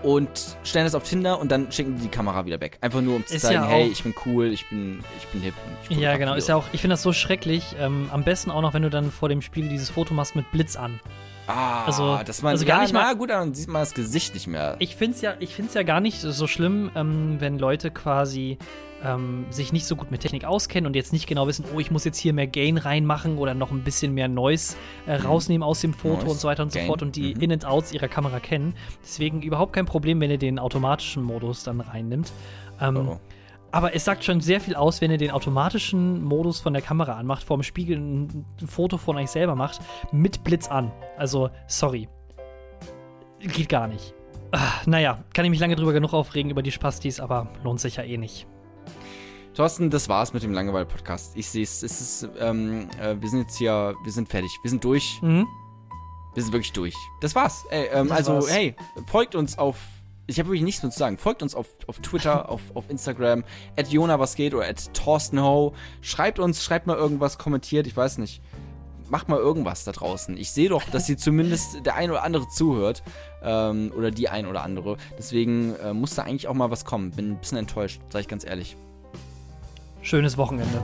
und 0.01 0.57
stellen 0.63 0.85
das 0.85 0.95
auf 0.95 1.03
Tinder 1.03 1.39
und 1.39 1.51
dann 1.51 1.71
schicken 1.71 1.95
die 1.97 2.03
die 2.03 2.07
Kamera 2.07 2.45
wieder 2.45 2.61
weg. 2.61 2.77
Einfach 2.81 3.01
nur 3.01 3.17
um 3.17 3.25
zu 3.25 3.35
Ist 3.35 3.41
zeigen, 3.41 3.55
ja 3.63 3.67
hey, 3.67 3.87
ich 3.87 4.01
bin 4.03 4.13
cool, 4.25 4.45
ich 4.47 4.65
bin, 4.69 4.99
ich 5.17 5.27
bin 5.27 5.41
hip. 5.41 5.53
Und 5.89 5.91
ich 5.91 5.97
ja, 6.01 6.15
genau. 6.15 6.35
Ist 6.35 6.47
ja 6.47 6.55
auch, 6.55 6.63
ich 6.71 6.79
finde 6.81 6.93
das 6.93 7.01
so 7.03 7.11
schrecklich. 7.11 7.75
Ähm, 7.77 8.09
am 8.13 8.23
besten 8.23 8.49
auch 8.51 8.61
noch, 8.61 8.73
wenn 8.73 8.83
du 8.83 8.89
dann 8.89 9.11
vor 9.11 9.27
dem 9.27 9.41
Spiegel 9.41 9.69
dieses 9.69 9.89
Foto 9.89 10.13
machst 10.13 10.35
mit 10.37 10.49
Blitz 10.51 10.77
an. 10.77 11.01
Ah, 11.47 11.83
Also- 11.85 12.17
dass 12.23 12.41
man, 12.41 12.51
also 12.51 12.65
gar 12.65 12.77
ja, 12.77 12.83
nicht 12.83 12.93
mal- 12.93 13.01
na 13.07 13.13
gut, 13.13 13.29
dann 13.31 13.53
sieht 13.53 13.67
man 13.67 13.81
das 13.81 13.93
Gesicht 13.93 14.35
nicht 14.35 14.47
mehr. 14.47 14.75
Ich 14.79 14.95
finde 14.95 15.15
es 15.15 15.21
ja, 15.21 15.33
ich 15.39 15.53
find's 15.53 15.73
ja 15.73 15.83
gar 15.83 15.99
nicht 15.99 16.21
so 16.21 16.47
schlimm, 16.47 16.91
ähm, 16.95 17.35
wenn 17.39 17.59
Leute 17.59 17.91
quasi 17.91 18.57
ähm, 19.03 19.45
sich 19.49 19.73
nicht 19.73 19.85
so 19.85 19.95
gut 19.95 20.11
mit 20.11 20.21
Technik 20.21 20.45
auskennen 20.45 20.87
und 20.87 20.95
jetzt 20.95 21.13
nicht 21.13 21.27
genau 21.27 21.47
wissen, 21.47 21.65
oh, 21.73 21.79
ich 21.79 21.91
muss 21.91 22.05
jetzt 22.05 22.17
hier 22.17 22.33
mehr 22.33 22.47
Gain 22.47 22.77
reinmachen 22.77 23.37
oder 23.37 23.53
noch 23.53 23.71
ein 23.71 23.83
bisschen 23.83 24.13
mehr 24.13 24.27
Noise 24.27 24.75
äh, 25.05 25.15
rausnehmen 25.15 25.63
aus 25.63 25.81
dem 25.81 25.93
Foto 25.93 26.15
Noise, 26.15 26.29
und 26.29 26.39
so 26.39 26.47
weiter 26.47 26.63
und 26.63 26.71
so 26.71 26.79
Gain, 26.79 26.87
fort 26.87 27.01
und 27.01 27.15
die 27.15 27.35
mhm. 27.35 27.41
In- 27.41 27.51
und 27.51 27.65
Outs 27.65 27.91
ihrer 27.91 28.07
Kamera 28.07 28.39
kennen. 28.39 28.73
Deswegen 29.01 29.41
überhaupt 29.41 29.73
kein 29.73 29.85
Problem, 29.85 30.19
wenn 30.19 30.31
ihr 30.31 30.37
den 30.37 30.59
automatischen 30.59 31.23
Modus 31.23 31.63
dann 31.63 31.81
reinnimmt. 31.81 32.31
Ähm, 32.81 32.97
Oh, 32.97 33.11
oh. 33.13 33.19
Aber 33.71 33.93
es 33.93 34.03
sagt 34.03 34.23
schon 34.23 34.41
sehr 34.41 34.59
viel 34.59 34.75
aus, 34.75 34.99
wenn 34.99 35.11
ihr 35.11 35.17
den 35.17 35.31
automatischen 35.31 36.23
Modus 36.23 36.59
von 36.59 36.73
der 36.73 36.81
Kamera 36.81 37.13
anmacht, 37.13 37.43
vorm 37.43 37.61
Spiegel 37.61 37.97
ein 37.97 38.45
Foto 38.65 38.97
von 38.97 39.17
euch 39.17 39.29
selber 39.29 39.55
macht, 39.55 39.79
mit 40.11 40.43
Blitz 40.43 40.67
an. 40.67 40.91
Also, 41.17 41.49
sorry. 41.67 42.09
Geht 43.39 43.69
gar 43.69 43.87
nicht. 43.87 44.15
Ah, 44.51 44.71
naja, 44.87 45.23
kann 45.33 45.45
ich 45.45 45.51
mich 45.51 45.59
lange 45.59 45.75
drüber 45.75 45.93
genug 45.93 46.13
aufregen 46.13 46.49
über 46.49 46.63
die 46.63 46.71
Spastis, 46.71 47.19
aber 47.19 47.47
lohnt 47.63 47.79
sich 47.79 47.97
ja 47.97 48.03
eh 48.03 48.17
nicht. 48.17 48.47
Thorsten, 49.53 49.89
das 49.89 50.07
war's 50.07 50.33
mit 50.33 50.43
dem 50.43 50.53
Langeweile-Podcast. 50.53 51.35
Ich 51.35 51.49
sehe 51.49 51.63
es. 51.63 51.83
Es 51.83 51.99
ist, 52.01 52.29
ähm, 52.39 52.87
äh, 53.01 53.15
wir 53.19 53.29
sind 53.29 53.39
jetzt 53.41 53.57
hier, 53.57 53.95
wir 54.03 54.11
sind 54.11 54.29
fertig. 54.29 54.57
Wir 54.61 54.69
sind 54.69 54.83
durch. 54.83 55.19
Mhm. 55.21 55.47
Wir 56.33 56.43
sind 56.43 56.53
wirklich 56.53 56.71
durch. 56.71 56.95
Das 57.21 57.35
war's. 57.35 57.65
Ey, 57.69 57.87
ähm, 57.91 58.07
Das 58.07 58.19
also, 58.19 58.33
war's. 58.35 58.51
hey, 58.53 58.75
folgt 59.07 59.35
uns 59.35 59.57
auf. 59.57 59.77
Ich 60.27 60.37
habe 60.39 60.49
wirklich 60.49 60.61
nichts 60.61 60.83
mehr 60.83 60.91
zu 60.91 60.99
sagen. 60.99 61.17
Folgt 61.17 61.41
uns 61.41 61.55
auf, 61.55 61.67
auf 61.87 61.99
Twitter, 61.99 62.47
auf, 62.49 62.61
auf 62.75 62.89
Instagram, 62.89 63.43
at 63.75 63.87
Jona 63.89 64.19
was 64.19 64.35
geht 64.35 64.53
oder 64.53 64.67
at 64.67 64.93
Thorsten 64.93 65.41
Ho. 65.41 65.73
Schreibt 66.01 66.39
uns, 66.39 66.63
schreibt 66.63 66.85
mal 66.87 66.95
irgendwas, 66.95 67.37
kommentiert, 67.39 67.87
ich 67.87 67.97
weiß 67.97 68.19
nicht. 68.19 68.41
Macht 69.09 69.27
mal 69.27 69.39
irgendwas 69.39 69.83
da 69.85 69.91
draußen. 69.91 70.37
Ich 70.37 70.51
sehe 70.51 70.69
doch, 70.69 70.83
dass 70.83 71.07
hier 71.07 71.17
zumindest 71.17 71.83
der 71.83 71.95
ein 71.95 72.11
oder 72.11 72.23
andere 72.23 72.47
zuhört. 72.47 73.01
Ähm, 73.43 73.91
oder 73.97 74.11
die 74.11 74.29
ein 74.29 74.45
oder 74.45 74.61
andere. 74.61 74.97
Deswegen 75.17 75.75
äh, 75.77 75.93
muss 75.93 76.13
da 76.13 76.21
eigentlich 76.23 76.47
auch 76.47 76.53
mal 76.53 76.69
was 76.69 76.85
kommen. 76.85 77.09
Bin 77.11 77.31
ein 77.31 77.39
bisschen 77.39 77.57
enttäuscht, 77.57 77.99
sage 78.09 78.21
ich 78.21 78.27
ganz 78.27 78.45
ehrlich 78.45 78.77
schönes 80.01 80.37
Wochenende. 80.37 80.81